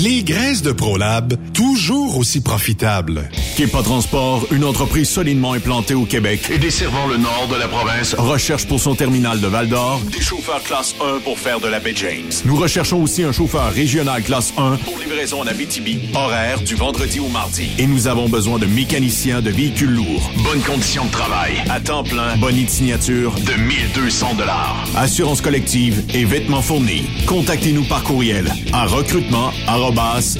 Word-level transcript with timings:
Les 0.00 0.22
graisses 0.22 0.62
de 0.62 0.70
ProLab, 0.70 1.34
toujours 1.52 2.18
aussi 2.18 2.40
profitables. 2.40 3.28
Kepa 3.56 3.82
Transport, 3.82 4.46
une 4.52 4.62
entreprise 4.62 5.08
solidement 5.08 5.54
implantée 5.54 5.94
au 5.94 6.04
Québec 6.04 6.48
et 6.52 6.58
desservant 6.58 7.08
le 7.08 7.16
nord 7.16 7.48
de 7.50 7.56
la 7.56 7.66
province, 7.66 8.14
recherche 8.14 8.68
pour 8.68 8.78
son 8.78 8.94
terminal 8.94 9.40
de 9.40 9.48
Val-d'Or 9.48 10.00
des 10.12 10.20
chauffeurs 10.20 10.62
classe 10.62 10.94
1 11.00 11.18
pour 11.24 11.36
faire 11.36 11.58
de 11.58 11.66
la 11.66 11.80
baie 11.80 11.94
James. 11.96 12.30
Nous 12.44 12.54
recherchons 12.54 13.02
aussi 13.02 13.24
un 13.24 13.32
chauffeur 13.32 13.72
régional 13.72 14.22
classe 14.22 14.52
1 14.56 14.76
pour 14.76 14.96
livraison 14.98 15.40
en 15.40 15.48
Abitibi, 15.48 15.98
horaire 16.14 16.60
du 16.60 16.76
vendredi 16.76 17.18
au 17.18 17.28
mardi. 17.28 17.68
Et 17.78 17.88
nous 17.88 18.06
avons 18.06 18.28
besoin 18.28 18.60
de 18.60 18.66
mécaniciens 18.66 19.40
de 19.40 19.50
véhicules 19.50 19.90
lourds. 19.90 20.30
Bonnes 20.44 20.62
conditions 20.62 21.06
de 21.06 21.10
travail, 21.10 21.54
à 21.70 21.80
temps 21.80 22.04
plein, 22.04 22.36
bonne 22.36 22.68
signature 22.68 23.32
de 23.34 23.60
1200 23.60 24.34
dollars. 24.34 24.84
Assurance 24.96 25.40
collective 25.40 26.04
et 26.14 26.24
vêtements 26.24 26.62
fournis. 26.62 27.02
Contactez-nous 27.26 27.84
par 27.84 28.04
courriel 28.04 28.48
à 28.72 28.86
recrutement 28.86 29.50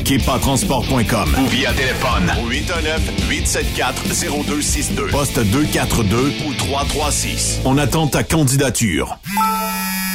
kepatransport.com 0.04 1.36
ou 1.42 1.46
via 1.48 1.72
téléphone 1.72 2.30
au 2.42 2.50
819-874-0262, 2.50 5.10
poste 5.10 5.40
242 5.40 6.32
ou 6.46 6.52
336. 6.54 7.60
On 7.64 7.78
attend 7.78 8.06
ta 8.08 8.22
candidature. 8.22 9.18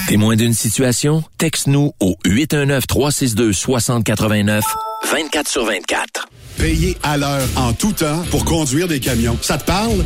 Témoin 0.08 0.36
d'une 0.36 0.53
situation? 0.53 1.23
Texte-nous 1.38 1.94
au 2.00 2.16
819-362-6089, 2.25 4.62
24 5.12 5.50
sur 5.50 5.66
24. 5.66 6.28
Payez 6.58 6.97
à 7.02 7.18
l'heure 7.18 7.47
en 7.56 7.73
tout 7.73 7.94
temps 7.94 8.22
pour 8.30 8.45
conduire 8.45 8.88
des 8.88 9.00
camions. 9.00 9.36
Ça 9.42 9.58
te 9.58 9.66
parle? 9.66 10.06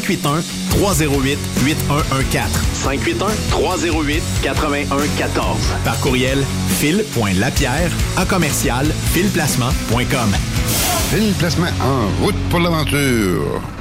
308 0.00 1.38
8114. 1.64 2.50
581 2.74 3.34
308 3.50 4.22
8114. 4.44 5.56
Par 5.84 5.98
courriel 6.00 6.44
fil.lapierre 6.78 7.90
à 8.16 8.24
commercial 8.24 8.86
filplacement.com. 9.12 10.34
Fil 11.10 11.32
Placement 11.38 11.72
en 11.80 12.24
route 12.24 12.36
pour 12.50 12.60
l'aventure. 12.60 13.75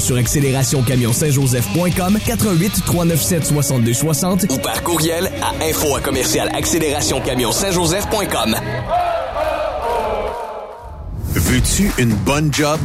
Sur 0.00 0.16
accélérationcamionsaintjoseph.com 0.16 2.18
88 2.26 2.82
397 2.84 3.46
62 3.46 3.92
60 3.92 4.46
ou 4.50 4.58
par 4.58 4.82
courriel 4.82 5.30
à 5.42 5.52
info 5.64 5.94
à 5.94 6.00
commercial 6.00 6.50
accélérationcamionsaintjoseph.com. 6.54 8.56
Veux-tu 11.32 11.92
une 11.98 12.14
bonne 12.14 12.52
job? 12.52 12.80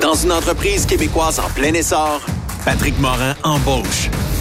Dans 0.00 0.14
une 0.14 0.32
entreprise 0.32 0.86
québécoise 0.86 1.38
en 1.38 1.48
plein 1.50 1.74
essor, 1.74 2.20
Patrick 2.64 2.98
Morin 3.00 3.34
embauche. 3.42 4.08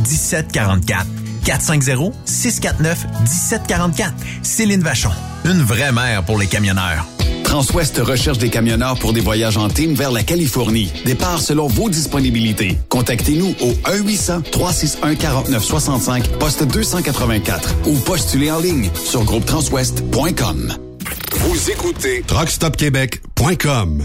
1744. 0.00 1.06
450-649-1744. 1.44 4.12
Céline 4.42 4.82
Vachon. 4.82 5.10
Une 5.44 5.62
vraie 5.62 5.92
mère 5.92 6.24
pour 6.24 6.38
les 6.38 6.46
camionneurs. 6.46 7.06
Transwest 7.44 7.98
recherche 7.98 8.38
des 8.38 8.48
camionneurs 8.48 8.98
pour 8.98 9.12
des 9.12 9.20
voyages 9.20 9.56
en 9.56 9.68
team 9.68 9.94
vers 9.94 10.10
la 10.12 10.22
Californie. 10.22 10.92
Départ 11.04 11.40
selon 11.40 11.66
vos 11.66 11.90
disponibilités. 11.90 12.78
Contactez-nous 12.88 13.56
au 13.60 13.72
1-800-361-4965, 13.90 16.28
poste 16.38 16.62
284 16.62 17.74
ou 17.86 17.98
postulez 17.98 18.52
en 18.52 18.60
ligne 18.60 18.88
sur 18.94 19.24
groupetranswest.com. 19.24 20.76
Vous 21.32 21.70
écoutez 21.70 22.22
TruckStopQuébec.com. 22.22 24.04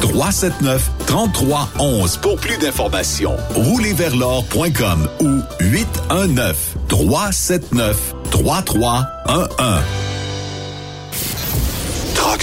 379 0.00 0.90
3311 1.06 2.16
pour 2.18 2.36
plus 2.36 2.58
d'informations. 2.58 3.36
Roulerversl'or.com 3.54 5.08
ou 5.20 5.40
819 5.60 6.76
379 6.88 8.14
3311. 8.30 9.82
Truck 12.14 12.42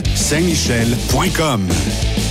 Saint-Michel.com. 0.15 2.30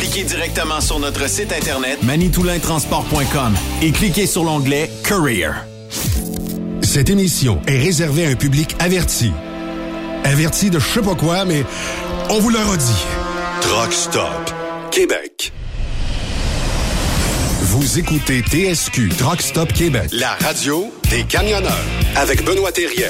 Appliquez 0.01 0.23
directement 0.23 0.81
sur 0.81 0.97
notre 0.97 1.29
site 1.29 1.53
internet 1.53 2.01
manitoulintransport.com 2.01 3.53
et 3.83 3.91
cliquez 3.91 4.25
sur 4.25 4.43
l'onglet 4.43 4.89
Career. 5.03 5.53
Cette 6.81 7.11
émission 7.11 7.61
est 7.67 7.77
réservée 7.77 8.25
à 8.25 8.29
un 8.29 8.35
public 8.35 8.75
averti. 8.79 9.31
Averti 10.23 10.71
de 10.71 10.79
je 10.79 10.87
sais 10.87 11.01
pas 11.01 11.13
quoi, 11.13 11.45
mais 11.45 11.63
on 12.31 12.39
vous 12.39 12.49
le 12.49 12.57
redit. 12.57 13.05
Truck 13.61 13.93
Stop 13.93 14.51
Québec. 14.89 15.53
Vous 17.61 17.99
écoutez 17.99 18.41
TSQ 18.41 19.09
Truck 19.09 19.39
Stop 19.39 19.71
Québec, 19.71 20.09
la 20.13 20.33
radio 20.33 20.91
des 21.11 21.25
camionneurs 21.25 21.85
avec 22.15 22.43
Benoît 22.43 22.71
Thérien. 22.71 23.09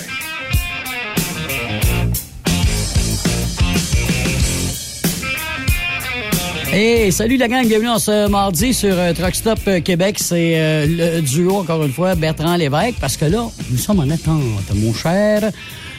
Hey, 6.72 7.12
salut 7.12 7.36
la 7.38 7.48
gang, 7.50 7.68
bienvenue 7.68 7.90
en 7.90 8.00
ce 8.00 8.30
mardi 8.30 8.74
sur 8.74 8.94
euh, 8.98 9.12
Truck 9.13 9.36
Stop 9.36 9.60
euh, 9.68 9.82
Québec. 9.82 10.18
C'est 10.20 10.54
euh, 10.56 10.86
le 11.18 11.22
duo, 11.22 11.58
encore 11.58 11.84
une 11.84 11.92
fois, 11.92 12.16
Bertrand 12.16 12.56
Lévesque, 12.56 12.96
parce 13.01 13.18
que 13.18 13.25
là, 13.25 13.46
nous 13.70 13.78
sommes 13.78 14.00
en 14.00 14.10
attente, 14.10 14.42
mon 14.75 14.94
cher, 14.94 15.51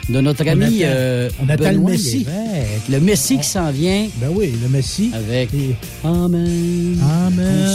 de 0.09 0.21
notre 0.23 0.43
On 0.45 0.49
ami 0.49 0.83
attend- 0.83 0.95
euh, 0.95 1.31
on 1.45 1.49
attend 1.51 1.65
le 1.65 1.71
Benoît 1.77 1.91
Messie. 1.91 2.19
Lévesque. 2.21 2.89
Le 2.91 3.01
Messie 3.01 3.37
qui 3.39 3.47
s'en 3.49 3.71
vient 3.71 4.07
Ben 4.17 4.29
oui, 4.35 4.55
le 4.63 4.69
Messie. 4.71 5.11
avec 5.15 5.53
Et- 5.53 5.77
Amen. 6.05 6.99
Amen. 7.27 7.69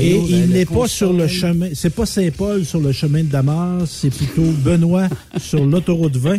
Et 0.00 0.16
il 0.28 0.46
le 0.48 0.54
n'est 0.58 0.64
pas 0.64 0.86
sur 0.86 1.12
le 1.12 1.26
chemin, 1.26 1.68
c'est 1.74 1.90
pas 1.94 2.06
Saint-Paul 2.06 2.64
sur 2.64 2.78
le 2.80 2.92
chemin 2.92 3.20
de 3.24 3.28
Damas, 3.28 3.84
c'est 3.90 4.10
plutôt 4.14 4.42
Benoît 4.64 5.08
sur 5.40 5.64
l'autoroute 5.64 6.16
20. 6.16 6.38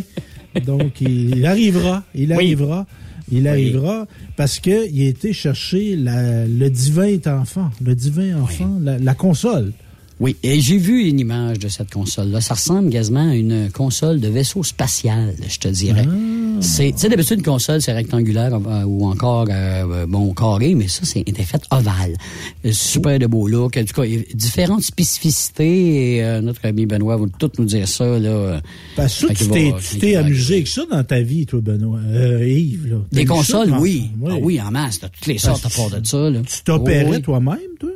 Donc, 0.64 1.00
il 1.02 1.44
arrivera, 1.44 2.02
il 2.14 2.32
arrivera, 2.32 2.86
il 3.30 3.46
arrivera, 3.48 4.06
parce 4.36 4.60
que 4.60 4.88
il 4.90 5.02
a 5.02 5.08
été 5.08 5.32
chercher 5.32 5.96
la- 5.96 6.46
le 6.46 6.70
divin 6.70 7.16
enfant, 7.26 7.70
le 7.84 7.94
divin 7.94 8.40
enfant, 8.40 8.78
la, 8.82 8.98
la 8.98 9.14
console. 9.14 9.72
Oui, 10.18 10.34
et 10.42 10.60
j'ai 10.62 10.78
vu 10.78 11.04
une 11.08 11.20
image 11.20 11.58
de 11.58 11.68
cette 11.68 11.90
console-là. 11.90 12.40
Ça 12.40 12.54
ressemble 12.54 12.88
quasiment 12.90 13.28
à 13.28 13.34
une 13.34 13.70
console 13.70 14.18
de 14.18 14.28
vaisseau 14.28 14.62
spatial, 14.62 15.34
je 15.46 15.58
te 15.58 15.68
dirais. 15.68 16.06
C'est, 16.60 16.92
tu 16.92 16.98
sais, 16.98 17.08
d'habitude, 17.08 17.38
une 17.38 17.44
console, 17.44 17.80
c'est 17.82 17.92
rectangulaire 17.92 18.54
euh, 18.54 18.82
ou 18.84 19.06
encore, 19.06 19.46
euh, 19.50 20.06
bon, 20.06 20.32
carré, 20.32 20.74
mais 20.74 20.88
ça, 20.88 21.00
c'est 21.04 21.20
était 21.20 21.42
fait 21.42 21.62
ovale. 21.70 22.14
Euh, 22.64 22.72
Super 22.72 23.18
de 23.18 23.26
beau 23.26 23.46
look. 23.48 23.76
En 23.76 23.84
tout 23.84 24.00
cas, 24.00 24.06
différentes 24.34 24.82
spécificités 24.82 26.16
et 26.16 26.24
euh, 26.24 26.40
notre 26.40 26.64
ami 26.66 26.86
Benoît 26.86 27.16
va 27.16 27.26
tout 27.38 27.50
nous 27.58 27.64
dire 27.64 27.86
ça, 27.86 28.04
là. 28.18 28.28
euh, 28.28 28.60
Parce 28.96 29.24
que 29.24 29.32
tu 29.32 29.98
t'es, 29.98 30.16
amusé 30.16 30.54
avec 30.54 30.68
ça 30.68 30.82
dans 30.90 31.04
ta 31.04 31.20
vie, 31.20 31.46
toi, 31.46 31.60
Benoît, 31.60 32.00
euh, 32.04 32.46
Yves. 32.48 32.86
Là. 32.90 32.96
Des 33.12 33.26
ça, 33.26 33.32
consoles, 33.34 33.74
oui. 33.78 34.10
Oui. 34.20 34.32
Ah 34.34 34.38
oui, 34.40 34.60
en 34.60 34.70
masse. 34.70 35.00
T'as 35.00 35.08
toutes 35.08 35.26
les 35.26 35.38
sortes 35.38 35.66
à 35.66 35.68
part 35.70 35.90
de 36.00 36.06
ça, 36.06 36.30
là. 36.30 36.40
Tu 36.46 36.62
t'opérais 36.64 37.04
Oh, 37.08 37.12
oui. 37.12 37.22
toi-même, 37.22 37.58
toi, 37.78 37.90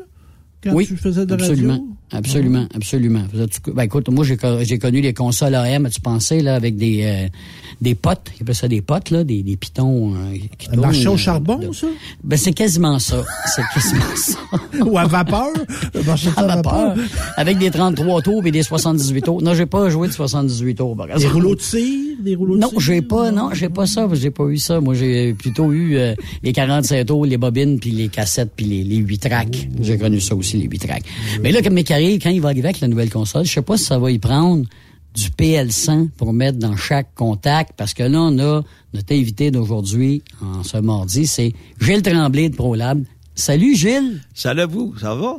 quand 0.62 0.72
oui, 0.74 0.86
tu 0.86 0.96
faisais 0.96 1.24
de 1.24 1.32
absolument, 1.32 1.72
radio? 1.72 1.86
absolument, 2.12 2.66
absolument. 2.74 3.22
Faisais-tu- 3.32 3.72
Ben 3.72 3.84
écoute, 3.84 4.10
moi 4.10 4.26
j'ai 4.26 4.36
co- 4.36 4.62
j'ai 4.62 4.78
connu 4.78 5.00
les 5.00 5.14
consoles 5.14 5.54
AM, 5.54 5.88
tu 5.90 6.02
pensais 6.02 6.42
là 6.42 6.54
avec 6.54 6.76
des 6.76 7.00
euh, 7.04 7.28
des 7.80 7.94
potes, 7.94 8.30
ils 8.38 8.42
appellent 8.42 8.54
ça 8.54 8.68
des 8.68 8.82
potes 8.82 9.10
là, 9.10 9.24
des, 9.24 9.42
des 9.42 9.56
pitons 9.56 10.12
euh, 10.14 10.36
qui 10.58 10.68
marché 10.76 11.08
au 11.08 11.14
euh, 11.14 11.16
charbon, 11.16 11.56
de- 11.58 11.72
ça? 11.72 11.86
Ben 12.22 12.36
c'est 12.36 12.52
quasiment 12.52 12.98
ça, 12.98 13.24
c'est 13.54 13.62
quasiment 13.74 14.02
ça. 14.16 14.38
Ou 14.84 14.98
à 14.98 15.06
vapeur? 15.06 15.48
À 15.94 15.98
à 15.98 16.02
vapeur, 16.46 16.46
vapeur? 16.56 16.94
avec 17.36 17.58
des 17.58 17.70
33 17.70 18.22
tours 18.22 18.44
et 18.46 18.50
des 18.50 18.62
78 18.62 19.22
tours. 19.22 19.42
Non, 19.42 19.54
j'ai 19.54 19.66
pas 19.66 19.88
joué 19.88 20.08
de 20.08 20.12
78 20.12 20.74
tours. 20.74 20.96
par 20.96 21.06
Des 21.06 21.26
rouleaux 21.28 21.54
de 21.54 21.60
cire? 21.60 22.16
Des 22.20 22.34
rouleaux 22.34 22.56
de 22.56 22.60
Non, 22.60 22.70
j'ai 22.78 23.00
pas, 23.00 23.30
non, 23.30 23.50
j'ai 23.54 23.68
pas 23.70 23.86
ça, 23.86 24.06
j'ai 24.12 24.30
pas 24.30 24.44
eu 24.44 24.58
ça. 24.58 24.80
Moi, 24.80 24.94
j'ai 24.94 25.32
plutôt 25.34 25.72
eu 25.72 25.96
euh, 25.96 26.14
les 26.42 26.52
47 26.52 27.06
tours, 27.08 27.24
les 27.24 27.38
bobines, 27.38 27.78
puis 27.80 27.90
les 27.92 28.08
cassettes, 28.08 28.50
puis 28.54 28.66
les, 28.66 28.84
les 28.84 28.96
8 28.96 29.18
tracks. 29.18 29.68
J'ai 29.80 29.96
connu 29.96 30.20
ça 30.20 30.34
aussi, 30.34 30.58
les 30.58 30.66
8 30.66 30.78
tracks. 30.80 31.04
Mais 31.42 31.50
là, 31.50 31.62
comme 31.62 31.72
Mécaré, 31.74 32.18
quand 32.22 32.30
il 32.30 32.40
va 32.42 32.48
arriver 32.50 32.68
avec 32.68 32.80
la 32.80 32.88
nouvelle 32.88 33.10
console, 33.10 33.46
je 33.46 33.52
sais 33.54 33.62
pas 33.62 33.76
si 33.78 33.84
ça 33.84 33.98
va 33.98 34.10
y 34.10 34.18
prendre 34.18 34.66
du 35.14 35.28
PL100 35.30 36.10
pour 36.16 36.32
mettre 36.32 36.58
dans 36.58 36.76
chaque 36.76 37.14
contact, 37.14 37.72
parce 37.76 37.94
que 37.94 38.02
là, 38.02 38.20
on 38.20 38.38
a 38.38 38.62
notre 38.94 39.12
invité 39.14 39.50
d'aujourd'hui, 39.50 40.22
en 40.42 40.62
ce 40.62 40.76
mardi, 40.78 41.26
c'est 41.26 41.52
Gilles 41.80 42.02
Tremblay 42.02 42.48
de 42.48 42.56
ProLab. 42.56 43.02
Salut, 43.34 43.74
Gilles! 43.74 44.20
Salut 44.34 44.64
vous, 44.68 44.94
ça 45.00 45.14
va? 45.14 45.36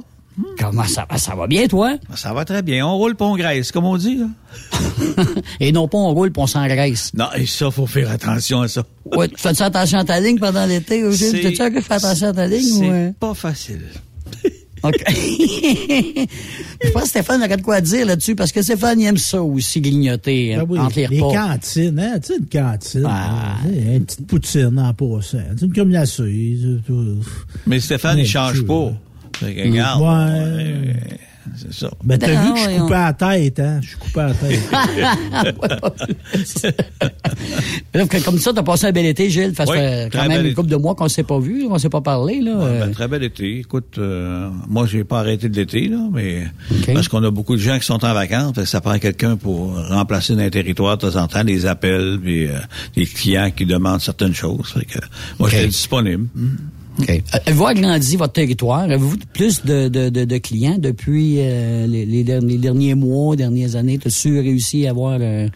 Comment 0.58 0.86
ça 0.86 1.06
va? 1.10 1.18
Ça 1.18 1.36
va 1.36 1.46
bien, 1.46 1.68
toi? 1.68 1.96
Ça 2.16 2.34
va 2.34 2.46
très 2.46 2.62
bien. 2.62 2.88
On 2.88 2.98
roule 2.98 3.16
pont 3.16 3.36
graisse, 3.36 3.72
comme 3.72 3.86
on 3.86 3.98
dit. 3.98 4.18
Là. 4.18 4.28
Et 5.60 5.72
non 5.72 5.88
pas 5.88 5.98
on 5.98 6.14
roule 6.14 6.32
pour 6.32 6.44
on 6.44 6.48
s'engraisse. 6.48 7.12
Non, 7.14 7.28
et 7.36 7.46
ça, 7.46 7.70
faut 7.70 7.86
faire 7.86 8.10
attention 8.10 8.62
à 8.62 8.68
ça. 8.68 8.84
Ouais, 9.06 9.28
tu 9.28 9.36
fais 9.38 9.62
attention 9.62 10.00
à 10.00 10.06
ta 10.06 10.20
ligne 10.20 10.40
pendant 10.40 10.66
l'été, 10.66 11.00
Gilles? 11.12 11.32
C'est- 11.32 11.42
T'as-tu 11.42 11.62
un 11.62 11.70
que 11.72 11.82
fais 11.82 11.94
attention 11.96 12.28
à 12.30 12.34
ta 12.34 12.48
ligne? 12.48 12.62
C'est 12.62 12.88
ou, 12.88 12.92
euh? 12.92 13.12
pas 13.20 13.34
facile. 13.34 13.82
OK. 14.84 15.04
je 16.84 16.90
pense 16.92 17.04
que 17.04 17.10
Stéphane 17.10 17.44
aurait 17.44 17.58
de 17.58 17.62
quoi 17.62 17.82
dire 17.82 18.06
là-dessus, 18.06 18.36
parce 18.36 18.52
que 18.52 18.62
Stéphane 18.62 19.00
il 19.00 19.06
aime 19.06 19.18
ça 19.18 19.42
aussi, 19.42 19.80
grignoter 19.82 20.56
Ben 20.56 20.62
hein, 20.62 20.66
oui, 20.68 20.80
entre 20.80 20.96
les 21.00 21.08
les 21.08 21.22
repas. 21.22 21.48
cantines, 21.50 22.00
hein? 22.00 22.20
Tu 22.20 22.28
sais, 22.34 22.40
une 22.40 22.48
cantine. 22.48 23.04
Ah. 23.06 23.58
hein, 23.64 23.70
Une 23.96 24.06
petite 24.06 24.28
poutine 24.28 24.80
en 24.80 24.94
passant. 24.94 25.38
Tu 25.52 25.58
sais, 25.60 25.66
Une 25.66 25.74
comme 25.74 25.92
la. 25.92 26.06
Mais 27.68 27.80
Stéphane, 27.80 28.18
il 28.20 28.26
change 28.28 28.64
pas. 28.66 28.94
Regarde, 29.42 30.02
Ouais. 30.02 30.96
C'est 31.56 31.74
ça. 31.74 31.90
Ben, 32.04 32.18
t'as 32.18 32.28
Ben, 32.28 32.42
vu 32.46 32.54
que 32.54 32.60
je 32.60 32.70
suis 32.70 32.80
coupé 32.80 32.94
à 32.94 33.06
la 33.06 33.14
tête, 33.14 33.60
hein? 33.60 33.80
Je 33.82 33.88
suis 33.90 33.98
coupé 33.98 34.20
à 34.20 34.28
la 34.28 34.34
tête. 34.34 34.60
Que- 37.94 38.24
Comme 38.24 38.38
ça, 38.38 38.52
t'as 38.54 38.64
passé 38.64 38.88
un 38.88 38.92
bel 38.92 39.06
été, 39.06 39.30
Gilles. 39.30 39.54
Ça 39.56 39.64
Oui, 39.68 39.78
fait 39.78 40.10
quand 40.12 40.28
même 40.28 40.42
une 40.42 40.46
été. 40.48 40.56
couple 40.56 40.70
de 40.70 40.76
mois 40.76 40.96
qu'on 40.96 41.08
s'est 41.08 41.24
pas 41.24 41.40
vu, 41.40 41.66
on 41.70 41.78
s'est 41.78 41.90
pas 41.90 42.02
parlé. 42.02 42.42
Là. 42.42 42.52
Ouais, 42.56 42.64
Euh, 42.66 42.86
ben, 42.86 42.92
très 42.92 43.08
bel 43.08 43.24
été. 43.24 43.60
Écoute, 43.60 43.96
euh, 43.98 44.50
moi, 44.68 44.86
j'ai 44.88 45.04
pas 45.04 45.20
arrêté 45.20 45.50
de 45.50 45.56
l'été, 45.56 45.88
là, 45.88 46.00
mais 46.12 46.48
parce 46.94 47.08
qu'on 47.08 47.24
a 47.24 47.32
beaucoup 47.32 47.56
de 47.56 47.62
gens 47.62 47.78
qui 47.80 47.86
sont 47.86 48.04
en 48.04 48.14
vacances, 48.14 48.62
ça 48.66 48.82
prend 48.82 48.98
quelqu'un 49.00 49.38
pour 49.38 49.76
remplacer 49.90 50.36
dans 50.36 50.42
les 50.42 50.52
territoires 50.52 50.98
de 50.98 51.10
temps 51.10 51.22
en 51.22 51.28
temps, 51.28 51.44
des 51.44 51.66
appels, 51.66 52.20
puis 52.22 52.48
euh, 52.48 52.52
des 52.96 53.06
clients 53.06 53.52
qui 53.56 53.66
demandent 53.66 54.02
certaines 54.02 54.34
choses. 54.36 54.68
Fait 54.74 54.86
que 54.86 55.00
moi, 55.40 55.48
OK. 55.48 55.52
j'étais 55.56 55.68
disponible. 55.68 56.28
Euh, 57.00 57.18
Avez-vous 57.34 57.66
agrandi 57.66 58.16
votre 58.18 58.34
territoire? 58.34 58.82
Avez-vous 58.82 59.18
plus 59.34 59.64
de, 59.64 59.88
de, 59.88 60.10
de, 60.10 60.26
de 60.26 60.38
clients 60.38 60.78
depuis 60.78 61.38
euh, 61.40 61.88
les, 61.88 62.06
les 62.06 62.24
derniers, 62.24 62.54
les 62.54 62.58
derniers 62.58 62.96
mois, 62.96 63.36
dernières 63.36 63.76
années? 63.76 64.00
As-tu 64.06 64.40
réussi 64.40 64.86
à 64.88 64.92
avoir 64.92 65.18
euh, 65.22 65.48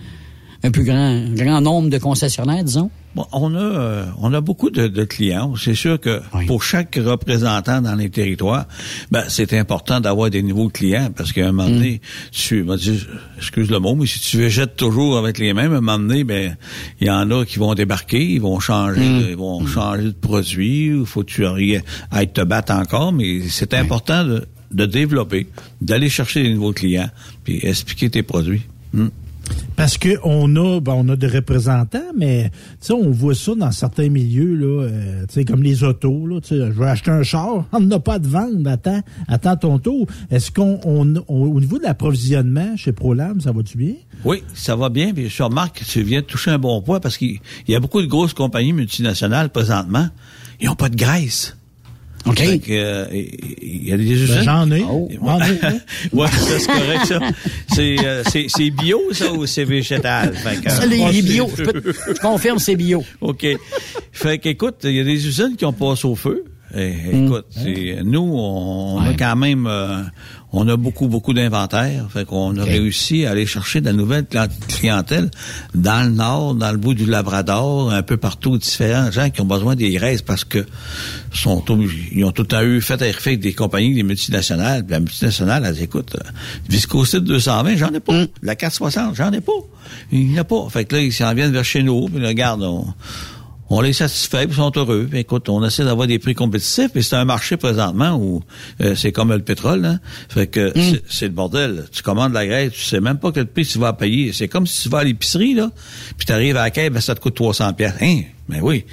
un 0.63 0.71
plus 0.71 0.83
grand, 0.85 1.25
grand 1.35 1.61
nombre 1.61 1.89
de 1.89 1.97
concessionnaires, 1.97 2.63
disons? 2.63 2.89
Bon, 3.15 3.25
on 3.31 3.55
a 3.55 3.59
euh, 3.59 4.05
on 4.19 4.33
a 4.33 4.41
beaucoup 4.41 4.69
de, 4.69 4.87
de 4.87 5.03
clients. 5.05 5.55
C'est 5.55 5.73
sûr 5.73 5.99
que 6.01 6.19
Oui. 6.33 6.45
pour 6.47 6.63
chaque 6.63 6.99
représentant 7.01 7.81
dans 7.81 7.95
les 7.95 8.09
territoires, 8.09 8.65
ben 9.09 9.23
c'est 9.29 9.53
important 9.53 10.01
d'avoir 10.01 10.29
des 10.29 10.43
nouveaux 10.43 10.67
clients 10.67 11.09
parce 11.15 11.31
qu'à 11.31 11.47
un 11.47 11.53
moment 11.53 11.69
donné, 11.69 12.01
tu 12.31 12.61
vas 12.63 12.75
dire, 12.75 13.07
excuse 13.37 13.69
le 13.71 13.79
mot, 13.79 13.95
mais 13.95 14.05
si 14.05 14.19
tu 14.19 14.37
végètes 14.37 14.75
toujours 14.75 15.17
avec 15.17 15.37
les 15.37 15.53
mêmes, 15.53 15.71
à 15.73 15.77
un 15.77 15.81
moment 15.81 15.97
donné, 15.97 16.25
ben 16.25 16.57
il 16.99 17.07
y 17.07 17.09
en 17.09 17.31
a 17.31 17.45
qui 17.45 17.57
vont 17.57 17.73
débarquer, 17.73 18.21
ils 18.21 18.41
vont 18.41 18.59
changer, 18.59 18.99
de- 18.99 19.29
ils 19.29 19.37
vont 19.37 19.65
changer 19.65 20.03
de 20.03 20.11
produit. 20.11 20.87
Il 20.87 21.05
faut 21.05 21.21
que 21.23 21.31
tu 21.31 21.45
arrives 21.45 21.83
à 22.11 22.25
te 22.25 22.41
battre 22.41 22.73
encore, 22.73 23.13
mais 23.13 23.47
c'est 23.47 23.73
important 23.73 24.25
de, 24.25 24.45
de 24.71 24.85
développer, 24.85 25.47
d'aller 25.79 26.09
chercher 26.09 26.43
des 26.43 26.53
nouveaux 26.53 26.73
clients, 26.73 27.09
puis 27.45 27.59
expliquer 27.63 28.09
tes 28.09 28.23
produits. 28.23 28.63
Parce 29.75 29.97
que 29.97 30.09
on 30.23 30.55
a, 30.55 30.79
ben, 30.79 30.93
on 30.95 31.09
a 31.09 31.15
des 31.17 31.27
représentants, 31.27 31.99
mais 32.17 32.49
on 32.89 33.11
voit 33.11 33.35
ça 33.35 33.53
dans 33.55 33.71
certains 33.71 34.07
milieux 34.09 34.55
là, 34.55 34.83
euh, 34.83 35.43
comme 35.45 35.63
les 35.63 35.83
autos 35.83 36.25
là. 36.27 36.39
Je 36.49 36.55
veux 36.71 36.87
acheter 36.87 37.11
un 37.11 37.23
char, 37.23 37.65
on 37.73 37.79
n'a 37.81 37.99
pas 37.99 38.19
de 38.19 38.27
vente, 38.27 38.65
attends, 38.67 39.01
attends 39.27 39.57
ton 39.57 39.79
tour. 39.79 40.07
Est-ce 40.31 40.49
qu'on, 40.51 40.79
on, 40.85 41.15
on- 41.27 41.43
au 41.45 41.59
niveau 41.59 41.77
de 41.77 41.83
l'approvisionnement 41.83 42.77
chez 42.77 42.93
Prolam, 42.93 43.41
ça 43.41 43.51
va-tu 43.51 43.77
bien? 43.77 43.93
Oui, 44.23 44.43
ça 44.53 44.75
va 44.77 44.89
bien. 44.89 45.13
Puis 45.13 45.27
je 45.29 45.43
remarque 45.43 45.79
que 45.79 45.85
tu 45.85 46.01
viens 46.03 46.21
de 46.21 46.25
toucher 46.25 46.51
un 46.51 46.57
bon 46.59 46.81
point 46.81 46.99
parce 47.01 47.17
qu'il 47.17 47.39
il 47.67 47.71
y 47.71 47.75
a 47.75 47.79
beaucoup 47.81 48.01
de 48.01 48.07
grosses 48.07 48.33
compagnies 48.33 48.73
multinationales 48.73 49.49
présentement. 49.49 50.07
Ils 50.61 50.67
n'ont 50.67 50.75
pas 50.75 50.89
de 50.89 50.95
graisse. 50.95 51.57
OK. 52.25 52.37
Fait 52.39 52.59
que, 52.59 52.71
euh, 52.71 53.05
il 53.61 53.87
y 53.87 53.93
a 53.93 53.97
des 53.97 54.03
Ben, 54.05 54.11
usines? 54.13 54.41
J'en 54.43 54.71
ai. 54.71 54.83
Oh. 54.89 55.07
J'en 55.23 55.39
ai, 55.39 55.59
hein. 55.61 55.77
ouais, 56.13 56.27
ça 56.27 56.59
c'est 56.59 56.67
correct 56.67 57.05
ça. 57.05 57.19
C'est 57.73 57.95
euh, 58.05 58.23
c'est 58.29 58.45
c'est 58.49 58.69
bio 58.71 58.99
ça 59.11 59.31
ou 59.31 59.45
c'est 59.45 59.63
végétal? 59.65 60.33
Fait 60.35 60.59
que, 60.61 60.71
Ça, 60.71 60.85
les, 60.85 61.01
euh, 61.01 61.11
les 61.11 61.21
bio, 61.21 61.49
je, 61.57 61.63
peux- 61.63 61.93
je 62.07 62.19
confirme, 62.19 62.59
c'est 62.59 62.75
bio. 62.75 63.03
OK. 63.21 63.45
Fait 64.11 64.39
qu'écoute, 64.39 64.77
il 64.85 64.93
y 64.93 64.99
a 64.99 65.03
des 65.03 65.27
usines 65.27 65.55
qui 65.57 65.65
ont 65.65 65.73
passé 65.73 66.07
au 66.07 66.15
feu. 66.15 66.43
Et, 66.75 66.93
écoute, 67.13 67.45
c'est, 67.51 67.99
nous, 68.03 68.19
on, 68.33 68.95
on 68.97 68.99
a. 68.99 69.09
Ouais. 69.09 69.15
quand 69.17 69.35
même, 69.35 69.65
euh, 69.67 70.01
on 70.55 70.67
a 70.67 70.77
beaucoup, 70.77 71.07
beaucoup 71.07 71.33
d'inventaire. 71.33 72.07
Fait 72.11 72.25
qu'on 72.25 72.55
a 72.57 72.63
réussi 72.63 73.25
à 73.25 73.31
aller 73.31 73.45
chercher 73.45 73.81
de 73.81 73.85
la 73.85 73.93
nouvelle 73.93 74.23
cli- 74.23 74.49
clientèle 74.67 75.29
dans 75.73 76.03
le 76.07 76.11
nord, 76.15 76.55
dans 76.55 76.71
le 76.71 76.77
bout 76.77 76.93
du 76.93 77.05
Labrador, 77.05 77.91
un 77.91 78.01
peu 78.03 78.17
partout, 78.17 78.57
différents 78.57 79.11
gens 79.11 79.29
qui 79.29 79.41
ont 79.41 79.45
besoin 79.45 79.75
des 79.75 79.91
graisses 79.91 80.21
parce 80.21 80.43
que 80.43 80.65
sont 81.33 81.63
ils 82.11 82.23
ont 82.23 82.31
tout 82.31 82.43
le 82.43 82.47
temps 82.47 82.61
eu 82.61 82.81
fait 82.81 83.01
à 83.01 83.05
avec 83.05 83.39
des 83.39 83.53
compagnies, 83.53 83.93
des 83.93 84.03
multinationales. 84.03 84.83
Puis 84.83 84.91
la 84.91 84.99
multinationale, 84.99 85.63
elle 85.65 85.75
dit, 85.75 85.83
écoute, 85.83 86.15
euh, 86.15 86.29
Viscosite 86.69 87.23
220, 87.23 87.75
j'en 87.77 87.93
ai 87.93 87.99
pas. 87.99 88.13
Mm. 88.13 88.27
La 88.41 88.55
460, 88.55 89.15
j'en 89.15 89.31
ai 89.31 89.41
pas. 89.41 89.51
Il 90.11 90.27
n'y 90.27 90.37
en 90.37 90.41
a 90.41 90.43
pas. 90.43 90.67
Fait 90.69 90.85
que 90.85 90.95
là, 90.95 91.01
ils 91.01 91.13
s'en 91.13 91.33
viennent 91.33 91.51
vers 91.51 91.65
chez 91.65 91.83
nous. 91.83 92.07
Puis 92.07 92.21
là, 92.21 92.29
regarde, 92.29 92.63
on, 92.63 92.85
on 93.69 93.81
les 93.81 93.93
satisfait, 93.93 94.45
puis 94.45 94.55
ils 94.55 94.61
sont 94.61 94.71
heureux. 94.75 95.09
Écoute, 95.13 95.49
on 95.49 95.63
essaie 95.65 95.83
d'avoir 95.83 96.07
des 96.07 96.19
prix 96.19 96.35
compétitifs, 96.35 96.89
mais 96.93 97.01
c'est 97.01 97.15
un 97.15 97.25
marché 97.25 97.57
présentement 97.57 98.15
où 98.15 98.43
euh, 98.81 98.93
c'est 98.95 99.11
comme 99.11 99.31
le 99.31 99.39
pétrole, 99.39 99.85
hein. 99.85 99.99
Fait 100.29 100.47
que 100.47 100.71
c'est- 100.75 101.03
c'est 101.09 101.25
le 101.25 101.31
bordel. 101.33 101.85
Tu 101.91 102.03
commandes 102.03 102.33
la 102.33 102.45
graisse, 102.45 102.73
tu 102.73 102.81
sais 102.81 102.99
même 103.01 103.17
pas 103.17 103.31
quel 103.31 103.47
prix 103.47 103.65
tu 103.65 103.79
vas 103.79 103.93
payer. 103.93 104.33
C'est 104.33 104.47
comme 104.47 104.67
si 104.67 104.83
tu 104.83 104.89
vas 104.89 104.99
à 104.99 105.03
l'épicerie, 105.03 105.53
là, 105.55 105.71
puis 106.17 106.25
tu 106.25 106.31
arrives 106.33 106.57
à 106.57 106.63
la 106.63 106.69
caisse, 106.71 106.91
ben, 106.91 106.99
ça 107.01 107.15
te 107.15 107.19
coûte 107.19 107.35
300 107.35 107.73
pièces. 107.73 107.95
Hein? 108.01 108.21
Ben 108.47 108.59
oui. 108.61 108.85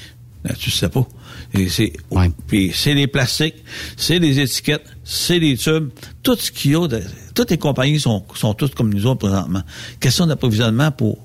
Ben, 0.44 0.54
tu 0.58 0.70
sais 0.70 0.88
pas. 0.88 1.06
Et 1.54 1.68
c'est, 1.68 1.92
Ouais. 2.10 2.30
puis 2.48 2.72
c'est 2.74 2.94
les 2.94 3.06
plastiques, 3.06 3.62
c'est 3.96 4.18
les 4.18 4.40
étiquettes, 4.40 4.84
c'est 5.04 5.38
les 5.38 5.56
tubes, 5.56 5.90
tout 6.22 6.34
ce 6.36 6.50
qu'il 6.50 6.72
y 6.72 6.76
a, 6.76 6.88
de- 6.88 7.02
toutes 7.34 7.50
les 7.50 7.58
compagnies 7.58 8.00
sont, 8.00 8.24
sont 8.34 8.54
toutes 8.54 8.74
comme 8.74 8.92
nous 8.92 9.06
autres 9.06 9.20
présentement. 9.28 9.62
Question 10.00 10.26
d'approvisionnement 10.26 10.90
pour 10.90 11.18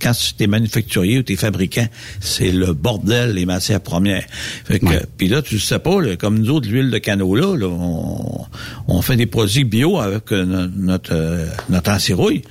quand 0.00 0.12
tu 0.12 0.42
es 0.42 0.46
manufacturier 0.46 1.18
ou 1.18 1.22
tu 1.22 1.32
es 1.32 1.36
fabricant, 1.36 1.86
c'est 2.20 2.50
le 2.52 2.72
bordel, 2.72 3.32
les 3.34 3.46
matières 3.46 3.80
premières. 3.80 4.24
Fait 4.64 4.78
que, 4.78 5.06
puis 5.16 5.28
là, 5.28 5.42
tu 5.42 5.58
sais 5.58 5.78
pas, 5.78 6.00
là, 6.00 6.16
comme 6.16 6.38
nous 6.38 6.50
autres, 6.50 6.68
l'huile 6.68 6.90
de 6.90 6.98
canola, 6.98 7.56
là, 7.56 7.66
on, 7.68 8.46
on 8.88 9.02
fait 9.02 9.16
des 9.16 9.26
produits 9.26 9.64
bio 9.64 9.98
avec 9.98 10.30
euh, 10.32 10.44
no- 10.44 10.68
notre, 10.76 11.12
euh, 11.14 11.46
notre 11.68 11.90
ancirouille. 11.90 12.42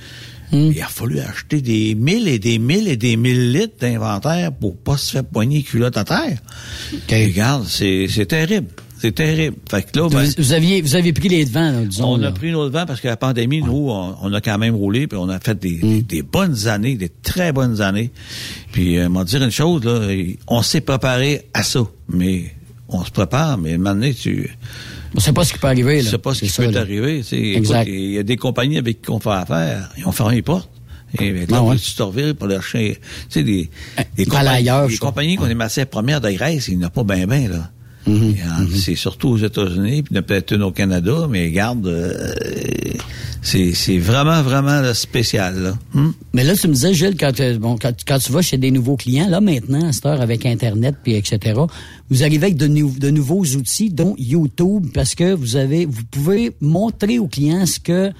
Il 0.52 0.80
a 0.80 0.86
fallu 0.86 1.18
acheter 1.18 1.60
des 1.60 1.96
mille 1.96 2.28
et 2.28 2.38
des 2.38 2.58
mille 2.60 2.86
et 2.86 2.96
des 2.96 3.16
mille 3.16 3.50
litres 3.52 3.74
d'inventaire 3.80 4.52
pour 4.52 4.76
pas 4.76 4.96
se 4.96 5.10
faire 5.10 5.24
poigner 5.24 5.56
les 5.58 5.62
culottes 5.64 5.96
à 5.96 6.04
terre. 6.04 6.38
Regarde, 7.10 7.66
c'est 7.68 8.06
c'est 8.08 8.26
terrible. 8.26 8.68
C'est 9.06 9.12
terrible. 9.12 9.56
Fait 9.70 9.82
que 9.82 9.98
là, 9.98 10.08
ben, 10.08 10.24
vous, 10.24 10.30
vous 10.38 10.52
aviez, 10.52 10.82
vous 10.82 10.94
avez 10.96 11.12
pris 11.12 11.28
les 11.28 11.44
devants, 11.44 11.70
là, 11.72 11.84
disons. 11.84 12.14
on 12.14 12.16
là. 12.16 12.28
a 12.28 12.32
pris 12.32 12.50
nos 12.50 12.64
devants 12.68 12.86
parce 12.86 13.00
que 13.00 13.08
la 13.08 13.16
pandémie, 13.16 13.62
nous, 13.62 13.88
on, 13.90 14.16
on 14.20 14.32
a 14.32 14.40
quand 14.40 14.58
même 14.58 14.74
roulé, 14.74 15.06
puis 15.06 15.18
on 15.18 15.28
a 15.28 15.38
fait 15.40 15.58
des, 15.58 15.76
Mm. 15.76 15.80
des, 15.80 16.02
des 16.02 16.22
bonnes 16.22 16.66
années, 16.66 16.96
des 16.96 17.10
très 17.22 17.52
bonnes 17.52 17.80
années. 17.80 18.10
Puis, 18.72 18.98
euh, 18.98 19.08
m'en 19.08 19.24
dire 19.24 19.42
une 19.42 19.50
chose, 19.50 19.84
là, 19.84 20.08
on 20.48 20.62
s'est 20.62 20.80
préparé 20.80 21.42
à 21.54 21.62
ça, 21.62 21.80
mais 22.08 22.52
on 22.88 23.04
se 23.04 23.10
prépare, 23.10 23.58
mais 23.58 23.78
maintenant, 23.78 24.10
tu... 24.18 24.50
On 25.14 25.20
sait 25.20 25.32
pas 25.32 25.44
ce 25.44 25.52
qui 25.52 25.58
peut 25.58 25.66
arriver, 25.68 25.96
là. 25.98 26.02
Tu 26.04 26.08
sais 26.10 26.18
pas 26.18 26.34
ce 26.34 26.40
qui 26.40 26.46
peut 26.46 26.52
ça, 26.52 26.62
là. 26.66 26.72
t'arriver. 26.72 27.22
Il 27.32 28.10
y 28.12 28.18
a 28.18 28.22
des 28.22 28.36
compagnies 28.36 28.78
avec 28.78 29.02
qui 29.02 29.10
on 29.10 29.20
fait 29.20 29.30
affaire, 29.30 29.88
ils 29.96 30.06
ont 30.06 30.12
fermé 30.12 30.36
les 30.36 30.42
portes. 30.42 30.68
Et 31.20 31.30
ben, 31.32 31.46
là, 31.48 31.58
Ah 31.58 31.62
ouais. 31.62 31.76
tu 31.76 31.94
te 31.94 32.02
revires 32.02 32.34
pour 32.34 32.48
leur 32.48 32.62
chien. 32.62 32.92
Tu 32.92 32.96
sais, 33.30 33.42
des, 33.42 33.70
des 34.16 34.24
fallait 34.24 34.26
compagnies, 34.26 34.48
ailleurs, 34.48 34.88
des 34.88 34.98
compagnies 34.98 35.36
qu'on 35.36 35.46
est 35.48 35.84
premières 35.86 36.20
de 36.20 36.30
Grèce, 36.30 36.68
il 36.68 36.78
n'y 36.78 36.84
en 36.84 36.88
a 36.88 36.90
pas 36.90 37.04
bien, 37.04 37.26
bien, 37.26 37.48
là. 37.48 37.70
Il 38.06 38.30
y 38.38 38.42
en- 38.42 38.66
C'est 38.76 38.94
surtout 38.94 39.28
aux 39.30 39.38
États-Unis, 39.38 40.02
puis 40.02 40.12
il 40.12 40.14
y 40.14 40.18
en 40.18 40.20
a 40.20 40.22
peut-être 40.22 40.52
une 40.54 40.62
au 40.62 40.70
Canada, 40.70 41.26
mais 41.28 41.46
regarde, 41.46 41.86
euh, 41.86 42.12
c'est 43.42 43.72
c'est 43.74 43.98
vraiment, 43.98 44.42
vraiment 44.42 44.80
là, 44.80 44.94
spécial, 44.94 45.58
là. 45.62 45.78
Hum? 45.94 46.12
Mais 46.32 46.44
là, 46.44 46.54
tu 46.56 46.68
me 46.68 46.72
disais, 46.72 46.94
Gilles, 46.94 47.16
quand, 47.18 47.38
euh, 47.40 47.58
bon, 47.58 47.76
quand, 47.80 47.92
quand 48.06 48.18
tu 48.18 48.32
vas 48.32 48.42
chez 48.42 48.58
des 48.58 48.70
nouveaux 48.70 48.96
clients, 48.96 49.28
là, 49.28 49.40
maintenant, 49.40 49.88
à 49.88 49.92
cette 49.92 50.06
heure, 50.06 50.20
avec 50.20 50.46
Internet, 50.46 50.96
puis 51.02 51.14
etc., 51.14 51.60
vous 52.10 52.22
arrivez 52.22 52.46
avec 52.46 52.56
de, 52.56 52.66
nou- 52.68 52.94
de 52.98 53.10
nouveaux 53.10 53.44
outils, 53.44 53.90
dont 53.90 54.14
YouTube, 54.18 54.86
parce 54.94 55.14
que 55.14 55.32
vous 55.34 55.56
avez, 55.56 55.86
vous 55.86 56.02
pouvez 56.10 56.52
montrer 56.60 57.18
aux 57.18 57.26
clients 57.28 57.66
ce 57.66 57.80
que 57.80 58.10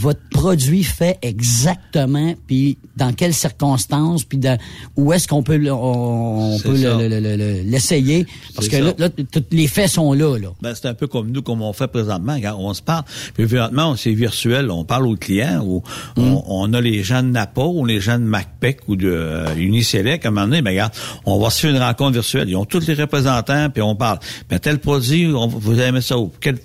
votre 0.00 0.20
produit 0.30 0.82
fait 0.84 1.18
exactement, 1.22 2.34
puis 2.46 2.78
dans 2.96 3.12
quelles 3.12 3.34
circonstances, 3.34 4.24
puis 4.24 4.38
dans- 4.38 4.58
où 4.96 5.12
est-ce 5.12 5.26
qu'on 5.28 5.42
peut, 5.42 5.60
on, 5.70 6.54
on 6.54 6.58
peut 6.58 6.76
ça. 6.76 6.96
le- 6.96 7.08
le- 7.08 7.62
l'essayer? 7.62 8.26
Parce 8.54 8.68
que 8.68 8.76
là, 8.76 8.92
là, 8.98 9.08
tous 9.08 9.42
les 9.50 9.66
faits 9.68 9.88
sont 9.90 10.12
là, 10.12 10.38
là. 10.38 10.48
Ben, 10.62 10.74
c'est 10.74 10.86
un 10.88 10.94
peu 10.94 11.06
comme 11.06 11.30
nous, 11.30 11.42
comme 11.42 11.62
on 11.62 11.72
fait 11.72 11.86
présentement. 11.88 12.36
On 12.58 12.74
se 12.74 12.82
parle. 12.82 13.04
Puis 13.34 13.46
présentement, 13.46 13.94
c'est 13.96 14.12
virtuel. 14.12 14.70
On 14.70 14.84
parle 14.84 15.06
aux 15.06 15.16
clients 15.16 15.62
ou 15.64 15.82
on, 16.16 16.42
on 16.46 16.72
a 16.72 16.80
les 16.80 17.02
gens 17.02 17.22
de 17.22 17.28
Napa 17.28 17.62
ou 17.62 17.84
les 17.86 18.00
gens 18.00 18.18
de 18.18 18.24
MacPec 18.24 18.80
ou 18.88 18.96
de 18.96 19.08
euh, 19.08 19.54
Uniselect. 19.56 20.24
À 20.24 20.28
un 20.28 20.30
moment 20.32 20.46
donné, 20.46 20.62
ben, 20.62 20.70
regarde, 20.70 20.92
on 21.26 21.38
va 21.38 21.50
se 21.50 21.60
faire 21.60 21.70
une 21.74 21.82
rencontre 21.82 22.12
virtuelle. 22.12 22.48
Ils 22.48 22.56
ont 22.56 22.64
tous 22.64 22.86
les 22.86 22.94
représentants, 22.94 23.70
puis 23.70 23.82
on 23.82 23.96
parle. 23.96 24.18
Ben, 24.48 24.58
tel 24.58 24.78
produit, 24.78 25.26
on, 25.34 25.46
vous 25.46 25.78
aimez 25.80 26.00
ça 26.00 26.18
où? 26.18 26.30
Quel, 26.40 26.58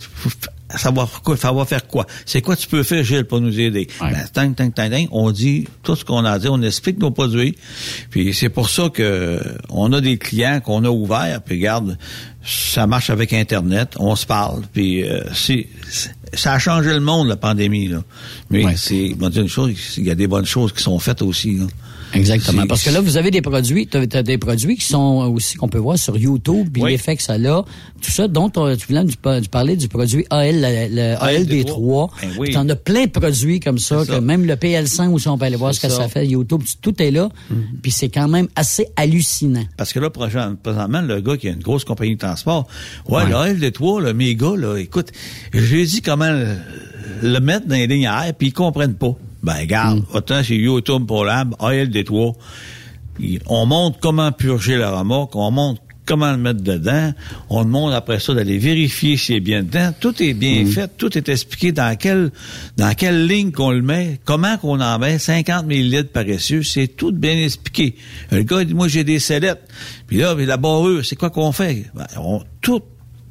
va, 0.91 1.09
quoi, 1.23 1.35
va 1.35 1.65
faire 1.65 1.87
quoi? 1.87 2.05
C'est 2.25 2.41
quoi 2.41 2.55
tu 2.55 2.67
peux 2.67 2.83
faire, 2.83 3.03
Gilles, 3.03 3.25
pour 3.25 3.41
nous 3.41 3.59
aider? 3.59 3.87
Ben, 3.99 4.25
tang, 4.31 4.53
tang, 4.53 4.71
tang, 4.71 4.89
tang, 4.89 5.07
on 5.11 5.31
dit 5.31 5.67
tout 5.83 5.95
ce 5.95 6.05
qu'on 6.05 6.25
a 6.25 6.37
dit, 6.39 6.47
on 6.49 6.61
explique 6.61 6.99
nos 6.99 7.11
produits. 7.11 7.55
Puis 8.09 8.33
c'est 8.33 8.49
pour 8.49 8.69
ça 8.69 8.89
que 8.89 9.39
on 9.69 9.91
a 9.93 10.01
des 10.01 10.17
clients 10.17 10.59
qu'on 10.59 10.83
a 10.85 10.89
ouverts, 10.89 11.41
puis 11.41 11.55
regarde, 11.55 11.97
ça 12.45 12.87
marche 12.87 13.09
avec 13.09 13.33
Internet, 13.33 13.95
on 13.97 14.15
se 14.15 14.25
parle, 14.25 14.63
puis 14.73 15.03
euh, 15.03 15.21
c'est, 15.33 15.67
ça 16.33 16.53
a 16.53 16.59
changé 16.59 16.93
le 16.93 16.99
monde, 16.99 17.27
la 17.27 17.35
pandémie, 17.35 17.87
là. 17.87 18.03
Mais 18.49 18.75
c'est, 18.75 19.07
une 19.07 19.47
chose, 19.47 19.73
il 19.97 20.05
y 20.05 20.11
a 20.11 20.15
des 20.15 20.27
bonnes 20.27 20.45
choses 20.45 20.71
qui 20.73 20.81
sont 20.81 20.99
faites 20.99 21.21
aussi, 21.21 21.57
là. 21.57 21.65
Exactement. 22.13 22.65
Parce 22.67 22.83
que 22.83 22.89
là, 22.89 23.01
vous 23.01 23.17
avez 23.17 23.31
des 23.31 23.41
produits, 23.41 23.87
tu 23.87 23.97
as, 23.97 24.23
des 24.23 24.37
produits 24.37 24.75
qui 24.77 24.85
sont 24.85 25.31
aussi 25.33 25.57
qu'on 25.57 25.67
peut 25.67 25.77
voir 25.77 25.97
sur 25.97 26.17
YouTube, 26.17 26.67
puis 26.73 26.81
Oui. 26.83 26.91
l'effet 26.91 27.15
que 27.15 27.23
ça 27.23 27.33
a, 27.33 27.37
tout 28.01 28.11
ça, 28.11 28.27
dont 28.27 28.51
on- 28.55 28.75
tu 28.75 28.87
pa- 28.87 29.39
nous 29.39 29.47
parler 29.49 29.75
du 29.75 29.87
produit 29.87 30.25
AL, 30.29 30.55
le, 30.61 30.95
le 30.95 31.15
ALD3. 31.21 32.09
Ben 32.21 32.29
oui. 32.39 32.49
Tu 32.51 32.57
en 32.57 32.67
as 32.69 32.75
plein 32.75 33.05
de 33.05 33.11
produits 33.11 33.59
comme 33.59 33.77
ça, 33.79 34.03
que 34.07 34.19
même 34.19 34.45
le 34.45 34.55
PL100 34.55 35.11
aussi, 35.11 35.27
on 35.27 35.37
peut 35.37 35.45
aller 35.45 35.55
voir 35.55 35.73
ce 35.73 35.79
que 35.81 35.89
ça. 35.89 35.97
ça. 35.97 36.07
fait, 36.09 36.25
YouTube, 36.27 36.61
tout 36.81 37.01
est 37.01 37.11
là, 37.11 37.29
puis 37.81 37.91
c'est 37.91 38.09
quand 38.09 38.27
même 38.27 38.47
assez 38.55 38.87
hallucinant. 38.95 39.65
Parce 39.77 39.93
que 39.93 39.99
là, 39.99 40.09
prochain- 40.09 40.55
présentement, 40.61 41.01
le 41.01 41.21
gars 41.21 41.37
qui 41.37 41.47
a 41.47 41.51
une 41.51 41.59
grosse 41.61 41.83
compagnie 41.85 42.15
de 42.15 42.19
transport, 42.19 42.67
ouais, 43.07 43.23
Ouais. 43.23 43.29
le 43.53 43.59
LD3, 43.59 44.01
là, 44.01 44.13
mes 44.13 44.35
gars, 44.35 44.55
là, 44.57 44.77
écoute, 44.77 45.11
j'ai 45.53 45.85
dit 45.85 46.01
comment 46.01 46.29
le, 46.31 46.55
le 47.21 47.39
mettre 47.39 47.67
dans 47.67 47.75
les 47.75 47.87
lignes 47.87 48.07
à 48.07 48.27
air, 48.27 48.33
puis 48.33 48.47
ils 48.47 48.53
comprennent 48.53 48.95
pas. 48.95 49.15
Ben, 49.43 49.53
regarde, 49.59 50.03
autant 50.13 50.43
chez 50.43 50.57
YouTube 50.57 51.05
pour 51.07 51.23
Lab, 51.25 51.55
ALD3, 51.59 52.35
il- 53.19 53.39
on 53.47 53.65
montre 53.65 53.97
comment 53.99 54.31
purger 54.31 54.77
la 54.77 54.91
remorque, 54.91 55.35
on 55.35 55.49
montre 55.51 55.81
comment 56.05 56.31
le 56.31 56.37
mettre 56.37 56.61
dedans, 56.63 57.13
on 57.51 57.63
demande 57.63 57.93
après 57.93 58.19
ça 58.19 58.33
d'aller 58.33 58.57
vérifier 58.57 59.15
s'il 59.15 59.35
est 59.35 59.39
bien 59.41 59.61
dedans. 59.61 59.93
Tout 59.99 60.21
est 60.23 60.33
bien 60.33 60.65
fait, 60.65 60.89
tout 60.97 61.15
est 61.15 61.29
expliqué 61.29 61.71
dans 61.71 61.95
quelle 61.95 62.31
dans 62.77 62.93
quelle 62.95 63.27
ligne 63.27 63.51
qu'on 63.51 63.69
le 63.71 63.83
met, 63.83 64.19
comment 64.25 64.57
qu'on 64.57 64.81
en 64.81 64.97
met, 64.97 65.19
50 65.19 65.67
millilitres 65.67 66.11
par 66.11 66.23
essieu, 66.27 66.63
c'est 66.63 66.87
tout 66.87 67.11
bien 67.11 67.37
expliqué. 67.37 67.95
Le 68.31 68.41
gars 68.41 68.65
dit, 68.65 68.73
moi 68.73 68.87
j'ai 68.87 69.03
des 69.03 69.19
sellettes, 69.19 69.61
puis 70.07 70.17
là, 70.17 70.33
mais 70.35 70.47
la 70.47 70.57
barrure, 70.57 71.05
c'est 71.05 71.15
quoi 71.15 71.29
qu'on 71.29 71.51
fait? 71.51 71.85
Ben, 71.93 72.07
on, 72.17 72.41
tout 72.61 72.81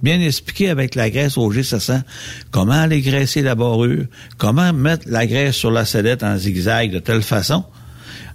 bien 0.02 0.20
expliqué 0.20 0.68
avec 0.68 0.94
la 0.94 1.10
graisse 1.10 1.36
au 1.36 1.52
G700, 1.52 2.02
comment 2.50 2.72
aller 2.72 3.00
graisser 3.00 3.42
la 3.42 3.54
barrure, 3.54 4.04
comment 4.36 4.72
mettre 4.72 5.06
la 5.08 5.26
graisse 5.26 5.56
sur 5.56 5.70
la 5.70 5.84
sellette 5.84 6.22
en 6.22 6.36
zigzag 6.36 6.90
de 6.90 6.98
telle 6.98 7.22
façon. 7.22 7.64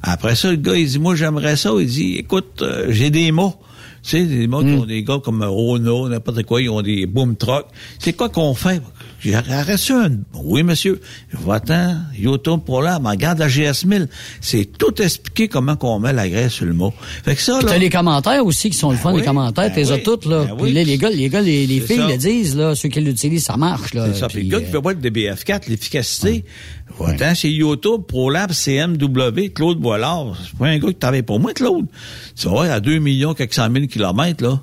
Après 0.02 0.36
ça, 0.36 0.52
le 0.52 0.58
gars, 0.58 0.76
il 0.76 0.88
dit, 0.88 0.99
moi, 0.99 1.15
j'aimerais 1.15 1.56
ça. 1.56 1.71
Il 1.80 1.88
dit, 1.88 2.15
écoute, 2.15 2.62
euh, 2.62 2.88
j'ai 2.89 3.10
des 3.10 3.32
mots. 3.32 3.56
Tu 4.04 4.10
sais, 4.10 4.26
des 4.26 4.47
mots 4.47 4.62
qui 4.62 4.73
ont 4.73 4.86
des 4.86 5.02
gars 5.02 5.19
comme 5.23 5.41
Renault, 5.41 6.10
n'importe 6.10 6.43
quoi, 6.43 6.62
ils 6.62 6.69
ont 6.69 6.82
des 6.82 7.06
boom 7.06 7.38
trucks. 7.38 7.67
C'est 7.99 8.12
quoi 8.12 8.28
qu'on 8.28 8.54
fait? 8.54 8.82
Ça. 9.31 9.95
un- 10.05 10.09
Oui, 10.43 10.63
monsieur. 10.63 10.99
Va-t'en, 11.31 11.95
YouTube 12.17 12.59
pour 12.65 12.81
là, 12.81 12.99
mais 13.01 13.09
regarde 13.09 13.39
la 13.39 13.47
GS1000. 13.47 14.07
C'est 14.41 14.65
tout 14.77 15.01
expliqué 15.01 15.47
comment 15.47 15.75
qu'on 15.75 15.99
met 15.99 16.13
la 16.13 16.27
graisse 16.29 16.53
sur 16.53 16.65
le 16.65 16.73
mot. 16.73 16.93
Fait 17.23 17.36
que 17.36 17.41
ça, 17.41 17.53
là. 17.62 17.67
t'as 17.67 17.77
les 17.77 17.89
commentaires 17.89 18.45
aussi 18.45 18.69
qui 18.69 18.77
sont 18.77 18.91
le 18.91 18.97
fun, 18.97 19.13
oui, 19.13 19.21
les 19.21 19.25
commentaires, 19.25 19.69
ben 19.69 19.73
t'es 19.86 19.91
oui, 19.91 20.03
toutes, 20.03 20.25
là. 20.25 20.45
ben 20.45 20.55
Puis 20.55 20.63
oui. 20.65 20.73
là, 20.73 20.83
les 20.83 20.97
gars, 20.97 21.09
les 21.09 21.29
gars, 21.29 21.41
les, 21.41 21.65
les 21.67 21.79
C'est 21.81 21.88
filles 21.88 21.97
ça. 21.97 22.07
le 22.07 22.17
disent, 22.17 22.55
là, 22.55 22.75
ceux 22.75 22.89
qui 22.89 22.99
l'utilisent, 23.01 23.45
ça 23.45 23.57
marche, 23.57 23.93
là. 23.93 24.07
C'est 24.13 24.19
ça. 24.19 24.27
Puis 24.27 24.43
le 24.43 24.49
gars 24.49 24.59
qui 24.59 24.65
euh, 24.65 24.71
fait 24.71 24.81
boire 24.81 24.95
des 24.95 25.12
BF4, 25.12 25.69
l'efficacité, 25.69 26.45
autant 26.99 27.33
chez 27.33 27.49
YouTube, 27.49 28.01
ProLab, 28.07 28.51
CMW, 28.51 29.49
Claude 29.53 29.79
Boilard, 29.79 30.36
c'est 30.45 30.57
pas 30.57 30.67
un 30.67 30.77
gars 30.77 30.88
qui 30.89 30.95
travaille 30.95 31.23
pour 31.23 31.39
moi, 31.39 31.53
Claude. 31.53 31.86
Tu 32.36 32.47
voir, 32.47 32.69
à 32.71 32.79
2 32.79 32.99
millions, 32.99 33.33
quelques 33.33 33.53
cent 33.53 33.69
mille 33.69 33.88
kilomètres, 33.88 34.43
là. 34.43 34.62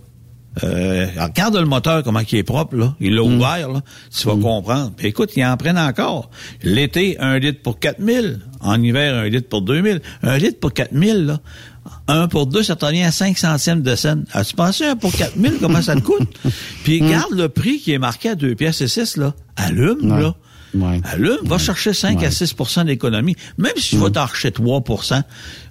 Euh, 0.64 1.06
regarde 1.16 1.56
le 1.56 1.64
moteur, 1.64 2.02
comment 2.02 2.20
il 2.20 2.38
est 2.38 2.42
propre, 2.42 2.76
là. 2.76 2.94
Il 3.00 3.14
l'a 3.14 3.22
ouvert, 3.22 3.70
là. 3.70 3.82
Tu 4.14 4.26
vas 4.26 4.34
comprendre. 4.34 4.92
Puis 4.96 5.06
écoute, 5.06 5.30
ils 5.36 5.44
en 5.44 5.56
prennent 5.56 5.78
encore. 5.78 6.30
L'été, 6.62 7.16
un 7.20 7.38
litre 7.38 7.62
pour 7.62 7.78
4000. 7.78 8.40
En 8.60 8.82
hiver, 8.82 9.14
un 9.14 9.28
litre 9.28 9.48
pour 9.48 9.62
2000. 9.62 10.02
Un 10.22 10.38
litre 10.38 10.58
pour 10.58 10.72
4000, 10.72 11.26
là. 11.26 11.40
Un 12.08 12.28
pour 12.28 12.46
deux, 12.46 12.62
ça 12.62 12.76
te 12.76 12.84
revient 12.84 13.04
à 13.04 13.12
5 13.12 13.38
centièmes 13.38 13.82
de 13.82 13.94
scène. 13.94 14.24
As-tu 14.32 14.54
pensé 14.54 14.84
un 14.84 14.96
pour 14.96 15.12
4000, 15.12 15.58
comment 15.60 15.80
ça 15.80 15.94
te 15.94 16.00
coûte? 16.00 16.28
Puis 16.84 17.00
garde 17.00 17.32
le 17.32 17.48
prix 17.48 17.78
qui 17.78 17.92
est 17.92 17.98
marqué 17.98 18.30
à 18.30 18.34
2 18.34 18.54
pièces 18.54 18.80
et 18.80 18.88
6, 18.88 19.16
là. 19.16 19.34
Allume, 19.56 20.08
là. 20.20 20.34
Ouais. 20.74 21.00
Allume, 21.04 21.38
va 21.44 21.58
chercher 21.58 21.92
5 21.92 22.22
à 22.22 22.28
6% 22.28 22.84
d'économie. 22.84 23.34
Même 23.58 23.72
si 23.76 23.90
tu 23.90 23.96
vas 23.96 24.10
t'en 24.10 24.26
chercher 24.28 24.50
3% 24.50 25.22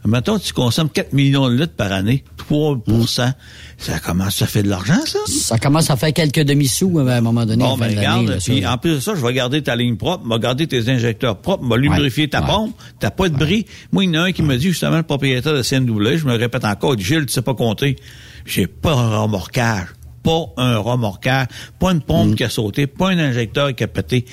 Mettons, 0.05 0.39
tu 0.39 0.53
consommes 0.53 0.89
4 0.89 1.13
millions 1.13 1.49
de 1.49 1.55
litres 1.55 1.73
par 1.75 1.91
année. 1.91 2.23
3% 2.49 3.31
ça 3.77 3.99
commence, 3.99 4.35
ça 4.35 4.45
fait 4.47 4.61
de 4.63 4.69
l'argent, 4.69 4.99
ça? 5.05 5.19
Ça 5.27 5.57
commence 5.57 5.89
à 5.89 5.95
faire 5.95 6.11
quelques 6.13 6.41
demi-sous 6.41 6.99
euh, 6.99 7.07
à 7.07 7.15
un 7.17 7.21
moment 7.21 7.45
donné. 7.45 7.63
Bon, 7.63 7.77
ben 7.77 7.95
regarde, 7.97 8.37
puis 8.43 8.65
en 8.67 8.77
plus 8.77 8.95
de 8.95 8.99
ça, 8.99 9.13
je 9.15 9.25
vais 9.25 9.33
garder 9.33 9.61
ta 9.61 9.75
ligne 9.77 9.95
propre, 9.95 10.25
je 10.27 10.33
vais 10.33 10.39
garder 10.39 10.67
tes 10.67 10.89
injecteurs 10.89 11.37
propres, 11.37 11.63
je 11.63 11.69
vais 11.69 11.79
lubrifier 11.81 12.27
ta 12.29 12.41
pompe, 12.41 12.75
t'as 12.99 13.09
pas 13.11 13.29
de 13.29 13.37
bris. 13.37 13.65
Moi, 13.93 14.03
il 14.03 14.13
y 14.13 14.17
en 14.17 14.21
a 14.21 14.25
un 14.25 14.31
qui 14.33 14.41
me 14.41 14.57
dit, 14.57 14.67
justement, 14.67 14.97
le 14.97 15.03
propriétaire 15.03 15.53
de 15.53 15.61
CNW, 15.63 16.17
je 16.17 16.25
me 16.25 16.35
répète 16.37 16.65
encore, 16.65 16.93
il 16.95 16.97
dit, 16.97 17.03
Gilles, 17.05 17.25
tu 17.25 17.33
sais 17.33 17.41
pas 17.41 17.53
compter. 17.53 17.95
J'ai 18.45 18.67
pas 18.67 18.93
un 18.93 19.17
remorquage, 19.21 19.87
pas 20.23 20.45
un 20.57 20.77
remorquage, 20.77 21.47
pas 21.79 21.91
une 21.91 21.97
Mm. 21.99 22.01
pompe 22.01 22.35
qui 22.35 22.43
a 22.43 22.49
sauté, 22.49 22.85
pas 22.87 23.09
un 23.11 23.19
injecteur 23.19 23.73
qui 23.73 23.83
a 23.85 23.87
pété. 23.87 24.25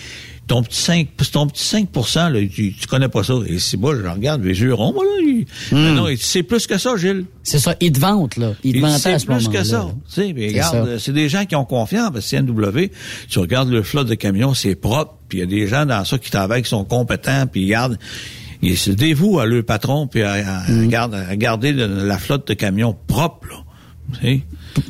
Ton 0.49 0.63
petit 0.63 0.79
5, 0.81 1.09
ton 1.33 1.49
petit 1.49 1.65
5 1.65 1.89
là, 2.31 2.41
tu, 2.53 2.73
tu 2.73 2.87
connais 2.87 3.09
pas 3.09 3.25
ça. 3.25 3.35
Et 3.49 3.59
c'est 3.59 3.77
bon, 3.77 3.97
je 4.01 4.07
regarde, 4.07 4.45
les 4.45 4.61
yeux 4.61 4.73
ronds, 4.75 4.93
moi, 4.93 5.05
là. 5.05 5.11
il- 5.27 5.41
Mm. 5.41 5.45
Mais 5.73 5.93
non, 5.93 6.07
c'est 6.21 6.45
plus 6.45 6.67
que 6.69 6.79
ça, 6.79 6.97
Gilles. 6.97 7.25
C'est 7.43 7.59
ça, 7.59 7.75
ils 7.81 7.91
te 7.91 7.99
vantent, 7.99 8.37
là. 8.37 8.53
Ils 8.63 8.81
te 8.81 8.87
c'est 8.99 9.13
à 9.15 9.19
ce 9.19 9.27
plus 9.27 9.35
moment-là. 9.35 9.59
que 9.61 9.65
ça. 9.67 9.87
Tu 10.09 10.15
sais, 10.15 10.33
mais 10.33 10.43
C'est 10.51 10.55
regarde, 10.55 10.89
ça. 10.91 10.99
c'est 11.01 11.13
des 11.13 11.29
gens 11.29 11.45
qui 11.47 11.57
ont 11.57 11.65
confiance, 11.65 12.11
parce 12.13 12.25
que 12.31 12.37
CNW, 12.37 12.91
tu 13.29 13.39
regardes 13.41 13.71
le 13.71 13.83
flotte 13.83 14.07
de 14.07 14.15
camions, 14.15 14.55
c'est 14.55 14.77
propre, 14.77 15.17
puis 15.29 15.39
il 15.39 15.41
y 15.41 15.45
a 15.45 15.47
des 15.47 15.67
gens 15.67 15.85
dans 15.85 16.05
ça 16.05 16.17
qui 16.19 16.31
travaillent, 16.31 16.63
qui 16.63 16.69
sont 16.71 16.85
compétents, 16.85 17.47
puis 17.51 17.63
ils 17.63 17.69
gardent, 17.69 17.99
ils 18.63 18.79
se 18.79 18.93
dévouent 18.93 19.41
à 19.41 19.47
leur 19.47 19.65
patron, 19.65 20.07
puis 20.07 20.23
à, 20.23 20.33
à- 20.35 20.71
Mm. 20.71 20.83
à 20.85 20.87
garder, 20.87 21.17
à 21.29 21.37
garder 21.37 21.73
le- 21.73 22.07
la 22.07 22.19
flotte 22.19 22.47
de 22.47 22.55
camions 22.55 22.97
propre, 23.09 23.49
là. 23.49 23.57
Tu 24.21 24.43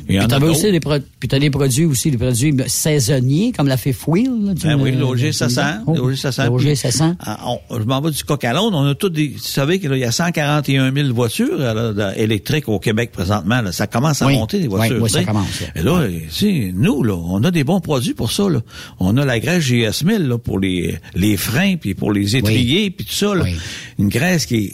Puis 0.05 0.17
d'autres. 0.17 0.45
aussi 0.49 0.71
des 0.71 0.79
puis 0.79 1.27
t'as 1.29 1.39
des 1.39 1.49
produits 1.49 1.85
aussi, 1.85 2.11
des 2.11 2.17
produits 2.17 2.53
saisonniers, 2.67 3.51
comme 3.51 3.67
la 3.67 3.77
fifth 3.77 4.05
wheel, 4.07 4.29
là. 4.45 4.53
tu 4.53 4.67
Ben 4.67 4.75
oui, 4.79 4.91
l'OG 4.91 5.31
700. 5.31 5.61
Oh, 5.87 5.95
L'OG 5.95 6.15
700. 6.15 6.45
l'OG 6.45 6.73
700. 6.75 7.15
Ah, 7.19 7.39
on- 7.47 7.79
je 7.79 7.83
m'en 7.83 7.99
vais 8.01 8.11
du 8.11 8.23
coq 8.23 8.43
à 8.43 8.53
l'onde. 8.53 8.75
On 8.75 8.85
a 8.85 8.95
tous 8.95 9.09
des, 9.09 9.29
vous 9.29 9.39
savez 9.39 9.79
qu'il 9.79 9.93
y 9.95 10.03
a 10.03 10.11
141 10.11 10.93
000 10.93 11.13
voitures 11.13 11.57
là, 11.57 11.73
là, 11.93 12.17
électriques 12.17 12.67
au 12.69 12.79
Québec 12.79 13.11
présentement. 13.11 13.61
Là. 13.61 13.71
Ça 13.71 13.87
commence 13.87 14.21
à 14.21 14.27
Oui. 14.27 14.35
monter, 14.35 14.57
les 14.59 14.67
Oui, 14.67 14.75
voitures. 14.75 15.01
oui, 15.01 15.09
tu 15.09 15.13
ça 15.19 15.23
commence, 15.23 15.61
là. 15.61 15.67
Et 15.75 15.81
là, 15.83 16.07
tu 16.07 16.29
sais, 16.29 16.71
nous, 16.75 17.03
là, 17.03 17.15
on 17.15 17.43
a 17.43 17.51
des 17.51 17.63
bons 17.63 17.79
produits 17.81 18.13
pour 18.13 18.31
ça. 18.31 18.49
Là. 18.49 18.61
On 18.99 19.15
a 19.17 19.25
la 19.25 19.39
graisse 19.39 19.63
GS1000 19.63 20.27
là, 20.27 20.37
pour 20.37 20.59
les, 20.59 20.95
les 21.15 21.37
freins, 21.37 21.75
puis 21.77 21.95
pour 21.95 22.11
les 22.11 22.35
étriers, 22.35 22.91
puis 22.91 23.05
tout 23.05 23.13
ça. 23.13 23.33
Là. 23.35 23.43
Oui. 23.45 23.55
Une 23.99 24.09
graisse 24.09 24.45
qui 24.45 24.73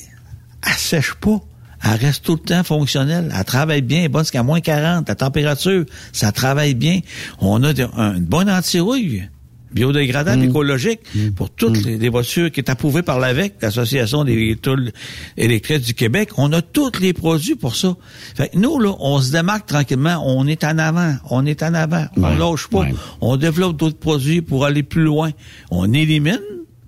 assèche 0.61 1.13
pas. 1.15 1.39
Elle 1.83 1.99
reste 1.99 2.23
tout 2.23 2.33
le 2.33 2.39
temps 2.39 2.63
fonctionnelle. 2.63 3.33
Elle 3.37 3.43
travaille 3.45 3.81
bien, 3.81 3.99
elle 3.99 4.05
est 4.05 4.09
bonne 4.09 4.23
jusqu'à 4.23 4.43
moins 4.43 4.61
40. 4.61 5.07
La 5.07 5.15
température, 5.15 5.85
ça 6.11 6.31
travaille 6.31 6.75
bien. 6.75 6.99
On 7.39 7.61
a 7.63 7.73
de- 7.73 7.87
un- 7.95 8.15
une 8.15 8.25
bonne 8.25 8.49
anti-rouille 8.49 9.23
biodégradable, 9.71 10.43
écologique, 10.43 10.99
pour 11.35 11.49
toutes 11.49 11.83
les, 11.83 11.97
les 11.97 12.09
voitures 12.09 12.51
qui 12.51 12.59
est 12.59 12.69
approuvée 12.69 13.01
par 13.01 13.19
l'AVEC, 13.19 13.55
l'Association 13.59 14.23
des 14.23 14.35
véhicules 14.35 14.91
électriques 15.35 15.81
du 15.83 15.95
Québec. 15.95 16.29
On 16.37 16.53
a 16.53 16.61
tous 16.61 16.99
les 17.01 17.11
produits 17.11 17.55
pour 17.55 17.75
ça. 17.75 17.95
Fait 18.35 18.49
que 18.49 18.57
nous, 18.59 18.79
là, 18.79 18.93
on 18.99 19.19
se 19.19 19.31
démarque 19.31 19.65
tranquillement. 19.65 20.21
On 20.27 20.45
est 20.45 20.63
en 20.63 20.77
avant. 20.77 21.15
On 21.31 21.43
est 21.47 21.63
en 21.63 21.73
avant. 21.73 22.05
On 22.17 22.21
lâche 22.37 22.67
pas. 22.67 22.81
ouais. 22.81 22.93
On 23.19 23.35
développe 23.35 23.75
d'autres 23.77 23.97
produits 23.97 24.43
pour 24.43 24.63
aller 24.65 24.83
plus 24.83 25.01
loin. 25.05 25.31
On 25.71 25.91
élimine, 25.91 26.39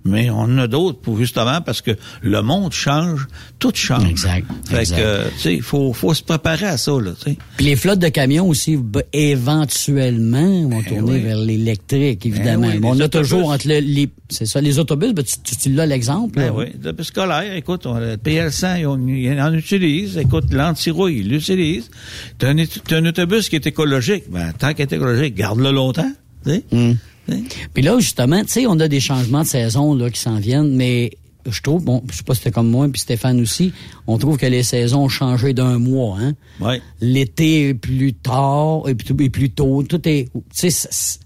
mais 0.06 0.30
on 0.30 0.40
en 0.40 0.58
a 0.58 0.66
d'autres 0.66 0.98
pour 1.00 1.18
justement 1.18 1.60
parce 1.60 1.80
que 1.82 1.90
le 2.22 2.40
monde 2.42 2.72
change, 2.72 3.26
tout 3.58 3.72
change. 3.74 4.08
Exact, 4.08 4.46
Fait 4.68 4.80
exact. 4.80 4.96
que, 4.98 5.28
tu 5.34 5.38
sais, 5.40 5.54
il 5.54 5.62
faut, 5.62 5.92
faut 5.92 6.14
se 6.14 6.22
préparer 6.22 6.66
à 6.66 6.76
ça, 6.76 6.92
là, 6.92 7.12
tu 7.18 7.30
sais. 7.32 7.38
Puis 7.56 7.66
les 7.66 7.76
flottes 7.76 7.98
de 7.98 8.08
camions 8.08 8.48
aussi, 8.48 8.78
éventuellement, 9.12 10.68
vont 10.68 10.82
tourner 10.82 11.12
oui. 11.12 11.20
vers 11.20 11.38
l'électrique, 11.38 12.24
évidemment. 12.26 12.68
Eh 12.70 12.74
oui, 12.74 12.78
Mais 12.80 12.88
on 12.88 13.00
a 13.00 13.08
toujours 13.08 13.50
entre 13.50 13.68
le- 13.68 13.80
les... 13.80 14.08
C'est 14.28 14.46
ça, 14.46 14.60
les 14.60 14.78
autobus, 14.78 15.12
ben, 15.12 15.24
tu, 15.24 15.36
tu, 15.42 15.56
tu 15.56 15.72
l'as 15.72 15.86
l'exemple. 15.86 16.34
Ben 16.36 16.52
oui, 16.54 16.66
le 16.82 17.02
scolaire, 17.04 17.54
écoute, 17.54 17.86
on, 17.86 17.94
le 17.98 18.16
PL100, 18.16 18.80
ils, 18.80 18.86
ont- 18.86 19.06
ils 19.08 19.40
en 19.40 19.52
utilisent. 19.54 20.16
Écoute, 20.18 20.52
l'anti-rouille, 20.52 21.18
ils 21.20 21.28
l'utilisent. 21.28 21.90
T'as 22.38 22.50
un, 22.52 22.56
un 22.58 23.06
autobus 23.06 23.48
qui 23.48 23.56
est 23.56 23.66
écologique. 23.66 24.24
Ben, 24.30 24.52
tant 24.58 24.72
qu'il 24.74 24.82
est 24.82 24.92
écologique, 24.92 25.34
garde-le 25.36 25.70
longtemps. 25.70 26.10
Tu 26.44 26.50
sais? 26.50 26.64
Mm. 26.72 26.92
Sais? 27.28 27.42
Puis 27.74 27.82
là, 27.82 27.98
justement, 27.98 28.42
tu 28.42 28.48
sais, 28.52 28.66
on 28.66 28.78
a 28.80 28.88
des 28.88 29.00
changements 29.00 29.42
de 29.42 29.46
saison 29.48 29.94
là, 29.94 30.10
qui 30.10 30.20
s'en 30.20 30.36
viennent, 30.38 30.74
mais 30.74 31.10
je 31.48 31.60
trouve, 31.62 31.84
bon, 31.84 32.02
je 32.10 32.16
sais 32.16 32.22
pas 32.24 32.34
si 32.34 32.40
c'était 32.40 32.50
comme 32.50 32.68
moi, 32.70 32.88
puis 32.88 33.00
Stéphane 33.00 33.40
aussi, 33.40 33.72
on 34.08 34.18
trouve 34.18 34.36
que 34.36 34.46
les 34.46 34.62
saisons 34.64 35.04
ont 35.04 35.08
changé 35.08 35.54
d'un 35.54 35.78
mois. 35.78 36.18
Hein? 36.20 36.32
Ouais. 36.60 36.80
L'été 37.00 37.68
est 37.68 37.74
plus 37.74 38.14
tard, 38.14 38.88
et 38.88 38.94
plus, 38.96 39.14
et 39.24 39.30
plus 39.30 39.50
tôt. 39.50 39.82
Tout 39.84 40.08
est... 40.08 40.28
Tu 40.54 40.70
sais, 40.70 41.18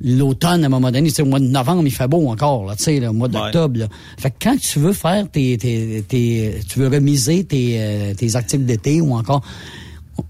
l'automne, 0.00 0.64
à 0.64 0.66
un 0.66 0.68
moment 0.68 0.90
donné, 0.90 1.08
au 1.18 1.24
mois 1.24 1.40
de 1.40 1.46
novembre, 1.46 1.82
il 1.86 1.92
fait 1.92 2.08
beau 2.08 2.28
encore, 2.28 2.66
là, 2.66 2.76
tu 2.76 2.84
sais, 2.84 3.00
le 3.00 3.12
mois 3.12 3.28
d'octobre. 3.28 3.88
Fait 4.18 4.30
que 4.30 4.36
quand 4.42 4.56
tu 4.58 4.78
veux 4.80 4.92
faire 4.92 5.30
tes... 5.30 5.56
tes, 5.56 6.04
tes- 6.06 6.60
tu 6.68 6.78
veux 6.80 6.88
remiser 6.88 7.44
tes, 7.44 7.76
euh, 7.78 8.14
tes 8.14 8.36
articles 8.36 8.64
d'été 8.64 9.00
ou 9.00 9.14
encore... 9.14 9.42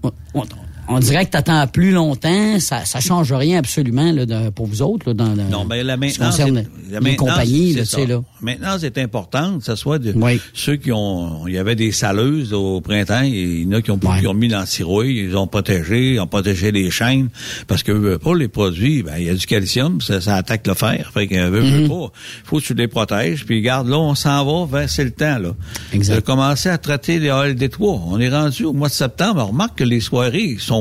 on- 0.03 0.11
on- 0.33 0.43
on 0.87 0.99
dirait 0.99 1.25
que 1.25 1.31
tu 1.31 1.37
attends 1.37 1.65
plus 1.67 1.91
longtemps, 1.91 2.59
ça 2.59 2.85
ça 2.85 2.99
change 2.99 3.31
rien 3.33 3.57
absolument 3.59 4.11
là, 4.11 4.25
de- 4.25 4.49
pour 4.49 4.67
vous 4.67 4.81
autres 4.81 5.07
là, 5.09 5.13
dans, 5.13 5.35
dans 5.35 5.43
Non, 5.49 5.65
ben 5.65 5.85
la 5.85 5.97
maintenance, 5.97 6.39
la 6.39 6.99
les 6.99 7.15
compagnies, 7.15 7.73
c'est 7.73 7.79
là, 7.79 7.85
ça. 7.85 8.05
là. 8.05 8.21
Maintenance 8.41 8.83
est 8.83 8.97
importante, 8.97 9.59
que 9.59 9.65
ce 9.65 9.75
soit 9.75 9.97
de 9.99 10.13
Oui. 10.15 10.39
ceux 10.53 10.75
qui 10.75 10.91
ont, 10.91 11.47
il 11.47 11.53
y 11.53 11.57
avait 11.57 11.75
des 11.75 11.91
saleuses 11.91 12.53
au 12.53 12.81
printemps, 12.81 13.21
il 13.21 13.63
y 13.63 13.65
en 13.67 13.71
a 13.77 13.81
qui 13.81 13.91
ont, 13.91 13.97
qui 13.97 14.27
ont 14.27 14.33
mis 14.33 14.47
l'antirouille, 14.49 15.25
ils 15.29 15.35
ont 15.37 15.47
protégé, 15.47 16.13
ils 16.13 16.19
ont 16.19 16.27
protégé 16.27 16.71
les 16.71 16.91
chaînes, 16.91 17.29
parce 17.67 17.81
que 17.83 18.17
pas 18.17 18.35
les 18.35 18.47
produits, 18.47 19.01
ben, 19.03 19.13
il 19.17 19.25
y 19.25 19.29
a 19.29 19.33
du 19.33 19.45
calcium, 19.45 20.01
ça, 20.01 20.21
ça 20.21 20.35
attaque 20.35 20.67
le 20.67 20.73
fer, 20.73 21.09
fait 21.13 21.27
que 21.27 21.49
veut, 21.49 21.61
Mhm. 21.63 21.81
veut 21.83 21.87
pas, 21.89 22.11
faut 22.43 22.59
que 22.59 22.63
tu 22.63 22.73
les 22.75 22.87
protèges, 22.87 23.45
puis 23.45 23.57
regarde, 23.57 23.87
là, 23.87 23.97
on 23.97 24.13
s'en 24.15 24.45
va 24.45 24.79
vers, 24.79 24.89
c'est 24.89 25.03
le 25.03 25.11
temps, 25.11 25.39
là. 25.39 25.55
Exact. 25.93 26.15
De 26.15 26.19
commencer 26.21 26.69
à 26.69 26.77
traiter 26.77 27.19
les 27.19 27.29
AL 27.29 27.55
des 27.55 27.69
toits. 27.69 27.99
On 28.07 28.19
est 28.19 28.29
rendu 28.29 28.65
au 28.65 28.73
mois 28.73 28.89
de 28.89 28.93
septembre, 28.93 29.41
on 29.43 29.47
remarque 29.51 29.77
que 29.79 29.83
les 29.83 29.99
soirées 30.01 30.57
sont, 30.59 30.74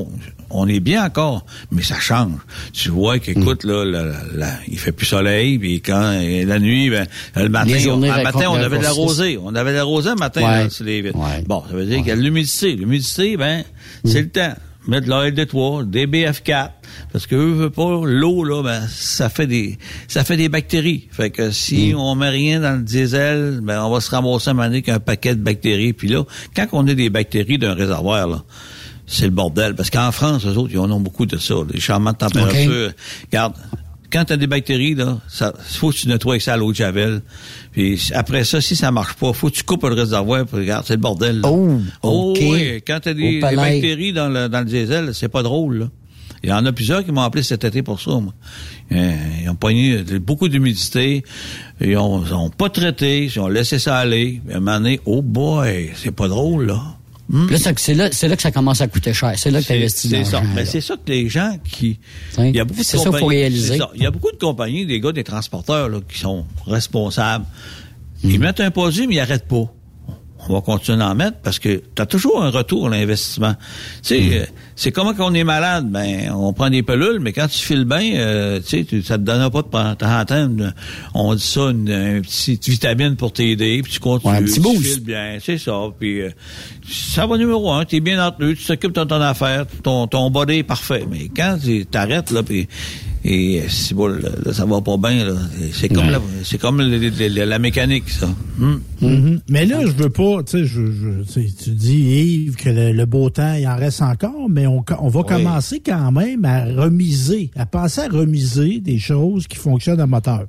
on 0.51 0.69
est 0.69 0.81
bien 0.81 1.05
encore, 1.05 1.45
mais 1.73 1.83
ça 1.83 1.99
change. 1.99 2.39
Tu 2.73 2.91
vois 2.91 3.19
qu'écoute, 3.19 3.65
là, 3.65 3.85
la- 3.85 4.13
la- 4.35 4.59
il 4.69 4.79
fait 4.79 4.93
plus 4.93 5.07
soleil, 5.07 5.59
puis 5.59 5.81
quand 5.81 6.13
et 6.13 6.45
la 6.45 6.59
nuit, 6.59 6.91
ben, 6.91 7.07
le 7.37 7.49
matin, 7.49 7.73
on, 7.89 7.97
le 8.01 8.09
matin, 8.23 8.47
on 8.51 8.55
avait 8.57 8.79
de 8.79 8.83
la 8.83 8.93
rosée. 8.93 9.39
On 9.43 9.55
avait 9.55 9.73
de 9.73 9.77
la 9.77 9.85
rosée 9.85 10.11
le 10.11 10.15
matin 10.17 10.41
Ouais. 10.43 10.65
là, 10.65 10.71
sur 10.71 10.85
les 10.85 11.03
vitres. 11.03 11.19
Ouais. 11.19 11.43
Bon, 11.47 11.63
ça 11.69 11.75
veut 11.77 11.87
dire 11.87 11.99
qu'il 11.99 12.09
y 12.09 12.11
a 12.13 12.17
de 12.17 12.21
l'humidité. 12.23 12.77
L'humidité, 12.77 13.37
ben, 13.37 13.65
c'est 14.05 14.23
le 14.23 14.29
temps. 14.29 14.55
Mettre 14.87 15.07
de 15.07 15.11
l'AL 15.11 15.33
des 15.33 15.47
toits, 15.47 15.83
des 15.83 16.07
BF4, 16.07 16.69
parce 17.11 17.27
que 17.27 17.35
eux 17.35 17.53
veulent 17.55 17.71
pas 17.71 18.03
l'eau 18.05 18.45
là, 18.45 18.63
ben 18.63 18.83
ça 18.87 19.31
fait 19.31 19.47
des 19.47 19.79
ça 20.09 20.25
fait 20.25 20.37
des 20.37 20.51
bactéries. 20.51 21.09
Fait 21.11 21.31
que 21.31 21.51
si 21.53 21.95
on 21.97 22.15
met 22.15 22.29
rien 22.29 22.61
dans 22.61 22.77
le 22.77 22.83
diesel, 22.83 23.61
ben 23.63 23.83
on 23.83 23.89
va 23.91 24.03
se 24.03 24.11
ramasser 24.11 24.49
à 24.49 24.51
un 24.51 24.55
moment 24.55 24.67
donné 24.67 24.83
qu'un 24.83 25.01
paquet 25.01 25.35
de 25.37 25.41
bactéries. 25.41 25.95
Puis 25.95 26.09
là, 26.09 26.25
quand 26.55 26.67
on 26.73 26.87
a 26.87 26.93
des 26.93 27.09
bactéries 27.09 27.57
d'un 27.57 27.73
réservoir 27.73 28.29
là, 28.29 28.43
c'est 29.15 29.25
le 29.27 29.31
bordel. 29.31 29.75
Parce 29.75 29.91
qu'en 29.91 30.13
France, 30.13 30.45
eux 30.47 30.57
autres, 30.57 30.71
ils 30.73 30.79
en 30.79 30.91
ont 30.91 31.01
beaucoup 31.01 31.27
de 31.27 31.37
ça. 31.39 31.55
Les 31.73 31.81
changements 31.81 32.13
de 32.13 32.17
température. 32.19 32.93
Regarde, 33.27 33.55
quand 34.13 34.25
tu 34.27 34.33
as 34.33 34.37
des 34.37 34.47
bactéries, 34.47 34.95
là, 34.95 35.19
ça 35.29 35.53
faut 35.59 35.91
que 35.91 35.97
tu 35.97 36.09
nettoies 36.09 36.39
ça 36.39 36.55
à 36.55 36.57
l'eau 36.57 36.71
de 36.71 36.77
javel. 36.77 37.21
Puis 37.73 38.01
après 38.15 38.45
ça, 38.45 38.61
si 38.61 38.77
ça 38.77 38.91
marche 38.93 39.15
pas, 39.15 39.33
faut 39.33 39.51
que 39.51 39.55
tu 39.57 39.65
coupes 39.65 39.83
le 39.85 39.95
réservoir. 39.95 40.47
Puis 40.47 40.59
regarde, 40.59 40.85
c'est 40.87 40.95
le 40.95 41.01
bordel. 41.01 41.41
là. 41.41 41.49
Oh, 41.51 41.81
Oh, 42.03 42.35
oui. 42.39 42.81
Quand 42.87 43.01
tu 43.01 43.09
as 43.09 43.15
des, 43.15 43.41
bactéries 43.41 44.13
dans 44.13 44.29
le, 44.29 44.49
dans 44.49 44.61
le 44.61 44.67
diesel, 44.67 45.15
c'est 45.15 45.29
pas 45.29 45.43
drôle. 45.43 45.79
Là. 45.79 45.89
Il 46.45 46.51
y 46.51 46.53
en 46.53 46.65
a 46.67 46.73
plusieurs 46.73 47.03
qui 47.05 47.11
m'ont 47.11 47.23
appelé 47.23 47.43
cet 47.43 47.65
été 47.65 47.83
pour 47.83 48.01
ça. 48.01 48.11
Moi. 48.13 48.35
Euh, 48.93 49.13
Ils 49.43 49.49
ont 49.49 49.55
pogné 49.57 50.03
beaucoup 50.21 50.49
d'humidité. 50.49 51.25
Ils 51.81 51.97
ont, 51.97 52.23
ils 52.25 52.35
ont 52.35 52.51
pas 52.51 52.69
traité. 52.69 53.25
Ils 53.25 53.41
ont 53.41 53.49
laissé 53.49 53.79
ça 53.79 53.97
aller. 53.97 54.43
À 54.53 54.57
un 54.57 54.61
moment 54.61 54.77
donné, 54.79 55.01
oh 55.07 55.23
boy, 55.23 55.91
c'est 55.97 56.15
pas 56.15 56.29
drôle, 56.29 56.67
là. 56.67 56.81
Puis 57.31 57.57
là, 57.57 57.73
c'est- 57.77 57.95
là, 57.95 58.09
c'est 58.13 58.29
là 58.29 58.37
que 58.37 58.43
ça 58.43 58.51
commence 58.51 58.81
à 58.83 58.87
coûter 58.87 59.15
cher. 59.15 59.33
C'est 59.37 59.51
là 59.51 59.61
que 59.63 59.67
tu 59.67 59.73
investis 59.73 60.11
c'est 60.11 60.25
ça. 60.25 60.43
Mais 60.55 60.61
là. 60.63 60.67
c'est 60.67 60.81
ça 60.83 60.95
que 60.97 61.11
les 61.11 61.29
gens 61.29 61.57
qui. 61.65 61.99
Il 62.39 62.55
y 62.55 62.61
a 62.61 62.65
beaucoup 62.65 62.81
de 62.81 62.85
C'est 62.85 62.99
ça 62.99 63.05
qu'il 63.05 63.05
faut 63.07 63.13
compagnies- 63.13 63.29
réaliser. 63.41 63.79
ça. 63.79 63.91
Il 63.95 64.03
y 64.03 64.07
a 64.07 64.11
beaucoup 64.11 64.31
de 64.31 64.37
compagnies, 64.37 64.85
des 64.85 65.01
gars, 65.01 65.13
des 65.13 65.25
transporteurs 65.25 65.89
là, 65.89 66.01
qui 66.07 66.19
sont 66.19 66.45
responsables. 66.67 67.47
Ils 68.23 68.39
mettent 68.39 68.61
un 68.61 68.71
produit, 68.71 69.07
mais 69.07 69.15
ils 69.15 69.19
n'arrêtent 69.19 69.49
pas. 69.49 69.73
On 70.49 70.55
va 70.55 70.61
continuer 70.61 70.99
d'en 70.99 71.15
mettre 71.15 71.39
parce 71.43 71.59
que 71.59 71.83
tu 71.95 72.03
as 72.03 72.07
toujours 72.07 72.43
un 72.43 72.51
retour 72.51 72.87
à 72.89 72.91
l'investissement. 72.91 73.55
Tu 74.03 74.09
sais, 74.09 74.21
euh, 74.41 74.45
c'est 74.77 74.93
comment 74.93 75.15
qu'on 75.15 75.33
est 75.33 75.45
malade, 75.45 75.89
ben 75.91 76.31
on 76.35 76.53
prend 76.53 76.69
des 76.69 76.83
pelules, 76.83 77.19
mais 77.21 77.33
quand 77.33 77.49
tu 77.49 77.59
files 77.59 77.85
bien, 77.85 78.15
euh, 78.17 78.61
tu 78.61 78.85
sais, 78.85 79.03
ça 79.03 79.17
te 79.17 79.23
donnera 79.23 79.51
pas 79.51 79.63
de 79.63 79.69
une- 80.35 80.75
on 81.15 81.35
dit 81.35 81.43
ça, 81.43 81.71
une, 81.71 81.89
une 81.89 82.23
petite 82.23 82.69
vitamine 82.69 83.17
pour 83.17 83.33
t'aider, 83.33 83.81
puis 83.83 83.93
tu 83.93 84.01
continues, 84.01 84.33
Ouais, 84.33 84.39
un 84.39 84.43
petit 84.43 84.61
tu 84.61 84.83
files 84.83 85.01
bien, 85.05 85.39
c'est 85.43 85.59
ça. 85.59 85.73
Puis 85.99 86.21
euh, 86.21 86.31
ça 86.91 87.27
va 87.27 87.39
numéro 87.39 87.73
un, 87.73 87.85
t'es 87.85 88.01
bien 88.01 88.23
entretenu, 88.25 88.55
tu 88.57 88.65
t'occupes 88.67 88.95
de 88.95 89.05
ton 89.05 89.21
affaire, 89.21 89.65
ton, 89.83 90.07
ton 90.07 90.31
body 90.31 90.59
est 90.59 90.63
parfait. 90.63 91.07
Mais 91.11 91.31
quand 91.35 91.57
tu 91.65 91.87
t'arrêtes 91.87 92.31
là, 92.31 92.43
puis 92.43 92.69
et 93.25 93.61
euh, 93.61 93.69
si 93.69 93.95
bon, 93.95 94.07
là, 94.09 94.29
là, 94.45 94.53
ça 94.53 94.65
va 94.67 94.81
pas 94.83 94.97
bien, 94.99 95.25
là, 95.25 95.35
c'est 95.73 95.89
comme 95.89 96.07
Ouais. 96.07 96.13
la, 96.13 96.21
c'est 96.43 96.59
comme 96.59 96.81
la 96.81 97.59
mécanique, 97.59 98.11
ça. 98.11 98.29
Hmm? 98.59 98.75
Mhm. 99.01 99.41
Mais 99.49 99.65
là, 99.67 99.81
je 99.87 99.93
veux 99.93 100.11
pas, 100.11 100.43
tu 100.43 100.59
sais, 100.59 100.65
je, 100.65 100.83
je- 100.93 101.41
tu 101.65 101.71
dis, 101.71 101.97
Yves, 101.99 102.57
que 102.57 102.69
le, 102.71 102.93
le 102.93 103.07
beau 103.07 103.31
temps, 103.31 103.55
il 103.55 103.67
en 103.67 103.77
reste 103.77 104.03
encore, 104.03 104.49
mais 104.51 104.67
on, 104.67 104.85
on 105.01 105.09
va 105.09 105.23
commencer 105.23 105.81
quand 105.85 106.13
même 106.13 106.45
à 106.45 106.65
remiser, 106.65 107.51
à 107.57 107.67
penser 107.67 108.03
à 108.03 108.09
remiser 108.09 108.81
des 108.81 108.99
choses 108.99 109.47
qui 109.47 109.57
fonctionnent 109.57 110.01
à 110.01 110.07
moteur. 110.07 110.47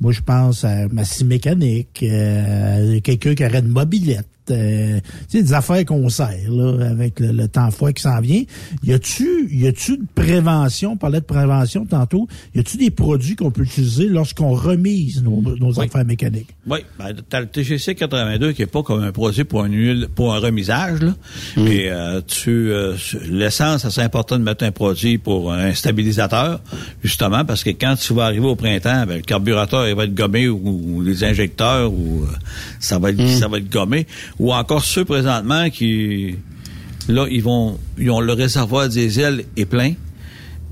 Moi, 0.00 0.12
je 0.12 0.20
pense 0.20 0.62
à 0.64 0.88
ma 0.88 1.04
scie 1.06 1.24
mécanique, 1.24 2.02
euh, 2.02 3.00
quelqu'un 3.00 3.34
qui 3.34 3.44
aurait 3.46 3.60
une 3.60 3.68
mobilette, 3.68 4.28
euh, 4.50 5.00
tu 5.28 5.38
sais, 5.38 5.42
des 5.42 5.52
affaires 5.52 5.84
qu'on 5.84 6.08
sert, 6.08 6.50
là, 6.50 6.88
avec 6.90 7.20
le, 7.20 7.32
le 7.32 7.48
temps 7.48 7.70
froid 7.70 7.92
qui 7.92 8.02
s'en 8.02 8.20
vient. 8.20 8.42
Y 8.84 8.92
a-tu, 8.92 9.48
y 9.50 9.66
a-tu 9.66 9.98
de 9.98 10.04
prévention, 10.14 10.92
on 10.92 10.96
parlait 10.96 11.20
de 11.20 11.24
prévention 11.24 11.84
tantôt, 11.86 12.28
y 12.54 12.60
a-tu 12.60 12.76
des 12.76 12.90
produits 12.90 13.36
qu'on 13.36 13.50
peut 13.50 13.62
utiliser 13.62 14.06
lorsqu'on 14.06 14.52
remise 14.52 15.22
nos, 15.22 15.42
nos 15.42 15.80
affaires 15.80 16.04
mécaniques? 16.04 16.48
Oui, 16.66 16.78
ben, 16.98 17.14
t'as 17.28 17.40
le 17.40 17.46
TGC 17.46 17.94
82 17.94 18.52
qui 18.52 18.62
est 18.62 18.66
pas 18.66 18.82
comme 18.82 19.02
un 19.02 19.12
produit 19.12 19.44
pour 19.44 19.62
un 19.62 19.68
huile, 19.68 20.08
pour 20.14 20.34
un 20.34 20.38
remisage, 20.38 21.00
là. 21.00 21.14
Mais 21.56 21.88
euh, 21.88 22.20
tu 22.26 22.70
euh, 22.70 22.96
l'essence, 23.28 23.88
c'est 23.88 24.02
important 24.02 24.38
de 24.38 24.44
mettre 24.44 24.64
un 24.64 24.72
produit 24.72 25.18
pour 25.18 25.52
un 25.52 25.74
stabilisateur, 25.74 26.60
justement, 27.02 27.44
parce 27.44 27.64
que 27.64 27.70
quand 27.70 27.94
tu 27.96 28.14
vas 28.14 28.24
arriver 28.24 28.46
au 28.46 28.56
printemps, 28.56 29.04
ben, 29.06 29.16
le 29.16 29.22
carburateur 29.22 29.88
il 29.88 29.94
va 29.94 30.04
être 30.04 30.14
gommé 30.14 30.48
ou, 30.48 30.60
ou 30.64 31.02
les 31.02 31.24
injecteurs 31.24 31.92
ou 31.92 32.22
euh, 32.22 32.26
ça 32.80 32.98
va 32.98 33.10
être 33.10 33.26
ça 33.28 33.48
va 33.48 33.58
être 33.58 33.70
gommé. 33.70 34.06
Ou 34.38 34.52
encore 34.52 34.84
ceux 34.84 35.04
présentement 35.04 35.70
qui 35.70 36.36
là, 37.08 37.26
ils 37.30 37.42
vont 37.42 37.78
ils 37.98 38.10
ont 38.10 38.20
le 38.20 38.32
réservoir 38.32 38.88
diesel 38.88 39.44
est 39.56 39.66
plein. 39.66 39.94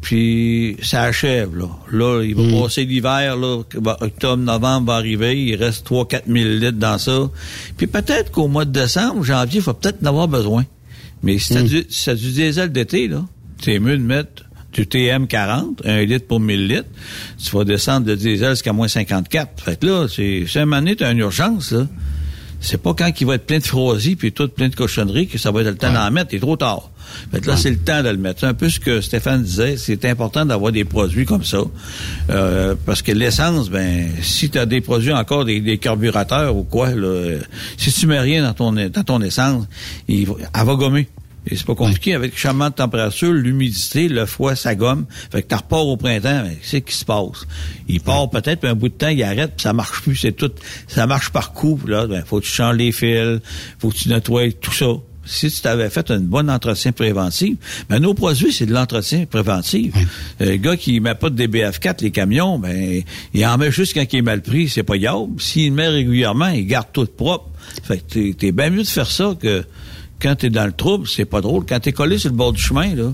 Puis 0.01 0.77
ça 0.83 1.03
achève, 1.03 1.57
là. 1.57 1.71
Là, 1.91 2.23
il 2.23 2.35
va 2.35 2.61
passer 2.61 2.85
l'hiver, 2.85 3.39
là, 3.39 3.63
octobre, 4.01 4.43
novembre 4.43 4.89
va 4.89 4.97
arriver, 4.97 5.43
il 5.43 5.57
reste 5.57 5.89
3-4 5.89 6.25
000 6.27 6.45
litres 6.61 6.73
dans 6.73 6.99
ça. 6.99 7.31
Puis 7.79 7.87
peut-être 7.87 8.31
qu'au 8.31 8.47
mois 8.47 8.67
de 8.67 8.71
décembre, 8.71 9.25
janvier, 9.25 9.61
il 9.61 9.63
va 9.63 9.73
peut-être 9.73 10.03
en 10.03 10.07
avoir 10.07 10.29
besoin. 10.29 10.67
Mais 11.23 11.39
si 11.39 11.55
si 11.89 12.05
t'as 12.05 12.15
du 12.15 12.33
diesel 12.33 12.71
d'été, 12.71 13.09
là, 13.09 13.25
c'est 13.63 13.79
mieux 13.79 13.97
de 13.97 14.03
mettre 14.03 14.45
du 14.75 14.83
TM40, 14.83 15.87
un 15.87 16.05
litre 16.05 16.27
pour 16.27 16.39
1000 16.39 16.69
litres. 16.69 16.89
Tu 17.43 17.57
vas 17.57 17.65
descendre 17.65 18.05
de 18.05 18.15
diesel 18.15 18.51
jusqu'à 18.51 18.75
moins 18.75 18.89
54. 18.89 19.63
Fait 19.63 19.81
que 19.81 19.87
là, 19.87 20.07
c'est, 20.07 20.45
c'est 20.47 20.61
un 20.61 20.67
moment 20.67 20.83
donné, 20.83 20.97
une 21.01 21.19
urgence, 21.19 21.73
là. 21.73 21.87
C'est 22.65 22.83
pas 22.83 22.95
quand 22.95 23.11
il 23.21 23.27
va 23.27 23.35
être 23.35 23.47
plein 23.47 23.59
de 23.59 23.65
froisis 23.65 24.17
puis 24.17 24.33
tout 24.33 24.49
plein 24.49 24.69
de 24.69 24.75
cochonneries 24.75 25.29
que 25.29 25.39
ça 25.39 25.51
va 25.51 25.61
être 25.61 25.69
le 25.69 25.77
temps 25.77 25.93
d'en 25.93 26.11
mettre, 26.11 26.33
il 26.33 26.37
est 26.37 26.41
trop 26.41 26.57
tard. 26.57 26.91
Fait 27.31 27.41
que 27.41 27.47
là, 27.47 27.57
c'est 27.57 27.71
le 27.71 27.77
temps 27.77 28.03
de 28.03 28.09
le 28.09 28.17
mettre. 28.17 28.41
C'est 28.41 28.47
un 28.47 28.55
peu 28.55 28.69
ce 28.69 28.81
que 28.81 29.01
Stéphane 29.01 29.43
disait, 29.43 29.77
c'est 29.77 30.05
important 30.07 30.47
d'avoir 30.47 30.73
des 30.73 30.85
produits 30.85 31.27
comme 31.27 31.45
ça. 31.45 31.59
Euh, 32.31 32.75
parce 32.87 33.03
que 33.03 33.13
l'essence, 33.13 33.69
ben, 33.69 34.09
si 34.23 34.49
tu 34.49 34.59
as 34.59 34.67
des 34.67 34.81
produits 34.81 35.13
encore, 35.13 35.45
des, 35.45 35.79
carburateurs 35.79 36.57
ou 36.57 36.65
quoi, 36.65 36.91
là, 36.91 37.39
si 37.77 37.93
tu 37.93 38.07
mets 38.07 38.21
rien 38.21 38.43
dans 38.43 38.55
ton, 38.55 38.73
dans 38.73 39.05
ton 39.05 39.21
essence, 39.21 39.67
il 40.09 40.27
elle 40.29 40.67
va 40.67 40.75
gommer. 40.75 41.09
Et 41.47 41.57
c'est 41.57 41.67
pas 41.67 41.75
compliqué. 41.75 42.15
Avec 42.15 42.33
le 42.33 42.39
changement 42.39 42.71
de 42.71 42.75
température, 42.75 43.33
l'humidité, 43.33 44.09
le 44.09 44.27
foie, 44.27 44.57
ça 44.57 44.75
gomme. 44.75 45.07
Fait 45.31 45.43
que 45.43 45.49
tu 45.49 45.55
repars 45.55 45.87
au 45.87 45.97
printemps, 45.97 46.43
mais 46.45 46.57
qu'est-ce 46.57 46.79
qui 46.79 46.95
se 46.95 47.05
passe? 47.05 47.47
Il 47.89 48.01
part 48.01 48.31
peut-être, 48.31 48.61
puis 48.61 48.71
un 48.71 48.75
bout 48.75 48.89
de 48.89 48.95
temps, 48.95 49.09
il 49.09 49.23
arrête, 49.23 49.53
puis 49.57 49.63
ça 49.63 49.73
marche 49.73 50.03
plus. 50.03 50.17
C'est 50.17 50.33
tout, 50.33 50.51
ça 50.89 51.07
marche 51.07 51.31
par 51.31 51.53
coup. 51.53 51.79
là, 51.87 52.07
ben, 52.07 52.25
faut 52.25 52.41
que 52.41 52.47
tu 52.47 52.51
changes 52.51 52.77
les 52.77 52.93
fils, 52.93 53.41
faut 53.79 53.91
que 53.91 53.97
tu 53.97 54.09
nettoies 54.09 54.53
tout 54.53 54.73
ça. 54.73 54.87
Si 55.27 55.51
tu 55.51 55.61
t'avais 55.63 55.89
fait 55.89 56.11
un 56.11 56.21
bon 56.21 56.51
entretien 56.51 56.93
préventif, 56.93 57.87
ben 57.89 57.99
nos 57.99 58.13
produits, 58.13 58.53
c'est 58.53 58.67
de 58.67 58.75
l'entretien 58.75 59.25
préventif. 59.25 59.95
Le 60.39 60.51
euh, 60.51 60.57
gars 60.59 60.77
qui 60.77 61.01
met 61.01 61.15
pas 61.15 61.31
de 61.31 61.47
DBF4, 61.47 62.03
les 62.03 62.11
camions, 62.11 62.59
ben 62.59 63.03
il 63.33 63.47
en 63.47 63.57
met 63.57 63.71
juste 63.71 63.95
quand 63.95 64.05
il 64.13 64.19
est 64.19 64.23
mal 64.23 64.43
pris, 64.43 64.69
c'est 64.69 64.83
pas 64.83 64.99
grave. 64.99 65.29
S'il 65.39 65.73
met 65.73 65.89
régulièrement, 65.89 66.49
il 66.49 66.67
garde 66.67 66.89
tout 66.93 67.07
propre. 67.07 67.51
Fait 67.83 67.99
que 67.99 68.33
t'es, 68.33 68.53
bien 68.53 68.71
mieux 68.71 68.83
de 68.83 68.89
faire 68.89 69.11
ça 69.11 69.35
que 69.41 69.65
quand 70.21 70.37
t'es 70.37 70.51
dans 70.51 70.67
le 70.67 70.73
trouble, 70.73 71.07
c'est 71.07 71.25
pas 71.25 71.41
drôle. 71.41 71.65
Quand 71.69 71.81
t'es 71.81 71.93
collé 71.93 72.19
sur 72.19 72.31
le 72.31 72.37
bord 72.37 72.53
du 72.53 72.61
chemin, 72.61 72.95
là. 72.95 73.13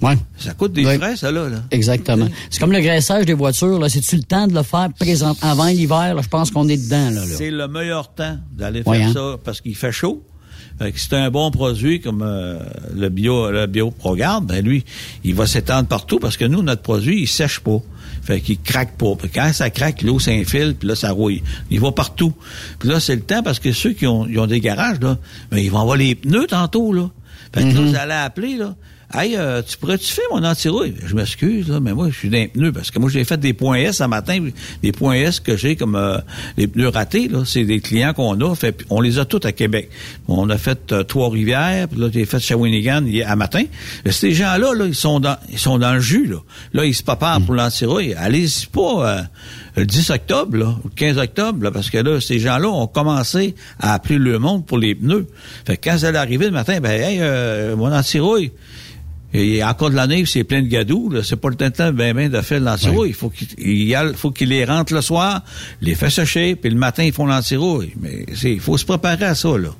Ouais. 0.00 0.16
Ça 0.38 0.54
coûte 0.54 0.72
des 0.72 0.84
frais, 0.84 1.16
ça, 1.16 1.30
là. 1.30 1.46
Exactement. 1.70 2.26
C'est 2.48 2.58
comme 2.58 2.72
le 2.72 2.80
graissage 2.80 3.26
des 3.26 3.34
voitures, 3.34 3.78
là. 3.78 3.88
C'est-tu 3.88 4.16
le 4.16 4.22
temps 4.22 4.46
de 4.46 4.54
le 4.54 4.62
faire 4.62 4.88
présent, 4.98 5.36
avant 5.42 5.66
l'hiver? 5.66 6.16
Je 6.22 6.28
pense 6.28 6.50
qu'on 6.50 6.68
est 6.68 6.78
dedans, 6.78 7.10
là. 7.10 7.22
C'est 7.26 7.50
le 7.50 7.68
meilleur 7.68 8.12
temps 8.14 8.38
d'aller 8.52 8.82
faire 8.82 9.08
hein? 9.08 9.12
ça 9.12 9.36
parce 9.44 9.60
qu'il 9.60 9.76
fait 9.76 9.92
chaud. 9.92 10.22
c'est 10.96 11.12
un 11.12 11.30
bon 11.30 11.50
produit 11.50 12.00
comme 12.00 12.22
euh, 12.22 12.58
le 12.94 13.10
bio 13.10 13.50
le 13.50 13.66
bio 13.66 13.90
Progarde, 13.90 14.46
ben 14.46 14.64
lui, 14.64 14.84
il 15.22 15.34
va 15.34 15.46
s'étendre 15.46 15.86
partout 15.86 16.18
parce 16.18 16.38
que 16.38 16.46
nous, 16.46 16.62
notre 16.62 16.82
produit, 16.82 17.20
il 17.20 17.28
sèche 17.28 17.60
pas. 17.60 17.80
Fait 18.30 18.40
qu'il 18.40 18.60
craque 18.60 18.96
pas. 18.96 19.16
Puis 19.18 19.28
quand 19.28 19.52
ça 19.52 19.70
craque, 19.70 20.02
l'eau 20.02 20.20
s'infile, 20.20 20.76
puis 20.78 20.86
là, 20.86 20.94
ça 20.94 21.10
rouille. 21.10 21.42
Il 21.68 21.80
va 21.80 21.90
partout. 21.90 22.32
Puis 22.78 22.88
là, 22.88 23.00
c'est 23.00 23.16
le 23.16 23.22
temps 23.22 23.42
parce 23.42 23.58
que 23.58 23.72
ceux 23.72 23.92
qui 23.92 24.06
ont, 24.06 24.20
ont 24.20 24.46
des 24.46 24.60
garages, 24.60 25.00
là, 25.00 25.18
ben, 25.50 25.58
ils 25.58 25.68
vont 25.68 25.80
avoir 25.80 25.96
les 25.96 26.14
pneus 26.14 26.46
tantôt, 26.46 26.92
là. 26.92 27.10
Fait 27.52 27.62
que 27.62 27.66
là, 27.66 27.72
Mm-hmm. 27.72 27.88
vous 27.88 27.96
allez 27.96 28.12
appeler, 28.12 28.56
là. 28.56 28.76
Hey, 29.12 29.36
euh, 29.36 29.60
tu 29.60 29.76
pourrais-tu 29.76 30.06
faire 30.12 30.24
mon 30.30 30.44
anti-rouille? 30.44 30.94
Je 31.04 31.16
m'excuse, 31.16 31.68
là, 31.68 31.80
mais 31.80 31.94
moi, 31.94 32.10
je 32.10 32.16
suis 32.16 32.28
d'un 32.28 32.46
pneu, 32.46 32.70
parce 32.70 32.92
que 32.92 33.00
moi, 33.00 33.10
j'ai 33.10 33.24
fait 33.24 33.38
des 33.38 33.52
points 33.52 33.78
S 33.78 33.96
ce 33.96 34.04
matin, 34.04 34.38
des 34.84 34.92
points 34.92 35.14
S 35.14 35.40
que 35.40 35.56
j'ai 35.56 35.74
comme 35.74 35.96
euh, 35.96 36.18
les 36.56 36.68
pneus 36.68 36.86
ratés, 36.86 37.26
là. 37.26 37.42
C'est 37.44 37.64
des 37.64 37.80
clients 37.80 38.12
qu'on 38.12 38.40
a, 38.40 38.54
fait, 38.54 38.84
on 38.88 39.00
les 39.00 39.18
a 39.18 39.24
tous 39.24 39.44
à 39.44 39.50
Québec. 39.50 39.90
On 40.28 40.48
a 40.48 40.56
fait 40.58 40.92
euh, 40.92 41.02
Trois-Rivières, 41.02 41.88
puis 41.88 42.00
là, 42.00 42.08
j'ai 42.12 42.24
fait 42.24 42.38
Shawinigan 42.38 43.04
à 43.26 43.34
matin. 43.34 43.64
Ces 44.08 44.30
gens-là, 44.30 44.74
là, 44.74 44.86
ils 44.86 44.94
sont 44.94 45.18
dans 45.18 45.36
ils 45.50 45.58
sont 45.58 45.78
dans 45.78 45.94
le 45.94 46.00
jus, 46.00 46.26
là. 46.26 46.36
Là, 46.72 46.84
ils 46.84 46.94
se 46.94 47.02
préparent 47.02 47.40
pour 47.40 47.56
l'anti-rouille. 47.56 48.14
Allez-y 48.14 48.66
pas 48.66 49.08
euh, 49.08 49.22
le 49.74 49.86
10 49.86 50.10
octobre, 50.10 50.56
là, 50.56 50.76
le 50.84 50.90
15 50.90 51.18
octobre, 51.18 51.64
là, 51.64 51.72
parce 51.72 51.90
que 51.90 51.98
là, 51.98 52.20
ces 52.20 52.38
gens-là 52.38 52.68
ont 52.68 52.86
commencé 52.86 53.56
à 53.80 53.92
appeler 53.92 54.18
le 54.18 54.38
monde 54.38 54.64
pour 54.66 54.78
les 54.78 54.94
pneus. 54.94 55.26
Fait 55.66 55.76
que 55.76 55.90
quand 55.90 55.98
ça 55.98 56.08
allait 56.08 56.18
arriver 56.18 56.46
le 56.46 56.52
matin, 56.52 56.78
ben, 56.80 56.92
hey, 56.92 57.18
euh, 57.20 57.74
mon 57.74 57.92
anti-rouille, 57.92 58.52
et 59.32 59.62
encore 59.62 59.90
de 59.90 59.96
la 59.96 60.06
neige, 60.06 60.30
c'est 60.32 60.44
plein 60.44 60.60
de 60.62 60.66
gadous. 60.68 61.08
Là. 61.10 61.22
C'est 61.22 61.36
pas 61.36 61.48
le 61.50 61.54
temps 61.54 61.92
ben, 61.92 62.14
ben 62.14 62.28
de 62.28 62.40
faire 62.40 62.60
l'antirouille. 62.60 63.08
Il 63.10 63.14
faut 63.14 63.30
qu'il 63.30 64.12
faut 64.16 64.30
qu'il 64.30 64.48
les 64.48 64.64
rentre 64.64 64.92
le 64.94 65.00
soir, 65.02 65.42
les 65.80 65.94
fait 65.94 66.10
sécher, 66.10 66.56
puis 66.56 66.70
le 66.70 66.76
matin, 66.76 67.04
ils 67.04 67.12
font 67.12 67.26
l'antirouille. 67.26 67.92
Mais 68.00 68.26
c'est- 68.34 68.52
il 68.52 68.60
faut 68.60 68.76
se 68.76 68.84
préparer 68.84 69.24
à 69.24 69.34
ça, 69.34 69.56
là. 69.56 69.70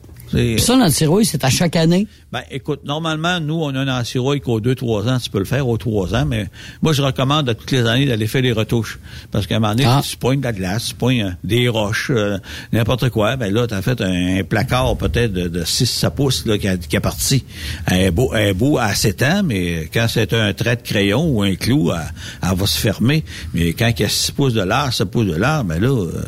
Ça, 0.58 0.76
l'antirouille, 0.76 1.24
c'est 1.24 1.44
à 1.44 1.50
chaque 1.50 1.76
année? 1.76 2.06
Ben, 2.32 2.42
écoute, 2.50 2.80
normalement, 2.84 3.40
nous, 3.40 3.54
on 3.56 3.74
a 3.74 3.80
un 3.80 4.00
antirouille 4.00 4.40
qu'aux 4.40 4.60
deux, 4.60 4.74
trois 4.76 5.08
ans, 5.08 5.18
tu 5.18 5.28
peux 5.30 5.40
le 5.40 5.44
faire 5.44 5.66
aux 5.68 5.76
trois 5.76 6.14
ans, 6.14 6.24
mais 6.24 6.46
moi, 6.82 6.92
je 6.92 7.02
recommande 7.02 7.48
à 7.48 7.54
toutes 7.54 7.72
les 7.72 7.84
années 7.86 8.06
d'aller 8.06 8.26
faire 8.28 8.42
des 8.42 8.52
retouches. 8.52 9.00
Parce 9.32 9.46
qu'à 9.46 9.56
un 9.56 9.58
moment 9.58 9.74
donné, 9.74 9.86
Ah. 9.88 10.02
tu 10.08 10.16
pognes 10.16 10.38
de 10.40 10.44
la 10.44 10.52
glace, 10.52 10.86
tu 10.90 10.94
pognes 10.94 11.24
euh, 11.24 11.30
des 11.42 11.68
roches, 11.68 12.10
euh, 12.14 12.38
n'importe 12.72 13.10
quoi, 13.10 13.34
ben 13.36 13.52
là, 13.52 13.66
t'as 13.66 13.82
fait 13.82 14.00
un, 14.00 14.44
placard 14.44 14.96
peut-être 14.96 15.32
de, 15.32 15.48
de 15.48 15.64
6 15.64 16.06
pouces 16.14 16.46
là, 16.46 16.58
qui, 16.58 16.68
a, 16.68 16.76
qui 16.76 16.94
est 16.94 17.00
parti. 17.00 17.44
Un 17.88 18.10
beau, 18.10 18.32
un 18.32 18.52
beau 18.52 18.78
à 18.78 18.94
7 18.94 19.22
ans, 19.22 19.42
mais 19.44 19.88
quand 19.92 20.06
c'est 20.08 20.32
un 20.32 20.52
trait 20.52 20.76
de 20.76 20.82
crayon 20.82 21.28
ou 21.28 21.42
un 21.42 21.56
clou, 21.56 21.90
elle, 21.92 22.00
elle 22.48 22.56
va 22.56 22.66
se 22.66 22.78
fermer. 22.78 23.24
Mais 23.54 23.72
quand 23.72 23.88
il 23.88 24.02
y 24.02 24.04
a 24.04 24.08
6 24.08 24.30
pouces 24.32 24.54
de 24.54 24.62
large, 24.62 24.94
7 24.96 25.10
pouces 25.10 25.26
de 25.26 25.34
large, 25.34 25.66
ben 25.66 25.80
là, 25.80 25.88
euh, 25.88 26.22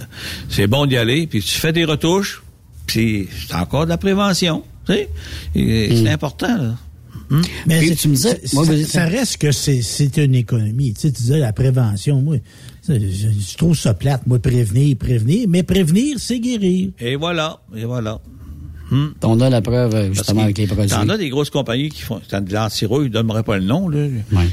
c'est 0.49 0.67
bon 0.67 0.87
d'y 0.87 0.97
aller. 0.97 1.27
Puis 1.29 1.41
tu 1.43 1.55
fais 1.55 1.73
des 1.73 1.85
retouches, 1.85 2.43
c'est 2.87 3.29
encore 3.55 3.85
de 3.85 3.90
la 3.90 3.99
prévention. 3.99 4.62
Tu 4.87 4.92
sais, 4.92 5.09
Et 5.55 5.97
c'est 5.97 6.11
important, 6.11 6.57
là. 6.57 6.77
Hmm? 7.31 7.40
Mais 7.66 7.79
Puis 7.79 7.97
tu 7.97 8.09
me 8.09 8.14
disais- 8.14 8.40
moi, 8.53 8.66
ça, 8.87 9.07
reste 9.07 9.38
que 9.38 9.53
c'est 9.53 10.16
une 10.18 10.35
économie. 10.35 10.92
Tu 10.92 11.01
sais, 11.01 11.12
tu 11.12 11.23
disais 11.23 11.38
la 11.38 11.53
prévention. 11.53 12.21
Moi, 12.21 12.37
je, 12.88 13.57
trouve 13.57 13.77
ça 13.77 13.95
plate. 13.95 14.27
Moi, 14.27 14.38
prévenir, 14.38 14.97
prévenir. 14.99 15.47
Mais 15.49 15.62
prévenir, 15.62 16.16
c'est 16.18 16.40
guérir. 16.40 16.90
Et 17.01 17.16
voilà, 17.16 17.61
et 17.75 17.85
voilà. 17.85 18.21
On 19.23 19.40
a 19.40 19.49
la 19.49 19.62
preuve, 19.62 20.12
justement, 20.12 20.42
avec 20.42 20.59
les 20.59 20.66
produits. 20.66 20.90
T'en 20.90 21.09
as 21.09 21.16
des 21.16 21.31
grosses 21.31 21.49
compagnies 21.49 21.88
qui 21.88 22.03
font 22.03 22.18
de 22.18 22.53
l'antirouille, 22.53 23.07
je 23.07 23.12
donnerai 23.12 23.42
pas 23.42 23.57
le 23.57 23.64
nom, 23.64 23.88
là. 23.88 24.07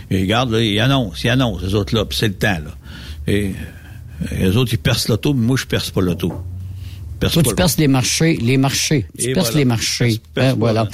Et 0.09 0.21
regarde, 0.21 0.51
là, 0.51 0.61
ils 0.61 0.79
annoncent, 0.79 1.17
ils 1.23 1.29
annoncent, 1.29 1.65
les 1.65 1.75
autres 1.75 1.93
là, 1.95 2.05
puis 2.05 2.17
c'est 2.17 2.29
le 2.29 2.35
temps, 2.35 2.47
là. 2.47 2.75
Et 3.27 3.51
les 4.39 4.55
autres, 4.55 4.73
ils 4.73 4.79
percent 4.79 5.09
l'auto, 5.09 5.33
mais 5.33 5.45
moi, 5.45 5.57
je 5.57 5.65
perce 5.65 5.91
pas 5.91 6.01
l'auto. 6.01 6.33
Perce 7.19 7.33
Toi, 7.33 7.43
tu 7.43 7.55
perces 7.55 7.77
les 7.77 7.87
marchés, 7.87 8.37
les 8.41 8.57
marchés. 8.57 9.05
Tu 9.17 9.29
Et 9.29 9.33
perces 9.33 9.47
voilà. 9.47 9.59
les 9.59 9.65
marchés. 9.65 10.21
Perce 10.33 10.53
Hein, 10.53 10.55
voilà. 10.57 10.87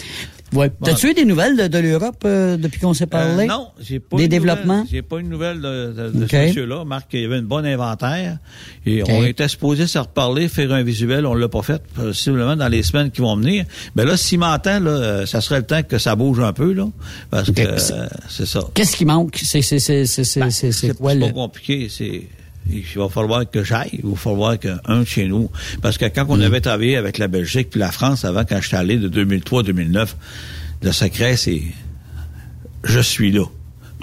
Ouais. 0.54 0.70
Bon. 0.70 0.86
T'as-tu 0.86 1.10
eu 1.10 1.14
des 1.14 1.26
nouvelles 1.26 1.58
de, 1.58 1.68
de 1.68 1.78
l'Europe 1.80 2.22
euh, 2.24 2.56
depuis 2.56 2.80
qu'on 2.80 2.94
s'est 2.94 3.08
parlé? 3.08 3.44
Euh, 3.44 3.48
non, 3.48 3.68
j'ai 3.82 4.00
pas 4.00 4.16
Des 4.16 4.28
développements? 4.30 4.86
J'ai 4.90 5.02
pas 5.02 5.20
une 5.20 5.28
nouvelle 5.28 5.60
de, 5.60 5.92
de- 5.92 6.20
de 6.20 6.28
ce 6.28 6.36
monsieur-là. 6.36 6.86
Marc, 6.86 7.08
il 7.14 7.22
y 7.22 7.26
avait 7.26 7.40
une 7.40 7.46
bonne 7.46 7.66
inventaire. 7.66 8.38
Et 8.86 9.04
on 9.10 9.24
était 9.26 9.48
supposé 9.50 9.86
se 9.88 9.98
reparler, 9.98 10.48
faire 10.48 10.72
un 10.72 10.84
visuel. 10.84 11.26
On 11.26 11.34
l'a 11.34 11.50
pas 11.50 11.64
fait, 11.64 11.82
possiblement 11.96 12.56
dans 12.56 12.70
les 12.70 12.84
semaines 12.84 13.12
qui 13.12 13.20
vont 13.22 13.36
venir. 13.36 13.66
Ben 13.96 14.06
là, 14.08 14.16
s'il 14.16 14.40
m'entend, 14.40 14.80
là, 14.80 14.92
euh, 14.92 15.26
ça 15.26 15.42
serait 15.42 15.60
le 15.60 15.66
temps 15.66 15.84
que 15.84 15.98
ça 15.98 16.16
bouge 16.16 16.40
un 16.40 16.54
peu, 16.54 16.72
là. 16.74 16.88
Parce 17.32 17.52
que 17.52 17.62
euh, 17.62 18.08
c'est 18.30 18.46
ça. 18.46 18.62
Qu'est-ce 18.76 18.96
qui 18.96 19.04
manque? 19.06 19.38
C'est, 19.44 19.62
c'est, 19.64 19.80
c'est, 19.80 20.06
c'est, 20.06 20.24
c'est, 20.24 20.40
Ben, 20.40 20.52
c'est, 20.52 20.72
c'est 20.72 20.88
c'est 20.90 20.98
quoi 20.98 21.10
pas 21.14 21.16
le... 21.28 21.32
compliqué. 21.34 21.88
C'est 21.90 22.22
il 22.70 22.84
va 22.96 23.10
falloir 23.10 23.50
que 23.50 23.64
j'aille, 23.64 23.90
il 24.04 24.10
va 24.10 24.16
falloir 24.16 24.58
qu'un 24.60 25.00
de 25.00 25.06
chez 25.06 25.28
nous. 25.28 25.50
Parce 25.82 25.98
que 25.98 26.06
quand 26.06 26.26
on 26.30 26.38
Mm. 26.38 26.42
avait 26.42 26.62
travaillé 26.62 26.98
avec 26.98 27.18
la 27.18 27.28
Belgique 27.28 27.70
puis 27.70 27.80
la 27.80 27.92
France 27.92 28.26
avant, 28.26 28.44
quand 28.44 28.60
j'étais 28.62 28.78
allé 28.78 28.98
de 28.98 29.08
2003-2009, 29.10 30.16
le 30.82 30.92
secret, 30.92 31.38
c'est 31.38 31.62
je 32.84 33.00
suis 33.00 33.32
là. 33.32 33.44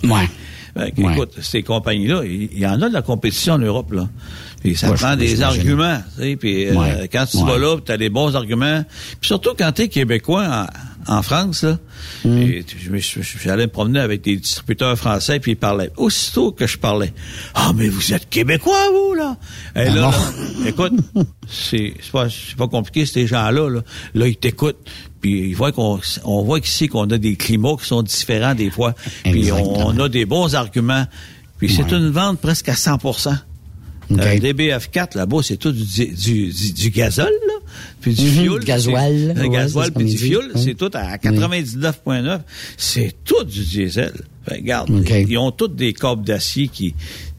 Ouais. 0.05 0.29
Fait 0.77 0.91
que, 0.93 1.03
Ouais. 1.03 1.13
Écoute, 1.13 1.39
ces 1.43 1.63
compagnies-là, 1.63 2.23
il 2.25 2.59
y, 2.59 2.67
en 2.67 2.81
a 2.81 2.89
de 2.89 2.95
la 2.95 3.03
compétition 3.03 3.55
en 3.55 3.59
Europe, 3.59 3.93
là. 3.93 4.09
Puis 4.63 4.75
ça 4.75 4.89
Ouais, 4.91 4.97
prend 4.97 5.17
des 5.17 5.43
arguments, 5.43 5.99
tu 6.17 6.23
sais, 6.23 6.37
puis 6.37 6.67
euh, 6.69 7.07
quand 7.13 7.27
tu 7.27 7.45
vas 7.45 7.59
là, 7.59 7.77
tu 7.85 7.93
as 7.93 7.97
des 7.99 8.09
bons 8.09 8.35
arguments. 8.35 8.83
Puis 9.21 9.29
surtout 9.29 9.51
quand 9.59 9.71
tu 9.73 9.83
es 9.83 9.89
québécois 9.89 10.47
en, 10.47 10.67
en 11.07 11.23
France, 11.23 11.63
là, 11.63 11.79
Mm. 12.25 12.39
et 12.39 12.65
j'allais 13.43 13.67
me 13.67 13.71
promener 13.73 14.01
avec 14.01 14.23
des 14.23 14.37
distributeurs 14.37 14.97
français, 14.97 15.41
puis 15.41 15.53
ils 15.53 15.57
parlaient. 15.57 15.91
Aussitôt 15.97 16.53
que 16.53 16.67
je 16.67 16.79
parlais, 16.79 17.13
«Ah, 17.55 17.73
mais 17.75 17.89
vous 17.89 18.13
êtes 18.13 18.29
québécois, 18.29 18.91
vous, 18.93 19.15
là!» 19.15 19.37
Et 19.77 19.87
Ah 19.89 19.91
là, 19.91 20.11
écoute, 20.67 20.93
c'est 21.49 21.95
pas, 22.13 22.69
compliqué, 22.69 23.07
ces 23.07 23.27
gens-là, 23.27 23.69
là. 23.69 23.81
Là, 24.15 24.27
ils 24.29 24.37
t'écoutent. 24.37 24.79
Puis 25.21 25.51
ils 25.51 25.55
voient 25.55 25.71
qu'on 25.73 26.01
on 26.25 26.43
voit 26.43 26.61
qu'ici 26.61 26.89
qu'on 26.89 27.09
a 27.11 27.19
des 27.19 27.37
climats 27.37 27.77
qui 27.81 27.87
sont 27.87 28.03
différents 28.03 28.55
des 28.57 28.71
fois. 28.71 28.95
Puis 29.23 29.53
on 29.53 29.99
a 29.99 30.09
des 30.09 30.25
bons 30.25 30.55
arguments. 30.57 31.07
Puis 31.59 31.73
c'est 31.73 31.93
une 31.93 32.11
vente 32.11 32.41
presque 32.41 32.69
à 32.69 32.75
100 32.75 32.99
OK. 34.11 34.21
Un 34.21 34.37
DBF4, 34.37 35.17
là-bas, 35.17 35.39
c'est 35.43 35.57
tout 35.57 35.73
du, 35.73 35.85
du, 35.85 36.49
du, 36.53 36.73
du 36.73 36.91
gazole, 36.91 37.33
là, 37.47 37.52
puis 38.01 38.15
du 38.15 38.23
Mhm, 38.25 38.31
fioul. 38.43 38.61
du 38.61 38.67
gasoil, 38.67 39.33
Le 39.37 39.43
ouais, 39.43 39.49
gasoil 39.49 39.87
c'est 39.87 39.95
puis 39.95 40.05
du 40.05 40.17
fioul, 40.19 40.51
Oui. 40.55 40.63
c'est 40.65 40.75
tout 40.75 40.91
à 40.95 41.17
99,9. 41.19 42.41
C'est 42.77 43.13
tout 43.25 43.45
du 43.45 43.65
diesel. 43.65 44.13
Fait, 44.49 44.57
regarde, 44.57 44.91
ils 45.29 45.39
ont 45.39 45.51
toutes 45.53 45.77
des 45.77 45.93
câbles 45.93 46.25
d'acier 46.25 46.69
qui... 46.69 46.95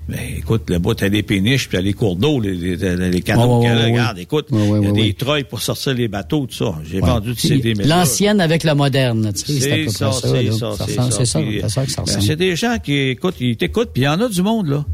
Ben, 0.10 0.20
écoute, 0.38 0.70
là-bas, 0.70 0.96
t'as 0.98 1.08
les 1.08 1.24
péniches, 1.24 1.70
puis 1.70 1.78
t'as 1.78 1.82
les 1.82 1.94
cours 1.94 2.18
d'eau, 2.18 2.42
les, 2.42 2.54
les, 2.54 2.76
les, 2.76 3.22
canaux. 3.22 3.62
Ouais, 3.62 3.86
regarde, 3.86 4.20
écoute, 4.20 4.48
il 4.52 4.84
y 4.84 4.88
a 4.88 4.92
des 4.92 5.14
treuils 5.14 5.46
pour 5.46 5.62
sortir 5.62 5.94
les 5.94 6.10
bateaux, 6.10 6.46
tout 6.46 6.54
ça. 6.56 6.76
J'ai 6.84 7.00
Ouais. 7.00 7.08
vendu 7.08 7.34
de 7.34 7.40
CD, 7.40 7.74
mais 7.78 7.86
L'ancienne 7.86 8.42
avec 8.42 8.66
le 8.66 8.76
moderne, 8.76 9.32
tu 9.34 9.54
sais, 9.54 9.60
c'est 9.62 9.90
ça, 9.90 10.12
ça. 10.12 10.28
c'est 10.28 10.52
ça, 10.52 10.76
Ça 10.76 10.86
c'est 10.86 10.94
ça. 10.96 11.10
C'est 11.10 11.26
ça, 11.62 11.70
ça 11.70 11.86
que 11.86 11.92
ça 11.92 12.04
ben. 12.06 12.20
C'est 12.22 12.36
des 12.36 12.58
gens 12.58 12.76
qui 12.84 12.94
écoutent, 13.12 13.36
ils 13.40 13.56
t'écoutent, 13.56 13.92
puis 13.94 14.02
il 14.04 14.06
y 14.06 14.08
en 14.10 14.20
a 14.20 14.28
du 14.28 14.42
monde, 14.42 14.68
là. 14.68 14.86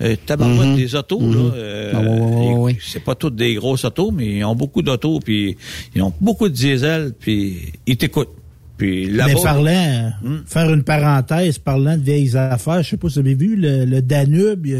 Euh, 0.00 0.14
tabarouette, 0.26 0.68
Mhm. 0.68 0.76
des 0.76 0.94
autos, 0.94 1.20
Mhm. 1.20 1.34
là. 1.34 1.40
euh, 1.54 1.92
Ah, 1.94 2.58
ouais. 2.60 2.76
C'est 2.80 3.02
pas 3.02 3.14
toutes 3.16 3.34
des 3.36 3.54
grosses 3.54 3.84
autos, 3.84 4.10
mais 4.12 4.36
ils 4.36 4.44
ont 4.44 4.54
beaucoup 4.54 4.80
d'autos, 4.82 5.18
puis 5.18 5.56
ils 5.94 6.02
ont 6.02 6.12
beaucoup 6.20 6.48
de 6.48 6.54
diesel, 6.54 7.12
puis 7.18 7.72
ils 7.86 7.96
t'écoutent. 7.96 8.28
Puis. 8.76 9.08
Mais 9.10 9.34
parlant, 9.42 10.12
Hmm? 10.22 10.36
faire 10.46 10.72
une 10.72 10.84
parenthèse, 10.84 11.58
parlant 11.58 11.96
de 11.96 12.02
vieilles 12.02 12.36
affaires, 12.36 12.82
je 12.84 12.90
sais 12.90 12.96
pas 12.96 13.08
si 13.08 13.14
vous 13.14 13.20
avez 13.26 13.34
vu 13.34 13.56
le, 13.56 13.84
le 13.84 14.00
Danube, 14.00 14.66
il 14.66 14.72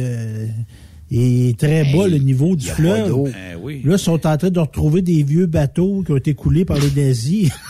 y 1.11 1.47
a, 1.47 1.49
est 1.51 1.59
très 1.59 1.83
bas, 1.93 2.07
le 2.07 2.19
niveau 2.19 2.55
du 2.55 2.67
fleuve. 2.69 3.11
Ben 3.25 3.33
oui. 3.61 3.83
Là, 3.85 3.95
ils 3.95 3.99
sont 3.99 4.25
en 4.25 4.37
train 4.37 4.51
de 4.51 4.61
retrouver 4.61 5.03
des 5.03 5.25
vieux 5.25 5.47
bateaux 5.47 6.05
qui 6.07 6.13
ont 6.13 6.17
été 6.17 6.35
coulés 6.35 6.65
par 6.65 6.77
les 6.79 6.91
nazis. 6.93 7.51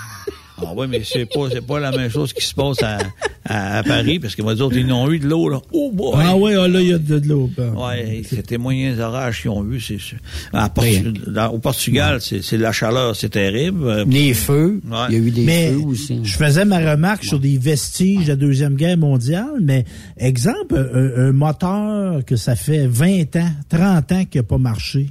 Ah 0.60 0.72
oui, 0.76 0.86
mais 0.88 1.02
c'est 1.04 1.26
pas, 1.26 1.48
c'est 1.52 1.64
pas 1.66 1.78
la 1.80 1.90
même 1.92 2.10
chose 2.10 2.32
qui 2.32 2.44
se 2.44 2.54
passe 2.54 2.82
à, 2.82 2.98
à, 3.44 3.78
à 3.78 3.82
Paris, 3.82 4.18
parce 4.18 4.34
que 4.34 4.42
moi, 4.42 4.54
autres, 4.60 4.76
ils 4.76 4.86
n'ont 4.86 5.10
eu 5.10 5.18
de 5.18 5.26
l'eau, 5.28 5.48
là. 5.48 5.60
Oh 5.72 5.90
boy! 5.92 6.14
Ah 6.18 6.36
ouais, 6.36 6.54
ah, 6.56 6.66
là, 6.68 6.80
il 6.80 6.88
y 6.88 6.92
a 6.92 6.98
de, 6.98 7.18
de 7.18 7.28
l'eau. 7.28 7.48
Ben, 7.56 7.72
Ouais, 7.74 8.22
c'était 8.28 8.58
moyens 8.58 8.98
orages 9.00 9.40
qu'ils 9.42 9.50
ont 9.50 9.64
eu, 9.70 9.80
c'est 9.80 9.98
sûr. 9.98 10.18
À 10.52 10.68
Portu- 10.68 11.12
dans- 11.30 11.48
au 11.52 11.58
Portugal, 11.58 12.20
c'est, 12.20 12.42
c'est 12.42 12.56
la 12.58 12.72
chaleur, 12.72 13.14
c'est 13.16 13.28
terrible. 13.30 14.04
Les 14.08 14.34
feux, 14.34 14.80
Ouais. 14.90 14.96
il 15.10 15.14
y 15.14 15.16
a 15.16 15.20
eu 15.20 15.30
des 15.30 15.44
Mais 15.44 15.70
feux 15.72 15.78
aussi. 15.86 16.20
je 16.24 16.36
faisais 16.36 16.64
ma 16.64 16.78
remarque 16.90 17.24
sur 17.24 17.38
des 17.38 17.56
vestiges 17.58 18.24
de 18.24 18.30
la 18.30 18.36
Deuxième 18.36 18.74
Guerre 18.74 18.98
mondiale, 18.98 19.46
mais 19.62 19.84
exemple, 20.16 20.76
un, 20.76 21.28
un 21.28 21.32
moteur 21.32 22.24
que 22.24 22.36
ça 22.36 22.56
fait 22.56 22.86
20 22.86 23.36
ans, 23.36 23.50
30 23.68 24.12
ans 24.12 24.24
qu'il 24.24 24.40
n'a 24.40 24.42
pas 24.46 24.58
marché. 24.58 25.06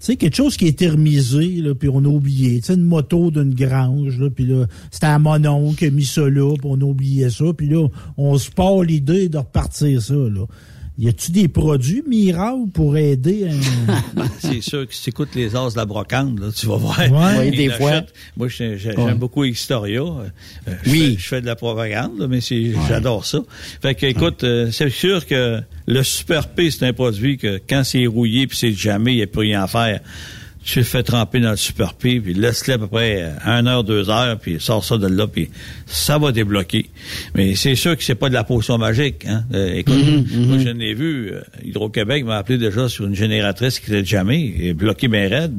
Sais, 0.00 0.16
quelque 0.16 0.36
chose 0.36 0.56
qui 0.56 0.68
est 0.68 0.78
thermisé, 0.78 1.56
là, 1.56 1.74
puis 1.74 1.88
on 1.92 2.04
a 2.04 2.08
oublié. 2.08 2.60
Tu 2.60 2.72
une 2.72 2.82
moto 2.82 3.30
d'une 3.30 3.54
grange, 3.54 4.18
là, 4.18 4.30
puis 4.30 4.46
là, 4.46 4.66
c'était 4.90 5.06
à 5.06 5.18
Monon 5.18 5.72
qui 5.72 5.86
a 5.86 5.90
mis 5.90 6.04
ça 6.04 6.28
là, 6.28 6.54
puis 6.56 6.68
on 6.70 6.80
a 6.80 6.84
oublié 6.84 7.28
ça, 7.30 7.46
puis 7.56 7.68
là, 7.68 7.88
on 8.16 8.38
se 8.38 8.50
part 8.50 8.82
l'idée 8.82 9.28
de 9.28 9.38
repartir 9.38 10.00
ça, 10.00 10.14
là. 10.14 10.46
Y 11.00 11.08
a-tu 11.08 11.30
des 11.30 11.46
produits 11.46 12.02
miracles 12.08 12.70
pour 12.74 12.96
aider 12.96 13.46
un... 13.48 13.92
Ben, 14.16 14.28
c'est 14.40 14.60
sûr 14.60 14.84
que 14.86 14.92
si 14.92 15.04
tu 15.04 15.10
écoutes 15.10 15.34
les 15.36 15.54
as 15.54 15.70
de 15.70 15.76
la 15.76 15.84
brocante, 15.86 16.40
là, 16.40 16.48
tu 16.52 16.66
vas 16.66 16.76
voir. 16.76 16.98
Ouais. 16.98 17.50
Oui, 17.50 17.56
des 17.56 17.70
fois. 17.70 18.02
Moi, 18.36 18.48
Ouais. 18.58 18.76
j'aime 18.78 19.14
beaucoup 19.18 19.44
Historia. 19.44 20.02
Euh, 20.02 20.28
je 20.84 20.90
Oui. 20.90 21.00
Fais, 21.14 21.16
je 21.22 21.28
fais 21.28 21.40
de 21.40 21.46
la 21.46 21.54
propagande, 21.54 22.18
là, 22.18 22.26
mais 22.26 22.40
j'adore 22.88 23.24
ça. 23.24 23.38
Fait 23.80 23.94
que, 23.94 24.06
écoute, 24.06 24.42
euh, 24.42 24.70
c'est 24.72 24.90
sûr 24.90 25.24
que 25.24 25.60
le 25.86 26.02
Super 26.02 26.48
P, 26.48 26.70
c'est 26.72 26.84
un 26.86 26.92
produit 26.92 27.38
que 27.38 27.60
quand 27.68 27.84
c'est 27.84 28.06
rouillé 28.06 28.48
puis 28.48 28.56
c'est 28.58 28.72
jamais, 28.72 29.12
il 29.12 29.16
n'y 29.18 29.22
a 29.22 29.26
plus 29.28 29.42
rien 29.42 29.62
à 29.62 29.66
faire. 29.68 30.00
Tu 30.64 30.80
le 30.80 30.84
fais 30.84 31.02
tremper 31.02 31.40
dans 31.40 31.50
le 31.50 31.56
Super 31.56 31.94
P, 31.94 32.20
puis 32.20 32.34
laisse-le 32.34 32.74
à 32.74 32.78
peu 32.78 32.86
près 32.88 33.22
euh, 33.22 33.30
un 33.44 33.66
heure, 33.66 33.84
deux 33.84 34.10
heures, 34.10 34.38
puis 34.38 34.56
sors 34.60 34.84
ça 34.84 34.98
de 34.98 35.06
là, 35.06 35.26
puis 35.26 35.48
ça 35.86 36.18
va 36.18 36.32
débloquer. 36.32 36.90
Mais 37.34 37.54
c'est 37.54 37.74
sûr 37.74 37.96
que 37.96 38.02
c'est 38.02 38.14
pas 38.14 38.28
de 38.28 38.34
la 38.34 38.44
potion 38.44 38.76
magique. 38.76 39.24
Hein? 39.26 39.44
Euh, 39.54 39.74
écoute, 39.74 39.94
moi, 40.34 40.58
je 40.58 40.68
l'ai 40.68 40.94
vu, 40.94 41.32
euh, 41.32 41.40
Hydro-Québec 41.64 42.24
m'a 42.24 42.36
appelé 42.36 42.58
déjà 42.58 42.88
sur 42.88 43.06
une 43.06 43.14
génératrice 43.14 43.78
qui 43.78 43.90
était 43.90 44.04
jamais 44.04 44.54
et 44.58 44.74
bloquée 44.74 45.08
bien 45.08 45.28
raide. 45.28 45.54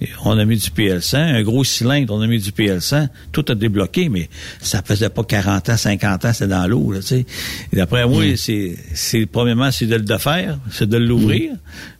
Et 0.00 0.08
on 0.24 0.38
a 0.38 0.44
mis 0.44 0.56
du 0.56 0.70
PL100, 0.70 1.16
un 1.16 1.42
gros 1.42 1.64
cylindre, 1.64 2.14
on 2.14 2.20
a 2.20 2.26
mis 2.26 2.38
du 2.38 2.50
PL100, 2.50 3.08
tout 3.32 3.44
a 3.48 3.54
débloqué, 3.54 4.08
mais 4.08 4.28
ça 4.60 4.82
faisait 4.82 5.10
pas 5.10 5.24
40 5.24 5.68
ans, 5.68 5.76
50 5.76 6.24
ans, 6.24 6.32
c'est 6.32 6.48
dans 6.48 6.66
l'eau, 6.66 6.92
là, 6.92 7.00
tu 7.00 7.06
sais. 7.06 7.26
Et 7.72 7.76
d'après 7.76 8.06
moi, 8.06 8.24
c'est, 8.36 8.76
c'est, 8.94 9.26
premièrement, 9.26 9.70
c'est 9.70 9.86
de 9.86 9.96
le 9.96 10.18
faire, 10.18 10.58
c'est 10.70 10.88
de 10.88 10.96
l'ouvrir, 10.96 11.52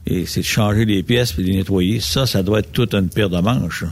et 0.07 0.25
c'est 0.27 0.41
de 0.41 0.45
changer 0.47 0.85
les 0.85 1.03
pièces 1.03 1.33
puis 1.33 1.43
de 1.45 1.49
les 1.51 1.57
nettoyer. 1.57 2.01
Ça, 2.01 2.27
ça 2.27 2.43
doit 2.43 2.61
être 2.61 2.73
toute 2.73 2.95
une 2.95 3.09
paire 3.09 3.31
de 3.31 3.39
manches. 3.41 3.83
là. 3.83 3.91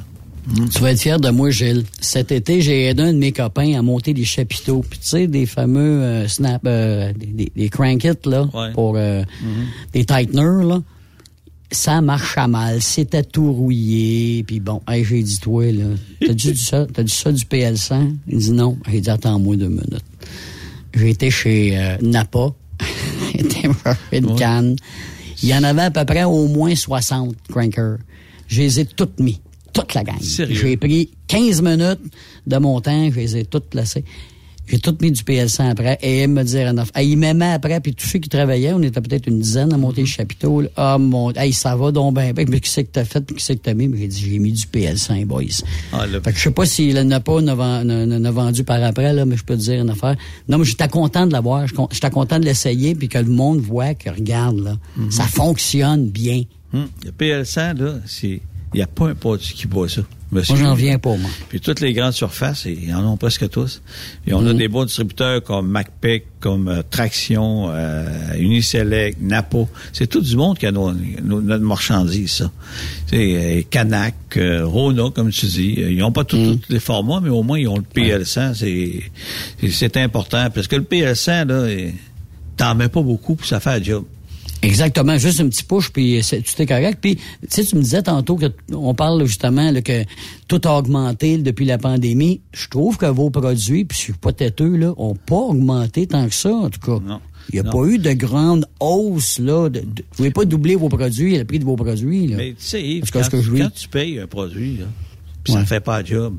Tu 0.72 0.79
vas 0.81 0.92
être 0.92 1.00
fier 1.00 1.18
de 1.18 1.31
moi, 1.31 1.48
Gilles. 1.50 1.85
Cet 2.00 2.31
été, 2.31 2.61
j'ai 2.61 2.85
aidé 2.85 3.03
un 3.03 3.12
de 3.14 3.18
mes 3.18 3.33
copains 3.33 3.79
à 3.79 3.83
monter 3.83 4.12
des 4.12 4.24
chapiteaux. 4.27 4.85
Puis 4.88 4.98
tu 4.98 5.09
sais, 5.09 5.27
des 5.27 5.46
fameux 5.46 6.03
euh, 6.03 6.29
snap, 6.29 6.61
euh, 6.66 7.12
des, 7.14 7.50
des, 7.57 7.70
là, 8.27 8.48
Ouais. 8.53 8.72
pour 8.74 8.94
euh, 8.96 9.22
des 9.94 10.05
tighteners, 10.05 10.64
là. 10.66 10.83
Ça 11.70 12.03
marche 12.03 12.37
à 12.37 12.46
mal. 12.46 12.83
C'était 12.83 13.22
tout 13.24 13.53
rouillé. 13.53 14.44
Puis 14.46 14.61
bon, 14.61 14.83
hey, 14.87 15.03
j'ai 15.03 15.22
dit, 15.22 15.40
toi, 15.40 15.64
là, 15.72 15.87
t'as 16.24 16.35
dit 16.35 16.57
ça, 16.57 16.87
t'as 16.92 17.03
dit 17.03 17.12
ça 17.12 17.33
du 17.33 17.42
PL100? 17.44 18.14
Il 18.29 18.38
dit 18.38 18.53
non. 18.53 18.77
J'ai 18.88 19.00
dit, 19.00 19.11
attends-moi 19.11 19.57
deux 19.57 19.68
minutes. 19.68 20.05
J'ai 20.94 21.09
été 21.11 21.31
chez 21.31 21.77
euh, 21.79 21.96
Napa. 22.03 22.50
J'ai 23.33 23.40
été 23.40 23.62
chercher 23.83 23.98
une 24.18 24.35
canne. 24.37 24.77
Il 25.44 25.50
y 25.50 25.54
en 25.54 25.62
avait 25.62 25.83
à 25.83 25.90
peu 25.90 26.07
près 26.07 26.24
au 26.24 26.48
moins 26.48 26.74
60 26.74 27.37
crankers. 27.50 27.98
Je 28.46 28.62
les 28.62 28.80
ai 28.80 28.87
toutes 28.87 29.20
mis. 29.20 29.42
Toute 29.74 29.92
la 29.92 30.02
gang. 30.02 30.16
J'ai 30.18 30.78
pris 30.78 31.11
15 31.28 31.61
minutes 31.61 32.00
de 32.46 32.57
mon 32.57 32.80
temps, 32.80 33.11
je 33.11 33.16
les 33.16 33.37
ai 33.37 33.44
toutes 33.44 33.66
placées. 33.66 34.07
J'ai 34.66 34.79
tout 34.79 34.96
mis 35.03 35.11
du 35.12 35.22
PL100 35.22 35.70
après 35.70 35.98
et 36.03 36.22
il 36.22 36.29
me 36.29 36.42
il 37.03 37.16
m'aimait 37.18 37.53
après, 37.53 37.81
puis 37.81 37.94
tous 37.94 38.07
ceux 38.07 38.18
qui 38.18 38.29
travaillaient, 38.31 38.72
on 38.72 38.83
était 38.83 39.00
peut-être 39.00 39.27
une 39.27 39.38
dizaine 39.40 39.72
à 39.72 39.77
monter 39.77 40.00
le 40.00 40.07
chapiteau. 40.07 40.62
là. 40.62 40.68
Ah 40.77 40.98
mon 40.98 41.33
hey, 41.33 41.53
ça 41.53 41.77
va 41.77 41.92
donc 41.92 42.14
bien. 42.14 42.33
bien. 42.33 42.44
Mais 42.48 42.61
qui 42.61 42.70
c'est 42.70 42.85
que 42.85 42.90
t'as 42.92 43.05
fait, 43.05 43.20
puis 43.20 43.37
qui 43.37 43.42
c'est 43.44 43.57
que 43.57 43.62
t'as 43.62 43.74
mis? 43.74 43.88
Mais 43.88 43.98
j'ai 43.98 44.09
dit, 44.09 44.20
j'ai 44.31 44.38
mis 44.38 44.53
du 44.53 44.64
PL100, 44.66 45.27
boys. 45.27 45.42
Ah, 45.92 46.07
le- 46.07 46.20
Fait 46.20 46.33
que 46.33 46.38
je 46.38 46.42
sais 46.44 46.50
pas 46.50 46.64
s'il 46.64 46.94
n'a 46.98 47.20
pas 47.20 47.40
n'a 47.42 48.31
vendu 48.31 48.64
par 48.64 48.83
après, 48.83 49.12
là, 49.12 49.27
mais 49.27 49.37
je 49.37 49.44
peux 49.44 49.55
te 49.57 49.61
dire 49.61 49.81
une 49.83 49.90
affaire. 49.90 50.16
Non, 50.48 50.59
mais 50.59 50.64
j'étais 50.64 50.88
content 50.88 51.27
de 51.27 51.33
l'avoir. 51.33 51.66
J'étais 51.92 52.11
content 52.11 52.38
de 52.38 52.44
l'essayer, 52.44 52.94
puis 52.94 53.09
que 53.09 53.18
le 53.18 53.24
monde 53.27 53.59
voit 53.61 53.94
que, 53.94 54.09
regarde, 54.11 54.59
là, 54.61 54.77
ça 55.11 55.24
fonctionne 55.24 56.07
bien. 56.09 56.42
Hum, 56.72 56.88
Le 57.05 57.11
PL100, 57.12 57.79
là, 57.79 57.94
c'est, 58.07 58.40
il 58.72 58.77
n'y 58.77 58.83
a 58.83 58.87
pas 58.87 59.09
un 59.11 59.14
produit 59.14 59.53
qui 59.55 59.66
boit 59.66 59.88
ça. 59.88 60.03
Monsieur. 60.34 60.54
Moi, 60.56 60.64
j'en 60.64 60.74
viens 60.74 60.98
pas, 60.98 61.16
moi. 61.16 61.30
Puis 61.48 61.60
toutes 61.60 61.80
les 61.80 61.92
grandes 61.92 62.12
surfaces, 62.12 62.66
ils 62.66 62.92
en 62.94 63.06
ont 63.06 63.16
presque 63.16 63.48
tous. 63.48 63.80
Et 64.26 64.34
on 64.34 64.44
a 64.46 64.52
des 64.52 64.68
bons 64.68 64.84
distributeurs 64.84 65.42
comme 65.42 65.68
MacPac, 65.68 66.24
comme 66.40 66.68
euh, 66.68 66.82
Traction, 66.90 67.70
euh, 67.70 68.04
Uniselect, 68.36 69.18
Napo. 69.22 69.68
C'est 69.92 70.08
tout 70.08 70.20
du 70.20 70.36
monde 70.36 70.58
qui 70.58 70.66
a 70.66 70.72
nos, 70.72 70.92
nos- 70.92 71.40
notre 71.40 71.64
marchandise, 71.64 72.32
ça. 72.32 72.50
C'est 73.06 73.16
euh, 73.58 73.62
Canac, 73.70 74.14
euh, 74.36 74.66
Rona, 74.66 75.10
comme 75.14 75.30
tu 75.30 75.46
dis. 75.46 75.74
Ils 75.78 75.98
n'ont 75.98 76.12
pas 76.12 76.24
tout- 76.24 76.36
tous 76.56 76.72
les 76.72 76.80
formats, 76.80 77.20
mais 77.22 77.30
au 77.30 77.42
moins 77.42 77.58
ils 77.58 77.68
ont 77.68 77.76
le 77.78 77.82
PL100. 77.84 78.54
C'est, 78.54 79.70
c'est- 79.70 79.96
important. 79.96 80.48
Parce 80.52 80.66
que 80.66 80.76
le 80.76 80.82
PL100, 80.82 81.46
là, 81.46 81.68
t'en 82.56 82.74
mets 82.74 82.88
pas 82.88 83.02
beaucoup 83.02 83.36
pour 83.36 83.46
ça 83.46 83.60
faire 83.60 83.82
job. 83.82 84.04
Exactement, 84.62 85.18
juste 85.18 85.40
un 85.40 85.48
petit 85.48 85.62
push, 85.64 85.90
puis 85.90 86.20
tout 86.22 86.62
est 86.62 86.66
correct. 86.66 86.98
Puis, 87.00 87.16
tu 87.16 87.22
sais, 87.50 87.64
tu 87.64 87.76
me 87.76 87.82
disais 87.82 88.02
tantôt 88.02 88.36
que 88.36 88.46
on 88.72 88.94
parle 88.94 89.24
justement 89.26 89.70
là, 89.70 89.82
que 89.82 90.04
tout 90.48 90.60
a 90.64 90.78
augmenté 90.78 91.36
depuis 91.38 91.66
la 91.66 91.76
pandémie. 91.76 92.40
Je 92.52 92.68
trouve 92.68 92.96
que 92.96 93.04
vos 93.06 93.28
produits, 93.30 93.84
puis 93.84 93.96
je 93.98 94.02
suis 94.04 94.12
pas 94.14 94.32
têteux, 94.32 94.76
là, 94.76 94.94
ont 94.96 95.14
pas 95.14 95.36
augmenté 95.36 96.06
tant 96.06 96.26
que 96.26 96.34
ça, 96.34 96.50
en 96.54 96.70
tout 96.70 96.80
cas. 96.80 96.98
Non. 97.06 97.20
Il 97.52 97.56
n'y 97.56 97.60
a 97.60 97.62
Non. 97.64 97.72
pas 97.72 97.86
eu 97.88 97.98
de 97.98 98.12
grande 98.14 98.66
hausse, 98.80 99.38
là. 99.38 99.68
De, 99.68 99.80
de- 99.80 99.84
vous 99.84 100.16
pouvez 100.16 100.30
pas 100.30 100.46
doubler 100.46 100.76
vos 100.76 100.88
produits, 100.88 101.36
le 101.36 101.44
prix 101.44 101.58
de 101.58 101.64
vos 101.64 101.76
produits, 101.76 102.28
là. 102.28 102.36
Mais 102.38 102.50
tu 102.52 102.56
sais, 102.60 102.82
Yves, 102.82 103.10
quand, 103.12 103.22
ce 103.22 103.28
que 103.28 103.42
je 103.42 103.50
lis- 103.52 103.60
quand 103.60 103.74
tu 103.74 103.88
payes 103.88 104.18
un 104.18 104.26
produit, 104.26 104.78
là, 104.78 104.86
ça 105.46 105.60
ne 105.60 105.66
fait 105.66 105.80
pas 105.80 106.00
le 106.00 106.06
job, 106.06 106.36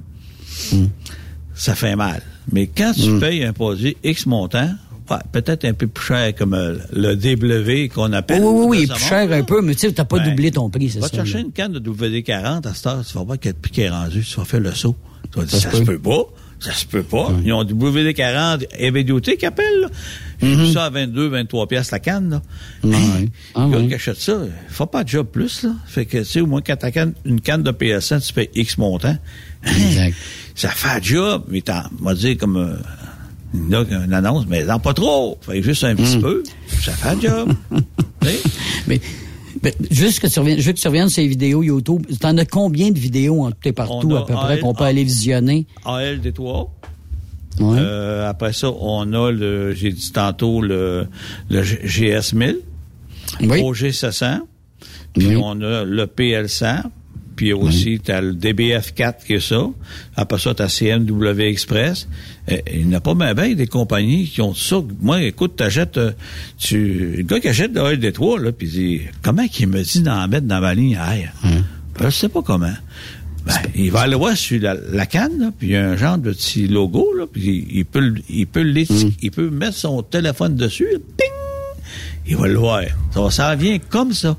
ça 1.53 1.75
fait 1.75 1.95
mal. 1.95 2.23
Mais 2.51 2.67
quand 2.67 2.93
tu 2.93 3.19
payes 3.19 3.43
un 3.43 3.53
produit 3.53 3.97
X 4.03 4.25
montant, 4.25 4.69
ouais, 5.09 5.17
peut-être 5.31 5.65
un 5.65 5.73
peu 5.73 5.87
plus 5.87 6.05
cher 6.05 6.33
comme 6.35 6.53
euh, 6.53 6.77
le 6.93 7.15
DW 7.15 7.93
qu'on 7.93 8.11
appelle. 8.13 8.41
oui, 8.43 8.49
oui, 8.67 8.77
oui, 8.81 8.87
plus 8.87 8.99
cher 9.03 9.31
un 9.31 9.43
peu, 9.43 9.61
mais 9.61 9.73
tu 9.75 9.81
sais, 9.81 9.91
t'as 9.93 10.05
pas 10.05 10.19
Ben, 10.19 10.29
doublé 10.29 10.51
ton 10.51 10.69
prix, 10.69 10.89
c'est 10.89 10.99
Va 10.99 11.07
ça. 11.07 11.11
te 11.11 11.15
chercher 11.17 11.39
une 11.41 11.51
canne 11.51 11.73
de 11.73 11.79
WD-40 11.79 12.67
à 12.67 12.73
cette 12.73 12.87
heure, 12.87 13.05
tu 13.05 13.13
vas 13.17 13.23
voir 13.23 13.37
quel 13.39 13.53
prix 13.55 13.71
qui 13.71 13.81
est 13.81 13.89
rendu, 13.89 14.23
tu 14.23 14.35
vas 14.37 14.45
faire 14.45 14.59
le 14.59 14.73
saut. 14.73 14.95
Tu 15.31 15.39
vas 15.39 15.45
dire, 15.45 15.59
Ça 15.59 15.71
ça, 15.71 15.77
se 15.77 15.83
peut. 15.83 15.99
pas. 15.99 16.23
Ça 16.57 16.71
se 16.71 16.85
peut 16.85 17.03
pas. 17.03 17.31
Ils 17.43 17.51
ont 17.51 17.65
du 17.65 17.73
WD-40 17.75 18.65
EVDOT 18.79 19.19
qui 19.37 19.45
appelle, 19.45 19.81
là. 19.81 19.87
J'ai 20.41 20.55
vu 20.55 20.71
ça 20.71 20.85
à 20.85 20.89
22, 20.89 21.27
23 21.27 21.67
piastres 21.67 21.93
la 21.93 21.99
canne, 21.99 22.29
là. 22.29 22.41
Ouais. 22.83 22.95
Hey, 22.95 23.29
Ah, 23.55 23.67
qui 23.87 23.93
achète 23.93 24.19
ça, 24.19 24.39
il 24.45 24.73
faut 24.73 24.85
pas 24.85 25.03
de 25.03 25.09
job 25.09 25.27
plus, 25.31 25.63
là. 25.63 25.71
Fait 25.85 26.05
que, 26.05 26.19
tu 26.19 26.25
sais, 26.25 26.41
au 26.41 26.47
moins, 26.47 26.61
quand 26.61 26.77
t'as 26.77 26.91
une 27.25 27.41
canne 27.41 27.61
de 27.61 27.71
PS100, 27.71 28.25
tu 28.25 28.33
payes 28.33 28.49
X 28.55 28.77
montant. 28.77 29.17
Exact. 29.65 30.15
Ça 30.55 30.69
fait 30.69 30.87
un 30.97 31.01
job, 31.01 31.43
mais 31.49 31.61
t'en, 31.61 31.81
on 32.01 32.05
va 32.05 32.15
dire 32.15 32.37
comme, 32.37 32.55
euh, 32.55 32.75
là, 33.53 33.83
une 34.05 34.13
annonce, 34.13 34.45
mais 34.47 34.63
non, 34.65 34.79
pas 34.79 34.93
trop. 34.93 35.37
Fait 35.41 35.61
juste 35.61 35.83
un 35.83 35.93
Mm. 35.93 35.97
petit 35.97 36.17
peu. 36.19 36.43
Ça 36.83 36.91
fait 36.91 37.09
un 37.09 37.19
job. 37.21 37.53
Mais, 38.87 38.99
mais 39.63 39.73
juste 39.91 40.19
que 40.19 40.27
tu 40.27 40.39
reviennes, 40.39 40.59
juste 40.59 40.77
que 40.77 40.81
tu 40.81 40.87
reviennes 40.87 41.09
sur 41.09 41.21
les 41.21 41.27
vidéos 41.27 41.61
YouTube, 41.63 42.05
t'en 42.19 42.35
as 42.37 42.45
combien 42.45 42.91
de 42.91 42.97
vidéos 42.99 43.43
en 43.45 43.51
tout 43.51 43.57
et 43.65 43.71
partout, 43.71 44.15
à 44.15 44.25
peu 44.25 44.33
près, 44.33 44.59
qu'on 44.59 44.73
peut 44.73 44.83
aller 44.83 45.03
visionner? 45.03 45.65
AL 45.85 46.21
des 46.21 46.31
trois. 46.33 46.73
Ouais. 47.59 47.77
Euh, 47.79 48.27
après 48.29 48.51
ça, 48.53 48.69
on 48.71 49.11
a 49.13 49.31
le, 49.31 49.73
j'ai 49.73 49.91
dit 49.91 50.11
tantôt, 50.11 50.61
le, 50.61 51.07
le 51.49 51.63
G- 51.63 51.79
GS1000, 51.85 52.57
oui. 53.41 53.61
OG 53.63 53.91
700, 53.91 54.39
puis 55.13 55.27
Oui. 55.27 55.35
on 55.41 55.61
a 55.61 55.83
le 55.85 56.05
PL100, 56.05 56.83
puis 57.35 57.53
aussi, 57.53 57.99
tu 58.03 58.11
as 58.11 58.21
le 58.21 58.33
DBF4 58.33 59.25
qui 59.25 59.33
est 59.35 59.39
ça. 59.39 59.67
Après 60.15 60.37
ça, 60.39 60.53
tu 60.53 60.61
as 60.63 60.69
CMW 60.69 61.39
Express. 61.41 62.07
Euh, 62.51 62.57
il 62.71 62.87
n'y 62.87 62.95
a 62.95 62.99
pas 62.99 63.15
bien 63.15 63.33
ben 63.33 63.55
des 63.55 63.65
compagnies 63.67 64.25
qui 64.27 64.41
ont 64.41 64.53
ça. 64.53 64.77
Moi, 65.01 65.23
écoute, 65.23 65.55
t'achètes, 65.55 65.97
euh, 65.97 66.11
tu, 66.57 67.15
le 67.17 67.23
gars 67.23 67.39
qui 67.39 67.47
achète 67.47 67.73
de 67.73 67.79
l'AL 67.79 67.97
des 67.99 68.11
trois, 68.11 68.39
là, 68.39 68.51
puis 68.51 68.67
il 68.67 68.71
dit, 68.71 69.01
comment 69.23 69.47
qu'il 69.47 69.67
me 69.67 69.81
dit 69.81 70.01
d'en 70.01 70.27
mettre 70.27 70.45
dans 70.45 70.59
ma 70.61 70.73
ligne 70.75 70.91
air? 70.93 71.33
Ben, 71.43 72.09
je 72.09 72.09
sais 72.15 72.29
pas 72.29 72.41
comment. 72.43 72.73
Ben, 73.45 73.53
il 73.75 73.91
va 73.91 74.01
aller 74.01 74.15
voir 74.15 74.35
sur 74.37 74.61
la, 74.61 74.75
la 74.91 75.05
canne, 75.05 75.39
là, 75.39 75.51
puis 75.57 75.69
il 75.69 75.71
y 75.73 75.75
a 75.75 75.89
un 75.89 75.95
genre 75.95 76.17
de 76.17 76.31
petit 76.31 76.67
logo, 76.67 77.13
là, 77.17 77.25
puis 77.31 77.65
il, 77.69 77.77
il 77.79 77.85
peut, 77.85 77.99
le- 77.99 78.21
il 78.29 78.45
peut 78.47 78.61
l'éti- 78.61 79.15
il 79.21 79.31
peut 79.31 79.49
mettre 79.49 79.75
son 79.77 80.01
téléphone 80.03 80.55
dessus, 80.55 80.87
ping! 81.17 81.27
Il 82.27 82.37
va 82.37 82.47
le 82.47 82.57
voir. 82.57 82.81
Ça, 83.13 83.29
ça 83.31 83.55
vient 83.55 83.77
comme 83.77 84.13
ça. 84.13 84.37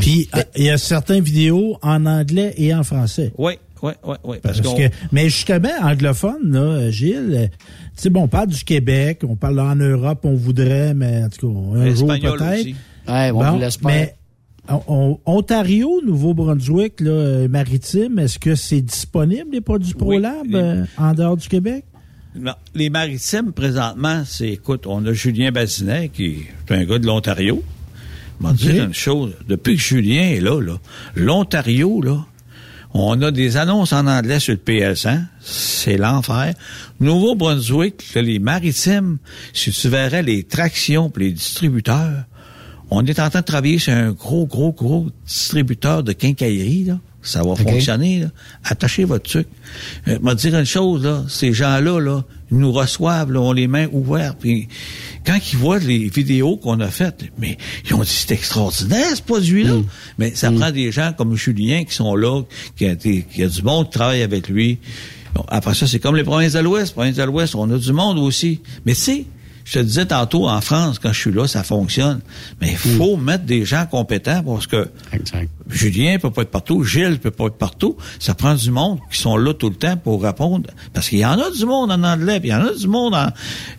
Puis, 0.00 0.28
euh, 0.34 0.42
il 0.56 0.64
y 0.64 0.70
a 0.70 0.78
certaines 0.78 1.22
vidéos 1.22 1.78
en 1.82 2.04
anglais 2.06 2.52
et 2.56 2.74
en 2.74 2.82
français. 2.82 3.32
Oui, 3.38 3.52
oui, 3.82 3.92
oui, 4.04 4.16
oui. 4.24 4.36
Parce, 4.42 4.60
que, 4.60 4.88
mais 5.12 5.24
justement, 5.28 5.68
anglophone, 5.82 6.50
là, 6.52 6.90
Gilles, 6.90 7.32
euh, 7.34 7.46
tu 7.46 7.54
sais, 8.02 8.10
bon, 8.10 8.22
on 8.22 8.28
parle 8.28 8.48
du 8.48 8.64
Québec, 8.64 9.22
on 9.28 9.36
parle 9.36 9.60
en 9.60 9.74
Europe, 9.76 10.20
on 10.24 10.34
voudrait, 10.34 10.94
mais 10.94 11.24
en 11.24 11.28
tout 11.28 11.48
cas, 11.52 11.78
un 11.78 11.94
jour 11.94 12.12
Espagnol 12.12 12.38
peut-être. 12.38 12.60
aussi. 12.60 12.74
Ouais, 13.08 13.30
on 13.32 13.38
Bon, 13.38 13.68
mais 13.84 14.14
on- 14.68 14.82
on- 14.88 15.18
Ontario, 15.26 16.00
Nouveau-Brunswick, 16.04 17.00
là, 17.00 17.10
euh, 17.10 17.48
maritime, 17.48 18.18
est-ce 18.18 18.38
que 18.38 18.54
c'est 18.54 18.82
disponible, 18.82 19.50
les 19.52 19.60
produits 19.60 19.94
ProLab, 19.94 20.46
les- 20.46 20.54
euh, 20.56 20.84
en 20.98 21.14
dehors 21.14 21.36
du 21.36 21.48
Québec? 21.48 21.84
Non, 22.38 22.52
les 22.74 22.90
maritimes, 22.90 23.52
présentement, 23.52 24.22
c'est, 24.26 24.50
écoute, 24.50 24.86
on 24.86 25.04
a 25.06 25.12
Julien 25.12 25.50
Bazinet, 25.50 26.10
qui 26.10 26.44
est 26.68 26.72
un 26.72 26.84
gars 26.84 26.98
de 26.98 27.06
l'Ontario. 27.06 27.62
Je 28.40 28.46
vais 28.46 28.52
te 28.54 28.62
Ok. 28.66 28.70
dire 28.72 28.84
une 28.84 28.94
chose. 28.94 29.32
Depuis 29.48 29.74
que 29.76 29.82
Julien 29.82 30.22
est 30.22 30.40
là, 30.40 30.60
là, 30.60 30.76
l'Ontario, 31.16 32.00
là, 32.02 32.24
on 32.94 33.20
a 33.22 33.30
des 33.30 33.56
annonces 33.56 33.92
en 33.92 34.06
anglais 34.06 34.40
sur 34.40 34.54
le 34.54 34.58
PL100. 34.58 35.24
C'est 35.40 35.96
l'enfer. 35.96 36.54
Nouveau-Brunswick, 37.00 38.14
les 38.14 38.38
maritimes, 38.38 39.18
si 39.52 39.70
tu 39.70 39.88
verrais 39.88 40.22
les 40.22 40.42
tractions 40.44 41.10
pour 41.10 41.20
les 41.20 41.32
distributeurs, 41.32 42.24
on 42.90 43.04
est 43.04 43.20
en 43.20 43.28
train 43.28 43.40
de 43.40 43.44
travailler 43.44 43.78
sur 43.78 43.92
un 43.92 44.12
gros, 44.12 44.46
gros, 44.46 44.72
gros 44.72 45.08
distributeur 45.26 46.02
de 46.02 46.12
quincaillerie, 46.12 46.84
là. 46.84 46.98
Ça 47.20 47.42
va 47.42 47.56
fonctionner, 47.56 48.20
là. 48.20 48.26
Attachez 48.64 49.04
votre 49.04 49.28
truc. 49.28 49.48
Euh, 50.06 50.18
me 50.22 50.32
dire 50.34 50.56
une 50.56 50.64
chose, 50.64 51.04
là. 51.04 51.24
Ces 51.28 51.52
gens-là, 51.52 52.00
là, 52.00 52.24
ils 52.50 52.58
nous 52.58 52.72
reçoivent, 52.72 53.30
là, 53.32 53.40
ont 53.40 53.52
les 53.52 53.66
mains 53.68 53.88
ouvertes. 53.92 54.38
Puis 54.40 54.68
quand 55.26 55.38
ils 55.52 55.56
voient 55.58 55.78
les 55.78 56.08
vidéos 56.08 56.56
qu'on 56.56 56.80
a 56.80 56.88
faites, 56.88 57.24
mais 57.38 57.58
ils 57.86 57.94
ont 57.94 58.00
dit, 58.02 58.08
c'est 58.10 58.32
extraordinaire, 58.32 59.14
ce 59.16 59.22
produit-là. 59.22 59.74
Mais 60.18 60.34
ça 60.34 60.50
prend 60.50 60.70
des 60.70 60.90
gens 60.92 61.12
comme 61.16 61.36
Julien 61.36 61.84
qui 61.84 61.94
sont 61.94 62.14
là, 62.16 62.42
qui 62.76 62.86
a, 62.86 62.92
été- 62.92 63.24
qui 63.32 63.42
a 63.42 63.48
du 63.48 63.62
monde 63.62 63.86
qui 63.90 63.98
travaille 63.98 64.22
avec 64.22 64.48
lui. 64.48 64.78
Bon, 65.34 65.44
après 65.48 65.74
ça, 65.74 65.86
c'est 65.86 65.98
comme 65.98 66.16
les 66.16 66.24
provinces 66.24 66.54
de 66.54 66.60
l'Ouest. 66.60 66.94
Provinces 66.94 67.16
de 67.16 67.22
l'Ouest, 67.22 67.54
on 67.54 67.70
a 67.70 67.76
du 67.78 67.92
monde 67.92 68.18
aussi. 68.18 68.60
Mais 68.86 68.94
tu 68.94 69.00
sais, 69.00 69.24
je 69.68 69.80
te 69.80 69.84
disais 69.84 70.06
tantôt, 70.06 70.48
en 70.48 70.62
France, 70.62 70.98
quand 70.98 71.12
je 71.12 71.20
suis 71.20 71.32
là, 71.32 71.46
ça 71.46 71.62
fonctionne. 71.62 72.20
Mais 72.58 72.70
il 72.70 72.76
faut 72.78 73.18
mettre 73.18 73.44
des 73.44 73.66
gens 73.66 73.84
compétents 73.84 74.42
parce 74.42 74.66
que 74.66 74.88
Julien 75.68 76.18
peut 76.18 76.30
pas 76.30 76.42
être 76.42 76.50
partout, 76.50 76.84
Gilles 76.84 77.18
peut 77.18 77.30
pas 77.30 77.46
être 77.46 77.58
partout. 77.58 77.94
Ça 78.18 78.34
prend 78.34 78.54
du 78.54 78.70
monde 78.70 78.98
qui 79.12 79.18
sont 79.20 79.36
là 79.36 79.52
tout 79.52 79.68
le 79.68 79.74
temps 79.74 79.98
pour 79.98 80.22
répondre. 80.22 80.70
Parce 80.94 81.10
qu'il 81.10 81.18
y 81.18 81.26
en 81.26 81.38
a 81.38 81.50
du 81.50 81.66
monde 81.66 81.90
en 81.90 82.02
anglais, 82.02 82.40
puis 82.40 82.48
il 82.48 82.52
y 82.52 82.54
en 82.54 82.64
a 82.64 82.72
du 82.72 82.88
monde 82.88 83.14
en... 83.14 83.26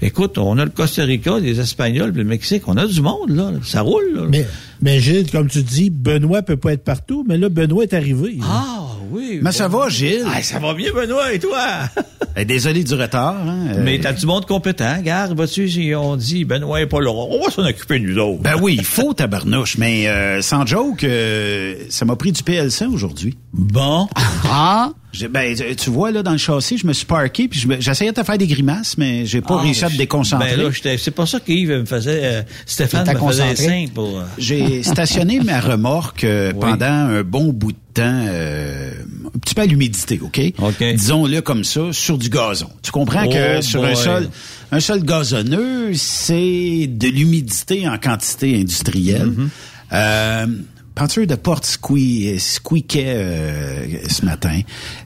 Écoute, 0.03 0.37
on 0.37 0.59
a 0.59 0.65
le 0.65 0.69
Costa 0.69 1.03
Rica, 1.03 1.39
les 1.39 1.59
Espagnols, 1.59 2.11
puis 2.11 2.21
le 2.21 2.29
Mexique. 2.29 2.67
On 2.67 2.77
a 2.77 2.85
du 2.85 3.01
monde, 3.01 3.31
là. 3.31 3.51
Ça 3.63 3.81
roule, 3.81 4.13
là. 4.13 4.21
Mais, 4.29 4.45
mais 4.81 4.99
Gilles, 4.99 5.29
comme 5.31 5.47
tu 5.47 5.61
dis, 5.61 5.89
Benoît 5.89 6.41
peut 6.41 6.57
pas 6.57 6.73
être 6.73 6.83
partout, 6.83 7.25
mais 7.27 7.37
là, 7.37 7.49
Benoît 7.49 7.83
est 7.83 7.93
arrivé. 7.93 8.37
Ah, 8.43 8.85
oui. 9.11 9.39
Mais 9.41 9.51
ça 9.51 9.67
va, 9.67 9.89
Gilles? 9.89 10.25
Ah, 10.33 10.41
ça 10.41 10.59
va 10.59 10.73
bien, 10.73 10.91
Benoît, 10.93 11.33
et 11.33 11.39
toi? 11.39 11.65
Eh, 12.37 12.45
Désolé 12.45 12.83
du 12.83 12.93
retard. 12.93 13.35
Hein? 13.45 13.67
Euh, 13.73 13.81
Mais 13.83 13.99
t'as 13.99 14.13
du 14.13 14.25
monde 14.25 14.45
compétent. 14.45 14.95
Regarde, 14.97 15.35
vas-tu, 15.37 15.67
si 15.67 15.93
on 15.95 16.15
dit 16.15 16.45
Benoît 16.45 16.79
est 16.79 16.85
pas 16.85 17.01
là, 17.01 17.09
on 17.11 17.43
va 17.43 17.49
s'en 17.51 17.65
occuper, 17.65 17.99
nous 17.99 18.17
autres. 18.17 18.41
Ben 18.43 18.55
oui, 18.61 18.75
il 18.77 18.85
faut 18.85 19.13
tabarnouche, 19.13 19.77
mais 19.77 20.07
euh, 20.07 20.41
sans 20.41 20.65
joke, 20.65 21.03
euh, 21.03 21.75
ça 21.89 22.05
m'a 22.05 22.15
pris 22.15 22.31
du 22.31 22.41
PL100 22.43 22.87
aujourd'hui. 22.93 23.35
Bon. 23.51 24.07
Ah! 24.45 24.91
Ben, 25.31 25.55
tu 25.75 25.89
vois, 25.89 26.11
là, 26.11 26.21
dans 26.21 26.33
le 26.33 26.37
châssis, 26.37 26.77
je 26.77 26.85
me 26.85 26.93
suis 26.93 27.07
parké, 27.07 27.47
puis 27.47 27.59
j'essayais 27.79 28.11
de 28.11 28.15
te 28.15 28.23
faire 28.23 28.37
des 28.37 28.45
grimaces, 28.45 28.95
mais 28.95 29.25
j'ai 29.25 29.41
pas 29.41 29.55
Ah, 29.57 29.63
réussi 29.63 29.83
à 29.83 29.89
te 29.89 29.97
déconcentrer. 29.97 30.55
Ben 30.55 30.61
là, 30.65 30.95
c'est 30.99 31.11
pas 31.11 31.25
ça 31.25 31.39
qu'Yves 31.39 31.71
me 31.71 31.85
faisait. 31.85 32.19
euh, 32.23 32.41
Stéphane 32.67 33.01
me 33.01 33.05
t'a 33.07 33.11
faisait 33.13 33.19
concentré. 33.43 33.65
simple 33.65 33.91
pour. 33.93 34.21
J'ai 34.69 34.83
stationné 34.83 35.39
ma 35.41 35.59
remorque 35.59 36.23
euh, 36.23 36.53
pendant 36.53 36.85
un 36.85 37.23
bon 37.23 37.51
bout 37.51 37.71
de 37.71 37.77
temps, 37.93 38.03
euh, 38.27 38.91
un 39.35 39.39
petit 39.39 39.55
peu 39.55 39.61
à 39.61 39.65
l'humidité, 39.65 40.19
OK? 40.21 40.39
OK. 40.59 40.83
Disons-le 40.95 41.41
comme 41.41 41.63
ça, 41.63 41.91
sur 41.91 42.17
du 42.17 42.29
gazon. 42.29 42.69
Tu 42.81 42.91
comprends 42.91 43.27
que 43.27 43.57
Oh 43.57 43.61
sur 43.61 43.83
un 43.83 43.95
sol, 43.95 44.29
un 44.71 44.79
sol 44.79 45.03
gazonneux, 45.03 45.93
c'est 45.95 46.87
de 46.87 47.07
l'humidité 47.07 47.87
en 47.87 47.97
quantité 47.97 48.59
industrielle. 48.59 49.27
Mm-hmm. 49.27 49.47
Euh, 49.93 50.47
peinture 50.95 51.25
de 51.27 51.35
porte 51.35 51.65
squee- 51.65 52.37
squeakait 52.39 53.05
euh, 53.07 53.85
ce 54.07 54.23
matin. 54.25 54.59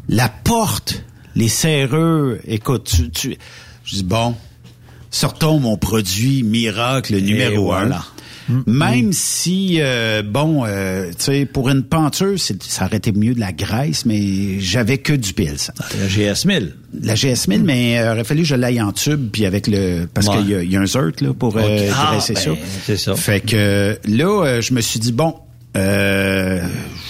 La 0.09 0.27
porte, 0.29 1.03
les 1.35 1.47
serreux, 1.47 2.39
écoute, 2.47 2.89
tu, 2.93 3.09
tu- 3.11 3.37
je 3.85 3.95
dis 3.95 4.03
bon, 4.03 4.35
sortons 5.09 5.59
mon 5.59 5.77
produit 5.77 6.43
miracle 6.43 7.15
numéro 7.21 7.71
un. 7.73 7.81
voilà. 7.85 8.03
Même 8.67 9.13
si, 9.13 9.77
euh, 9.79 10.21
bon, 10.23 10.63
euh, 10.65 11.09
tu 11.09 11.15
sais, 11.25 11.45
pour 11.45 11.69
une 11.69 11.83
peinture, 11.83 12.39
c'est- 12.39 12.61
ça 12.63 12.85
aurait 12.85 12.97
été 12.97 13.11
mieux 13.11 13.33
de 13.33 13.39
la 13.39 13.51
graisse, 13.51 14.05
mais 14.05 14.59
j'avais 14.59 14.97
que 14.97 15.13
du 15.13 15.33
PL100. 15.33 15.71
Le 16.01 16.07
GS 16.07 16.45
1000. 16.45 16.75
La 17.01 17.15
GS 17.15 17.47
1000, 17.47 17.63
mais 17.63 17.99
euh, 17.99 18.03
il 18.05 18.11
aurait 18.13 18.23
fallu 18.23 18.41
que 18.43 18.47
je 18.47 18.55
l'aille 18.55 18.81
en 18.81 18.91
tube, 18.91 19.29
puis 19.31 19.45
avec 19.45 19.67
le... 19.67 20.05
Parce 20.13 20.27
Ouais. 20.27 20.37
qu'il 20.37 20.63
y, 20.69 20.73
y 20.73 20.75
a 20.77 20.81
un 20.81 20.85
ZERT 20.85 21.21
là, 21.21 21.33
pour 21.33 21.57
euh, 21.57 21.61
Ok. 21.61 21.93
Ah, 21.95 22.09
graisser 22.11 22.33
ben, 22.33 22.39
ça. 22.41 22.51
c'est 22.85 22.97
ça. 22.97 23.15
Fait 23.15 23.39
que 23.39 23.55
euh, 23.55 23.95
là, 24.07 24.45
euh, 24.45 24.61
je 24.61 24.73
me 24.73 24.81
suis 24.81 24.99
dit, 24.99 25.11
bon, 25.11 25.35
euh, 25.75 26.61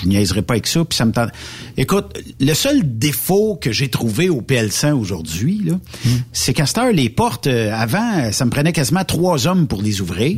je 0.01 0.07
niaiserai 0.07 0.41
pas 0.41 0.53
avec 0.53 0.67
ça, 0.67 0.85
puis 0.85 0.95
ça 0.95 1.05
me 1.05 1.11
tente. 1.11 1.29
Écoute, 1.75 2.17
le 2.39 2.53
seul 2.53 2.81
défaut 2.97 3.57
que 3.59 3.71
j'ai 3.71 3.89
trouvé 3.89 4.29
au 4.29 4.41
PL100 4.41 4.93
aujourd'hui, 4.93 5.61
là, 5.65 5.73
Hmm. 6.05 6.09
c'est 6.31 6.53
qu'à 6.53 6.65
cette 6.65 6.77
heure, 6.77 6.91
les 6.93 7.09
portes, 7.09 7.47
euh, 7.47 7.73
avant, 7.73 8.31
ça 8.31 8.45
me 8.45 8.51
prenait 8.51 8.71
quasiment 8.71 9.03
trois 9.03 9.47
hommes 9.47 9.67
pour 9.67 9.81
les 9.81 9.99
ouvrir 10.01 10.37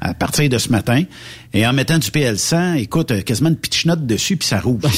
à 0.00 0.14
partir 0.14 0.48
de 0.48 0.58
ce 0.58 0.68
matin. 0.70 1.04
Et 1.52 1.66
en 1.66 1.72
mettant 1.72 1.98
du 1.98 2.08
PL100, 2.10 2.76
écoute, 2.78 3.10
euh, 3.10 3.22
quasiment 3.22 3.48
une 3.50 3.56
pitch 3.56 3.86
note 3.86 4.06
dessus, 4.06 4.36
puis 4.36 4.48
ça 4.48 4.60
roule. 4.60 4.80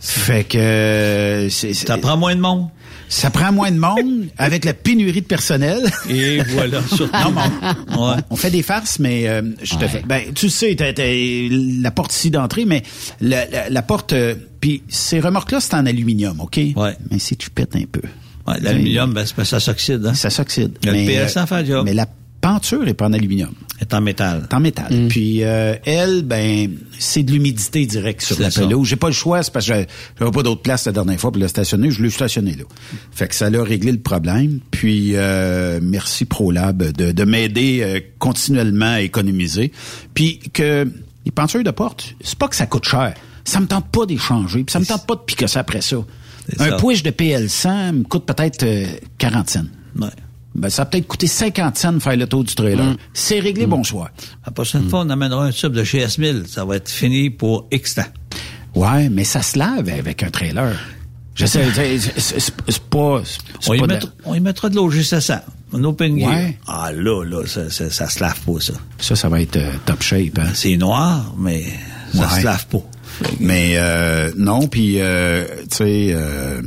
fait 0.00 0.44
que... 0.44 0.58
euh, 0.58 1.48
c'est- 1.50 1.74
c'est- 1.74 1.86
Ça 1.86 1.98
prend 1.98 2.16
moins 2.16 2.34
de 2.36 2.40
monde? 2.40 2.68
ça 3.08 3.28
prend 3.28 3.52
moins 3.52 3.70
de 3.70 3.76
monde 3.78 4.28
avec 4.38 4.64
la 4.64 4.72
pénurie 4.72 5.20
de 5.20 5.26
personnel. 5.26 5.82
Et 6.08 6.40
voilà, 6.48 6.80
surtout. 6.88 7.12
Non, 7.14 7.30
mais 7.32 7.68
on, 7.98 8.08
Ouais. 8.10 8.16
on 8.30 8.36
fait 8.36 8.50
des 8.50 8.62
farces, 8.62 8.98
mais 9.00 9.28
euh, 9.28 9.42
je 9.62 9.74
te 9.76 9.86
fais. 9.86 10.02
Ben, 10.06 10.32
tu 10.34 10.48
sais, 10.48 10.74
t'as, 10.76 10.94
t'as 10.94 11.04
la 11.10 11.90
porte 11.90 12.14
ici 12.14 12.30
d'entrée, 12.30 12.64
mais 12.64 12.82
la, 13.20 13.44
la- 13.50 13.68
la 13.68 13.82
porte. 13.82 14.14
euh, 14.14 14.34
Puis 14.60 14.82
ces 14.88 15.20
remorques-là, 15.20 15.60
c'est 15.60 15.74
en 15.74 15.84
aluminium, 15.84 16.40
ok? 16.40 16.58
Ouais. 16.74 16.96
Mais 17.10 17.18
si 17.18 17.36
tu 17.36 17.50
pètes 17.50 17.76
un 17.76 17.84
peu, 17.90 18.00
Ouais, 18.46 18.58
L'aluminium, 18.60 19.12
ben, 19.12 19.24
ça 19.26 19.60
s'oxyde. 19.60 20.04
Hein? 20.06 20.14
ça 20.14 20.28
s'oxyde. 20.30 20.72
Le 20.84 20.90
mais, 20.92 21.06
PL100 21.06 21.46
fait 21.46 21.60
le 21.62 21.66
job. 21.68 21.84
Mais 21.84 21.92
la 21.94 22.06
peinture 22.42 22.86
est 22.86 22.92
pas 22.94 23.06
en 23.06 23.12
aluminium, 23.14 23.52
est 23.80 23.94
en 23.94 24.00
métal. 24.02 24.46
c'est 24.50 24.54
en 24.54 24.60
métal. 24.60 25.06
Puis 25.08 25.42
euh, 25.44 25.74
elle, 25.86 26.22
ben, 26.22 26.70
c'est 26.98 27.22
de 27.22 27.32
l'humidité 27.32 27.86
directe 27.86 28.20
sur 28.20 28.38
la 28.38 28.50
pelouse. 28.50 28.86
J'ai 28.88 28.96
pas 28.96 29.06
le 29.06 29.12
choix, 29.14 29.42
c'est 29.42 29.52
parce 29.52 29.64
que 29.66 29.72
j'avais- 29.72 30.30
pas 30.30 30.42
d'autre 30.42 30.60
place 30.60 30.84
la 30.86 30.92
dernière 30.92 31.18
fois 31.18 31.32
pour 31.32 31.40
le 31.40 31.48
stationner. 31.48 31.90
Je 31.90 32.02
l'ai 32.02 32.10
stationné 32.10 32.52
là. 32.56 32.64
Fait 33.12 33.28
que 33.28 33.34
ça 33.34 33.48
l'a 33.48 33.62
réglé 33.62 33.92
le 33.92 34.00
problème. 34.00 34.58
Puis 34.70 35.12
euh, 35.14 35.80
merci 35.82 36.26
ProLab 36.26 36.82
de, 36.82 37.12
de 37.12 37.24
m'aider 37.24 37.80
euh, 37.82 38.00
continuellement 38.18 38.92
à 38.94 39.00
économiser. 39.00 39.72
Puis 40.12 40.40
que 40.52 40.86
les 41.24 41.30
peintures 41.30 41.64
de 41.64 41.70
porte, 41.70 42.14
c'est 42.20 42.36
pas 42.38 42.48
que 42.48 42.56
ça 42.56 42.66
coûte 42.66 42.84
cher. 42.86 43.14
Ça 43.44 43.60
me 43.60 43.66
tente 43.66 43.86
pas 43.88 44.04
d'échanger. 44.04 44.64
Puis 44.64 44.72
ça 44.72 44.80
me 44.80 44.84
tente 44.84 45.06
pas 45.06 45.14
de 45.14 45.20
piquer 45.20 45.46
ça 45.48 45.60
après 45.60 45.80
ça. 45.80 45.96
Un 46.58 46.70
ça. 46.70 46.76
push 46.76 47.04
de 47.04 47.10
PL100 47.10 47.92
me 47.92 48.02
coûte 48.02 48.26
peut-être 48.26 48.64
euh, 48.64 48.86
40 49.18 49.48
cents. 49.50 49.64
Ouais. 49.96 50.08
Ben, 50.54 50.68
ça 50.68 50.82
a 50.82 50.86
peut-être 50.86 51.06
coûté 51.06 51.26
50 51.26 51.76
cents 51.78 51.92
de 51.92 51.98
faire 51.98 52.16
le 52.16 52.26
tour 52.26 52.44
du 52.44 52.54
trailer. 52.54 52.96
C'est 53.14 53.40
réglé, 53.40 53.66
bonsoir. 53.66 54.10
La 54.44 54.52
prochaine 54.52 54.88
fois, 54.88 55.00
on 55.00 55.10
amènera 55.10 55.46
un 55.46 55.50
tube 55.50 55.72
de 55.72 55.82
GS 55.82 56.18
1000. 56.18 56.44
Ça 56.48 56.64
va 56.64 56.76
être 56.76 56.90
fini 56.90 57.30
pour 57.30 57.66
X 57.72 57.94
temps. 57.94 58.02
Ouais, 58.74 59.08
mais 59.08 59.24
ça 59.24 59.42
se 59.42 59.58
lave 59.58 59.88
avec 59.88 60.22
un 60.22 60.30
trailer. 60.30 60.74
Je 61.34 61.46
sais, 61.46 61.64
c'est- 62.18 62.78
pas. 62.90 63.22
On 63.66 63.72
y, 63.74 63.78
pas 63.80 63.86
de- 63.86 63.92
mettra, 63.94 64.10
on 64.26 64.34
y 64.34 64.40
mettra 64.40 64.68
de 64.68 64.76
l'eau 64.76 64.90
juste 64.90 65.14
à 65.14 65.20
ça. 65.22 65.44
Un 65.72 65.82
open 65.84 66.18
gear. 66.18 66.30
Ouais. 66.30 66.58
Ah 66.66 66.90
là, 66.92 67.24
là, 67.24 67.46
ça, 67.46 67.70
ça, 67.70 67.88
ça 67.88 68.06
se 68.10 68.20
lave 68.20 68.38
pas, 68.40 68.60
ça. 68.60 68.74
Ça, 68.98 69.16
ça 69.16 69.30
va 69.30 69.40
être 69.40 69.56
euh, 69.56 69.72
top 69.86 70.02
shape. 70.02 70.38
Hein? 70.38 70.50
C'est 70.52 70.76
noir, 70.76 71.34
mais 71.38 71.64
ça 72.14 72.28
Ouais. 72.30 72.40
se 72.40 72.44
lave 72.44 72.66
pas. 72.66 72.82
Mais 73.40 73.72
euh, 73.76 74.30
non, 74.36 74.68
puis 74.68 74.96
euh, 75.00 75.44
tu 75.70 75.76
sais, 75.78 76.08
euh, 76.12 76.60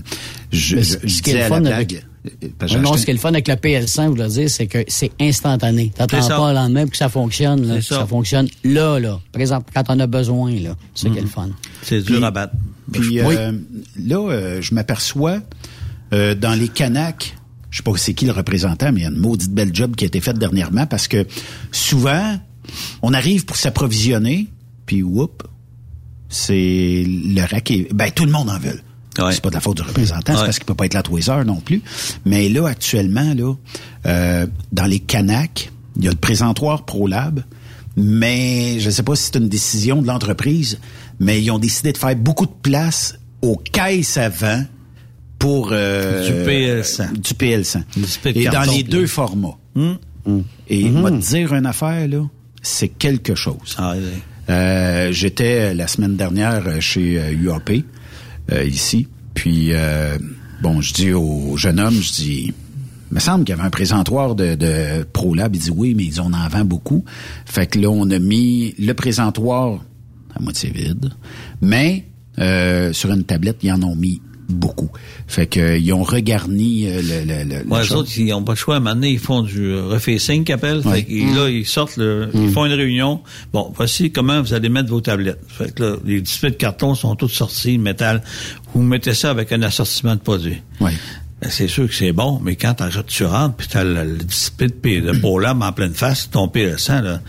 je, 0.51 0.77
je, 0.81 0.97
je 1.03 1.31
le 1.33 1.43
à 1.43 1.49
la 1.49 1.59
blague. 1.59 2.03
Euh, 2.43 2.47
parce 2.57 2.73
non, 2.73 2.91
acheté- 2.91 2.97
ce 2.99 3.05
qui 3.05 3.11
est 3.11 3.13
le 3.13 3.19
fun 3.19 3.29
avec 3.29 3.47
le 3.47 3.55
PL100, 3.55 4.15
je 4.17 4.21
veux 4.23 4.29
dire, 4.29 4.49
c'est 4.49 4.67
que 4.67 4.83
c'est 4.87 5.11
instantané. 5.21 5.91
T'attends 5.95 6.27
pas 6.27 6.49
le 6.49 6.55
lendemain 6.55 6.81
pour 6.83 6.91
que 6.91 6.97
ça 6.97 7.09
fonctionne. 7.09 7.65
Là. 7.67 7.81
Ça. 7.81 7.99
Ça 7.99 8.05
fonctionne 8.07 8.47
là, 8.63 8.99
là. 8.99 9.19
Par 9.31 9.41
exemple, 9.41 9.71
quand 9.73 9.83
on 9.89 9.99
a 9.99 10.07
besoin, 10.07 10.51
là. 10.59 10.75
C'est 10.93 11.07
ça 11.07 11.13
qui 11.13 11.19
est 11.19 11.21
le 11.21 11.27
fun. 11.27 11.49
C'est 11.83 12.01
dur 12.01 12.23
à 12.23 12.31
battre. 12.31 12.53
Puis 12.91 13.21
Oui. 13.21 13.35
euh, 13.37 13.51
là, 14.03 14.29
euh, 14.31 14.61
je 14.61 14.73
m'aperçois 14.75 15.39
euh, 16.13 16.35
dans 16.35 16.53
les 16.53 16.67
Canacs, 16.67 17.35
je 17.71 17.77
sais 17.77 17.83
pas 17.83 17.91
c'est 17.97 18.13
qui 18.13 18.25
le 18.25 18.31
représentant, 18.31 18.91
mais 18.91 19.01
il 19.01 19.03
y 19.03 19.07
a 19.07 19.09
une 19.09 19.17
maudite 19.17 19.51
belle 19.51 19.73
job 19.73 19.95
qui 19.95 20.05
a 20.05 20.07
été 20.07 20.21
faite 20.21 20.37
dernièrement 20.37 20.85
parce 20.85 21.07
que 21.07 21.25
souvent, 21.71 22.37
on 23.01 23.13
arrive 23.13 23.45
pour 23.45 23.57
s'approvisionner, 23.57 24.47
puis 24.85 25.01
whoop, 25.03 25.43
c'est 26.29 27.03
le 27.07 27.41
rack 27.41 27.71
est, 27.71 27.93
ben 27.93 28.09
tout 28.11 28.25
le 28.25 28.31
monde 28.31 28.49
en 28.49 28.59
veut. 28.59 28.79
Ouais. 29.17 29.31
C'est 29.31 29.41
pas 29.41 29.49
de 29.49 29.55
la 29.55 29.61
faute 29.61 29.77
du 29.77 29.83
représentant, 29.83 30.35
c'est 30.37 30.45
parce 30.45 30.57
qu'il 30.59 30.65
peut 30.65 30.75
pas 30.75 30.85
être 30.85 30.93
là 30.93 31.03
tous 31.03 31.15
les 31.17 31.29
heures 31.29 31.45
non 31.45 31.61
plus. 31.61 31.81
Mais 32.25 32.49
là, 32.49 32.67
actuellement, 32.67 33.33
là, 33.33 33.53
euh, 34.05 34.47
dans 34.71 34.85
les 34.85 34.99
Canacs, 34.99 35.71
il 35.97 36.03
y 36.03 36.07
a 36.07 36.11
le 36.11 36.17
présentoir 36.17 36.83
ProLab, 36.85 37.41
mais 37.97 38.79
je 38.79 38.87
ne 38.87 38.91
sais 38.91 39.03
pas 39.03 39.15
si 39.15 39.23
c'est 39.25 39.37
une 39.37 39.47
décision 39.49 40.01
de 40.01 40.07
l'entreprise, 40.07 40.79
mais 41.19 41.41
ils 41.41 41.49
ont 41.51 41.59
décidé 41.59 41.93
de 41.93 41.97
faire 41.97 42.15
beaucoup 42.15 42.45
de 42.45 42.51
place 42.61 43.17
aux 43.41 43.55
caisses 43.57 44.17
avant 44.17 44.63
pour 45.39 45.69
euh, 45.71 46.25
Du 46.27 46.49
PL100. 46.49 47.13
du 47.13 47.33
PL100. 47.33 47.83
Du 47.95 48.03
split 48.07 48.31
Et 48.35 48.45
dans 48.49 48.63
les 48.63 48.83
deux 48.83 49.07
formats. 49.07 49.57
Hum. 49.75 49.97
Et 50.67 50.83
Mm-hmm. 50.85 50.91
moi 50.91 51.11
te 51.11 51.17
dire 51.17 51.53
une 51.53 51.65
affaire 51.67 52.07
là, 52.07 52.23
c'est 52.61 52.87
quelque 52.89 53.35
chose. 53.35 53.77
Euh, 54.49 55.11
J'étais 55.11 55.73
la 55.73 55.87
semaine 55.87 56.15
dernière 56.15 56.81
chez 56.81 57.19
euh, 57.19 57.31
UAP, 57.31 57.69
euh, 57.69 57.79
ici, 58.51 59.07
puis 59.35 59.73
euh, 59.73 60.17
bon, 60.61 60.81
je 60.81 60.93
dis 60.93 61.13
au 61.13 61.55
jeune 61.57 61.79
homme, 61.79 61.93
je 61.93 62.11
dis, 62.11 62.53
il 63.11 63.13
me 63.13 63.19
semble 63.19 63.43
qu'il 63.43 63.55
y 63.55 63.57
avait 63.57 63.67
un 63.67 63.71
présentoir 63.71 64.33
de, 64.33 64.55
de 64.55 65.03
ProLab. 65.03 65.55
Il 65.55 65.61
dit 65.61 65.69
oui, 65.69 65.93
mais 65.95 66.05
ils 66.05 66.19
en 66.19 66.33
en 66.33 66.47
vend 66.47 66.65
beaucoup. 66.65 67.05
Fait 67.45 67.67
que 67.67 67.77
là, 67.77 67.89
on 67.89 68.09
a 68.09 68.17
mis 68.17 68.73
le 68.79 68.93
présentoir 68.93 69.83
à 70.35 70.41
moitié 70.41 70.71
vide, 70.71 71.11
mais 71.61 72.05
euh, 72.39 72.91
sur 72.91 73.11
une 73.11 73.23
tablette, 73.23 73.57
ils 73.61 73.71
en 73.71 73.83
ont 73.83 73.95
mis 73.95 74.21
beaucoup. 74.49 74.89
Fait 75.27 75.47
que 75.47 75.59
euh, 75.59 75.77
ils 75.77 75.91
ont 75.93 76.03
regarni 76.03 76.87
euh, 76.87 77.01
le, 77.01 77.25
le, 77.25 77.43
le- 77.63 77.67
Ouais, 77.69 77.83
chose. 77.83 77.97
autres, 77.97 78.11
ils 78.17 78.27
n'ont 78.27 78.43
pas 78.43 78.53
le 78.53 78.57
choix. 78.57 78.75
À 78.75 78.77
un 78.77 78.79
moment 78.81 78.95
donné, 78.95 79.11
ils 79.11 79.19
font 79.19 79.41
du 79.41 79.65
euh, 79.71 79.83
refacing 79.87 80.43
qu'ils 80.43 80.53
appellent. 80.55 80.81
Ouais. 80.85 80.97
Fait 80.97 81.03
que 81.03 81.35
là, 81.35 81.49
ils 81.49 81.65
sortent, 81.65 81.97
le, 81.97 82.29
ils 82.33 82.49
font 82.51 82.65
une 82.65 82.73
réunion. 82.73 83.21
Bon, 83.53 83.71
voici 83.75 84.11
comment 84.11 84.41
vous 84.41 84.53
allez 84.53 84.69
mettre 84.69 84.89
vos 84.89 85.01
tablettes. 85.01 85.39
Fait 85.47 85.73
que 85.73 85.83
là, 85.83 85.95
les 86.05 86.21
displays 86.21 86.51
de 86.51 86.55
carton 86.55 86.95
sont 86.95 87.15
tous 87.15 87.29
sortis, 87.29 87.77
métal. 87.77 88.21
Vous 88.73 88.81
mettez 88.83 89.13
ça 89.13 89.29
avec 89.31 89.51
un 89.51 89.61
assortiment 89.63 90.15
de 90.15 90.21
produits. 90.21 90.61
Ouais. 90.79 90.91
Ben, 91.41 91.49
c'est 91.49 91.67
sûr 91.67 91.87
que 91.87 91.93
c'est 91.93 92.13
bon, 92.13 92.39
mais 92.41 92.55
quand 92.55 92.75
tu 93.07 93.25
rentres 93.25 93.55
puis 93.55 93.67
t'as 93.69 93.83
le, 93.83 94.03
le 94.05 94.17
display 94.23 94.67
de, 94.69 95.11
de 95.11 95.19
Polab 95.19 95.61
en 95.61 95.71
pleine 95.73 95.93
face, 95.93 96.29
ton 96.31 96.47
PSN, 96.47 97.01
là, 97.03 97.21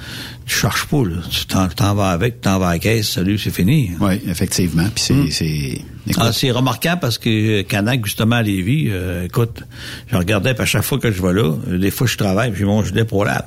tu 0.47 0.55
cherches 0.55 0.87
pas, 0.87 1.05
là. 1.05 1.17
Tu 1.29 1.45
t'en, 1.47 1.69
t'en 1.69 1.95
vas 1.95 2.11
avec, 2.11 2.41
t'en 2.41 2.59
vas 2.59 2.69
à 2.69 2.73
la 2.75 2.79
caisse, 2.79 3.11
salut, 3.11 3.37
c'est 3.37 3.51
fini. 3.51 3.91
Oui, 4.01 4.21
effectivement. 4.29 4.87
Puis 4.95 5.05
c'est, 5.05 5.31
c'est, 5.31 5.81
écoute, 6.07 6.17
Ah, 6.19 6.33
c'est 6.33 6.53
remarquable 6.53 7.01
parce 7.01 7.19
que 7.19 7.61
euh, 7.61 7.63
Canac, 7.65 8.05
justement, 8.05 8.37
à 8.37 8.43
Lévis, 8.43 8.87
euh, 8.91 9.25
écoute, 9.25 9.63
je 10.07 10.17
regardais, 10.17 10.55
puis 10.55 10.63
à 10.63 10.67
chaque 10.67 10.85
fois 10.85 10.99
que 10.99 11.11
je 11.11 11.21
vais 11.21 11.33
là, 11.33 11.53
euh, 11.69 11.79
des 11.79 11.91
fois 11.91 12.07
je 12.07 12.17
travaille, 12.17 12.51
puis 12.51 12.61
j'ai 12.61 12.65
mon 12.65 12.83
gilet 12.85 13.05
ProLab. 13.05 13.45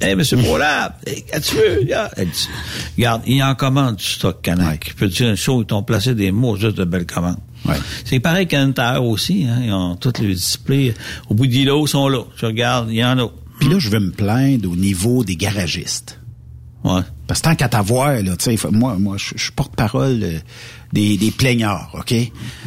Hey, 0.00 0.16
monsieur 0.16 0.36
ProLab, 0.36 0.94
hey, 1.06 1.22
qu'est-ce 1.24 1.52
que 1.52 1.56
tu 1.56 1.86
veux? 1.86 1.96
Regarde, 2.96 3.22
il 3.26 3.42
en 3.42 3.54
commande 3.54 3.96
du 3.96 4.04
stock 4.04 4.42
Canac. 4.42 4.88
Je 4.90 4.94
peux 4.94 5.08
te 5.08 5.14
dire 5.14 5.30
une 5.30 5.36
chose, 5.36 5.62
ils 5.62 5.66
t'ont 5.66 5.82
placé 5.84 6.14
des 6.14 6.32
mots 6.32 6.56
juste 6.56 6.76
de 6.76 6.84
belles 6.84 7.06
commandes. 7.06 7.38
Ouais. 7.64 7.76
C'est 8.04 8.20
pareil 8.20 8.46
qu'à 8.46 9.00
aussi, 9.00 9.46
hein, 9.48 9.60
ils 9.64 9.72
ont 9.72 9.94
tous 9.96 10.20
les 10.20 10.34
displays. 10.34 10.94
Au 11.28 11.34
bout 11.34 11.46
d'îlot, 11.46 11.86
ils 11.86 11.90
sont 11.90 12.08
là. 12.08 12.22
Tu 12.38 12.44
regardes, 12.44 12.90
il 12.90 12.96
y 12.96 13.04
en 13.04 13.18
a. 13.18 13.28
Puis 13.60 13.68
là, 13.68 13.78
je 13.78 13.88
veux 13.88 14.00
me 14.00 14.10
plaindre 14.10 14.70
au 14.70 14.76
niveau 14.76 15.24
des 15.24 15.36
garagistes. 15.36 16.18
Ouais. 16.84 17.00
Parce 17.26 17.40
que 17.40 17.48
tant 17.48 17.54
qu'à 17.54 17.68
t'avoir, 17.68 18.12
là, 18.22 18.36
tu 18.36 18.56
sais, 18.56 18.68
moi, 18.70 18.96
moi, 18.98 19.16
je 19.16 19.32
je 19.36 19.42
suis 19.44 19.52
porte-parole 19.52 20.20
euh, 20.22 20.38
des, 20.92 21.16
des 21.16 21.30
plaignards, 21.30 21.90
OK? 21.94 22.14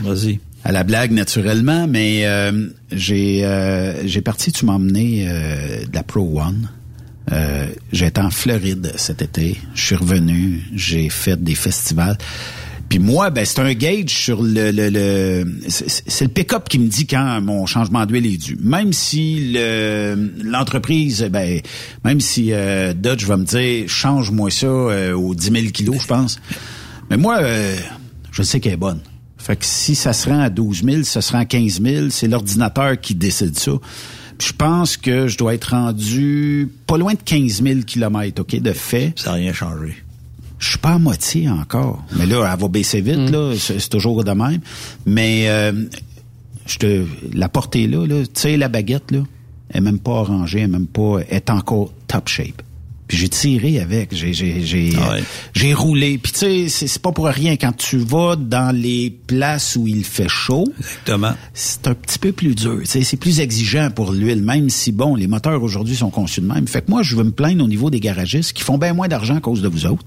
Vas-y. 0.02 0.40
À 0.64 0.72
la 0.72 0.84
blague, 0.84 1.12
naturellement, 1.12 1.88
mais 1.88 2.26
euh, 2.26 2.68
j'ai 2.92 3.46
euh, 3.46 4.06
j'ai 4.08 4.22
parti, 4.22 4.52
tu 4.52 4.66
m'as 4.66 4.74
emmené 4.74 5.26
euh, 5.30 5.86
de 5.86 5.94
la 5.96 6.04
Pro 6.04 6.42
One. 6.42 6.70
Euh, 7.32 7.68
J'étais 7.92 8.22
en 8.22 8.32
Floride 8.32 8.94
cet 8.96 9.22
été. 9.22 9.58
Je 9.76 9.82
suis 9.82 9.96
revenu. 9.96 10.64
J'ai 10.74 11.10
fait 11.10 11.42
des 11.42 11.56
festivals. 11.56 12.18
Puis 12.90 13.00
moi, 13.00 13.30
ben 13.30 13.44
c'est 13.46 13.60
un 13.60 13.74
gauge 13.74 14.10
sur 14.10 14.42
le, 14.42 14.72
le, 14.72 14.90
le 14.90 15.46
c'est 15.68 16.26
le 16.26 16.32
pick-up 16.32 16.70
qui 16.70 16.80
me 16.80 16.88
dit 16.88 17.06
quand 17.06 17.42
mon 17.42 17.66
changement 17.66 18.06
d'huile 18.06 18.26
est 18.26 18.38
dû. 18.38 18.58
Même 18.62 18.94
si 18.94 19.52
le 19.54 20.32
l'entreprise, 20.42 21.24
ben 21.32 21.60
même 22.06 22.22
si 22.22 22.54
euh, 22.54 22.94
Dodge 22.94 23.26
va 23.26 23.38
me 23.38 23.44
dire 23.44 23.90
change-moi 23.90 24.52
ça 24.52 24.68
euh, 24.68 25.14
aux 25.14 25.36
10 25.36 25.52
000 25.52 25.66
kilos, 25.74 25.98
je 26.02 26.08
pense. 26.08 26.40
Mais 27.10 27.18
moi, 27.18 27.40
euh, 27.42 27.76
je 28.32 28.44
sais 28.44 28.60
qu'elle 28.60 28.74
est 28.74 28.78
bonne. 28.78 29.02
Fait 29.38 29.56
que 29.56 29.66
si 29.66 29.96
ça 29.96 30.14
se 30.14 30.30
rend 30.30 30.40
à 30.40 30.50
12 30.50 30.84
000, 30.84 31.04
ça 31.04 31.22
se 31.22 31.32
rend 31.34 31.40
à 31.40 31.46
15 31.46 31.82
000, 31.82 32.10
c'est 32.10 32.28
l'ordinateur 32.28 33.00
qui 33.00 33.16
décide 33.16 33.58
ça. 33.58 33.74
Je 34.40 34.54
pense 34.54 34.98
que 34.98 35.28
je 35.28 35.38
dois 35.38 35.54
être 35.56 35.72
rendu 35.72 36.70
pas 36.86 36.98
loin 36.98 37.14
de 37.14 37.20
15 37.24 37.64
000 37.64 37.80
kilomètres, 37.82 38.42
OK, 38.42 38.60
de 38.60 38.72
fait. 38.72 39.14
Ça 39.16 39.32
n'a 39.32 39.36
rien 39.38 39.54
changé. 39.54 39.96
Je 40.60 40.70
suis 40.70 40.78
pas 40.80 40.94
à 40.94 41.00
moitié 41.00 41.50
encore. 41.50 42.04
Mais 42.18 42.26
là, 42.26 42.50
elle 42.52 42.60
va 42.60 42.68
baisser 42.68 43.02
vite, 43.02 43.30
là. 43.30 43.54
C'est 43.58 43.80
c'est 43.80 43.90
toujours 43.90 44.24
de 44.24 44.32
même. 44.32 44.60
Mais 45.06 45.48
euh, 45.50 45.86
je 46.66 46.78
te. 46.78 47.06
La 47.34 47.50
portée 47.50 47.88
là, 47.88 48.06
là, 48.06 48.24
tu 48.24 48.32
sais, 48.34 48.58
la 48.58 48.68
baguette, 48.70 49.12
là, 49.12 49.20
elle 49.70 49.78
est 49.78 49.82
même 49.82 50.00
pas 50.00 50.12
orangée, 50.12 50.60
elle 50.60 50.66
est 50.66 50.68
même 50.68 50.88
pas. 50.88 51.20
Elle 51.30 51.38
est 51.38 51.50
encore 51.50 51.94
top 52.08 52.28
shape. 52.28 52.62
Puis 53.08 53.18
j'ai 53.18 53.30
tiré 53.30 53.80
avec, 53.80 54.14
j'ai 54.14 54.34
j'ai 54.34 54.66
j'ai 54.66 54.92
Ah 55.02 55.12
ouais. 55.14 55.20
euh, 55.20 55.24
j'ai 55.54 55.74
roulé. 55.74 56.18
Puis 56.18 56.34
tu 56.34 56.68
sais, 56.70 56.88
c'est 56.88 57.02
pas 57.02 57.12
pour 57.14 57.28
rien 57.28 57.56
quand 57.56 57.72
tu 57.76 57.98
vas 57.98 58.36
dans 58.36 58.76
les 58.76 59.10
places 59.28 59.78
où 59.78 59.88
il 59.88 60.04
fait 60.04 60.28
chaud. 60.28 60.66
Exactement. 60.78 61.34
C'est 61.54 61.88
un 61.88 61.94
petit 61.94 62.20
peu 62.20 62.32
plus 62.34 62.54
dur, 62.54 62.82
c'est 62.84 63.16
plus 63.18 63.40
exigeant 63.40 63.90
pour 63.92 64.12
l'huile, 64.12 64.42
même 64.44 64.70
si 64.70 64.92
bon, 64.92 65.16
les 65.16 65.28
moteurs 65.28 65.64
aujourd'hui 65.64 65.96
sont 65.96 66.10
conçus 66.10 66.42
de 66.42 66.48
même. 66.48 66.68
Fait 66.68 66.82
que 66.82 66.92
moi, 66.92 67.02
je 67.02 67.16
veux 67.16 67.24
me 67.24 67.32
plaindre 67.32 67.64
au 67.64 67.68
niveau 67.68 67.90
des 67.90 68.00
garagistes 68.02 68.52
qui 68.54 68.64
font 68.64 68.78
bien 68.78 68.94
moins 68.94 69.08
d'argent 69.08 69.38
à 69.38 69.42
cause 69.42 69.62
de 69.62 69.70
vous 69.70 69.86
autres. 69.86 70.04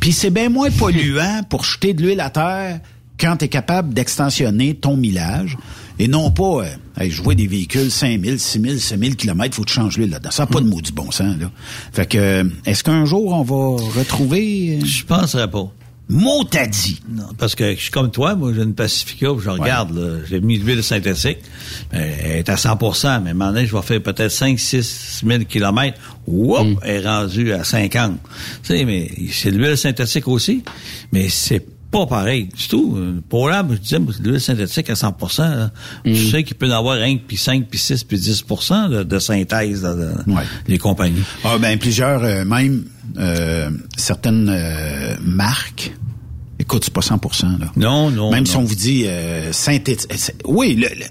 Puis 0.00 0.12
c'est 0.12 0.30
bien 0.30 0.48
moins 0.48 0.70
polluant 0.70 1.42
pour 1.48 1.64
jeter 1.64 1.92
de 1.94 2.02
l'huile 2.02 2.20
à 2.20 2.30
terre 2.30 2.80
quand 3.20 3.36
tu 3.36 3.44
es 3.44 3.48
capable 3.48 3.92
d'extensionner 3.94 4.74
ton 4.74 4.96
millage 4.96 5.56
et 5.98 6.08
non 6.08 6.30
pas, 6.30 6.64
euh, 6.64 6.66
hey, 7.00 7.10
je 7.10 7.22
vois 7.22 7.34
des 7.34 7.46
véhicules 7.46 7.90
5000, 7.90 8.38
6000, 8.38 8.80
7000 8.80 9.16
kilomètres, 9.16 9.54
faut 9.56 9.62
que 9.62 9.68
tu 9.68 9.74
changes 9.74 9.96
l'huile 9.98 10.10
là-dedans. 10.10 10.30
Ça 10.30 10.42
n'a 10.44 10.46
pas 10.46 10.60
de 10.60 10.66
mot 10.66 10.80
du 10.80 10.92
bon 10.92 11.10
sens, 11.10 11.36
là. 11.38 11.50
Fait 11.92 12.06
que, 12.06 12.18
euh, 12.18 12.44
est-ce 12.64 12.84
qu'un 12.84 13.04
jour 13.04 13.32
on 13.32 13.42
va 13.42 13.82
retrouver... 13.98 14.78
euh, 14.80 14.84
Je 14.84 15.04
penserais 15.04 15.50
pas. 15.50 15.70
Mot 16.08 16.44
t'as 16.48 16.68
dit. 16.68 17.00
Non, 17.10 17.24
parce 17.36 17.56
que 17.56 17.74
je 17.74 17.80
suis 17.80 17.90
comme 17.90 18.12
toi, 18.12 18.36
moi 18.36 18.52
j'ai 18.54 18.62
une 18.62 18.74
Pacifica, 18.74 19.26
je 19.42 19.50
regarde, 19.50 19.96
là, 19.98 20.18
j'ai 20.30 20.40
mis 20.40 20.56
de 20.56 20.64
l'huile 20.64 20.84
synthétique, 20.84 21.38
ben, 21.92 22.00
elle 22.22 22.36
est 22.36 22.48
à 22.48 22.54
100% 22.54 23.22
mais 23.24 23.30
à 23.30 23.32
un 23.32 23.34
moment 23.34 23.50
donné, 23.52 23.66
je 23.66 23.74
vais 23.74 23.82
faire 23.82 24.00
peut-être 24.00 24.30
5 24.30 24.56
6 24.56 25.24
000 25.26 25.44
kilomètres, 25.48 25.98
whoop, 26.28 26.78
elle 26.84 27.02
est 27.04 27.08
rendue 27.08 27.52
à 27.52 27.64
50. 27.64 28.20
Tu 28.22 28.28
sais, 28.62 28.84
mais 28.84 29.10
c'est 29.32 29.50
de 29.50 29.58
l'huile 29.58 29.76
synthétique 29.76 30.28
aussi, 30.28 30.62
mais 31.10 31.28
c'est 31.28 31.66
pas 31.90 32.06
pareil 32.06 32.48
du 32.56 32.68
tout. 32.68 32.98
Pour 33.28 33.48
là, 33.48 33.64
je 33.70 33.76
disais, 33.76 33.98
l'huile 34.20 34.40
synthétique 34.40 34.90
à 34.90 34.96
100 34.96 35.14
là. 35.38 35.70
Tu 36.04 36.16
sais 36.16 36.42
qu'il 36.44 36.56
peut 36.56 36.66
y 36.68 36.72
en 36.72 36.78
avoir 36.78 36.96
un, 37.00 37.16
puis 37.16 37.36
5, 37.36 37.66
puis 37.68 37.78
6, 37.78 38.04
puis 38.04 38.18
10 38.18 38.44
de, 38.90 39.02
de 39.02 39.18
synthèse 39.18 39.82
dans 39.82 40.34
Ouais. 40.34 40.42
les 40.66 40.78
compagnies. 40.78 41.22
Ah 41.44 41.58
ben 41.58 41.78
plusieurs, 41.78 42.22
euh, 42.24 42.44
même 42.44 42.84
euh, 43.18 43.70
certaines 43.96 44.48
euh, 44.50 45.14
marques. 45.22 45.92
Écoute, 46.58 46.84
c'est 46.84 46.92
pas 46.92 47.02
100 47.02 47.20
là. 47.60 47.66
Non, 47.76 48.10
non. 48.10 48.30
Même 48.30 48.40
non. 48.44 48.50
si 48.50 48.56
on 48.56 48.64
vous 48.64 48.74
dit 48.74 49.04
euh, 49.06 49.52
synthétique. 49.52 50.10
euh, 50.12 50.16
Oui, 50.46 50.74
le- 50.74 50.88
le- 50.88 51.04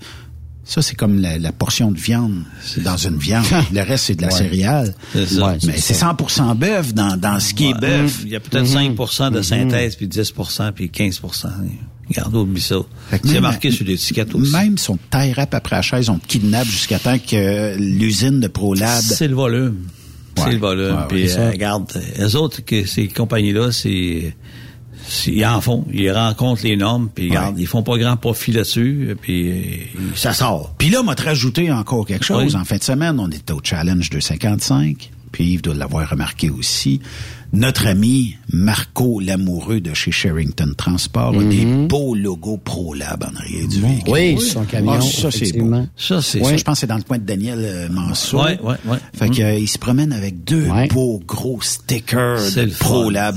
ça 0.66 0.82
c'est 0.82 0.96
comme 0.96 1.20
la, 1.22 1.38
la 1.38 1.52
portion 1.52 1.92
de 1.92 1.98
viande 2.00 2.44
dans 2.84 2.98
une 2.98 3.18
viande. 3.18 3.46
le 3.74 3.82
reste 3.82 4.06
c'est 4.06 4.16
de 4.16 4.24
la 4.24 4.28
Ouais. 4.30 4.34
céréale. 4.38 4.96
C'est 5.14 5.26
ça. 5.28 5.48
Ouais, 5.48 5.58
Mais 5.66 5.78
c'est 5.78 5.94
100% 5.94 6.56
bœuf 6.56 6.94
dans, 6.94 7.16
dans 7.18 7.40
ce 7.40 7.54
qui 7.54 7.70
est 7.70 7.80
bœuf. 7.80 8.22
Il 8.24 8.30
y 8.32 8.36
a 8.36 8.40
peut-être 8.40 8.66
5% 8.68 9.32
de 9.32 9.42
synthèse, 9.42 9.96
puis 9.96 10.08
10% 10.08 10.72
puis 10.72 10.88
15% 10.94 11.48
Regarde, 12.08 12.36
oublie 12.36 12.62
ça. 12.62 12.76
C'est 13.24 13.42
marqué 13.42 13.72
sur 13.72 13.86
l'étiquette 13.86 14.34
aussi. 14.36 14.52
Même 14.52 14.78
si 14.78 14.90
on 14.92 14.98
te 14.98 15.04
taille 15.10 15.34
rap 15.34 15.54
après 15.56 15.78
la 15.78 15.82
chaise, 15.82 16.10
on 16.10 16.20
te 16.20 16.28
kidnappe 16.28 16.68
jusqu'à 16.68 17.00
temps 17.00 17.18
que 17.18 17.76
l'usine 17.78 18.40
de 18.40 18.48
ProLab. 18.48 19.02
C'est 19.02 19.28
le 19.28 19.34
volume. 19.36 19.88
C'est 20.38 20.52
le 20.52 20.58
volume. 20.58 20.98
Puis, 21.10 21.30
euh, 21.32 21.50
regarde, 21.52 21.90
les 22.20 22.36
autres, 22.36 22.64
que 22.64 22.86
ces 22.86 23.08
compagnies-là, 23.08 23.72
c'est... 23.72 24.36
Ils 25.28 25.46
en 25.46 25.62
font, 25.62 25.86
ils 25.92 26.12
rencontrent 26.12 26.64
les 26.64 26.78
normes, 26.78 27.10
puis 27.14 27.32
ils 27.58 27.68
font 27.68 27.84
pas 27.84 27.98
grand 27.98 28.18
profit 28.18 28.52
là-dessus, 28.52 29.16
puis 29.22 29.52
euh, 29.52 29.56
ça 30.16 30.34
sort. 30.34 30.74
Puis 30.78 30.90
là, 30.90 31.02
on 31.02 31.04
m'a 31.04 31.14
rajouté 31.16 31.72
encore 31.72 32.06
quelque 32.06 32.26
chose. 32.26 32.56
Oui. 32.56 32.62
En 32.62 32.66
fin 32.66 32.78
de 32.78 32.84
semaine, 32.84 33.20
on 33.20 33.30
était 33.30 33.54
au 33.54 33.60
Challenge 33.64 34.10
255. 34.10 35.12
Puis 35.32 35.44
Yves 35.46 35.62
doit 35.62 35.76
l'avoir 35.76 36.10
remarqué 36.10 36.50
aussi. 36.50 37.02
Notre 37.52 37.88
ami 37.88 38.36
Marco 38.52 39.20
Lamoureux 39.20 39.80
de 39.80 39.94
chez 39.94 40.12
Sherrington 40.12 40.74
Transport 40.78 41.38
a 41.38 41.44
des 41.44 41.64
beaux 41.88 42.16
logos 42.16 42.58
ProLab 42.58 43.24
en 43.24 43.36
arrière 43.38 43.68
du 43.68 43.82
véhicule. 43.82 44.14
Oui, 44.14 44.40
sur 44.40 44.54
son 44.54 44.64
camion, 44.66 44.94
Ah, 44.98 45.02
ça, 45.02 45.32
c'est 45.32 45.58
beau. 45.58 45.72
Ça, 45.96 46.22
c'est... 46.22 46.44
Ça, 46.44 46.58
je 46.58 46.64
pense 46.64 46.76
que 46.76 46.80
c'est 46.82 46.88
dans 46.88 46.98
le 46.98 47.04
coin 47.04 47.18
de 47.18 47.24
Daniel 47.24 47.60
euh, 47.62 47.90
Mansour. 47.90 48.44
Ouais, 48.44 48.60
ouais, 48.62 48.76
ouais. 48.86 48.98
Fait 49.14 49.30
que, 49.30 49.42
euh, 49.42 49.54
il 49.56 49.68
se 49.68 49.78
promène 49.78 50.12
avec 50.12 50.44
deux 50.44 50.68
beaux 50.90 51.22
gros 51.26 51.62
stickers 51.62 52.40
de. 52.56 52.66
ProLab. 52.80 53.36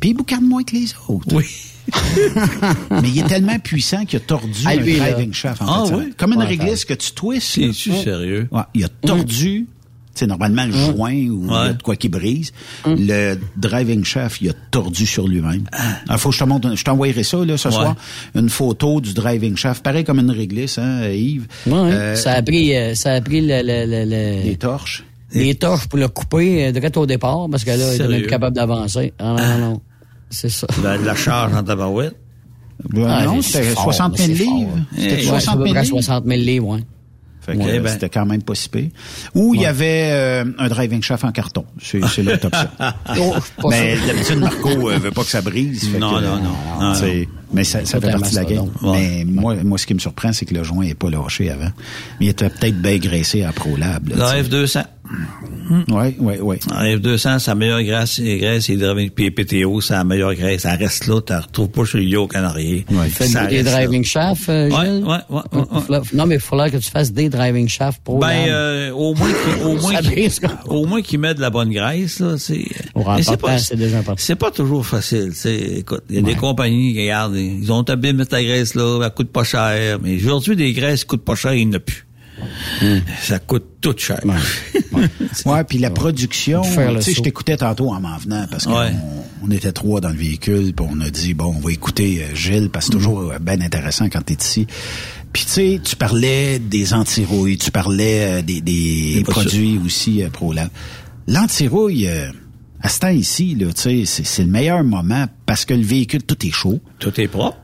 Puis 0.00 0.10
il 0.10 0.14
boucarde 0.14 0.42
moins 0.44 0.62
que 0.62 0.74
les 0.76 0.88
autres. 1.08 1.26
Oui. 1.32 1.44
Mais 2.90 3.08
il 3.08 3.18
est 3.20 3.26
tellement 3.28 3.58
puissant 3.58 4.04
qu'il 4.04 4.18
a 4.18 4.20
tordu 4.20 4.60
Ah, 4.66 4.70
un 4.70 4.76
lui, 4.76 4.96
là. 4.96 5.10
driving 5.10 5.32
shaft. 5.32 5.62
En 5.62 5.66
Ah, 5.66 5.84
fait, 5.84 5.90
ça. 5.90 5.96
oui? 5.96 6.12
Comme 6.16 6.32
une 6.34 6.38
Ouais, 6.40 6.44
réglisse 6.46 6.84
que 6.84 6.94
tu. 6.94 7.10
C'est-tu 7.40 7.92
sérieux? 7.92 8.48
Ouais, 8.52 8.62
il 8.74 8.84
a 8.84 8.88
tordu, 8.88 9.66
tu 9.66 9.66
sais, 10.14 10.26
normalement 10.26 10.66
le 10.66 10.72
joint 10.72 11.14
ou 11.30 11.48
Ouais. 11.50 11.72
de 11.74 11.82
quoi 11.82 11.96
qui 11.96 12.08
brise. 12.10 12.52
Le 12.86 13.36
driving 13.56 14.04
shaft, 14.04 14.40
il 14.42 14.50
a 14.50 14.52
tordu 14.70 15.06
sur 15.06 15.26
lui-même. 15.28 15.64
Il 16.10 16.18
faut 16.18 16.28
que 16.28 16.34
je 16.34 16.40
te 16.40 16.44
montre, 16.48 16.74
je 16.76 16.84
t'envoyerai 16.84 17.22
ça 17.24 17.44
là 17.44 17.56
ce 17.56 17.68
Ouais. 17.68 17.74
soir, 17.74 17.96
une 18.34 18.50
photo 18.50 19.00
du 19.00 19.14
driving 19.14 19.56
shaft, 19.56 19.82
pareil 19.82 20.04
comme 20.04 20.18
une 20.18 20.30
réglisse, 20.30 20.78
hein, 20.78 21.08
Yves. 21.08 21.46
Ouais, 21.66 21.72
Euh, 21.74 22.14
ça 22.16 22.32
a 22.34 22.42
pris, 22.42 22.76
euh, 22.76 22.94
ça 22.94 23.14
a 23.14 23.20
pris 23.22 23.40
le, 23.40 23.62
le, 23.62 23.86
le, 23.86 24.04
le- 24.04 24.42
des 24.42 24.56
torches. 24.56 25.04
les 25.32 25.54
torches 25.54 25.86
pour 25.88 25.98
le 25.98 26.08
couper 26.08 26.66
euh, 26.66 26.72
direct 26.72 26.96
au 26.98 27.06
départ 27.06 27.46
parce 27.50 27.64
que 27.64 27.70
là, 27.70 27.94
il 27.96 28.02
même 28.08 28.20
plus 28.20 28.28
capable 28.28 28.56
d'avancer. 28.56 29.12
Ah 29.18 29.34
non, 29.38 29.46
non, 29.46 29.58
non. 29.70 29.80
C'est 30.30 30.48
ça. 30.50 30.66
La, 30.82 30.96
la 30.96 31.14
charge 31.14 31.54
en 31.54 31.62
tabarouette. 31.62 32.16
Ben 32.90 33.06
Ah, 33.08 33.24
non, 33.24 33.42
c'était 33.42 33.62
fort, 33.64 33.84
60 33.84 34.16
000 34.18 34.28
c'est 34.28 34.44
fort, 34.44 34.54
livres. 34.58 34.78
C'était 34.94 35.08
Eh, 35.08 35.16
Ouais, 35.16 35.22
60 35.40 35.40
c'est 35.42 35.48
à 35.50 35.52
peu 35.56 35.62
000 35.64 35.72
près 35.74 35.82
livres. 35.82 35.94
60 36.02 36.24
000 36.26 36.40
livres, 36.40 36.68
ouais. 36.68 36.80
Fait 37.40 37.56
que, 37.56 37.62
Ouais, 37.62 37.80
ben. 37.80 37.88
c'était 37.92 38.08
quand 38.10 38.26
même 38.26 38.42
pas 38.42 38.54
si 38.54 38.68
pire. 38.68 38.88
Ou 39.34 39.54
il 39.54 39.62
y 39.62 39.66
avait 39.66 40.10
euh, 40.12 40.44
un 40.58 40.68
driving 40.68 41.02
shaft 41.02 41.24
en 41.24 41.32
carton. 41.32 41.64
C'est 41.82 42.04
c'est 42.06 42.22
l'autre 42.22 42.46
option. 42.48 42.68
Oh, 43.20 43.34
mais 43.70 43.96
d'habitude, 44.06 44.38
Marco 44.38 44.90
euh, 44.90 44.98
veut 44.98 45.10
pas 45.10 45.22
que 45.24 45.30
ça 45.30 45.40
brise. 45.40 45.88
Non, 45.98 46.14
que, 46.16 46.24
non, 46.24 46.36
non. 46.36 46.50
euh, 46.80 46.80
Non, 46.82 46.94
c'est- 46.94 47.26
non. 47.26 47.37
Mais 47.52 47.64
ça, 47.64 47.84
ça 47.84 48.00
fait 48.00 48.10
partie 48.10 48.30
de 48.32 48.36
la 48.36 48.44
game. 48.44 48.56
donc. 48.58 48.70
Mais 48.82 49.24
moi, 49.26 49.54
moi, 49.64 49.78
ce 49.78 49.86
qui 49.86 49.94
me 49.94 49.98
surprend, 49.98 50.32
c'est 50.32 50.44
que 50.44 50.54
le 50.54 50.62
joint 50.64 50.84
est 50.84 50.94
pas 50.94 51.08
lâché 51.10 51.50
avant. 51.50 51.70
Mais 52.20 52.26
il 52.26 52.28
était 52.28 52.50
peut-être 52.50 52.80
bien 52.80 52.98
graissé 52.98 53.42
à 53.42 53.52
ProLab. 53.52 54.08
là, 54.08 54.16
La 54.34 54.42
tu 54.44 54.66
sais. 54.66 54.80
F200. 54.80 54.84
Ouais, 55.88 56.14
ouais, 56.18 56.40
ouais. 56.40 56.58
La 56.70 56.96
F200, 56.96 57.38
c'est 57.38 57.50
la 57.50 57.54
meilleure 57.54 57.82
graisse, 57.82 58.20
graisse 58.20 58.68
hydraulique, 58.68 59.14
puis 59.14 59.30
PTO, 59.30 59.80
c'est 59.80 59.94
la 59.94 60.04
meilleure 60.04 60.34
graisse. 60.34 60.62
Ça 60.62 60.74
reste 60.74 61.06
là, 61.06 61.20
tu 61.22 61.32
la 61.32 61.40
retrouves 61.40 61.68
pas 61.70 61.84
chez 61.86 62.02
Yo 62.02 62.26
Canarier. 62.26 62.84
Ouais. 62.90 63.08
Fais 63.08 63.26
Ça 63.26 63.46
des 63.46 63.62
driving 63.62 64.04
shafts, 64.04 64.48
euh, 64.50 64.68
Ouais, 64.70 64.84
Gilles? 64.84 65.04
ouais, 65.04 65.16
ouais, 65.30 65.42
ouais, 65.52 65.82
ouais. 65.88 65.98
Non, 66.12 66.26
mais 66.26 66.34
il 66.34 66.40
faudrait 66.40 66.70
que 66.70 66.76
tu 66.76 66.90
fasses 66.90 67.10
des 67.12 67.30
driving 67.30 67.68
shafts 67.68 68.02
pour 68.04 68.18
Ben, 68.18 68.48
euh, 68.48 68.90
au 68.92 69.14
moins, 69.14 69.28
qu'il- 69.28 69.62
au 69.66 69.76
moins, 69.80 70.98
au 70.98 71.02
qu'ils 71.02 71.18
mettent 71.20 71.36
de 71.38 71.42
la 71.42 71.50
bonne 71.50 71.70
graisse, 71.72 72.20
là, 72.20 72.34
c'est, 72.36 72.64
c'est 72.68 72.92
remportant, 73.02 73.58
c'est 73.58 73.76
déjà 73.76 73.98
important. 73.98 74.16
c'est 74.22 74.36
pas 74.36 74.50
toujours 74.50 74.84
facile, 74.84 75.30
tu 75.30 75.36
sais. 75.40 75.56
Écoute, 75.78 76.02
il 76.10 76.16
y 76.16 76.18
a 76.18 76.22
des 76.22 76.34
compagnies 76.34 76.92
qui 76.92 77.00
regardent, 77.00 77.36
ils 77.38 77.72
ont 77.72 77.82
bien 77.82 78.12
mettre 78.12 78.34
la 78.34 78.42
graisse 78.42 78.74
là, 78.74 79.00
elle 79.02 79.10
coûte 79.10 79.30
pas 79.30 79.44
cher, 79.44 79.98
mais 80.02 80.16
aujourd'hui, 80.16 80.56
des 80.56 80.72
graisses 80.72 81.04
coûtent 81.04 81.24
pas 81.24 81.34
cher, 81.34 81.54
il 81.54 81.68
n'y 81.68 81.74
en 81.74 81.78
a 81.78 81.80
plus. 81.80 82.04
Ça 83.22 83.38
coûte 83.40 83.64
tout 83.80 83.94
cher. 83.96 84.20
Ouais, 85.46 85.64
puis 85.68 85.78
la 85.78 85.90
production, 85.90 86.62
tu 86.62 87.02
sais, 87.02 87.14
je 87.14 87.20
t'écoutais 87.20 87.56
tantôt 87.56 87.90
en 87.90 88.00
m'en 88.00 88.16
venant 88.16 88.46
parce 88.50 88.66
qu'on 88.66 88.78
Ouais. 88.78 88.92
on 89.42 89.50
était 89.50 89.72
trois 89.72 90.00
dans 90.00 90.10
le 90.10 90.16
véhicule, 90.16 90.72
puis 90.72 90.86
on 90.88 91.00
a 91.00 91.10
dit 91.10 91.34
bon, 91.34 91.54
on 91.56 91.60
va 91.60 91.72
écouter 91.72 92.22
euh, 92.22 92.34
Gilles 92.36 92.70
parce 92.70 92.86
que 92.86 92.92
c'est 92.92 92.98
toujours 92.98 93.32
euh, 93.32 93.38
bien 93.40 93.60
intéressant 93.60 94.08
quand 94.08 94.22
t'es 94.22 94.36
ici. 94.40 94.66
Puis 95.32 95.44
tu 95.44 95.50
sais, 95.50 95.80
tu 95.82 95.96
parlais 95.96 96.58
des 96.58 96.94
antirouilles, 96.94 97.58
tu 97.58 97.70
parlais 97.70 98.40
euh, 98.40 98.42
des, 98.42 99.24
produits 99.26 99.78
aussi 99.84 100.22
euh, 100.22 100.30
ProLab. 100.30 100.68
L'antirouille, 101.26 102.08
euh, 102.08 102.30
à 102.80 102.88
ce 102.88 103.00
temps 103.00 103.08
ici, 103.08 103.54
là, 103.54 103.66
tu 103.72 103.80
sais, 103.80 104.02
c'est 104.04 104.24
c'est 104.24 104.44
le 104.44 104.50
meilleur 104.50 104.84
moment 104.84 105.26
parce 105.46 105.64
que 105.64 105.74
le 105.74 105.82
véhicule, 105.82 106.22
tout 106.22 106.46
est 106.46 106.50
chaud. 106.50 106.80
Tout 106.98 107.20
est 107.20 107.28
propre. 107.28 107.58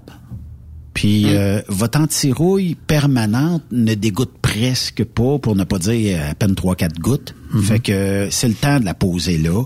Puis 0.95 1.25
euh, 1.27 1.61
votre 1.69 1.99
antirouille 1.99 2.77
permanente 2.77 3.65
ne 3.73 3.95
dégoûte 3.95 4.33
presque 4.41 5.05
pas, 5.05 5.39
pour 5.39 5.57
ne 5.57 5.65
pas 5.65 5.79
dire 5.79 6.21
à 6.31 6.35
peine 6.35 6.53
3-4 6.53 7.01
gouttes. 7.01 7.35
Fait 7.63 7.81
que 7.81 8.29
c'est 8.31 8.49
le 8.49 8.55
temps 8.55 8.79
de 8.81 8.85
la 8.85 8.95
poser 8.95 9.39
là. 9.39 9.65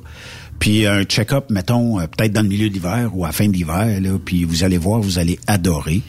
Puis 0.59 0.87
un 0.87 1.05
check-up, 1.05 1.51
mettons, 1.51 2.01
euh, 2.01 2.07
peut-être 2.07 2.33
dans 2.33 2.43
le 2.43 2.49
milieu 2.49 2.69
de 2.69 2.75
l'hiver 2.75 3.11
ou 3.15 3.25
à 3.25 3.29
la 3.29 3.33
fin 3.33 3.47
de 3.47 3.53
l'hiver, 3.53 4.01
là, 4.01 4.19
puis 4.25 4.45
vous 4.45 4.65
allez 4.65 4.79
voir, 4.79 5.01
vous 5.01 5.19
allez 5.19 5.39
adorer. 5.47 6.03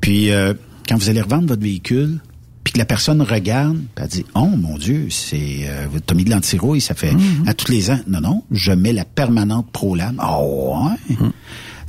Puis 0.00 0.30
euh, 0.30 0.54
quand 0.88 0.96
vous 0.96 1.08
allez 1.08 1.20
revendre 1.20 1.48
votre 1.48 1.62
véhicule, 1.62 2.18
puis 2.64 2.72
que 2.74 2.78
la 2.78 2.84
personne 2.84 3.20
regarde, 3.22 3.76
puis 3.94 4.04
elle 4.04 4.08
dit 4.10 4.24
«Oh 4.34 4.46
mon 4.46 4.78
Dieu, 4.78 5.08
c'est 5.10 5.60
euh, 5.68 5.86
t'as 6.06 6.14
mis 6.14 6.24
de 6.24 6.30
l'antirouille, 6.30 6.80
ça 6.80 6.94
fait 6.94 7.12
à 7.46 7.54
tous 7.54 7.70
les 7.72 7.90
ans.» 7.90 7.98
Non, 8.06 8.20
non, 8.20 8.44
je 8.50 8.72
mets 8.72 8.92
la 8.92 9.04
permanente 9.04 9.70
ProLab. 9.72 10.14
Oh, 10.24 10.76
ouais. 11.10 11.16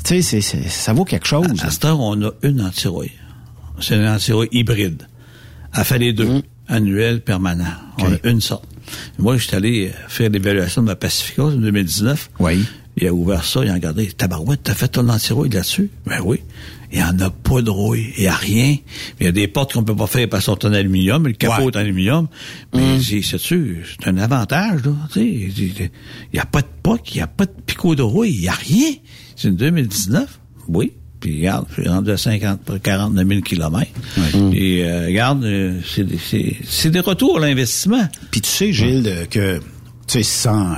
Tu 0.03 0.15
sais, 0.15 0.21
c'est- 0.21 0.41
c'est- 0.41 0.67
ça 0.69 0.93
vaut 0.93 1.05
quelque 1.05 1.28
chose. 1.28 1.47
À 1.63 1.69
cette 1.71 1.86
heure, 1.86 1.99
on 1.99 2.21
a 2.24 2.32
une 2.43 2.61
antirouille. 2.61 3.11
C'est 3.80 3.95
une 3.95 4.07
antirouille 4.07 4.49
hybride. 4.51 5.07
Elle 5.76 5.84
fait 5.84 5.99
les 5.99 6.13
deux. 6.13 6.41
Annuel, 6.67 7.21
permanent. 7.21 7.65
On 7.99 8.11
a 8.13 8.17
une 8.30 8.41
sorte. 8.41 8.65
Moi, 9.19 9.38
je 9.38 9.47
suis 9.47 9.55
allé 9.55 9.91
faire 10.07 10.30
l'évaluation 10.30 10.82
de 10.82 10.88
ma 10.88 10.95
Pacifica 10.95 11.43
en 11.43 11.51
2019. 11.51 12.30
Oui. 12.39 12.63
Il 12.97 13.07
a 13.07 13.13
ouvert 13.13 13.43
ça, 13.43 13.63
il 13.63 13.69
a 13.69 13.74
regardé. 13.74 14.07
Tabarouette, 14.07 14.61
t'as 14.63 14.74
fait 14.76 14.88
ton 14.88 15.07
antirouille 15.09 15.49
là-dessus? 15.49 15.89
Ben 16.05 16.19
oui. 16.24 16.39
Il 16.94 17.00
n'y 17.00 17.04
en 17.04 17.20
a 17.20 17.30
pas 17.32 17.62
de 17.64 17.70
rouille. 17.72 18.14
Il 18.18 18.22
n'y 18.22 18.28
a 18.28 18.36
rien. 18.36 18.78
Il 19.20 19.26
y 19.26 19.28
a 19.28 19.32
des 19.32 19.48
portes 19.48 19.74
qu'on 19.74 19.84
peut 19.84 19.96
pas 19.96 20.06
faire 20.08 20.30
parce 20.30 20.46
qu'elles 20.46 20.54
sont 20.62 20.66
en 20.68 20.74
aluminium. 20.74 21.26
Le 21.26 21.34
capot 21.34 21.64
Ouais. 21.64 21.68
est 21.74 21.78
en 21.78 21.80
aluminium. 21.80 22.28
Mais 22.76 23.02
c'est, 23.02 23.22
sais-tu, 23.24 23.84
c'est 24.00 24.08
un 24.08 24.18
avantage, 24.18 24.84
là. 24.86 24.91
Tu 25.12 25.20
sais, 25.20 25.26
il 25.28 25.89
n'y 26.34 26.39
a 26.39 26.46
pas 26.46 26.62
de 26.62 26.68
poc, 26.84 27.02
il 27.14 27.18
n'y 27.18 27.22
a 27.24 27.28
pas 27.28 27.46
de 27.48 27.52
picot 27.66 27.96
de 27.96 28.04
rouille. 28.04 28.32
Il 28.36 28.41
n'y 28.41 28.48
a 28.48 28.54
rien. 28.54 28.91
C'est 29.36 29.48
une 29.48 29.56
2019. 29.56 30.39
Oui. 30.68 30.91
Puis 31.20 31.38
regarde, 31.38 31.66
je 31.76 31.82
suis 31.82 31.89
rendu 31.89 32.12
à 32.12 32.18
50, 32.18 32.82
49 32.84 33.28
000 33.28 33.41
kilomètres. 33.41 33.91
Et 34.54 34.84
euh, 34.84 35.06
regarde, 35.08 35.44
euh, 35.46 35.80
c'est, 35.88 36.04
des- 36.04 36.18
c'est, 36.20 36.58
c'est 36.64 36.89
des 36.91 37.00
retours 37.00 37.38
à 37.38 37.39
l'investissement. 37.48 38.08
Puis 38.30 38.41
tu 38.41 38.50
sais, 38.50 38.72
Gilles, 38.74 39.08
euh, 39.08 39.26
que, 39.26 39.58
tu 39.60 39.64
sais, 40.08 40.24
sans 40.24 40.74
euh, 40.74 40.76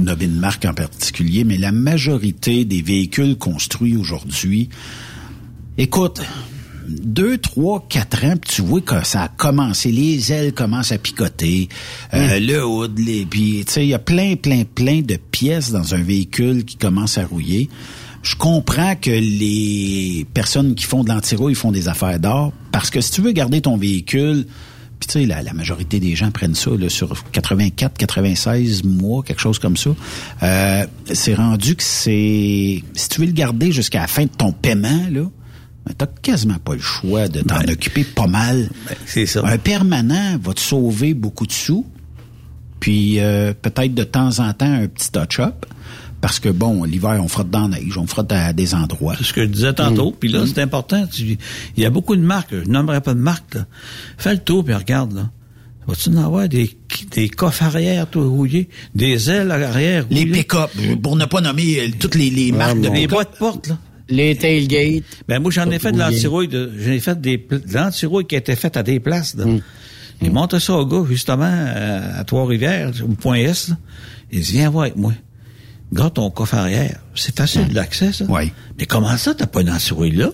nommer 0.00 0.24
une 0.26 0.40
marque 0.40 0.64
en 0.64 0.74
particulier, 0.74 1.44
mais 1.44 1.56
la 1.58 1.70
majorité 1.72 2.64
des 2.64 2.82
véhicules 2.82 3.38
construits 3.38 3.96
aujourd'hui, 3.96 4.68
écoute, 5.78 6.20
deux, 6.88 7.38
trois, 7.38 7.86
quatre 7.88 8.24
ans, 8.24 8.36
puis 8.36 8.56
tu 8.56 8.62
vois 8.62 8.80
que 8.80 9.04
ça 9.06 9.22
a 9.22 9.28
commencé, 9.28 9.92
les 9.92 10.32
ailes 10.32 10.52
commencent 10.52 10.90
à 10.90 10.98
picoter, 10.98 11.68
euh, 12.14 12.40
le 12.40 12.64
hood, 12.64 12.98
les, 12.98 13.24
puis 13.24 13.62
tu 13.66 13.72
sais, 13.72 13.84
il 13.84 13.90
y 13.90 13.94
a 13.94 13.98
plein, 13.98 14.34
plein, 14.36 14.64
plein 14.64 15.02
de 15.02 15.16
pièces 15.16 15.70
dans 15.70 15.94
un 15.94 16.02
véhicule 16.02 16.64
qui 16.64 16.76
commencent 16.76 17.18
à 17.18 17.24
rouiller. 17.24 17.68
Je 18.22 18.34
comprends 18.34 18.96
que 18.96 19.10
les 19.10 20.26
personnes 20.34 20.74
qui 20.74 20.84
font 20.84 21.04
de 21.04 21.08
l'antirouille 21.08 21.54
font 21.54 21.70
des 21.70 21.88
affaires 21.88 22.18
d'or, 22.18 22.52
parce 22.72 22.90
que 22.90 23.00
si 23.00 23.12
tu 23.12 23.20
veux 23.20 23.32
garder 23.32 23.60
ton 23.60 23.76
véhicule, 23.76 24.46
puis 24.98 25.06
tu 25.06 25.20
sais, 25.20 25.26
la, 25.26 25.42
la 25.42 25.52
majorité 25.52 26.00
des 26.00 26.16
gens 26.16 26.32
prennent 26.32 26.56
ça 26.56 26.70
là, 26.76 26.88
sur 26.88 27.14
84, 27.30 27.96
96 27.96 28.82
mois, 28.82 29.22
quelque 29.22 29.40
chose 29.40 29.60
comme 29.60 29.76
ça. 29.76 29.90
Euh, 30.42 30.86
c'est 31.12 31.34
rendu 31.34 31.76
que 31.76 31.84
c'est... 31.84 32.82
Si 32.94 33.08
tu 33.08 33.20
veux 33.20 33.26
le 33.26 33.32
garder 33.32 33.70
jusqu'à 33.70 34.00
la 34.00 34.08
fin 34.08 34.24
de 34.24 34.30
ton 34.36 34.50
paiement, 34.50 35.06
là, 35.12 35.22
t'as 35.96 36.06
quasiment 36.06 36.58
pas 36.64 36.74
le 36.74 36.80
choix 36.80 37.28
de 37.28 37.40
t'en 37.40 37.60
occuper 37.60 38.04
pas 38.04 38.26
mal. 38.26 38.68
c'est 39.06 39.26
ça. 39.26 39.42
Un 39.46 39.58
permanent 39.58 40.38
va 40.42 40.52
te 40.54 40.60
sauver 40.60 41.14
beaucoup 41.14 41.46
de 41.46 41.52
sous, 41.52 41.86
puis 42.80 43.20
euh, 43.20 43.52
peut-être 43.60 43.94
de 43.94 44.04
temps 44.04 44.38
en 44.40 44.52
temps 44.52 44.72
un 44.72 44.86
petit 44.86 45.10
touch-up, 45.10 45.66
parce 46.20 46.40
que 46.40 46.48
bon, 46.48 46.84
l'hiver, 46.84 47.20
on 47.22 47.28
frotte 47.28 47.50
dans 47.50 47.68
la 47.68 47.78
neige, 47.80 47.96
on 47.96 48.06
frotte 48.06 48.32
à 48.32 48.52
des 48.52 48.74
endroits. 48.74 49.14
C'est 49.18 49.24
ce 49.24 49.32
que 49.32 49.42
je 49.42 49.48
disais 49.48 49.72
tantôt. 49.72 50.10
Puis 50.18 50.28
là, 50.30 50.44
c'est 50.46 50.60
important. 50.60 51.06
Tu- 51.06 51.38
Il 51.76 51.82
y 51.82 51.86
a 51.86 51.90
beaucoup 51.90 52.16
de 52.16 52.22
marques. 52.22 52.52
Je 52.52 52.68
nommerai 52.68 53.00
pas 53.00 53.14
de 53.14 53.20
marques. 53.20 53.54
Là. 53.54 53.66
Fais 54.16 54.32
le 54.32 54.40
tour 54.40 54.64
puis 54.64 54.74
regarde. 54.74 55.12
là. 55.14 55.30
Vas-tu 55.86 56.10
en 56.10 56.16
avoir 56.18 56.48
des, 56.48 56.76
des 57.12 57.28
coffres 57.30 57.62
arrière 57.62 58.06
tout 58.10 58.28
rouillés, 58.28 58.68
des 58.94 59.30
ailes 59.30 59.50
arrière 59.50 60.04
Les 60.10 60.26
pick-up, 60.26 60.70
pour 61.02 61.16
ne 61.16 61.24
pas 61.24 61.40
nommer 61.40 61.80
euh, 61.80 61.88
toutes 61.98 62.14
les, 62.16 62.28
les 62.30 62.52
marques 62.52 62.80
de 62.80 62.88
Les 62.90 63.06
boîtes 63.06 63.32
de 63.32 63.38
porte, 63.38 63.68
là. 63.68 63.78
Les 64.10 64.36
tailgates. 64.36 65.04
Ben 65.28 65.38
moi 65.40 65.50
j'en 65.50 65.70
ai 65.70 65.78
fait 65.78 65.92
de 65.92 65.98
l'antirouille 65.98 66.48
de 66.48 66.72
j'en 66.78 66.90
ai 66.92 67.00
fait 67.00 67.20
des 67.20 67.36
de 67.36 67.74
l'antirouille 67.74 68.26
qui 68.26 68.36
été 68.36 68.56
faite 68.56 68.76
à 68.76 68.82
des 68.82 69.00
places 69.00 69.34
là. 69.36 69.44
Il 70.20 70.32
montre 70.32 70.58
ça 70.58 70.74
au 70.74 70.86
gars 70.86 71.04
justement 71.08 71.44
euh, 71.44 72.20
à 72.20 72.24
Trois-Rivières 72.24 72.90
au 73.02 73.14
point 73.14 73.36
S 73.36 73.68
là. 73.68 73.76
Il 74.32 74.40
dit 74.40 74.52
viens 74.52 74.70
voir 74.70 74.84
avec 74.84 74.96
moi. 74.96 75.12
Garde 75.92 76.14
ton 76.14 76.30
coffre 76.30 76.54
arrière, 76.54 77.00
c'est 77.14 77.34
facile 77.36 77.68
d'accès 77.68 78.12
ça. 78.12 78.24
Oui. 78.28 78.52
Mais 78.78 78.86
comment 78.86 79.16
ça 79.16 79.34
t'as 79.34 79.46
pas 79.46 79.60
une 79.60 79.70
antirouille 79.70 80.16
là? 80.16 80.30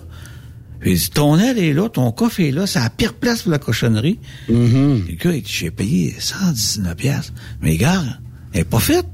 Il 0.85 0.95
dit 0.97 1.09
ton 1.09 1.37
aile 1.39 1.57
est 1.57 1.73
là, 1.73 1.89
ton 1.89 2.11
coffre 2.11 2.41
est 2.41 2.51
là, 2.51 2.67
c'est 2.67 2.79
la 2.79 2.89
pire 2.89 3.13
place 3.13 3.41
pour 3.43 3.51
la 3.51 3.59
cochonnerie. 3.59 4.19
Le 4.49 5.15
gars 5.15 5.31
il 5.33 5.41
dit 5.41 5.51
j'ai 5.51 5.71
payé 5.71 6.15
119 6.17 6.95
pièces. 6.95 7.33
Mais 7.61 7.71
regarde, 7.71 8.19
elle 8.53 8.61
est 8.61 8.65
pas 8.65 8.79
faite. 8.79 9.05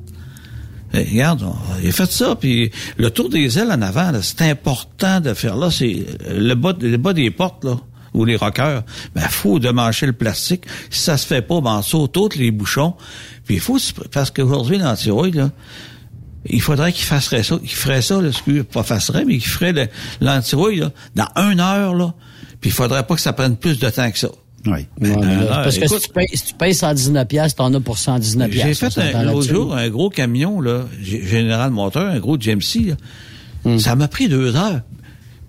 Eh, 0.93 1.03
regarde, 1.09 1.45
il 1.81 1.89
a 1.89 1.91
fait 1.91 2.11
ça, 2.11 2.35
puis 2.35 2.69
le 2.97 3.09
tour 3.11 3.29
des 3.29 3.57
ailes 3.57 3.71
en 3.71 3.81
avant, 3.81 4.11
c'est 4.21 4.41
important 4.41 5.21
de 5.21 5.33
faire 5.33 5.55
là, 5.55 5.71
c'est 5.71 6.05
euh, 6.27 6.37
le 6.39 6.55
bas, 6.55 6.73
le 6.79 6.97
bas 6.97 7.13
des 7.13 7.31
portes, 7.31 7.63
là, 7.63 7.77
ou 8.13 8.25
les 8.25 8.35
rockers, 8.35 8.83
ben, 9.15 9.21
faut 9.29 9.57
démancher 9.59 10.05
le 10.05 10.11
plastique. 10.13 10.65
Si 10.89 10.99
ça 10.99 11.15
se 11.15 11.25
fait 11.25 11.41
pas, 11.41 11.61
ben, 11.61 11.77
on 11.77 11.81
saute 11.81 12.11
tous 12.11 12.35
les 12.35 12.51
bouchons. 12.51 12.95
Puis 13.45 13.55
il 13.55 13.61
faut, 13.61 13.77
parce 14.11 14.31
qu'aujourd'hui, 14.31 14.77
l'antirouille, 14.79 15.31
là, 15.31 15.49
il 16.45 16.61
faudrait 16.61 16.91
qu'il 16.91 17.05
fasserait 17.05 17.43
ça, 17.43 17.57
qu'il 17.57 17.69
ferait 17.69 18.01
ça, 18.01 18.19
là, 18.19 18.29
pas 18.73 18.83
fasserait, 18.83 19.23
mais 19.23 19.37
qu'il 19.37 19.47
ferait 19.47 19.71
le- 19.71 19.87
l'antirouille, 20.19 20.83
dans 21.15 21.27
une 21.51 21.59
heure, 21.61 21.93
là. 21.95 22.13
Puis 22.59 22.69
il 22.69 22.73
faudrait 22.73 23.03
pas 23.03 23.15
que 23.15 23.21
ça 23.21 23.31
prenne 23.31 23.55
plus 23.55 23.79
de 23.79 23.89
temps 23.89 24.11
que 24.11 24.19
ça. 24.19 24.29
Oui. 24.68 24.86
Ouais, 24.99 25.09
là, 25.09 25.18
euh, 25.26 25.64
parce 25.64 25.78
que 25.78 25.86
écoute- 25.86 26.01
si 26.01 26.07
tu, 26.07 26.14
payes, 26.14 26.28
si 26.34 26.43
tu 26.45 26.53
payes 26.53 26.76
119 26.76 27.28
pièces, 27.28 27.55
t'en 27.55 27.74
as 27.74 27.80
pour 27.80 27.97
119 27.97 28.51
J'ai 28.51 28.62
pièces. 28.62 28.80
fait 28.80 29.16
un, 29.16 29.24
l'autre 29.24 29.47
jour 29.49 29.76
un 29.76 29.89
gros 29.89 30.09
camion, 30.09 30.62
là, 30.62 30.86
Général 31.01 31.72
Moteur, 31.72 32.07
un 32.07 32.20
gros 32.20 32.38
GMC, 32.38 32.86
là. 32.89 32.95
Hmm. 33.64 33.78
Ça 33.80 33.95
m'a 33.95 34.07
pris 34.07 34.28
deux 34.28 34.55
heures. 34.55 34.82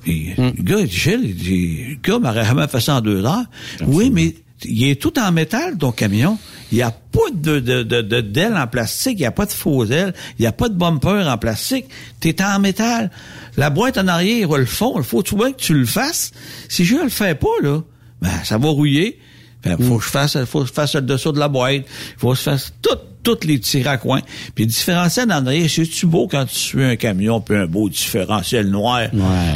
Puis, 0.02 0.34
le 0.36 0.50
gars, 0.62 0.78
il 0.80 0.86
dit, 0.88 0.96
Gilles, 0.96 1.20
il 1.24 1.34
dit, 1.36 1.84
le 1.90 1.96
gars 2.02 2.18
m'aurait 2.18 2.44
jamais 2.44 2.66
fait 2.68 2.80
ça 2.80 2.96
en 2.96 3.00
deux 3.00 3.24
heures. 3.24 3.44
Oui, 3.86 4.10
mais 4.10 4.34
il 4.64 4.88
est 4.88 5.00
tout 5.00 5.18
en 5.18 5.30
métal, 5.32 5.76
ton 5.78 5.92
camion. 5.92 6.38
Il 6.72 6.76
n'y 6.76 6.82
a 6.82 6.90
pas 6.90 7.20
de, 7.34 7.60
de, 7.60 7.82
de, 7.82 8.00
de 8.02 8.20
d'aile 8.20 8.56
en 8.56 8.66
plastique, 8.66 9.14
il 9.18 9.22
n'y 9.22 9.26
a 9.26 9.30
pas 9.30 9.44
de 9.46 9.52
faux 9.52 9.84
ailes, 9.86 10.14
il 10.38 10.42
n'y 10.42 10.46
a 10.46 10.52
pas 10.52 10.68
de 10.68 10.74
bumper 10.74 11.28
en 11.28 11.36
plastique. 11.38 11.84
T'es 12.20 12.42
en 12.42 12.58
métal. 12.58 13.10
La 13.56 13.70
boîte 13.70 13.98
en 13.98 14.08
arrière, 14.08 14.48
le 14.56 14.64
fond, 14.64 14.94
il 14.96 15.04
faut 15.04 15.22
tout 15.22 15.36
bien 15.36 15.52
que 15.52 15.58
tu 15.60 15.74
le 15.74 15.84
fasses. 15.86 16.32
Si 16.68 16.84
je 16.84 16.96
le 16.96 17.08
fais 17.10 17.34
pas, 17.34 17.48
là, 17.62 17.80
ben, 18.22 18.30
ça 18.44 18.56
va 18.56 18.68
rouiller. 18.70 19.18
Ben, 19.62 19.76
faut 19.78 19.98
que 19.98 20.04
je 20.04 20.08
fasse, 20.10 20.36
faut 20.46 20.62
que 20.62 20.68
je 20.68 20.72
fasse 20.72 20.94
le 20.96 21.02
dessous 21.02 21.30
de 21.32 21.38
la 21.38 21.48
boîte. 21.48 21.82
Faut 22.18 22.30
que 22.30 22.36
je 22.36 22.40
fasse 22.42 22.72
tout, 22.82 22.96
tous 23.22 23.46
les 23.46 23.58
petits 23.58 23.80
raccoins. 23.82 24.22
Puis 24.56 24.64
le 24.64 24.70
différentiel 24.70 25.30
en 25.30 25.46
arrière, 25.46 25.70
c'est-tu 25.70 26.06
beau 26.06 26.26
quand 26.26 26.44
tu 26.46 26.56
suis 26.56 26.82
un 26.82 26.96
camion 26.96 27.40
puis 27.40 27.54
un 27.56 27.66
beau 27.66 27.88
différentiel 27.88 28.68
noir? 28.70 29.02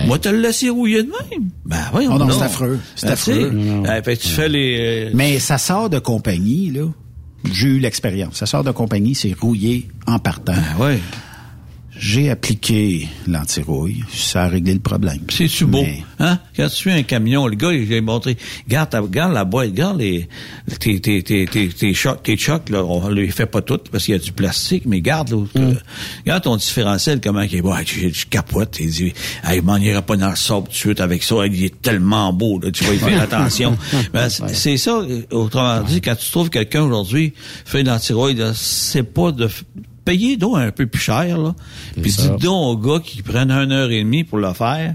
Moi, 0.06 0.18
te 0.20 0.28
le 0.28 0.38
laisser 0.40 0.68
rouiller 0.68 1.02
de 1.02 1.08
même. 1.08 1.48
Ben 1.64 1.78
oui, 1.94 2.06
Oh 2.08 2.18
non, 2.18 2.30
c'est 2.30 2.44
affreux. 2.44 2.78
C'est 2.94 3.06
Ben, 3.06 3.12
affreux. 3.14 3.50
tu 3.50 3.82
ben, 4.04 4.16
tu 4.16 4.28
fais 4.28 4.48
les... 4.48 5.08
euh, 5.08 5.10
Mais 5.14 5.40
ça 5.40 5.58
sort 5.58 5.90
de 5.90 5.98
compagnie, 5.98 6.70
là. 6.70 6.82
J'ai 7.52 7.68
eu 7.68 7.78
l'expérience. 7.80 8.36
Ça 8.36 8.46
sort 8.46 8.62
de 8.64 8.70
compagnie, 8.72 9.14
c'est 9.16 9.32
rouillé 9.38 9.88
en 10.06 10.18
partant. 10.20 10.52
Ben 10.54 10.62
oui. 10.84 10.98
J'ai 11.98 12.30
appliqué 12.30 13.08
l'antirouille. 13.26 14.02
Ça 14.12 14.42
a 14.44 14.48
réglé 14.48 14.74
le 14.74 14.80
problème. 14.80 15.20
C'est-tu 15.30 15.64
beau? 15.64 15.82
Mais- 15.82 16.02
Hein? 16.18 16.38
Quand 16.56 16.68
tu 16.68 16.74
suis 16.76 16.90
un 16.90 17.02
camion, 17.02 17.46
le 17.46 17.56
gars, 17.56 17.68
a 17.68 18.00
montré, 18.00 18.38
regarde, 18.66 18.88
ta- 18.88 19.00
regarde 19.00 19.34
la 19.34 19.44
boîte, 19.44 19.68
regarde 19.70 19.98
les, 20.00 20.26
tes, 20.80 20.98
tes, 21.00 21.22
tes, 21.22 21.44
tes, 21.46 21.92
chocs, 21.94 22.22
tes 22.22 22.38
chocs, 22.38 22.70
là, 22.70 22.82
on 22.84 23.08
les 23.10 23.28
fait 23.28 23.44
pas 23.44 23.60
toutes 23.60 23.90
parce 23.90 24.04
qu'il 24.06 24.12
y 24.12 24.16
a 24.16 24.20
du 24.20 24.32
plastique, 24.32 24.84
mais 24.86 25.02
garde, 25.02 25.30
là, 25.30 25.36
Mm. 25.36 25.58
euh, 25.58 25.74
regarde 26.24 26.42
ton 26.44 26.56
différentiel, 26.56 27.20
comment 27.22 27.42
il 27.42 27.54
est 27.54 27.60
beau. 27.60 27.74
Hey, 27.74 27.84
je, 27.86 28.08
je 28.08 28.26
capote, 28.26 28.78
il 28.80 28.90
dit, 28.90 29.12
hey, 29.44 29.60
m'en 29.60 29.76
ira 29.76 30.00
pas 30.00 30.16
dans 30.16 30.30
le 30.30 30.36
sable 30.36 30.64
tout 30.68 30.72
de 30.72 30.76
suite 30.76 31.00
avec 31.02 31.22
ça, 31.22 31.34
il 31.46 31.64
est 31.64 31.82
tellement 31.82 32.32
beau, 32.32 32.58
là, 32.60 32.70
tu 32.70 32.84
vas 32.84 32.94
y 32.94 32.98
faire 32.98 33.20
attention. 33.30 33.76
Ben, 34.14 34.28
c'est 34.30 34.78
ça, 34.78 34.92
euh, 35.00 35.22
autrement 35.32 35.82
dit, 35.82 36.00
quand 36.00 36.16
tu 36.16 36.30
trouves 36.30 36.48
quelqu'un 36.48 36.82
aujourd'hui, 36.82 37.34
fait 37.66 37.82
là, 37.82 37.98
c'est 38.54 39.02
pas 39.02 39.32
de, 39.32 39.48
payer 40.06 40.38
donc 40.38 40.56
un 40.56 40.70
peu 40.70 40.86
plus 40.86 41.00
cher, 41.02 41.36
là. 41.36 41.54
Puis 42.00 42.12
dis 42.12 42.28
donc 42.40 42.42
aux 42.64 42.76
gars 42.78 43.00
qui 43.04 43.22
prennent 43.22 43.50
une 43.50 43.72
heure 43.72 43.90
et 43.90 43.98
demie 44.02 44.24
pour 44.24 44.38
le 44.38 44.52
faire, 44.54 44.94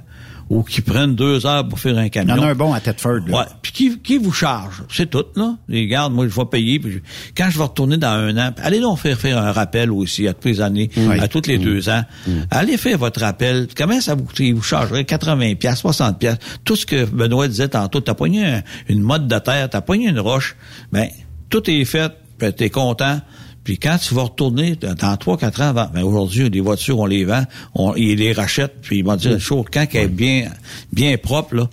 ou 0.50 0.64
qui 0.64 0.82
prennent 0.82 1.16
deux 1.16 1.46
heures 1.46 1.66
pour 1.66 1.80
faire 1.80 1.98
un 1.98 2.04
Il 2.04 2.08
y 2.08 2.10
camion. 2.10 2.36
en 2.36 2.42
a 2.42 2.48
un 2.48 2.56
bon 2.56 2.74
à 2.74 2.82
Thetford, 2.82 3.22
là. 3.28 3.38
Ouais. 3.40 3.46
Puis 3.62 3.72
qui, 3.72 4.00
qui 4.00 4.18
vous 4.18 4.34
charge? 4.34 4.84
C'est 4.90 5.10
tout, 5.10 5.24
là. 5.38 5.56
Les 5.70 5.88
gardes, 5.88 6.12
moi, 6.12 6.28
je 6.28 6.36
vais 6.36 6.44
payer. 6.46 6.78
Puis 6.78 6.92
je- 6.92 7.00
quand 7.38 7.50
je 7.50 7.58
vais 7.58 7.64
retourner 7.64 7.96
dans 7.96 8.10
un 8.10 8.36
an, 8.38 8.52
allez 8.62 8.82
donc 8.82 8.98
faire 9.00 9.18
faire 9.18 9.38
un 9.38 9.54
rappel 9.54 9.92
aussi 9.92 10.28
à 10.28 10.34
toutes 10.34 10.46
les 10.46 10.60
années, 10.60 10.90
Oui. 10.98 11.20
à 11.22 11.30
toutes 11.30 11.48
les 11.48 11.58
deux 11.58 11.88
ans. 11.88 12.04
Allez 12.50 12.76
faire 12.76 12.98
votre 12.98 13.22
rappel. 13.22 13.70
Comment 13.78 14.02
ça 14.02 14.16
vous, 14.16 14.28
il 14.40 14.54
vous 14.56 14.62
chargerait 14.62 15.06
80 15.06 15.56
pièces, 15.56 15.80
60 15.80 16.20
pièces. 16.20 16.38
Tout 16.66 16.76
ce 16.76 16.86
que 16.86 17.06
Benoît 17.06 17.48
disait 17.48 17.70
tantôt, 17.70 18.02
t'as 18.02 18.14
pogné 18.16 18.46
un- 18.46 18.64
une 18.90 19.02
mode 19.02 19.30
de 19.30 19.40
terre, 19.40 19.70
t'as 19.70 19.80
pogné 19.82 20.10
une 20.10 20.20
roche. 20.20 20.58
Ben, 20.92 21.08
tout 21.50 21.70
est 21.70 21.86
fait, 21.86 22.12
puis 22.38 22.52
t'es 22.54 22.70
content. 22.70 23.22
Puis 23.64 23.78
quand 23.78 23.98
tu 23.98 24.16
vas 24.16 24.24
retourner 24.24 24.76
dans 24.76 25.18
trois, 25.18 25.38
quatre 25.38 25.62
ans 25.62 25.70
avant, 25.70 25.88
ben 25.94 26.02
aujourd'hui, 26.04 26.50
les 26.50 26.62
voitures, 26.62 26.98
on 27.00 27.06
les 27.06 27.26
vend, 27.26 27.44
on, 27.76 27.94
ils 27.96 28.16
les 28.16 28.34
rachètent, 28.34 28.78
puis 28.82 28.98
ils 29.00 29.06
vont 29.06 29.16
dire, 29.16 29.40
chaud, 29.40 29.64
quand 29.72 29.86
elle 29.94 30.02
est 30.02 30.08
bien, 30.08 30.50
bien 30.92 31.16
propre, 31.18 31.56
là, 31.56 31.70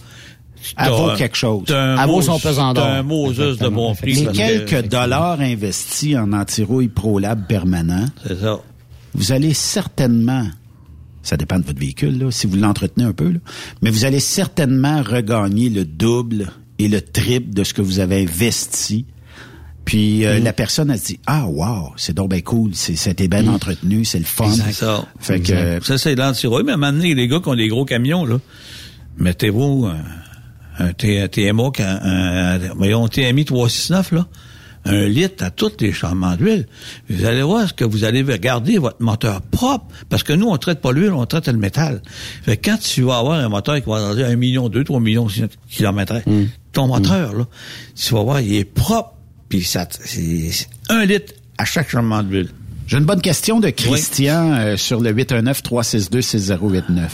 Elle 0.76 0.90
vaut 0.90 1.16
quelque 1.16 1.36
chose. 1.36 1.64
Elle 1.70 2.06
vaut 2.06 2.20
son 2.20 2.38
pesant 2.38 2.74
d'or. 2.74 2.84
un 2.86 3.02
Moses 3.02 3.58
de 3.58 3.68
bon 3.68 3.94
prix. 3.94 4.26
Que- 4.26 4.32
quelques 4.32 4.88
dollars 4.88 5.40
investis 5.40 6.14
en 6.16 6.32
antirouille 6.34 6.88
ProLab 6.88 7.46
permanent, 7.46 8.06
C'est 8.26 8.38
ça. 8.40 8.60
vous 9.14 9.32
allez 9.32 9.54
certainement, 9.54 10.46
ça 11.22 11.36
dépend 11.38 11.58
de 11.58 11.64
votre 11.64 11.78
véhicule, 11.80 12.18
là, 12.18 12.30
si 12.30 12.46
vous 12.46 12.56
l'entretenez 12.56 13.04
un 13.06 13.12
peu, 13.14 13.30
là, 13.30 13.38
mais 13.80 13.90
vous 13.90 14.04
allez 14.04 14.20
certainement 14.20 15.02
regagner 15.02 15.70
le 15.70 15.84
double 15.86 16.50
et 16.78 16.88
le 16.88 17.00
triple 17.00 17.54
de 17.54 17.64
ce 17.64 17.72
que 17.72 17.80
vous 17.82 17.98
avez 18.00 18.22
investi. 18.24 19.06
Puis 19.88 20.26
euh, 20.26 20.38
la 20.40 20.52
personne 20.52 20.90
a 20.90 20.98
dit 20.98 21.18
ah 21.26 21.46
wow 21.46 21.92
c'est 21.96 22.12
donc 22.14 22.28
bien 22.28 22.42
cool 22.42 22.72
c'est 22.74 22.94
c'était 22.94 23.26
bien 23.26 23.46
entretenu 23.48 24.04
c'est 24.04 24.18
le 24.18 24.26
fun 24.26 24.50
C'est 24.50 24.72
ça. 24.72 25.06
fait 25.18 25.40
que 25.40 25.52
euh, 25.52 25.80
Ça, 25.80 25.96
c'est 25.96 26.14
l'antirouille. 26.14 26.64
Mais 26.64 26.76
maintenant, 26.76 27.02
les 27.02 27.26
gars 27.26 27.40
qui 27.40 27.48
ont 27.48 27.54
des 27.56 27.68
gros 27.68 27.86
camions, 27.86 28.26
là, 28.26 28.36
mettez-vous 29.16 29.86
un, 29.86 30.84
un, 30.84 30.88
un 30.90 31.28
TMO, 31.28 31.72
un, 31.78 31.82
un, 31.84 32.60
un- 32.60 32.74
voyons, 32.76 33.06
un 33.06 33.08
TMI 33.08 33.46
369, 33.46 34.12
là, 34.12 34.26
un 34.84 35.06
litre 35.08 35.42
à 35.44 35.50
tous 35.50 35.72
les 35.80 35.92
changements 35.92 36.36
d'huile. 36.36 36.66
Vous 37.08 37.24
allez 37.24 37.42
voir 37.42 37.66
ce 37.68 37.72
que 37.74 37.84
vous 37.84 38.04
allez 38.04 38.22
garder 38.38 38.78
votre 38.78 39.02
moteur 39.02 39.40
propre. 39.42 39.86
Parce 40.10 40.22
que 40.22 40.32
nous, 40.34 40.46
on 40.48 40.56
traite 40.58 40.80
pas 40.80 40.92
l'huile, 40.92 41.12
on 41.12 41.24
traite 41.26 41.48
le 41.48 41.58
métal. 41.58 42.00
Fait 42.42 42.56
que 42.58 42.70
quand 42.70 42.78
tu 42.78 43.02
vas 43.02 43.18
avoir 43.18 43.38
un 43.40 43.48
moteur 43.48 43.76
qui 43.82 43.88
va 43.88 44.00
dans 44.00 44.18
un 44.18 44.36
million, 44.36 44.68
deux, 44.68 44.84
trois 44.84 45.00
millions 45.00 45.26
de 45.26 45.48
kilomètres, 45.70 46.20
ton 46.72 46.86
moteur, 46.88 47.34
là, 47.34 47.44
tu 47.96 48.12
vas 48.14 48.22
voir, 48.22 48.40
il 48.42 48.54
est 48.54 48.64
propre. 48.64 49.14
Puis 49.48 49.64
ça, 49.64 49.88
c'est 49.90 50.50
c'est 50.50 50.68
un 50.88 51.04
litre 51.04 51.34
à 51.56 51.64
chaque 51.64 51.90
changement 51.90 52.22
d'huile. 52.22 52.50
J'ai 52.88 52.96
une 52.96 53.04
bonne 53.04 53.20
question 53.20 53.60
de 53.60 53.68
Christian 53.68 54.54
euh, 54.54 54.78
sur 54.78 55.00
le 55.00 55.12
819-362-6089. 55.12 57.08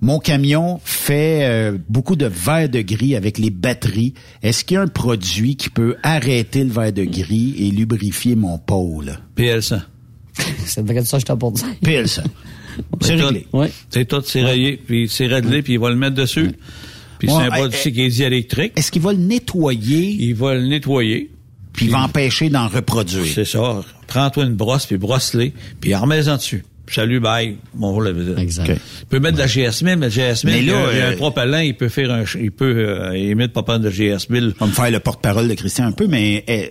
Mon 0.00 0.18
camion 0.18 0.80
fait 0.84 1.44
euh, 1.44 1.78
beaucoup 1.88 2.16
de 2.16 2.26
verre 2.26 2.68
de 2.68 2.80
gris 2.80 3.14
avec 3.14 3.38
les 3.38 3.50
batteries. 3.50 4.14
Est-ce 4.42 4.64
qu'il 4.64 4.74
y 4.74 4.78
a 4.78 4.80
un 4.80 4.88
produit 4.88 5.54
qui 5.54 5.70
peut 5.70 5.94
arrêter 6.02 6.64
le 6.64 6.72
verre 6.72 6.92
de 6.92 7.04
gris 7.04 7.54
et 7.56 7.70
lubrifier 7.70 8.34
mon 8.34 8.58
pôle? 8.58 9.12
PL100. 9.36 9.82
C'est 10.64 10.84
vrai 10.84 11.02
de 11.02 11.06
ça 11.06 11.18
que 11.18 11.20
je 11.20 11.26
t'ai 11.26 11.38
pour 11.38 11.52
dire. 11.52 11.66
PL100. 11.84 12.24
C'est 13.00 13.14
réglé. 13.14 13.46
Oui. 13.52 13.68
C'est 13.90 14.06
tout, 14.06 14.22
c'est 14.24 14.42
rayé, 14.42 14.76
puis 14.84 15.08
c'est 15.08 15.26
réglé, 15.26 15.62
puis 15.62 15.74
il 15.74 15.78
va 15.78 15.90
le 15.90 15.96
mettre 15.96 16.16
dessus. 16.16 16.50
Puis 17.18 17.28
c'est 17.28 17.34
un 17.34 17.50
produit 17.50 17.92
qui 17.92 18.00
est 18.02 18.08
diélectrique. 18.08 18.72
Est-ce 18.74 18.90
qu'il 18.90 19.02
va 19.02 19.12
le 19.12 19.18
nettoyer? 19.18 20.16
Il 20.18 20.34
va 20.34 20.54
le 20.54 20.66
nettoyer. 20.66 21.30
Puis 21.72 21.86
il 21.86 21.92
va 21.92 22.02
empêcher 22.02 22.48
d'en 22.50 22.68
reproduire? 22.68 23.24
C'est 23.34 23.44
ça. 23.44 23.80
Prends-toi 24.06 24.44
une 24.44 24.54
brosse, 24.54 24.86
puis 24.86 24.96
brosse-les, 24.98 25.52
puis 25.80 25.94
remets-en 25.94 26.36
dessus. 26.36 26.64
Salut, 26.90 27.20
bye. 27.20 27.56
Bon. 27.72 28.04
Exact. 28.36 28.66
Tu 28.66 29.06
peux 29.08 29.18
mettre 29.18 29.36
de 29.36 29.42
la 29.42 29.46
GS 29.46 29.82
1000, 29.82 29.96
mais 29.96 30.08
le 30.08 30.12
GS 30.12 30.44
1000, 30.44 30.52
Mais 30.52 30.58
il 30.60 30.66
y 30.66 30.70
a, 30.72 30.74
là, 30.74 30.88
il 30.92 30.98
y 30.98 31.00
a 31.00 31.06
un 31.06 31.12
euh, 31.12 31.16
propellant, 31.16 31.58
il 31.60 31.74
peut 31.74 31.88
faire 31.88 32.10
un, 32.10 32.26
ch- 32.26 32.36
il 32.38 32.50
peut 32.50 32.74
euh, 32.76 33.12
émettre 33.12 33.62
pas 33.64 33.78
de 33.78 33.88
GS 33.88 34.28
1000. 34.28 34.54
On 34.60 34.64
va 34.64 34.70
me 34.70 34.74
faire 34.74 34.90
le 34.90 35.00
porte-parole 35.00 35.48
de 35.48 35.54
Christian 35.54 35.86
un 35.86 35.92
peu, 35.92 36.06
mais 36.06 36.44
eh, 36.46 36.68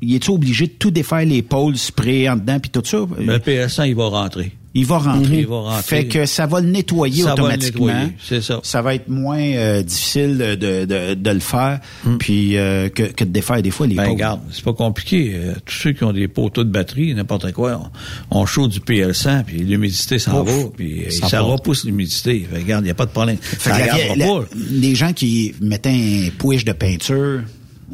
il 0.00 0.14
est-tu 0.14 0.30
obligé 0.30 0.68
de 0.68 0.72
tout 0.72 0.90
défaire 0.90 1.26
les 1.26 1.42
pôles, 1.42 1.76
spray 1.76 2.26
en 2.30 2.36
dedans 2.36 2.58
puis 2.60 2.70
tout 2.70 2.82
ça? 2.84 2.98
Le 3.18 3.36
PS100, 3.38 3.88
il 3.88 3.96
va 3.96 4.06
rentrer. 4.06 4.52
Il 4.78 4.86
va 4.86 4.98
rentrer. 4.98 5.38
Il 5.40 5.46
va 5.46 5.60
rentrer. 5.60 5.82
Fait 5.82 6.06
que 6.06 6.26
ça 6.26 6.46
va 6.46 6.60
le 6.60 6.68
nettoyer 6.70 7.22
Ça 7.22 7.30
va 7.30 7.34
le 7.36 7.42
automatiquement. 7.42 7.86
nettoyer, 7.86 8.12
c'est 8.22 8.40
ça. 8.42 8.60
Ça 8.62 8.82
va 8.82 8.94
être 8.94 9.08
moins 9.08 9.38
euh, 9.40 9.82
difficile 9.82 10.38
de, 10.38 10.84
de, 10.84 11.14
de 11.14 11.30
le 11.30 11.40
faire 11.40 11.80
puis 12.18 12.56
euh, 12.56 12.88
que, 12.88 13.02
que 13.04 13.24
de 13.24 13.30
défaire 13.30 13.60
des 13.62 13.70
fois 13.70 13.86
les 13.86 13.94
Ben, 13.94 14.04
pôles. 14.04 14.12
regarde, 14.14 14.40
c'est 14.52 14.64
pas 14.64 14.72
compliqué. 14.72 15.32
Euh, 15.34 15.54
tous 15.64 15.74
ceux 15.74 15.92
qui 15.92 16.04
ont 16.04 16.12
des 16.12 16.28
poteaux 16.28 16.64
de 16.64 16.70
batterie, 16.70 17.14
n'importe 17.14 17.52
quoi, 17.52 17.90
on, 18.30 18.40
on 18.40 18.46
chaud 18.46 18.68
du 18.68 18.80
PL100, 18.80 19.44
puis 19.44 19.58
l'humidité 19.58 20.18
s'en 20.18 20.42
Ouf. 20.42 20.48
va, 20.50 20.68
puis 20.76 21.06
Ça 21.10 21.40
repousse 21.40 21.84
l'humidité. 21.84 22.46
Fait 22.50 22.58
Regarde, 22.58 22.84
il 22.84 22.86
n'y 22.86 22.90
a 22.90 22.94
pas 22.94 23.06
de 23.06 23.10
problème. 23.10 23.36
Fait 23.40 23.70
Ça 23.70 23.78
la 23.78 24.26
pas. 24.26 24.44
les 24.70 24.94
gens 24.94 25.12
qui 25.12 25.54
mettaient 25.60 25.90
un 25.90 26.30
pouiche 26.38 26.64
de 26.64 26.72
peinture, 26.72 27.40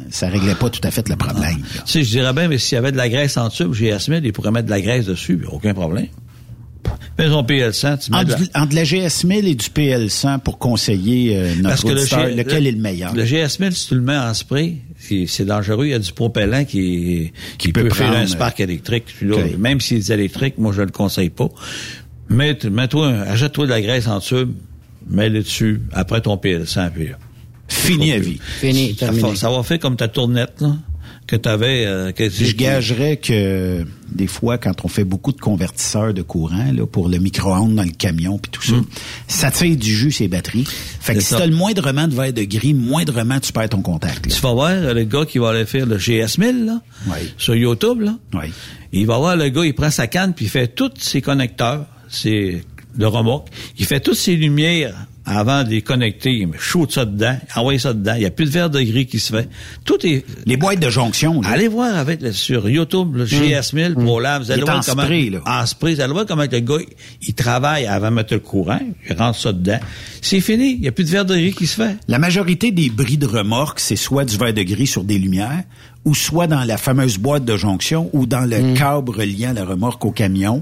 ça 0.09 0.27
réglait 0.27 0.55
pas 0.55 0.69
tout 0.69 0.81
à 0.83 0.91
fait 0.91 1.07
le 1.07 1.15
problème. 1.15 1.59
là. 1.75 1.81
Tu 1.85 1.91
sais, 1.93 2.03
je 2.03 2.09
dirais 2.09 2.33
bien, 2.33 2.47
mais 2.47 2.57
s'il 2.57 2.75
y 2.75 2.79
avait 2.79 2.91
de 2.91 2.97
la 2.97 3.07
graisse 3.09 3.37
en 3.37 3.49
tube, 3.49 3.71
GS 3.73 4.09
1000, 4.09 4.21
il 4.25 4.33
pourrait 4.33 4.51
mettre 4.51 4.65
de 4.65 4.71
la 4.71 4.81
graisse 4.81 5.05
dessus, 5.05 5.39
aucun 5.51 5.73
problème. 5.73 6.07
Fais 7.17 7.29
ton 7.29 7.43
PL100, 7.43 7.97
tu 8.05 8.11
mets 8.11 8.25
de 8.25 8.33
Entre, 8.33 8.43
la- 8.53 8.61
entre 8.63 8.75
la 8.75 8.83
GS1000 8.83 9.45
et 9.47 9.55
du 9.55 9.65
PL100 9.67 10.39
pour 10.39 10.57
conseiller 10.57 11.37
euh, 11.37 11.53
Parce 11.63 11.83
notre 11.85 11.95
que 11.95 11.99
le 12.01 12.05
G- 12.29 12.35
lequel 12.35 12.63
le- 12.63 12.69
est 12.69 12.71
le 12.73 12.79
meilleur? 12.81 13.13
Le 13.15 13.23
GS 13.23 13.59
1000, 13.59 13.71
si 13.73 13.87
tu 13.87 13.95
le 13.95 14.01
mets 14.01 14.17
en 14.17 14.33
spray, 14.33 14.77
c'est 15.27 15.45
dangereux. 15.45 15.85
Il 15.85 15.91
y 15.91 15.93
a 15.93 15.99
du 15.99 16.11
propellant 16.11 16.65
qui, 16.65 17.31
qui, 17.57 17.71
peut 17.71 17.83
peut, 17.83 17.89
faire 17.93 18.11
un 18.11 18.27
spark 18.27 18.59
électrique. 18.59 19.05
Même 19.57 19.79
s'il 19.79 19.97
est 19.97 20.09
électrique, 20.09 20.55
moi, 20.57 20.73
je 20.75 20.81
le 20.81 20.91
conseille 20.91 21.29
pas. 21.29 21.47
Mets, 22.29 22.57
mets-toi, 22.69 23.07
un- 23.07 23.21
achète-toi 23.21 23.65
de 23.65 23.69
la 23.69 23.81
graisse 23.81 24.07
en 24.07 24.19
tube, 24.19 24.51
mets-le 25.09 25.41
dessus, 25.43 25.81
après 25.93 26.19
ton 26.21 26.35
PL100, 26.37 26.89
puis 26.91 27.07
là. 27.09 27.17
Fini 27.67 28.11
à 28.13 28.19
vie. 28.19 28.39
Fini, 28.59 28.89
Ça, 28.93 29.05
terminé. 29.07 29.29
va- 29.29 29.35
ça 29.35 29.49
va 29.49 29.63
faire 29.63 29.79
comme 29.79 29.95
ta 29.95 30.07
tournette, 30.07 30.59
là, 30.61 30.75
que 31.27 31.35
t'avais, 31.35 31.85
euh, 31.87 32.11
que 32.11 32.29
Je 32.29 32.53
gagerais 32.55 33.17
que 33.17 33.83
des 34.11 34.27
fois, 34.27 34.57
quand 34.59 34.85
on 34.85 34.87
fait 34.87 35.03
beaucoup 35.03 35.31
de 35.31 35.39
convertisseurs 35.41 36.13
de 36.13 36.21
courant 36.21 36.71
là, 36.71 36.85
pour 36.85 37.09
le 37.09 37.17
micro-ondes 37.17 37.73
dans 37.73 37.83
le 37.83 37.89
camion 37.89 38.37
puis 38.37 38.51
tout 38.51 38.61
ça, 38.61 38.75
ça 39.27 39.49
tire 39.51 39.75
du 39.75 39.91
jus 39.91 40.11
ces 40.11 40.27
batteries. 40.27 40.65
Fait 40.65 41.13
que 41.13 41.19
Hmm. 41.19 41.21
Si 41.21 41.33
t'as 41.35 41.47
le 41.47 41.55
moindrement 41.55 42.07
de 42.07 42.13
verre 42.13 42.31
de 42.33 42.43
gris, 42.43 42.73
moindrement 42.75 43.39
tu 43.39 43.51
perds 43.51 43.69
ton 43.69 43.81
contact. 43.81 44.25
là. 44.27 44.35
Tu 44.35 44.39
vas 44.41 44.53
voir 44.53 44.69
euh, 44.69 44.93
le 44.93 45.03
gars 45.03 45.25
qui 45.25 45.39
va 45.39 45.49
aller 45.49 45.65
faire 45.65 45.87
le 45.87 45.97
GS 45.97 46.37
1000, 46.37 46.65
là, 46.65 46.81
Oui. 47.07 47.17
sur 47.37 47.55
YouTube, 47.55 48.01
là. 48.01 48.17
Oui. 48.33 48.51
Il 48.93 49.07
va 49.07 49.17
voir 49.17 49.35
le 49.35 49.49
gars, 49.49 49.65
il 49.65 49.73
prend 49.73 49.89
sa 49.89 50.05
canne, 50.07 50.33
puis 50.35 50.45
il 50.45 50.49
fait 50.49 50.67
tous 50.67 50.91
ses 50.99 51.21
connecteurs, 51.21 51.85
ses, 52.07 52.63
le 52.97 53.07
remorque. 53.07 53.47
Il 53.79 53.85
fait 53.85 53.99
toutes 53.99 54.15
ses 54.15 54.35
lumières 54.35 54.95
avant 55.25 55.63
de 55.63 55.69
les 55.69 55.81
connecter. 55.81 56.47
Chaud 56.59 56.87
ça 56.89 57.05
dedans, 57.05 57.37
envoie 57.55 57.77
ça 57.79 57.93
dedans. 57.93 58.13
Il 58.15 58.19
n'y 58.19 58.25
a 58.25 58.31
plus 58.31 58.45
de 58.45 58.49
verre 58.51 58.69
de 58.69 58.81
gris 58.81 59.05
qui 59.07 59.19
se 59.19 59.33
fait. 59.35 59.49
Tout 59.83 59.97
est... 60.05 60.23
Les 60.45 60.55
boîtes 60.57 60.79
de 60.79 60.89
jonction, 60.89 61.41
là. 61.41 61.49
Allez 61.49 61.67
voir 61.67 61.95
avec 61.95 62.19
sur 62.33 62.69
YouTube 62.69 63.15
le 63.15 63.25
GS1000 63.25 63.93
pour 63.95 64.21
là, 64.21 64.39
vous 64.39 64.51
allez 64.51 64.61
Il 64.61 64.63
est 64.63 64.65
voir 64.65 64.77
en 64.79 64.81
comment 64.81 65.03
spray, 65.03 65.29
là. 65.29 65.39
en 65.45 65.65
spray, 65.65 65.95
vous 65.95 66.01
allez 66.01 66.13
voir 66.13 66.25
comment 66.27 66.43
le 66.43 66.59
gars 66.59 66.75
il 67.27 67.33
travaille 67.33 67.85
avant 67.87 68.09
de 68.11 68.15
mettre 68.15 68.33
le 68.33 68.39
courant, 68.39 68.79
il 69.09 69.15
rentre 69.15 69.39
ça 69.39 69.51
dedans. 69.51 69.79
C'est 70.21 70.41
fini, 70.41 70.73
il 70.73 70.81
n'y 70.81 70.87
a 70.87 70.91
plus 70.91 71.05
de 71.05 71.09
verre 71.09 71.25
de 71.25 71.35
gris 71.35 71.53
qui 71.53 71.67
se 71.67 71.75
fait. 71.81 71.97
La 72.07 72.19
majorité 72.19 72.71
des 72.71 72.89
bris 72.89 73.17
de 73.17 73.25
remorque, 73.25 73.79
c'est 73.79 73.95
soit 73.95 74.25
du 74.25 74.37
verre 74.37 74.53
de 74.53 74.63
gris 74.63 74.87
sur 74.87 75.03
des 75.03 75.17
lumières, 75.17 75.63
ou 76.05 76.13
soit 76.13 76.45
dans 76.47 76.63
la 76.63 76.77
fameuse 76.77 77.17
boîte 77.17 77.45
de 77.45 77.57
jonction, 77.57 78.09
ou 78.13 78.25
dans 78.27 78.41
le 78.41 78.59
Mm. 78.61 78.73
câble 78.75 79.09
reliant 79.11 79.53
la 79.53 79.65
remorque 79.65 80.05
au 80.05 80.11
camion. 80.11 80.61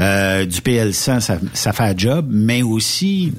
Euh, 0.00 0.44
du 0.44 0.58
PL100, 0.60 1.20
ça, 1.20 1.38
ça 1.52 1.72
fait 1.72 1.84
un 1.84 1.96
job, 1.96 2.26
mais 2.28 2.62
aussi, 2.62 3.32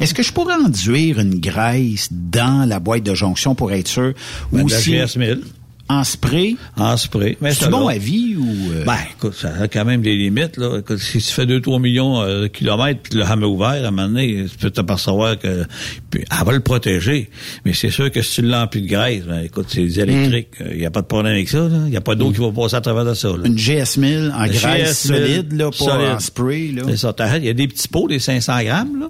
est-ce 0.00 0.12
que 0.12 0.22
je 0.24 0.32
pourrais 0.32 0.54
enduire 0.54 1.20
une 1.20 1.38
graisse 1.38 2.08
dans 2.10 2.68
la 2.68 2.80
boîte 2.80 3.04
de 3.04 3.14
jonction 3.14 3.54
pour 3.54 3.70
être 3.72 3.86
sûr? 3.88 4.12
Ben, 4.52 4.62
ou 4.62 4.66
de 4.66 4.72
la 4.72 4.78
si- 4.78 4.92
GS1000. 4.92 5.40
En 5.86 6.02
spray? 6.02 6.56
En 6.78 6.96
spray. 6.96 7.36
Mais 7.42 7.52
C'est 7.52 7.68
bon 7.68 7.88
à 7.88 7.98
vie 7.98 8.36
ou... 8.36 8.72
euh, 8.72 8.84
Ben, 8.86 8.96
écoute, 9.16 9.34
ça 9.34 9.52
a 9.60 9.68
quand 9.68 9.84
même 9.84 10.00
des 10.00 10.16
limites, 10.16 10.56
là. 10.56 10.78
Écoute, 10.78 10.96
si 10.98 11.18
tu 11.18 11.24
fais 11.30 11.44
2-3 11.44 11.78
millions 11.80 12.22
euh, 12.22 12.42
de 12.42 12.46
kilomètres 12.46 13.00
puis 13.02 13.18
le 13.18 13.22
ham 13.24 13.42
est 13.42 13.46
ouvert, 13.46 13.68
à 13.68 13.88
un 13.88 13.90
moment 13.90 14.08
donné, 14.08 14.46
tu 14.50 14.56
peux 14.56 14.70
t'apercevoir 14.70 15.38
que, 15.38 15.64
puis, 16.10 16.24
elle 16.30 16.46
va 16.46 16.52
le 16.52 16.60
protéger. 16.60 17.28
Mais 17.66 17.74
c'est 17.74 17.90
sûr 17.90 18.10
que 18.10 18.22
si 18.22 18.36
tu 18.36 18.42
l'emplis 18.42 18.80
de 18.80 18.88
graisse, 18.88 19.24
ben, 19.24 19.40
écoute, 19.44 19.66
c'est 19.68 19.82
des 19.82 20.00
électriques. 20.00 20.48
Il 20.70 20.78
n'y 20.78 20.86
a 20.86 20.90
pas 20.90 21.02
de 21.02 21.06
problème 21.06 21.34
avec 21.34 21.50
ça. 21.50 21.68
Il 21.70 21.90
n'y 21.90 21.96
a 21.98 22.00
pas 22.00 22.14
d'eau 22.14 22.30
qui 22.32 22.40
va 22.40 22.50
passer 22.50 22.76
à 22.76 22.80
travers 22.80 23.04
de 23.04 23.12
ça, 23.14 23.28
là. 23.28 23.44
Une 23.44 23.56
GS1000 23.56 24.32
en 24.32 24.46
graisse 24.46 25.06
GS1000, 25.06 25.08
solide, 25.08 25.52
là, 25.52 25.66
pas 25.70 25.76
solide. 25.76 26.08
en 26.16 26.18
spray, 26.20 26.72
là. 26.72 26.82
C'est 26.88 26.96
ça. 26.96 27.14
Il 27.36 27.44
y 27.44 27.48
a 27.50 27.52
des 27.54 27.68
petits 27.68 27.88
pots, 27.88 28.08
des 28.08 28.18
500 28.20 28.62
grammes, 28.64 29.00
là. 29.00 29.08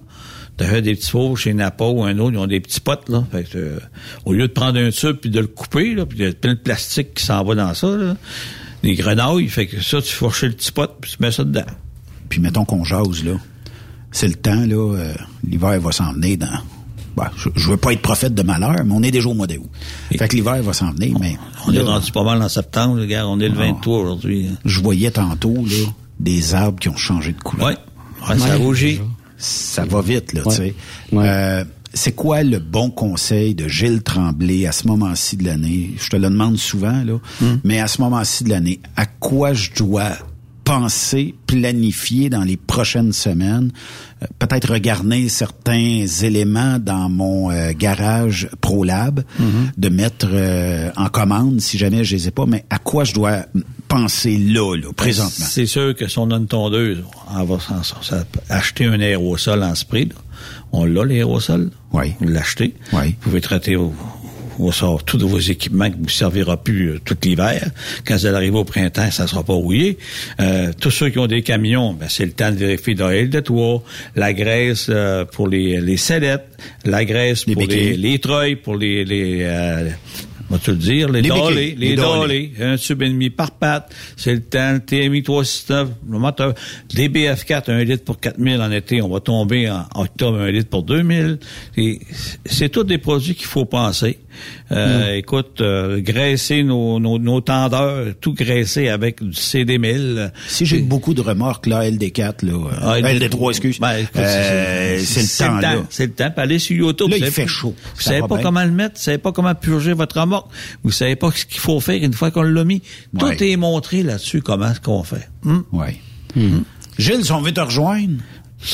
T'as 0.57 0.81
des 0.81 0.95
petits 0.95 1.11
pots 1.11 1.35
chez 1.35 1.53
Napa 1.53 1.85
ou 1.85 2.05
un 2.05 2.17
autre, 2.19 2.33
ils 2.35 2.39
ont 2.39 2.47
des 2.47 2.61
petits 2.61 2.81
potes, 2.81 3.09
là. 3.09 3.25
Fait 3.33 3.43
que, 3.43 3.59
euh, 3.59 3.79
au 4.25 4.33
lieu 4.33 4.47
de 4.47 4.53
prendre 4.53 4.79
un 4.79 4.91
tube 4.91 5.17
puis 5.17 5.31
de 5.31 5.41
le 5.41 5.49
couper, 5.49 5.95
là, 5.95 6.07
puis 6.07 6.19
il 6.21 6.25
y 6.25 6.29
a 6.29 6.33
plein 6.33 6.55
de 6.55 6.59
plastique 6.61 7.15
qui 7.15 7.25
s'en 7.25 7.43
va 7.43 7.55
dans 7.57 7.75
ça, 7.75 7.89
là. 7.89 8.17
Des 8.85 8.95
grenouilles, 8.95 9.49
fait 9.49 9.67
que 9.67 9.81
ça, 9.83 10.01
tu 10.01 10.13
fourches 10.13 10.45
le 10.45 10.53
petit 10.53 10.71
pot 10.71 10.89
puis 11.01 11.11
tu 11.11 11.17
mets 11.21 11.33
ça 11.33 11.43
dedans. 11.43 11.65
Puis 12.29 12.41
mettons 12.41 12.65
qu'on 12.65 12.85
jase, 12.85 13.25
là. 13.25 13.33
C'est 14.13 14.29
le 14.29 14.35
temps, 14.35 14.55
là. 14.65 14.95
euh, 14.97 15.15
L'hiver 15.45 15.81
va 15.81 15.91
s'en 15.91 16.13
venir 16.13 16.39
dans... 16.39 16.47
Bah, 17.17 17.31
je, 17.37 17.49
je 17.57 17.71
veux 17.71 17.77
pas 17.77 17.93
être 17.93 18.03
prophète 18.03 18.35
de 18.35 18.43
malheur, 18.43 18.77
mais 18.85 18.93
on 18.93 19.03
est 19.03 19.11
déjà 19.13 19.29
au 19.29 19.35
mois 19.35 19.47
d'août. 19.47 19.69
Fait 20.17 20.29
que 20.29 20.35
l'hiver 20.37 20.63
va 20.63 20.73
s'en 20.73 20.91
venir, 20.93 21.17
mais... 21.21 21.37
On 21.67 21.71
là, 21.71 21.81
est 21.81 21.83
rendu 21.85 22.11
pas 22.13 22.25
mal 22.25 22.41
en 22.43 22.49
septembre, 22.49 23.05
gars. 23.07 23.27
On 23.27 23.39
est 23.41 23.49
le 23.49 23.55
Ah. 23.59 23.67
23 23.73 23.99
aujourd'hui. 24.01 24.49
hein. 24.53 24.57
Je 24.65 24.81
voyais 24.81 25.11
tantôt, 25.13 25.55
là, 25.55 25.87
des 26.21 26.55
arbres 26.55 26.79
qui 26.79 26.89
ont 26.89 26.97
changé 26.97 27.33
de 27.33 27.41
couleur. 27.41 27.69
Ouais. 27.69 27.77
Ouais, 28.29 28.39
ça 28.39 28.57
rougit. 28.57 29.01
Ça 29.45 29.85
va 29.85 30.01
vite, 30.01 30.33
là, 30.33 30.43
Ouais. 30.47 30.55
tu 30.55 30.63
sais. 30.63 30.75
Euh, 31.13 31.65
c'est 31.93 32.13
quoi 32.13 32.43
le 32.43 32.59
bon 32.59 32.91
conseil 32.91 33.55
de 33.55 33.69
Gilles 33.69 34.03
Tremblay 34.03 34.67
à 34.67 34.73
ce 34.73 34.89
moment-ci 34.89 35.37
de 35.37 35.45
l'année? 35.45 35.91
Je 35.99 36.09
te 36.09 36.17
le 36.17 36.23
demande 36.29 36.57
souvent, 36.57 37.03
là, 37.05 37.19
Hmm. 37.41 37.57
mais 37.63 37.79
à 37.81 37.87
ce 37.87 38.01
moment-ci 38.01 38.45
de 38.45 38.49
l'année, 38.51 38.81
à 38.97 39.07
quoi 39.07 39.53
je 39.53 39.71
dois 39.77 40.11
penser, 40.65 41.35
planifier 41.47 42.31
dans 42.31 42.43
les 42.43 42.57
prochaines 42.57 43.13
semaines? 43.13 43.71
Euh, 44.23 44.27
Peut-être 44.39 44.73
regarder 44.73 45.29
certains 45.29 46.07
éléments 46.23 46.79
dans 46.79 47.09
mon 47.11 47.51
euh, 47.51 47.73
garage 47.77 48.49
ProLab, 48.61 49.23
Hmm. 49.39 49.67
de 49.77 49.89
mettre 49.89 50.29
euh, 50.33 50.91
en 50.97 51.09
commande 51.09 51.61
si 51.61 51.77
jamais 51.79 52.05
je 52.05 52.17
les 52.17 52.29
ai 52.29 52.31
pas, 52.31 52.47
mais 52.47 52.65
à 52.71 52.79
quoi 52.79 53.05
je 53.05 53.13
dois 53.15 53.45
penser 53.89 54.39
là, 54.39 54.75
là, 54.77 54.93
présentement? 54.97 55.47
C'est 55.49 55.67
sûr 55.67 55.95
que 55.95 56.09
si 56.09 56.19
on 56.19 56.31
a 56.31 56.37
une 56.37 56.47
tondeuse, 56.47 57.03
on 57.31 57.45
va 57.45 57.59
acheter 58.49 58.87
un 58.87 59.01
aérosol 59.01 59.63
en 59.63 59.75
spray. 59.75 60.07
là. 60.07 60.15
On 60.73 60.85
l'a, 60.85 61.05
l'aérosol? 61.05 61.71
Oui. 61.93 62.15
Vous 62.21 62.29
l'achetez. 62.29 62.75
Oui. 62.93 63.09
Vous 63.11 63.15
pouvez 63.31 63.41
traiter 63.41 63.77
au, 63.77 63.93
au 64.59 64.73
sort 64.73 65.05
tous 65.05 65.19
de 65.19 65.25
vos 65.25 65.39
équipements 65.39 65.91
qui 65.91 65.97
vous 66.01 66.09
servira 66.09 66.57
plus 66.57 66.91
euh, 66.91 67.01
tout 67.05 67.17
l'hiver. 67.23 67.71
Quand 68.07 68.17
vous 68.17 68.27
allez 68.27 68.37
arriver 68.37 68.59
au 68.59 68.65
printemps, 68.65 69.11
ça 69.11 69.27
sera 69.27 69.43
pas 69.43 69.55
rouillé. 69.55 69.99
Euh, 70.41 70.73
tous 70.79 70.91
ceux 70.91 71.11
qui 71.11 71.19
ont 71.19 71.27
des 71.27 71.43
camions, 71.43 71.93
ben, 71.93 72.09
c'est 72.09 72.27
le 72.27 72.33
temps 72.33 72.51
de 72.51 72.57
vérifier 72.57 72.95
l'huile 72.95 73.31
de 73.31 73.41
toit, 73.41 73.83
la 74.15 74.33
graisse 74.33 74.87
euh, 74.89 75.25
pour 75.25 75.49
les, 75.49 75.81
les 75.81 75.97
sellettes, 75.97 76.47
la 76.85 77.05
graisse 77.05 77.47
Les 77.47 77.55
pour 77.55 77.67
les, 77.67 77.97
les 77.97 78.19
treuils, 78.19 78.57
pour 78.57 78.77
les... 78.77 79.05
les 79.05 79.47
euh, 80.51 80.55
va-tu 80.55 80.71
le 80.71 80.77
dire? 80.77 81.09
Les, 81.09 81.23
Les 81.23 81.29
dolés, 81.29 81.75
les, 81.79 81.89
les 81.91 81.97
dolés. 81.97 82.53
un 82.61 82.77
tube 82.77 83.03
et 83.03 83.09
demi 83.09 83.31
par 83.31 83.51
patte. 83.53 83.95
C'est 84.17 84.33
le 84.35 84.41
temps, 84.43 84.73
le 84.73 84.81
TMI 84.81 85.23
369, 85.23 85.89
le 86.11 86.19
moteur. 86.19 86.55
Les 86.95 87.09
BF4, 87.09 87.71
un 87.71 87.85
litre 87.85 88.05
pour 88.05 88.19
4000 88.21 88.61
en 88.61 88.71
été, 88.71 89.03
on 89.03 89.09
va 89.09 89.21
tomber 89.21 89.71
en 89.71 89.85
octobre, 89.95 90.39
un 90.39 90.51
litre 90.51 90.71
pour 90.71 90.83
2000. 90.83 91.39
Et 91.77 92.01
c'est 92.47 92.69
tous 92.69 92.85
des 92.85 92.99
produits 92.99 93.35
qu'il 93.35 93.47
faut 93.47 93.65
penser. 93.65 94.19
Euh, 94.73 95.15
Écoute, 95.15 95.61
euh, 95.61 96.01
graisser 96.01 96.65
nos, 96.65 96.99
nos, 96.99 97.19
nos 97.21 97.41
tendeurs, 97.41 98.07
tout 98.21 98.35
graisser 98.35 98.89
avec 98.89 99.23
du 99.23 99.31
CD1000. 99.31 100.33
Si 100.49 100.67
j'ai 100.67 100.79
beaucoup 100.81 101.15
de 101.15 101.21
remorques, 101.21 101.67
là, 101.67 101.89
LD4, 101.89 102.45
là, 102.45 102.53
euh, 102.53 102.71
Ah, 102.83 103.01
LD3, 103.01 103.51
excuse, 103.51 103.79
Ben, 103.79 104.05
euh, 104.17 104.99
c'est 104.99 105.45
le 105.47 105.61
temps. 105.61 105.87
C'est 105.89 106.07
le 106.07 106.13
temps. 106.13 106.31
Puis 106.31 106.43
allez 106.43 106.59
sur 106.59 106.77
YouTube. 106.77 107.11
Là, 107.11 107.17
il 107.19 107.27
fait 107.27 107.43
pas- 107.43 107.49
chaud. 107.49 107.75
Vous 107.95 108.01
savez 108.03 108.21
va 108.23 108.29
pas 108.29 108.35
bien. 108.37 108.43
comment 108.45 108.65
le 108.65 108.71
mettre. 108.73 108.97
Vous 108.97 109.03
savez 109.05 109.19
pas 109.19 109.31
comment 109.31 109.55
purger 109.55 109.93
votre 109.93 110.21
remorque. 110.21 110.34
Vous 110.83 110.91
savez 110.91 111.17
pas 111.17 111.31
ce 111.35 111.45
qu'il 111.45 111.61
faut 111.61 111.81
faire 111.81 112.03
une 112.03 112.13
fois 112.15 112.31
qu'on 112.31 112.43
l'a 112.43 112.65
mis. 112.65 112.81
Tout 113.19 113.27
Ouais. 113.27 113.51
est 113.53 113.57
montré 113.57 114.03
là-dessus, 114.03 114.43
comment 114.43 114.73
ce 114.75 114.81
qu'on 114.81 115.03
fait. 115.03 115.29
Hmm? 115.43 115.61
Ouais. 115.73 115.97
Gilles, 116.99 117.25
si 117.25 117.33
on 117.33 117.41
veut 117.41 117.53
te 117.53 117.61
rejoindre, 117.61 118.15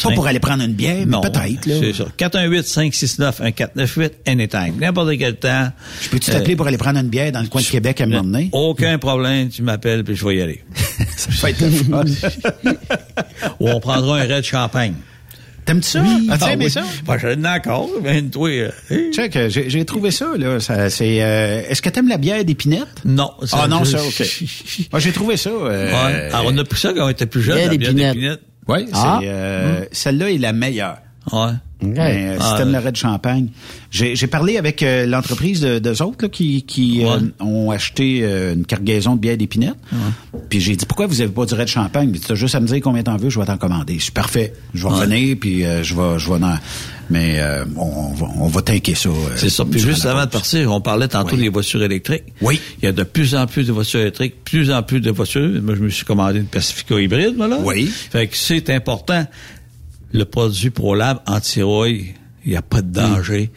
pas 0.02 0.12
pour 0.12 0.26
aller 0.26 0.38
prendre 0.40 0.62
une 0.62 0.72
bière, 0.74 1.04
mais 1.06 1.16
peut-être, 1.20 1.66
là. 1.66 1.74
C'est 1.80 1.92
ça. 1.92 2.04
418-569-1498, 2.16 4.10
anytime. 4.26 4.74
N'importe 4.78 5.16
quel 5.18 5.36
temps. 5.36 5.70
Je 6.02 6.08
peux-tu 6.10 6.30
t'appeler 6.30 6.56
pour 6.56 6.66
aller 6.66 6.78
prendre 6.78 6.98
une 7.00 7.08
bière 7.08 7.32
dans 7.32 7.40
le 7.42 7.48
coin 7.48 7.60
de 7.60 7.66
Québec 7.66 8.00
à 8.00 8.04
un 8.04 8.06
moment 8.06 8.22
donné? 8.24 8.48
Aucun 8.52 8.98
problème, 8.98 9.48
tu 9.48 9.62
m'appelles 9.62 10.04
puis 10.04 10.14
je 10.16 10.24
vais 10.26 10.36
y 10.36 10.42
aller. 10.42 10.62
Ça 11.16 11.30
va 11.42 11.50
être 11.50 11.60
le 11.60 11.70
fun. 11.70 12.04
Ou 13.60 13.68
on 13.68 13.80
prendra 13.80 14.18
un 14.20 14.26
raid 14.26 14.42
de 14.42 14.42
champagne. 14.42 14.94
T'aimes-tu 15.70 15.88
ça? 15.88 16.00
As-tu 16.30 16.44
Ah 16.46 16.52
aimé 16.52 16.64
oui. 16.64 16.70
ça? 16.72 16.82
Ben, 17.06 17.16
je 17.16 17.28
l'ai 17.28 17.48
encore, 17.48 17.88
mais 18.02 18.22
toi, 18.22 18.48
euh, 18.48 18.70
hey. 18.90 19.12
Check, 19.12 19.36
euh, 19.36 19.48
j'ai 19.48 19.84
trouvé 19.84 20.10
ça, 20.10 20.26
là. 20.36 20.58
Ça, 20.58 20.90
c'est, 20.90 21.22
euh, 21.22 21.62
est-ce 21.68 21.80
que 21.80 21.88
t'aimes 21.90 22.08
la 22.08 22.16
bière 22.18 22.44
d'épinette? 22.44 22.88
Non. 23.04 23.30
Ah 23.52 23.68
non, 23.68 23.84
je- 23.84 23.96
ça, 23.96 23.98
OK. 24.02 24.88
Moi, 24.90 24.98
j'ai 24.98 25.12
trouvé 25.12 25.36
ça. 25.36 25.50
euh, 25.50 25.86
Ouais. 25.90 26.28
Alors, 26.32 26.46
on 26.52 26.58
a 26.58 26.64
pris 26.64 26.80
ça 26.80 26.92
quand 26.92 27.06
on 27.06 27.08
était 27.08 27.26
plus 27.26 27.40
jeune, 27.42 27.56
la 27.56 27.68
bière 27.76 27.94
d'épinette. 27.94 28.40
Ouais, 28.66 28.84
Ah. 28.92 29.18
c'est, 29.20 29.28
euh, 29.28 29.84
celle-là 29.92 30.30
est 30.32 30.38
la 30.38 30.52
meilleure. 30.52 30.98
Ouais. 31.32 31.52
OK. 31.82 31.94
Ben, 31.94 31.98
euh, 31.98 32.36
Ah, 32.40 32.58
ouais. 32.58 32.64
le 32.72 32.78
raid 32.78 32.92
de 32.92 32.96
champagne. 32.96 33.48
J'ai 33.90 34.14
j'ai 34.14 34.26
parlé 34.26 34.58
avec 34.58 34.82
euh, 34.82 35.06
l'entreprise 35.06 35.60
de, 35.62 35.78
d'eux 35.78 36.02
autres 36.02 36.18
là, 36.24 36.28
qui, 36.28 36.62
qui 36.62 37.02
euh, 37.04 37.16
Ouais. 37.16 37.22
ont 37.40 37.70
acheté 37.70 38.20
euh, 38.22 38.52
une 38.54 38.66
cargaison 38.66 39.14
de 39.14 39.20
bière 39.20 39.38
d'épinette. 39.38 39.76
Puis 40.50 40.60
j'ai 40.60 40.76
dit 40.76 40.84
pourquoi 40.86 41.06
vous 41.06 41.20
avez 41.22 41.30
pas 41.30 41.46
du 41.46 41.54
raid 41.54 41.64
de 41.66 41.70
champagne? 41.70 42.12
Tu 42.12 42.32
as 42.32 42.34
juste 42.34 42.54
à 42.54 42.60
me 42.60 42.66
dire 42.66 42.80
combien 42.82 43.02
t'en 43.02 43.16
veux, 43.16 43.30
je 43.30 43.38
vais 43.40 43.46
t'en 43.46 43.56
commander. 43.56 43.96
C'est 43.98 44.12
parfait. 44.12 44.52
Je 44.74 44.82
vais 44.86 44.92
Ouais. 44.92 45.00
revenir 45.00 45.36
puis 45.40 45.64
euh, 45.64 45.82
je 45.82 45.94
vais 45.94 46.18
je 46.18 46.30
vais 46.30 46.38
dans- 46.38 46.58
mais 47.08 47.36
euh, 47.40 47.64
on, 47.76 47.82
on 47.82 48.12
va 48.12 48.26
on 48.40 48.48
va 48.48 48.62
tanker 48.62 48.94
ça. 48.94 49.08
euh, 49.08 49.12
C'est 49.36 49.48
ça. 49.50 49.64
Puis 49.64 49.80
juste 49.80 50.04
avant 50.04 50.26
de 50.26 50.30
partir, 50.30 50.70
on 50.72 50.80
parlait 50.82 51.08
tantôt 51.08 51.36
des 51.36 51.48
voitures 51.48 51.82
électriques. 51.82 52.24
Oui. 52.42 52.60
Il 52.82 52.84
y 52.84 52.88
a 52.88 52.92
de 52.92 53.02
plus 53.04 53.34
en 53.34 53.46
plus 53.46 53.66
de 53.66 53.72
voitures 53.72 54.00
électriques, 54.00 54.44
plus 54.44 54.70
en 54.70 54.82
plus 54.82 55.00
de 55.00 55.10
voitures. 55.10 55.60
Moi, 55.62 55.74
je 55.76 55.80
me 55.82 55.88
suis 55.88 56.04
commandé 56.04 56.40
une 56.40 56.44
Pacifica 56.46 57.00
hybride, 57.00 57.36
moi, 57.38 57.48
là. 57.48 57.58
Oui. 57.64 57.86
Fait 57.86 58.26
que 58.26 58.36
c'est 58.36 58.68
important. 58.70 59.26
Le 60.12 60.24
produit 60.24 60.70
ProLab 60.70 61.18
anti-rouille, 61.26 62.14
il 62.44 62.50
n'y 62.50 62.56
a 62.56 62.62
pas 62.62 62.82
de 62.82 62.90
danger. 62.92 63.50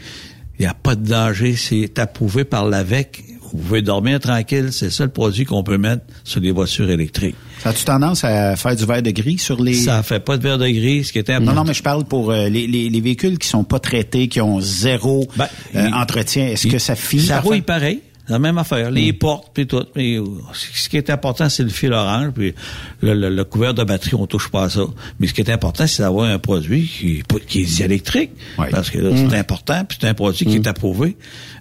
Il 0.60 0.62
n'y 0.64 0.68
a 0.68 0.74
pas 0.74 0.96
de 0.96 1.08
danger. 1.08 1.56
C'est 1.56 1.98
approuvé 2.00 2.44
par 2.44 2.66
l'AVEC. 2.68 3.24
Vous 3.42 3.58
pouvez 3.60 3.82
dormir 3.82 4.20
tranquille. 4.20 4.70
C'est 4.72 4.90
ça 4.90 5.04
le 5.04 5.12
produit 5.12 5.46
qu'on 5.46 5.64
peut 5.64 5.78
mettre 5.78 6.04
sur 6.24 6.42
les 6.42 6.52
voitures 6.52 6.90
électriques. 6.90 7.36
Ça 7.62 7.70
a-tu 7.70 7.86
tendance 7.86 8.24
à 8.24 8.56
faire 8.56 8.76
du 8.76 8.86
verre 8.86 9.02
de 9.04 9.12
gris 9.12 9.38
sur 9.38 9.62
les 9.62 9.74
Ça 9.76 10.02
fait 10.04 10.20
pas 10.20 10.38
de 10.38 10.44
verre 10.44 10.58
de 10.58 10.68
gris, 10.68 11.04
ce 11.06 11.12
qui 11.14 11.20
est 11.20 11.30
important. 11.30 11.52
non, 11.52 11.62
non, 11.62 11.64
mais 11.68 11.74
je 11.74 11.84
parle 11.84 12.04
pour 12.06 12.32
euh, 12.32 12.50
les, 12.50 12.68
les, 12.68 12.90
les 12.90 13.02
véhicules 13.02 13.38
qui 13.38 13.48
sont 13.48 13.64
pas 13.64 13.80
traités, 13.80 14.28
qui 14.28 14.42
ont 14.42 14.60
zéro 14.60 15.28
Ben, 15.36 15.48
euh, 15.76 15.90
entretien. 15.94 16.48
Est-ce 16.48 16.68
que 16.68 16.80
ça 16.80 16.96
finit 16.96 17.24
Ça 17.24 17.40
rouille 17.42 17.62
pareil. 17.62 18.02
La 18.30 18.40
même 18.40 18.58
affaire. 18.58 18.90
Les 18.90 19.12
Hmm. 19.12 19.18
portes, 19.18 19.52
puis 19.54 19.68
tout. 19.68 19.84
Mais 19.98 20.16
euh, 20.18 20.24
ce 20.54 20.88
qui 20.88 20.96
est 20.96 21.10
important, 21.10 21.50
c'est 21.50 21.64
le 21.64 21.70
fil 21.70 21.92
orange, 21.92 22.32
puis 22.34 22.54
le, 23.02 23.14
le, 23.14 23.30
le 23.30 23.44
couvert 23.44 23.74
de 23.74 23.84
batterie, 23.84 24.16
on 24.16 24.26
touche 24.28 24.48
pas 24.50 24.64
à 24.64 24.70
ça. 24.70 24.86
Mais 25.20 25.28
ce 25.28 25.34
qui 25.34 25.42
est 25.42 25.50
important, 25.52 25.86
c'est 25.88 26.04
d'avoir 26.04 26.30
un 26.30 26.40
produit 26.40 26.88
qui, 26.88 27.22
qui 27.48 27.62
est 27.64 27.82
électrique. 27.82 28.32
Ouais. 28.58 28.68
Hmm. 28.68 28.72
Parce 28.72 28.90
que 28.92 29.00
là, 29.00 29.10
c'est 29.16 29.36
important, 29.38 29.84
puis 29.84 29.98
c'est 30.00 30.08
un 30.08 30.14
produit 30.14 30.46
qui 30.46 30.56
est 30.56 30.68
approuvé. 30.68 31.18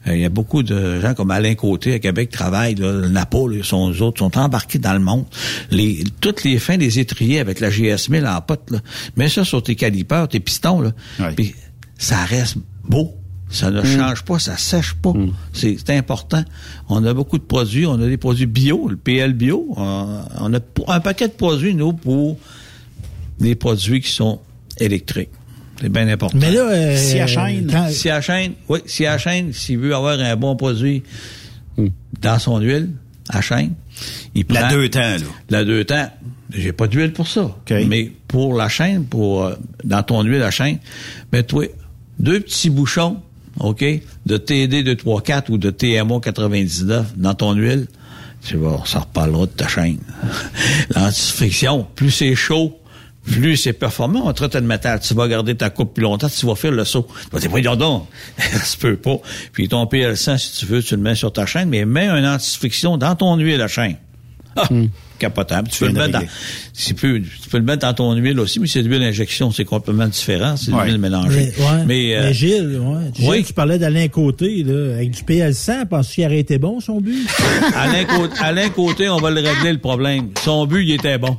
Euh, 0.07 0.15
Il 0.15 0.21
y 0.21 0.25
a 0.25 0.29
beaucoup 0.29 0.63
de 0.63 1.01
gens 1.01 1.15
comme 1.15 1.33
Alain 1.33 1.55
Côté 1.57 1.95
à 1.95 1.99
Québec 1.99 2.31
qui 2.31 2.37
travaillent, 2.39 2.77
là, 2.77 2.93
le 2.93 3.09
Napo, 3.09 3.49
là, 3.49 3.57
ils 3.57 3.65
sont, 3.65 3.91
eux 3.91 4.01
autres 4.03 4.21
sont 4.21 4.39
embarqués 4.39 4.79
dans 4.79 4.93
le 4.95 5.01
monde. 5.01 5.25
Les, 5.73 6.05
toutes 6.21 6.45
les 6.45 6.59
fins 6.61 6.77
des 6.79 7.01
étriers 7.01 7.41
avec 7.41 7.59
la 7.59 7.71
GS1000 7.71 8.25
en 8.29 8.41
pote, 8.41 8.71
là. 8.71 8.79
Mets 9.17 9.29
ça 9.29 9.45
sur 9.45 9.63
tes 9.65 9.75
calipers, 9.75 10.29
tes 10.29 10.39
pistons, 10.41 10.81
là. 10.81 10.93
Ouais. 11.19 11.33
Puis 11.35 11.55
ça 11.99 12.25
reste 12.25 12.57
beau. 12.85 13.17
Ça 13.53 13.71
ne 13.71 13.83
change 13.85 14.23
pas, 14.25 14.39
ça 14.39 14.57
sèche 14.57 14.95
pas. 14.95 15.13
C'est 15.53 15.77
c'est 15.79 15.95
important. 15.97 16.43
On 16.89 17.05
a 17.05 17.13
beaucoup 17.15 17.39
de 17.39 17.45
produits. 17.45 17.87
On 17.87 17.95
a 18.01 18.07
des 18.09 18.17
produits 18.17 18.47
bio, 18.47 18.89
le 18.89 18.97
PL 18.97 19.35
bio. 19.35 19.67
On, 19.77 20.21
on 20.41 20.55
a 20.55 20.59
un 20.89 21.01
paquet 21.01 21.29
de 21.29 21.35
produits, 21.35 21.75
nous, 21.75 21.93
pour 21.93 22.39
des 23.39 23.55
produits 23.55 24.01
qui 24.01 24.11
sont 24.11 24.41
électriques. 24.79 25.31
C'est 25.81 25.89
bien 25.91 26.09
important. 26.09 26.39
Mais 26.41 26.51
là, 26.53 26.61
euh, 26.71 26.97
Si 26.97 27.19
à 27.19 27.27
chaîne. 27.27 27.67
quand- 27.71 27.89
Si 27.91 28.09
à 28.09 28.21
chaîne, 28.21 28.53
oui, 28.69 28.81
si 28.87 29.05
à 29.05 29.19
chaîne, 29.19 29.53
s'il 29.53 29.79
veut 29.79 29.95
avoir 29.95 30.19
un 30.19 30.37
bon 30.37 30.55
produit 30.57 31.03
dans 32.21 32.39
son 32.39 32.59
huile, 32.59 32.91
à 33.29 33.41
chaîne, 33.41 33.75
il 34.35 34.45
prend... 34.45 34.61
La 34.61 34.69
deux 34.71 34.89
temps, 34.89 35.01
là. 35.01 35.17
La 35.51 35.65
deux 35.65 35.85
temps. 35.85 36.09
J'ai 36.51 36.73
pas 36.73 36.87
d'huile 36.87 37.13
pour 37.13 37.27
ça. 37.29 37.43
OK. 37.45 37.73
Mais 37.89 38.13
pour 38.29 38.55
la 38.55 38.69
chaîne, 38.69 39.05
pour 39.07 39.45
euh, 39.45 39.55
dans 39.85 40.03
ton 40.03 40.23
huile 40.23 40.43
à 40.43 40.51
chaîne, 40.51 40.79
mets-toi 41.33 41.67
deux 42.19 42.41
petits 42.41 42.71
bouchons, 42.71 43.21
OK, 43.63 43.85
de 44.27 44.37
TD 44.37 44.83
234 44.83 45.51
ou 45.51 45.59
de 45.59 45.71
TMO 45.71 46.21
99 46.21 47.17
dans 47.17 47.35
ton 47.35 47.53
huile. 47.53 47.87
Tu 48.45 48.57
vas, 48.57 48.83
s'en 48.85 49.01
reparlera 49.01 49.47
de 49.47 49.53
ta 49.53 49.69
chaîne. 49.69 50.01
L'antifriction, 50.97 51.87
plus 51.95 52.11
c'est 52.11 52.35
chaud, 52.35 52.77
plus 53.25 53.57
c'est 53.57 53.73
performant 53.73 54.27
en 54.27 54.33
traite 54.33 54.55
de 54.55 54.61
métal. 54.61 54.99
Tu 54.99 55.15
vas 55.15 55.29
garder 55.29 55.55
ta 55.55 55.71
coupe 55.71 55.95
plus 55.95 56.03
longtemps, 56.03 56.29
tu 56.29 56.45
vas 56.45 56.57
faire 56.57 56.73
le 56.73 56.85
saut. 56.85 57.07
Tu 57.23 57.31
vas 57.31 57.39
dire, 57.39 57.51
voyons 57.51 57.77
donc, 57.77 58.09
ça 58.39 58.77
peut 58.81 58.97
pas. 58.97 59.19
Puis 59.53 59.69
ton 59.69 59.85
PL100, 59.85 60.39
si 60.39 60.59
tu 60.59 60.67
veux, 60.67 60.83
tu 60.83 60.97
le 60.97 61.03
mets 61.03 61.15
sur 61.15 61.33
ta 61.33 61.47
chaîne, 61.47 61.69
mais 61.69 61.85
mets 61.85 62.09
un 62.09 62.35
anti-friction 62.35 62.97
dans 62.97 63.15
ton 63.15 63.37
huile 63.37 63.61
à 63.61 63.69
chaîne. 63.69 63.97
Ah, 64.57 64.69
capotable. 65.23 65.69
Tu 65.69 65.79
peux, 65.79 65.87
le 65.87 65.93
mettre 65.93 66.13
dans, 66.13 66.27
tu, 66.77 66.95
peux, 66.95 67.21
tu 67.21 67.49
peux 67.51 67.59
le 67.59 67.65
mettre 67.65 67.87
dans 67.87 67.95
ton 67.95 68.13
huile 68.15 68.39
aussi, 68.41 68.61
mais 68.61 68.67
c'est 68.67 68.83
de 68.83 68.89
l'huile 68.89 69.01
d'injection, 69.01 69.51
c'est 69.51 69.65
complètement 69.65 70.07
différent. 70.09 70.57
C'est 70.57 70.71
de 70.71 70.77
Ouais. 70.77 70.85
l'huile 70.85 70.99
Mais, 70.99 71.09
mélangée. 71.09 71.53
ouais. 71.59 71.85
Mais, 71.87 72.17
euh, 72.17 72.23
Mais 72.25 72.35
Gilles, 72.35 72.79
ouais. 72.81 73.11
Gilles, 73.15 73.29
oui. 73.31 73.45
tu 73.45 73.53
parlais 73.53 73.79
d'Alain 73.79 74.09
Côté, 74.09 74.63
là, 74.65 74.95
avec 74.97 75.11
du 75.13 75.23
PL100, 75.23 75.87
penses-tu 75.87 76.15
qu'il 76.17 76.27
aurait 76.27 76.39
été 76.39 76.59
bon, 76.59 76.81
son 76.81 77.01
but? 77.01 77.27
Alain, 77.75 78.05
Côté, 78.05 78.35
Alain 78.41 78.69
Côté, 78.71 79.09
on 79.09 79.19
va 79.19 79.31
le 79.31 79.41
régler 79.41 79.73
le 79.73 79.79
problème. 79.79 80.31
Son 80.45 80.67
but, 80.67 80.83
il 80.85 80.93
était 80.93 81.19
bon. 81.19 81.37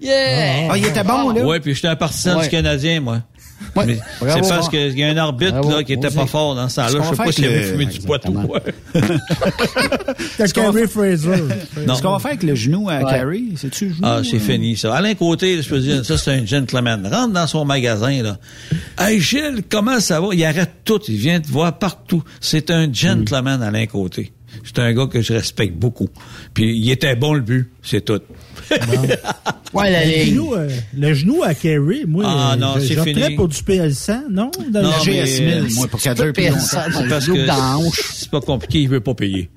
Yeah! 0.00 0.68
Ah, 0.70 0.76
il 0.78 0.84
était 0.84 1.04
bon, 1.04 1.30
là? 1.30 1.46
Oui, 1.46 1.60
puis 1.60 1.74
j'étais 1.74 1.86
un 1.88 1.94
partisan 1.96 2.36
Ouais. 2.38 2.44
du 2.44 2.48
Canadien, 2.50 3.00
moi. 3.00 3.22
Ouais. 3.76 3.86
Mais 3.86 3.98
Bravo, 4.20 4.42
c'est 4.42 4.48
parce 4.48 4.68
qu'il 4.68 4.98
y 4.98 5.04
a 5.04 5.08
un 5.08 5.16
arbitre 5.16 5.52
Bravo, 5.52 5.70
là, 5.70 5.82
qui 5.84 5.92
était 5.94 6.06
aussi. 6.08 6.16
pas 6.16 6.26
fort 6.26 6.54
dans 6.54 6.68
ce 6.68 6.76
temps-là. 6.76 6.88
Ce 6.90 6.92
Je 6.96 6.98
qu'on 7.02 7.10
sais 7.10 7.16
pas 7.16 7.32
s'il 7.32 7.44
avec 7.46 7.56
avait 7.56 7.66
fumé 7.70 7.86
du 7.86 7.98
poitou. 8.00 8.52
T'as 10.38 10.48
Carrie 10.48 10.88
Fraser. 10.88 11.42
Non. 11.86 11.94
Ce 11.96 12.02
qu'on 12.02 12.12
va 12.12 12.18
faire 12.18 12.32
avec 12.32 12.42
le 12.42 12.54
genou 12.54 12.88
à 12.88 12.98
Ouais. 12.98 13.10
Carrie, 13.10 13.52
c'est-tu 13.56 13.86
le 13.88 13.94
genou? 13.94 14.06
Ah, 14.06 14.20
c'est 14.28 14.36
euh? 14.36 14.40
fini, 14.40 14.76
ça. 14.76 14.94
Alain 14.94 15.14
Côté, 15.14 15.60
je 15.62 15.68
peux 15.68 15.80
dire, 15.80 16.04
ça, 16.04 16.16
c'est 16.18 16.32
un 16.32 16.46
gentleman. 16.46 17.06
Rentre 17.10 17.32
dans 17.32 17.46
son 17.46 17.64
magasin, 17.64 18.22
là. 18.22 18.36
Hey, 18.98 19.20
Gilles, 19.20 19.62
comment 19.68 19.98
ça 20.00 20.20
va? 20.20 20.28
Il 20.32 20.44
arrête 20.44 20.70
tout. 20.84 21.00
Il 21.08 21.16
vient 21.16 21.40
te 21.40 21.48
voir 21.48 21.78
partout. 21.78 22.22
C'est 22.40 22.70
un 22.70 22.92
gentleman, 22.92 23.62
Alain 23.62 23.86
Côté. 23.86 24.32
C'est 24.64 24.78
un 24.78 24.92
gars 24.92 25.06
que 25.06 25.20
je 25.20 25.32
respecte 25.32 25.74
beaucoup. 25.76 26.08
Puis, 26.54 26.76
il 26.76 26.90
était 26.90 27.16
bon, 27.16 27.32
le 27.34 27.40
but. 27.40 27.70
C'est 27.82 28.04
tout. 28.04 28.20
Ouais, 29.74 29.90
la 29.90 30.04
Le 30.04 30.24
genou, 30.26 30.54
euh, 30.54 30.68
le 30.94 31.14
genou 31.14 31.42
à 31.42 31.54
Carrie, 31.54 32.04
moi, 32.06 32.24
Ah, 32.26 32.56
non, 32.58 32.74
je- 32.78 32.92
fini. 33.02 33.34
pour 33.36 33.48
du 33.48 33.56
PL100, 33.62 34.24
non? 34.30 34.50
Dans 34.70 34.82
Non, 34.82 34.90
le 34.90 35.10
mais, 35.10 35.24
GS1000, 35.24 35.50
euh, 35.50 35.68
moi, 35.76 35.88
pour 35.88 35.98
ça 35.98 36.10
dans 36.12 36.16
C'est 36.18 36.26
le 36.26 36.32
parce 37.08 37.26
que 37.26 38.02
c'est 38.02 38.30
pas 38.30 38.40
compliqué, 38.42 38.80
il 38.82 38.88
veut 38.90 39.00
pas 39.00 39.14
payer. 39.14 39.48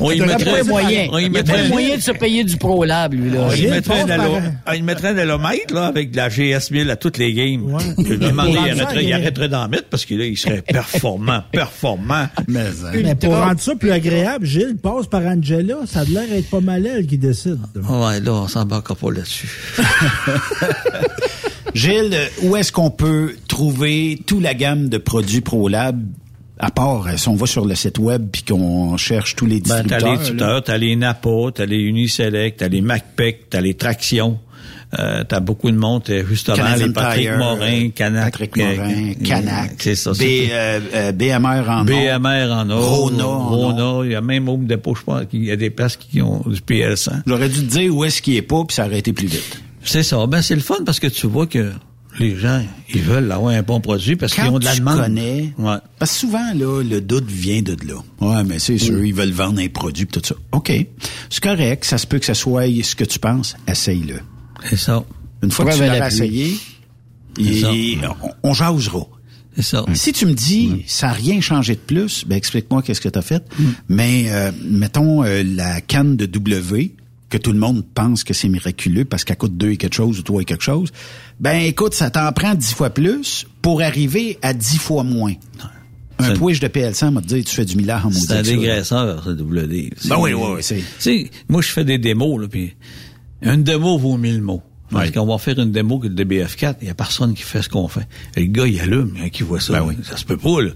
On 0.00 0.10
y 0.10 0.20
mettrait, 0.20 0.64
moyen. 0.64 1.08
on 1.10 1.18
y 1.18 1.30
mettrait, 1.30 1.68
moyen 1.68 1.96
de 1.96 2.02
se 2.02 2.12
payer 2.12 2.44
du 2.44 2.56
ProLab, 2.56 3.14
lui, 3.14 3.30
là. 3.30 3.48
on 3.48 3.52
y 3.52 3.66
mettrait 3.66 4.00
un 4.00 4.52
ah, 4.66 4.76
il 4.76 4.84
mettrait 4.84 5.08
un 5.08 5.18
allomètre, 5.18 5.74
là, 5.74 5.86
avec 5.86 6.10
de 6.10 6.16
la 6.16 6.28
GS1000 6.28 6.90
à 6.90 6.96
toutes 6.96 7.18
les 7.18 7.32
games. 7.32 7.62
Ouais. 7.64 7.82
Il 7.98 8.58
arrêterait, 8.58 9.04
il 9.04 9.12
arrêterait 9.12 9.48
d'en 9.48 9.68
mettre 9.68 9.88
parce 9.88 10.04
que 10.04 10.14
là, 10.14 10.24
il 10.24 10.36
serait 10.36 10.62
performant, 10.62 11.42
performant. 11.52 12.26
Mais, 12.48 12.60
hein. 12.60 12.92
Mais 13.02 13.14
pour 13.14 13.34
rendre 13.34 13.60
ça 13.60 13.74
plus 13.74 13.90
agréable, 13.90 14.46
Gilles 14.46 14.76
passe 14.82 15.06
par 15.06 15.22
Angela. 15.22 15.76
Ça 15.86 16.00
a 16.00 16.04
l'air 16.04 16.28
d'être 16.28 16.50
pas 16.50 16.60
mal 16.60 16.86
elle 16.86 17.06
qui 17.06 17.18
décide. 17.18 17.58
Ouais, 17.74 18.20
là, 18.20 18.32
on 18.32 18.48
s'embarquera 18.48 18.94
pas 18.94 19.10
là-dessus. 19.10 19.50
Gilles, 21.74 22.16
où 22.42 22.56
est-ce 22.56 22.70
qu'on 22.70 22.90
peut 22.90 23.34
trouver 23.48 24.20
toute 24.26 24.42
la 24.42 24.54
gamme 24.54 24.88
de 24.88 24.98
produits 24.98 25.40
ProLab? 25.40 26.02
À 26.62 26.70
part, 26.70 27.06
euh, 27.06 27.16
si 27.16 27.28
on 27.28 27.34
va 27.34 27.46
sur 27.46 27.66
le 27.66 27.74
site 27.74 27.98
web 27.98 28.28
puis 28.32 28.44
qu'on 28.44 28.96
cherche 28.96 29.34
tous 29.34 29.46
les 29.46 29.60
Ben, 29.60 29.84
t'as 29.86 29.96
distributeurs. 29.98 30.12
les 30.12 30.30
tuteurs, 30.30 30.62
t'as 30.62 30.78
les 30.78 30.96
Napa, 30.96 31.28
t'as 31.54 31.66
les 31.66 31.78
Uniselect, 31.78 32.60
t'as 32.60 32.68
les 32.68 32.80
MacPac, 32.80 33.50
t'as 33.50 33.60
les 33.60 33.74
Tractions. 33.74 34.38
Euh, 34.98 35.24
t'as 35.26 35.40
beaucoup 35.40 35.70
de 35.70 35.76
monde, 35.76 36.02
t'as 36.04 36.22
justement 36.24 36.58
Canadian 36.58 36.86
les 36.88 36.92
Patrick 36.92 37.22
Tire, 37.22 37.38
Morin, 37.38 37.88
Canac. 37.94 38.24
Patrick 38.24 38.56
Morin, 38.56 39.10
euh, 39.10 39.14
Canac. 39.24 39.72
C'est 39.78 39.94
ça. 39.94 40.12
B, 40.12 40.22
euh, 40.22 40.80
euh, 40.94 41.12
BMR 41.12 41.64
en 41.66 41.78
or. 41.78 41.84
BMR 41.84 42.52
en 42.52 42.70
or. 42.70 42.98
Rona 42.98 43.24
Rona. 43.24 44.04
Il 44.04 44.12
y 44.12 44.14
a 44.14 44.20
même 44.20 44.48
Home 44.48 44.66
Depot, 44.66 44.94
je 44.94 45.02
pense, 45.02 45.24
qu'il 45.30 45.44
y 45.44 45.50
a 45.50 45.56
des 45.56 45.70
places 45.70 45.96
qui 45.96 46.20
ont 46.20 46.42
du 46.46 46.60
PL100. 46.60 47.22
J'aurais 47.26 47.48
dû 47.48 47.66
te 47.66 47.72
dire 47.72 47.94
où 47.96 48.04
est-ce 48.04 48.20
qu'il 48.20 48.36
est 48.36 48.42
pas, 48.42 48.62
puis 48.64 48.74
ça 48.74 48.86
aurait 48.86 48.98
été 48.98 49.14
plus 49.14 49.28
vite. 49.28 49.62
C'est 49.82 50.02
ça. 50.02 50.26
Ben, 50.26 50.42
c'est 50.42 50.54
le 50.54 50.60
fun 50.60 50.76
parce 50.84 51.00
que 51.00 51.06
tu 51.06 51.26
vois 51.26 51.46
que 51.46 51.72
les 52.18 52.36
gens, 52.36 52.62
ils 52.92 53.00
veulent 53.02 53.30
avoir 53.32 53.52
un 53.54 53.62
bon 53.62 53.80
produit 53.80 54.16
parce 54.16 54.34
qu'ils 54.34 54.44
ont 54.44 54.58
de 54.58 54.64
la 54.64 54.76
demande. 54.76 54.98
connais, 55.00 55.52
Ouais. 55.58 55.76
parce 55.98 56.12
que 56.12 56.18
souvent, 56.18 56.52
là, 56.54 56.82
le 56.82 57.00
doute 57.00 57.30
vient 57.30 57.62
de 57.62 57.76
là. 57.86 57.94
Ouais, 58.20 58.44
mais 58.44 58.58
c'est 58.58 58.78
sûr, 58.78 59.04
ils 59.04 59.14
veulent 59.14 59.32
vendre 59.32 59.60
un 59.60 59.68
produit 59.68 60.06
pis 60.06 60.20
tout 60.20 60.26
ça. 60.26 60.34
OK. 60.52 60.72
C'est 61.30 61.42
correct, 61.42 61.84
ça 61.84 61.98
se 61.98 62.06
peut 62.06 62.18
que 62.18 62.26
ça 62.26 62.34
soit 62.34 62.66
ce 62.82 62.94
que 62.94 63.04
tu 63.04 63.18
penses, 63.18 63.56
essaye-le. 63.66 64.20
C'est 64.68 64.76
ça. 64.76 65.02
Une 65.42 65.50
fois 65.50 65.64
que 65.64 65.74
tu 65.74 65.80
l'auras 65.80 66.06
essayé, 66.08 66.56
et 67.38 67.96
on, 68.42 68.50
on 68.50 68.54
jasera. 68.54 69.06
C'est 69.56 69.62
ça. 69.62 69.84
Si 69.92 70.12
tu 70.12 70.24
me 70.26 70.32
dis, 70.32 70.82
ça 70.86 71.08
n'a 71.08 71.12
rien 71.12 71.40
changé 71.42 71.74
de 71.74 71.80
plus, 71.80 72.24
ben 72.26 72.36
explique-moi 72.36 72.80
qu'est-ce 72.82 73.00
que 73.02 73.08
tu 73.10 73.18
as 73.18 73.22
fait. 73.22 73.42
Mais 73.88 74.26
euh, 74.28 74.50
mettons 74.64 75.24
euh, 75.24 75.42
la 75.44 75.80
canne 75.82 76.16
de 76.16 76.24
W, 76.26 76.94
que 77.32 77.38
tout 77.38 77.52
le 77.52 77.58
monde 77.58 77.82
pense 77.94 78.24
que 78.24 78.34
c'est 78.34 78.48
miraculeux 78.48 79.04
parce 79.06 79.24
qu'elle 79.24 79.38
coûte 79.38 79.56
deux 79.56 79.70
et 79.70 79.76
quelque 79.78 79.94
chose 79.94 80.18
ou 80.18 80.22
trois 80.22 80.42
et 80.42 80.44
quelque 80.44 80.62
chose. 80.62 80.90
Ben 81.40 81.56
écoute, 81.62 81.94
ça 81.94 82.10
t'en 82.10 82.30
prend 82.32 82.54
dix 82.54 82.74
fois 82.74 82.90
plus 82.90 83.46
pour 83.62 83.80
arriver 83.80 84.38
à 84.42 84.52
dix 84.52 84.76
fois 84.78 85.02
moins. 85.02 85.32
Un 86.18 86.34
pouige 86.34 86.60
de 86.60 86.68
PL100 86.68 87.10
m'a 87.10 87.20
dit, 87.22 87.42
tu 87.42 87.54
fais 87.54 87.64
du 87.64 87.74
millard 87.74 88.06
en. 88.06 88.12
C'est 88.12 88.30
un 88.32 88.36
ça. 88.36 88.42
dégraisseur, 88.42 89.24
ce 89.24 89.30
WD. 89.30 89.90
Ben 90.08 90.16
oui, 90.18 90.34
oui, 90.34 90.42
oui, 90.56 90.62
c'est- 90.62 90.76
Tu 90.76 90.84
sais, 90.98 91.30
moi, 91.48 91.62
je 91.62 91.68
fais 91.68 91.84
des 91.84 91.98
démos, 91.98 92.40
là, 92.40 92.46
puis 92.48 92.74
une 93.40 93.64
démo 93.64 93.98
vaut 93.98 94.16
mille 94.18 94.40
mots. 94.42 94.62
Parce 94.90 95.10
qu'on 95.10 95.24
va 95.26 95.38
faire 95.38 95.58
une 95.58 95.72
démo 95.72 95.98
que 95.98 96.06
le 96.08 96.14
DBF4, 96.14 96.76
il 96.82 96.88
y 96.88 96.90
a 96.90 96.94
personne 96.94 97.32
qui 97.32 97.42
fait 97.42 97.62
ce 97.62 97.70
qu'on 97.70 97.88
fait. 97.88 98.06
Et 98.36 98.40
le 98.42 98.46
gars, 98.48 98.66
il 98.66 98.78
allume, 98.78 99.14
hein, 99.22 99.30
qui 99.30 99.42
voit 99.42 99.58
ça. 99.58 99.72
Ben 99.72 99.82
oui. 99.86 99.94
Ça 100.04 100.18
se 100.18 100.24
peut 100.26 100.36
pas, 100.36 100.60
là. 100.60 100.70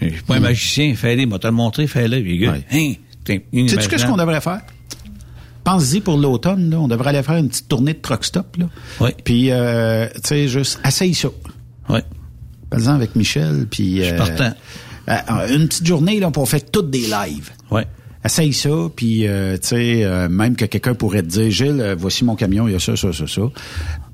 Mais 0.00 0.10
je 0.10 0.14
suis 0.16 0.22
pas 0.24 0.36
un 0.36 0.40
magicien, 0.40 0.94
fais-le, 0.94 1.24
m'a 1.26 1.38
te 1.38 1.46
le 1.46 1.54
montrer, 1.54 1.86
fais-le. 1.86 2.20
Le 2.20 2.36
gars, 2.36 2.52
Ouais. 2.52 2.64
hein, 2.70 2.92
Sais-tu 3.24 3.88
qu'est-ce 3.88 4.04
qu'on 4.04 4.16
devrait 4.16 4.40
faire? 4.40 4.60
Pense-y 5.64 6.00
pour 6.00 6.16
l'automne, 6.18 6.70
là. 6.70 6.80
On 6.80 6.88
devrait 6.88 7.10
aller 7.10 7.22
faire 7.22 7.36
une 7.36 7.48
petite 7.48 7.68
tournée 7.68 7.92
de 7.94 8.00
truck 8.00 8.24
stop, 8.24 8.56
là. 8.58 8.66
Oui. 9.00 9.10
Puis, 9.24 9.50
euh, 9.50 10.06
tu 10.14 10.20
sais, 10.24 10.48
juste, 10.48 10.80
essaye 10.86 11.14
ça. 11.14 11.28
Oui. 11.88 12.00
Parle-en 12.70 12.94
avec 12.94 13.14
Michel, 13.16 13.66
puis... 13.70 13.98
Je 13.98 14.02
suis 14.04 14.12
euh, 14.12 14.16
partant. 14.18 14.52
euh, 15.08 15.54
une 15.56 15.68
petite 15.68 15.86
journée, 15.86 16.18
là, 16.20 16.30
pour 16.30 16.48
faire 16.48 16.64
toutes 16.70 16.90
des 16.90 17.02
lives. 17.02 17.50
Oui. 17.70 17.82
Essaye 18.24 18.52
ça, 18.52 18.70
puis, 18.94 19.26
euh, 19.26 19.56
tu 19.58 19.68
sais, 19.68 20.04
euh, 20.04 20.28
même 20.28 20.54
que 20.54 20.64
quelqu'un 20.64 20.94
pourrait 20.94 21.22
te 21.22 21.28
dire, 21.28 21.50
Gilles, 21.50 21.94
voici 21.98 22.24
mon 22.24 22.36
camion, 22.36 22.68
il 22.68 22.72
y 22.72 22.76
a 22.76 22.78
ça, 22.78 22.94
ça, 22.96 23.12
ça, 23.12 23.26
ça. 23.26 23.42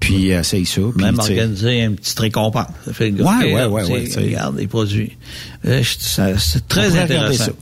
Puis, 0.00 0.28
essaye 0.30 0.64
ça. 0.66 0.80
puis, 0.96 1.04
Même 1.04 1.18
organiser 1.18 1.82
un 1.82 1.92
petit 1.92 2.14
récompense. 2.18 2.68
Ça 2.86 2.92
fait 2.94 3.10
Ouais, 3.10 3.54
ouais, 3.54 3.64
ouais, 3.66 3.84
ouais. 3.84 4.08
Regarde 4.16 4.56
les 4.58 4.66
produits. 4.66 5.16
C'est 5.62 6.66
très 6.68 6.96
intéressant. 6.98 7.44
ça. 7.44 7.52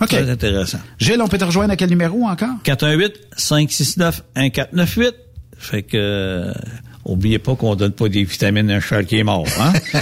OK. 0.00 0.08
Très 0.08 0.28
intéressant. 0.30 0.78
Gilles, 0.98 1.20
on 1.22 1.28
peut 1.28 1.38
te 1.38 1.44
rejoindre 1.44 1.72
à 1.72 1.76
quel 1.76 1.90
numéro 1.90 2.24
encore? 2.26 2.48
418-569-1498. 2.64 5.12
Fait 5.58 5.82
que, 5.82 5.96
euh, 5.96 6.52
oubliez 7.06 7.38
pas 7.38 7.54
qu'on 7.56 7.74
donne 7.76 7.92
pas 7.92 8.10
des 8.10 8.24
vitamines 8.24 8.70
à 8.70 8.74
un 8.76 8.80
cheval 8.80 9.06
qui 9.06 9.16
est 9.18 9.24
mort, 9.24 9.46
hein? 9.58 9.72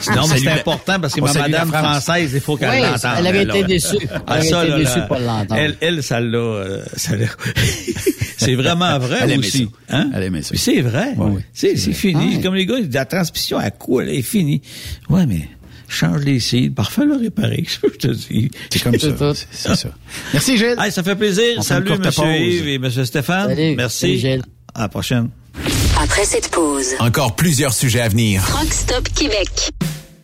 Sinon, 0.00 0.22
On 0.24 0.28
mais 0.28 0.36
c'est 0.38 0.48
important 0.50 1.00
parce 1.00 1.14
que 1.14 1.20
ma 1.22 1.32
madame 1.32 1.72
française, 1.72 2.32
il 2.34 2.40
faut 2.42 2.58
qu'elle 2.58 2.68
Oui, 2.70 2.80
l'entende. 2.82 3.14
elle 3.18 3.26
aurait 3.26 3.42
été 3.44 3.64
déçue. 3.64 3.96
Elle 4.02 4.08
Ah, 4.26 4.32
aurait 4.36 4.42
ça, 4.42 4.66
été 4.66 4.76
déçue 4.76 4.98
l'entendre. 5.08 5.54
Elle, 5.56 5.76
elle, 5.80 6.02
ça 6.02 6.20
l'a, 6.20 6.36
euh, 6.38 6.84
ça 6.94 7.16
l'a- 7.16 7.24
c'est 8.36 8.54
vraiment 8.54 8.98
vrai 8.98 9.20
Elle 9.22 9.30
aimait 9.32 9.46
aussi. 9.46 9.70
ça. 9.88 9.96
Hein? 9.96 10.10
Elle 10.14 10.22
aimait 10.24 10.42
ça. 10.42 10.50
Puis 10.50 10.58
c'est 10.58 10.82
vrai. 10.82 11.14
Ouais, 11.16 11.30
ouais. 11.30 11.44
C'est, 11.54 11.76
c'est 11.76 11.94
fini. 11.94 12.42
Comme 12.42 12.54
les 12.54 12.66
gars, 12.66 12.74
la 12.92 13.06
transmission 13.06 13.56
à 13.56 13.70
coup, 13.70 13.98
elle 14.02 14.10
est 14.10 14.20
finie. 14.22 14.60
Ouais, 15.08 15.24
mais 15.24 15.48
change 15.88 16.22
les 16.22 16.40
cils, 16.40 16.72
parfait 16.72 17.04
le 17.04 17.16
réparer, 17.16 17.64
je 17.82 17.88
te 17.96 18.08
dis. 18.08 18.50
C'est 18.70 18.82
comme 18.82 18.98
ça. 18.98 19.08
C'est 19.50 19.76
ça. 19.76 19.88
Merci, 20.32 20.56
Gilles. 20.56 20.76
Hey, 20.78 20.92
ça 20.92 21.02
fait 21.02 21.16
plaisir. 21.16 21.56
On 21.58 21.62
Salut, 21.62 21.98
pause. 21.98 22.18
Yves 22.18 22.68
et 22.68 22.78
Monsieur 22.78 23.04
Stéphane. 23.04 23.48
Salut. 23.48 23.76
Merci. 23.76 24.00
Salut, 24.00 24.18
Gilles. 24.18 24.42
À 24.74 24.82
la 24.82 24.88
prochaine. 24.88 25.30
Après 26.02 26.24
cette 26.24 26.48
pause, 26.50 26.88
Encore 26.98 27.34
plusieurs 27.34 27.72
sujets 27.72 28.00
à 28.00 28.08
venir. 28.08 28.44
Truck 28.46 28.72
Stop 28.72 29.08
Québec. 29.14 29.70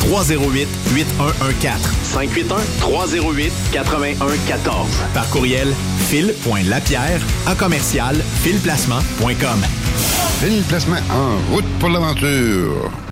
308 0.00 0.68
8114. 0.94 1.80
581-308-8114. 2.04 4.86
Par 5.14 5.28
courriel, 5.30 5.72
fil.lapierre 6.08 7.20
à 7.46 7.54
commercial 7.54 8.16
filplacement.com. 8.42 9.64
Phil 10.40 10.62
Placement 10.68 11.00
en 11.10 11.38
route 11.52 11.64
pour 11.80 11.88
l'aventure. 11.88 13.07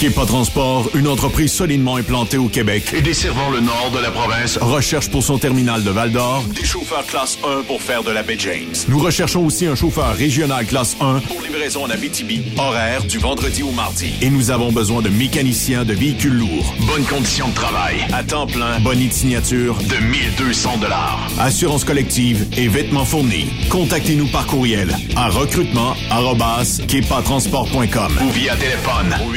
Kepa 0.00 0.24
Transport, 0.24 0.88
une 0.94 1.06
entreprise 1.08 1.52
solidement 1.52 1.96
implantée 1.96 2.38
au 2.38 2.48
Québec 2.48 2.84
et 2.94 3.02
desservant 3.02 3.50
le 3.50 3.60
nord 3.60 3.90
de 3.92 3.98
la 3.98 4.10
province, 4.10 4.56
recherche 4.56 5.10
pour 5.10 5.22
son 5.22 5.36
terminal 5.36 5.84
de 5.84 5.90
Val-d'Or 5.90 6.42
des 6.54 6.64
chauffeurs 6.64 7.04
classe 7.04 7.36
1 7.44 7.64
pour 7.64 7.82
faire 7.82 8.02
de 8.02 8.10
la 8.10 8.22
baie 8.22 8.38
James. 8.38 8.72
Nous 8.88 8.98
recherchons 8.98 9.44
aussi 9.44 9.66
un 9.66 9.74
chauffeur 9.74 10.16
régional 10.16 10.64
classe 10.64 10.96
1 11.02 11.20
pour 11.20 11.42
livraison 11.42 11.84
en 11.84 11.90
Abitibi, 11.90 12.40
horaire 12.56 13.04
du 13.04 13.18
vendredi 13.18 13.62
au 13.62 13.72
mardi. 13.72 14.14
Et 14.22 14.30
nous 14.30 14.50
avons 14.50 14.72
besoin 14.72 15.02
de 15.02 15.10
mécaniciens 15.10 15.84
de 15.84 15.92
véhicules 15.92 16.32
lourds. 16.32 16.74
Bonnes 16.86 17.04
conditions 17.04 17.48
de 17.48 17.54
travail, 17.54 17.96
à 18.14 18.22
temps 18.22 18.46
plein, 18.46 18.80
bonne 18.80 19.10
signature 19.10 19.76
de 19.76 19.96
1200 20.02 20.78
dollars. 20.78 21.28
Assurance 21.38 21.84
collective 21.84 22.46
et 22.56 22.68
vêtements 22.68 23.04
fournis. 23.04 23.50
Contactez-nous 23.68 24.28
par 24.28 24.46
courriel 24.46 24.96
à 25.14 25.28
recrutement@kepatransport.com 25.28 28.18
ou 28.22 28.30
via 28.30 28.56
téléphone 28.56 29.14
au 29.28 29.32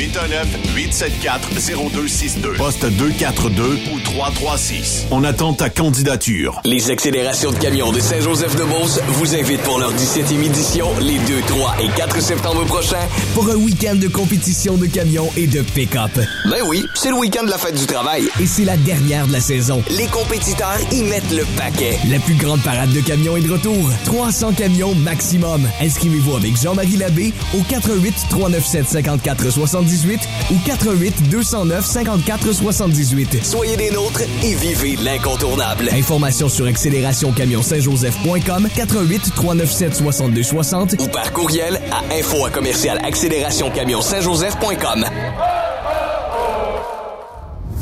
819-874-0262. 0.53 2.57
Poste 2.57 2.85
242 2.85 3.63
ou 3.93 3.99
336. 3.99 5.07
On 5.11 5.23
attend 5.23 5.53
ta 5.53 5.69
candidature. 5.69 6.61
Les 6.65 6.91
accélérations 6.91 7.51
de 7.51 7.57
camions 7.57 7.91
de 7.91 7.99
Saint-Joseph-de-Beauce 7.99 8.99
vous 9.07 9.35
invitent 9.35 9.61
pour 9.63 9.79
leur 9.79 9.93
17e 9.93 10.43
édition 10.43 10.87
les 10.99 11.17
2, 11.19 11.41
3 11.47 11.75
et 11.81 11.89
4 11.95 12.21
septembre 12.21 12.65
prochains. 12.65 13.07
Pour 13.33 13.49
un 13.49 13.55
week-end 13.55 13.95
de 13.95 14.07
compétition 14.07 14.75
de 14.77 14.85
camions 14.85 15.29
et 15.37 15.47
de 15.47 15.61
pick-up. 15.61 16.11
Ben 16.45 16.61
oui, 16.67 16.83
c'est 16.95 17.09
le 17.09 17.15
week-end 17.15 17.43
de 17.43 17.49
la 17.49 17.57
fête 17.57 17.77
du 17.79 17.85
travail. 17.85 18.23
Et 18.39 18.45
c'est 18.45 18.65
la 18.65 18.77
dernière 18.77 19.27
de 19.27 19.33
la 19.33 19.41
saison. 19.41 19.83
Les 19.89 20.07
compétiteurs 20.07 20.77
y 20.91 21.03
mettent 21.03 21.31
le 21.31 21.45
paquet. 21.57 21.97
La 22.09 22.19
plus 22.19 22.35
grande 22.35 22.61
parade 22.61 22.91
de 22.91 23.01
camions 23.01 23.37
est 23.37 23.41
de 23.41 23.51
retour. 23.51 23.89
300 24.05 24.53
camions 24.53 24.93
maximum. 24.95 25.67
Inscrivez-vous 25.81 26.35
avec 26.35 26.59
Jean-Marie 26.61 26.97
Labbé 26.97 27.33
au 27.53 27.61
88 27.69 28.13
397 28.29 28.87
54 28.87 29.49
78 29.51 30.19
ou 30.51 30.55
88 30.65 31.29
209 31.29 31.85
54 31.85 32.51
78. 32.53 33.45
Soyez 33.45 33.77
des 33.77 33.91
nôtres 33.91 34.21
et 34.43 34.55
vivez 34.55 34.95
l'incontournable. 34.97 35.89
Informations 35.91 36.49
sur 36.49 36.65
accélérationcamionsaintjoseph.com 36.65 38.67
88 38.75 39.31
397 39.35 39.95
62 39.95 40.43
60 40.43 40.95
ou 40.99 41.07
par 41.07 41.31
courriel 41.33 41.79
à 41.91 42.01
info 42.13 42.45
à 42.45 42.49
commercial 42.49 42.99
accélérationcamionsaintjoseph.com. 43.03 45.05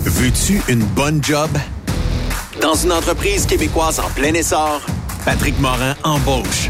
Veux-tu 0.03 0.61
une 0.67 0.83
bonne 0.83 1.23
job? 1.23 1.49
Dans 2.61 2.75
une 2.75 2.91
entreprise 2.91 3.45
québécoise 3.45 3.99
en 3.99 4.09
plein 4.09 4.33
essor, 4.33 4.81
Patrick 5.25 5.59
Morin 5.59 5.95
embauche. 6.03 6.69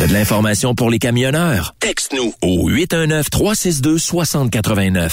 T'as 0.00 0.06
de 0.06 0.14
l'information 0.14 0.74
pour 0.74 0.88
les 0.88 0.98
camionneurs? 0.98 1.74
Texte-nous 1.78 2.32
au 2.40 2.70
819-362-6089. 2.70 5.10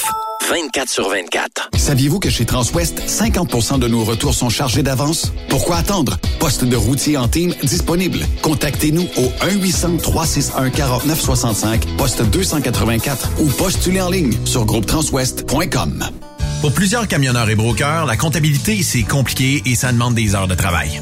24 0.49 0.89
sur 0.89 1.09
24. 1.09 1.72
Saviez-vous 1.76 2.19
que 2.19 2.30
chez 2.30 2.45
Transwest, 2.45 3.01
50% 3.05 3.80
de 3.80 3.89
nos 3.89 4.05
retours 4.05 4.34
sont 4.34 4.47
chargés 4.47 4.84
d'avance? 4.84 5.34
Pourquoi 5.49 5.76
attendre? 5.76 6.18
Poste 6.39 6.64
de 6.64 6.77
routier 6.77 7.18
en 7.18 7.27
team 7.27 7.53
disponible. 7.64 8.19
Contactez-nous 8.41 9.09
au 9.18 9.30
1-800-361-4965, 9.45 11.97
poste 11.97 12.23
284 12.23 13.41
ou 13.41 13.47
postulez 13.47 13.99
en 13.99 14.09
ligne 14.09 14.31
sur 14.45 14.64
groupetranswest.com. 14.64 16.05
Pour 16.61 16.72
plusieurs 16.72 17.09
camionneurs 17.09 17.49
et 17.49 17.55
brokers, 17.55 18.05
la 18.05 18.15
comptabilité, 18.15 18.81
c'est 18.84 19.03
compliqué 19.03 19.61
et 19.65 19.76
ça 19.76 19.91
demande 19.91 20.15
des 20.15 20.34
heures 20.34 20.47
de 20.47 20.55
travail. 20.55 21.01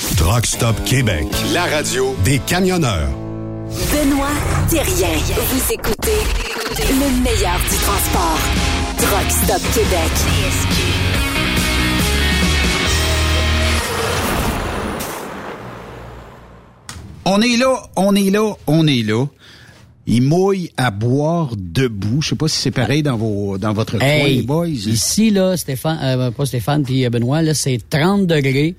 Truck 0.00 0.46
Stop 0.46 0.82
Québec, 0.86 1.26
la 1.52 1.66
radio 1.66 2.16
des 2.24 2.38
camionneurs. 2.38 3.10
Benoît 3.92 4.28
Thérien. 4.70 5.18
Vous 5.36 5.72
écoutez 5.74 6.18
le 6.88 7.22
meilleur 7.22 7.58
du 7.60 7.76
transport. 7.76 8.38
Truck 8.96 9.30
Stop 9.30 9.60
Québec. 9.74 11.20
On 17.26 17.40
est 17.42 17.56
là, 17.58 17.82
on 17.96 18.14
est 18.14 18.30
là, 18.30 18.54
on 18.66 18.86
est 18.86 19.02
là. 19.02 19.26
Il 20.06 20.22
mouille 20.22 20.70
à 20.78 20.90
boire 20.90 21.50
debout. 21.56 22.22
Je 22.22 22.30
sais 22.30 22.36
pas 22.36 22.48
si 22.48 22.56
c'est 22.56 22.70
pareil 22.70 23.02
dans 23.02 23.16
vos 23.16 23.58
dans 23.58 23.72
votre 23.74 23.98
coin, 23.98 24.06
Hey, 24.06 24.36
les 24.36 24.42
boys. 24.42 24.66
Ici, 24.66 25.30
là, 25.30 25.56
Stéphane, 25.56 25.98
euh, 26.02 26.30
pas 26.30 26.46
Stéphane 26.46 26.82
puis 26.82 27.04
euh, 27.04 27.10
Benoît, 27.10 27.42
là, 27.42 27.52
c'est 27.54 27.78
30 27.90 28.26
degrés 28.26 28.74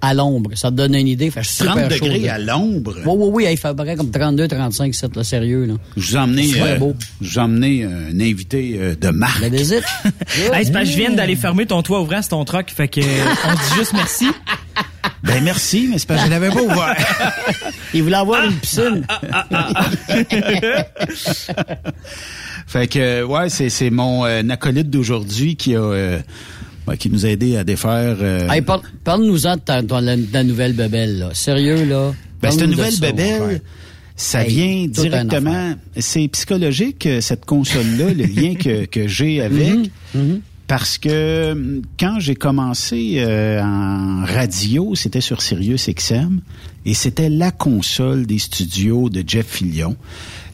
à 0.00 0.14
l'ombre. 0.14 0.50
Ça 0.54 0.70
te 0.70 0.76
donne 0.76 0.94
une 0.94 1.08
idée. 1.08 1.30
Fait 1.30 1.42
30 1.42 1.46
super 1.48 1.90
chaud, 1.90 2.04
degrés 2.06 2.28
à 2.28 2.38
l'ombre? 2.38 2.94
Oui, 3.04 3.14
oui, 3.16 3.28
oui. 3.32 3.46
Il 3.50 3.56
fait 3.56 3.74
près 3.74 3.96
comme 3.96 4.10
32, 4.10 4.48
35, 4.48 4.94
c'est 4.94 5.14
là, 5.14 5.24
sérieux, 5.24 5.66
là. 5.66 5.74
Je 5.96 6.10
vous 6.10 6.16
ai 6.16 6.18
emmené, 6.18 6.50
euh, 6.60 6.78
beau. 6.78 6.94
je 7.20 7.28
vous 7.28 7.38
ai 7.38 7.42
emmené 7.42 7.84
un 7.84 8.20
invité 8.20 8.76
euh, 8.78 8.94
de 8.94 9.08
marque. 9.08 9.40
La 9.40 9.48
visite. 9.48 9.84
Hey, 10.52 10.64
c'est 10.64 10.72
parce 10.72 10.86
que 10.86 10.90
je 10.92 10.96
viens 10.96 11.10
d'aller 11.10 11.36
fermer 11.36 11.66
ton 11.66 11.82
toit 11.82 12.00
ouvrant, 12.00 12.22
c'est 12.22 12.30
ton 12.30 12.44
truck. 12.44 12.70
Fait 12.70 12.88
que, 12.88 13.00
euh, 13.00 13.24
on 13.46 13.52
dit 13.52 13.74
juste 13.76 13.92
merci. 13.92 14.26
Ben 15.22 15.42
merci, 15.42 15.88
mais 15.88 15.98
c'est 15.98 16.08
parce 16.08 16.20
que 16.20 16.26
je 16.26 16.30
l'avais 16.30 16.50
pas 16.50 16.62
ouvert. 16.62 16.96
Il 17.94 18.02
voulait 18.02 18.16
avoir 18.16 18.44
une 18.44 18.54
piscine. 18.54 19.06
Fait 22.66 22.88
que 22.88 23.22
ouais, 23.22 23.48
c'est 23.48 23.68
c'est 23.68 23.90
mon 23.90 24.24
euh, 24.24 24.42
acolyte 24.50 24.90
d'aujourd'hui 24.90 25.56
qui 25.56 25.76
a 25.76 25.80
euh, 25.80 26.18
ouais, 26.86 26.96
qui 26.96 27.10
nous 27.10 27.24
a 27.26 27.28
aidé 27.30 27.56
à 27.56 27.64
défaire. 27.64 28.16
euh, 28.20 28.48
Hey, 28.50 28.62
parle- 28.62 28.82
parle-nous-en 29.04 29.56
de 29.56 29.60
ta, 29.60 29.82
ta- 29.82 30.00
la, 30.00 30.16
ta 30.16 30.42
nouvelle 30.44 30.72
bebelle, 30.74 31.18
là. 31.18 31.30
Sérieux, 31.34 31.84
là? 31.84 32.12
Ben, 32.40 32.50
cette 32.50 32.60
de 32.62 32.66
nouvelle 32.66 32.98
bébelle, 32.98 33.40
frère. 33.42 33.60
ça 34.16 34.42
Hey, 34.44 34.48
vient 34.50 34.86
directement. 34.88 35.74
C'est 35.96 36.26
psychologique, 36.28 37.06
euh, 37.06 37.20
cette 37.20 37.44
console-là, 37.44 38.12
le 38.12 38.24
lien 38.24 38.54
que, 38.58 38.84
que 38.86 39.06
j'ai 39.08 39.40
avec. 39.40 39.90
Mm-hmm. 40.16 40.40
Parce 40.68 40.96
que 40.96 41.52
hum, 41.52 41.82
quand 42.00 42.18
j'ai 42.18 42.34
commencé 42.34 43.16
euh, 43.18 43.60
en 43.62 44.24
radio, 44.24 44.94
c'était 44.94 45.20
sur 45.20 45.42
Sirius 45.42 45.88
XM 45.90 46.40
et 46.86 46.94
c'était 46.94 47.28
la 47.28 47.50
console 47.50 48.24
des 48.26 48.38
studios 48.38 49.10
de 49.10 49.22
Jeff 49.26 49.46
Fillion. 49.46 49.96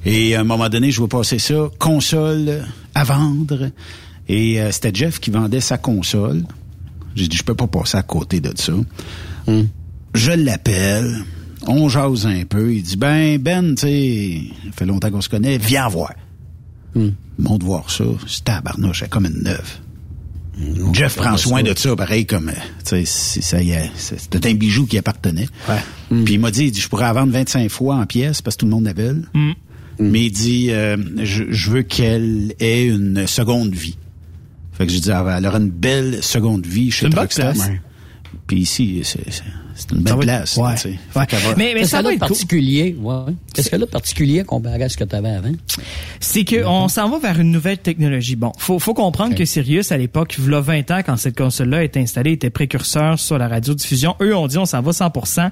Et 0.05 0.35
à 0.35 0.41
un 0.41 0.45
moment 0.45 0.69
donné, 0.69 0.91
je 0.91 0.99
vois 0.99 1.09
passer 1.09 1.39
ça, 1.39 1.71
console 1.79 2.65
à 2.97 3.05
vendre. 3.05 3.71
Et 4.29 4.61
euh, 4.61 4.71
c'était 4.73 4.91
Jeff 4.95 5.21
qui 5.21 5.31
vendait 5.31 5.61
sa 5.61 5.79
console. 5.79 6.43
J'ai 7.15 7.27
dit, 7.29 7.37
je 7.37 7.43
peux 7.43 7.55
pas 7.55 7.67
passer 7.67 7.97
à 7.97 8.03
côté 8.03 8.41
de 8.41 8.53
ça. 8.57 8.73
Je 10.15 10.33
l'appelle. 10.33 11.25
On 11.67 11.89
jase 11.89 12.27
un 12.27 12.45
peu. 12.45 12.73
Il 12.75 12.83
dit, 12.83 12.97
ben, 12.97 13.39
Ben, 13.39 13.75
tu 13.75 13.83
sais, 13.83 14.41
ça 14.67 14.73
fait 14.73 14.87
longtemps 14.87 15.11
qu'on 15.11 15.21
se 15.21 15.29
connaît, 15.29 15.59
viens 15.59 15.89
voir. 15.89 16.13
Monte 17.39 17.63
voir 17.63 17.91
ça. 17.91 18.05
C'est 18.27 18.45
tabarnouche, 18.45 19.03
elle 19.03 19.07
est 19.07 19.11
comme 19.11 19.27
une 19.27 19.43
neuve. 19.43 19.79
Jeff 20.93 21.15
prend 21.17 21.37
soin 21.37 21.63
de 21.63 21.79
ça, 21.79 21.95
pareil 21.95 22.27
comme, 22.27 22.49
euh, 22.49 22.53
tu 22.53 22.91
sais, 22.91 23.05
c'est- 23.05 23.43
ça 23.43 23.63
y 23.63 23.71
est, 23.71 23.91
c'est- 23.95 24.19
c'était 24.19 24.49
un 24.51 24.55
bijou 24.55 24.87
qui 24.87 24.99
appartenait. 24.99 25.47
Puis 26.25 26.35
il 26.35 26.41
m'a 26.41 26.51
dit, 26.51 26.65
il 26.65 26.73
dit, 26.73 26.81
je 26.81 26.89
pourrais 26.89 27.05
la 27.05 27.13
vendre 27.13 27.33
25 27.33 27.71
fois 27.71 27.95
en 27.97 28.07
pièces 28.07 28.43
parce 28.43 28.57
que 28.57 28.61
tout 28.61 28.67
le 28.67 28.73
monde 28.73 28.85
la 28.85 28.93
veut. 28.93 29.23
Mais 30.01 30.25
il 30.27 30.31
dit, 30.33 30.69
euh, 30.71 30.97
je, 31.23 31.45
je 31.51 31.71
veux 31.71 31.83
qu'elle 31.83 32.55
ait 32.59 32.87
une 32.87 33.27
seconde 33.29 33.73
vie. 33.75 33.97
Fait 34.79 34.87
que 34.87 34.93
je 34.93 34.99
dis, 35.01 35.11
ah, 35.11 35.25
elle 35.37 35.47
aura 35.47 35.59
une 35.59 35.71
belle 35.71 36.23
seconde 36.23 36.65
vie 36.65 36.91
chez 36.93 37.11
place. 37.11 37.69
Puis 38.47 38.61
ici, 38.61 39.01
c'est 39.03 39.43
c'est- 39.79 39.93
une 39.95 40.03
belle 40.03 40.17
place. 40.19 40.57
ouais. 40.57 40.75
tu 40.75 40.81
sais. 40.81 40.99
Fait 41.11 41.27
qu'elle 41.27 41.39
va- 41.41 41.55
Mais, 41.57 41.73
mais 41.75 41.85
ça 41.85 42.03
va 42.03 42.13
être 42.13 42.19
cool. 42.19 42.29
particulier, 42.29 42.97
ouais. 43.01 43.33
Qu'est-ce 43.55 43.75
a 43.75 43.79
de 43.79 43.85
particulier 43.85 44.45
comparé 44.45 44.83
à 44.83 44.89
ce 44.89 44.97
que 44.97 45.05
tu 45.05 45.15
avais 45.17 45.31
avant? 45.31 45.53
C'est 46.21 46.45
que 46.45 46.65
on 46.67 46.89
s'en 46.89 47.09
va 47.09 47.19
vers 47.19 47.41
une 47.41 47.51
nouvelle 47.51 47.79
technologie. 47.79 48.37
Bon, 48.37 48.53
faut, 48.59 48.79
faut 48.79 48.95
comprendre 48.95 49.35
que 49.35 49.45
Sirius, 49.45 49.93
à 49.93 49.97
l'époque, 49.97 50.35
il 50.39 50.51
y 50.51 50.55
a 50.55 50.61
20 50.61 50.91
ans, 50.91 51.01
quand 51.05 51.17
cette 51.17 51.37
console-là 51.39 51.85
est 51.85 51.97
installée, 51.97 52.33
était 52.33 52.51
précurseur 52.51 53.19
sur 53.19 53.39
la 53.39 53.49
radiodiffusion. 53.49 54.15
Eux 54.21 54.37
ont 54.37 54.47
dit, 54.49 54.59
on 54.59 54.67
s'en 54.67 54.83
va 54.83 54.93
100% 54.93 55.51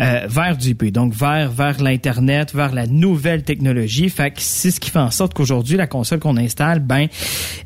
euh, 0.00 0.26
vers 0.28 0.56
du 0.56 0.70
IP, 0.70 0.92
donc 0.92 1.14
vers 1.14 1.50
vers 1.50 1.80
l'Internet, 1.82 2.54
vers 2.54 2.74
la 2.74 2.86
nouvelle 2.86 3.42
technologie. 3.44 4.08
Fait 4.10 4.30
que 4.30 4.38
c'est 4.40 4.70
ce 4.70 4.80
qui 4.80 4.90
fait 4.90 4.98
en 4.98 5.10
sorte 5.10 5.34
qu'aujourd'hui, 5.34 5.76
la 5.76 5.86
console 5.86 6.18
qu'on 6.18 6.36
installe, 6.36 6.80
ben, 6.80 7.06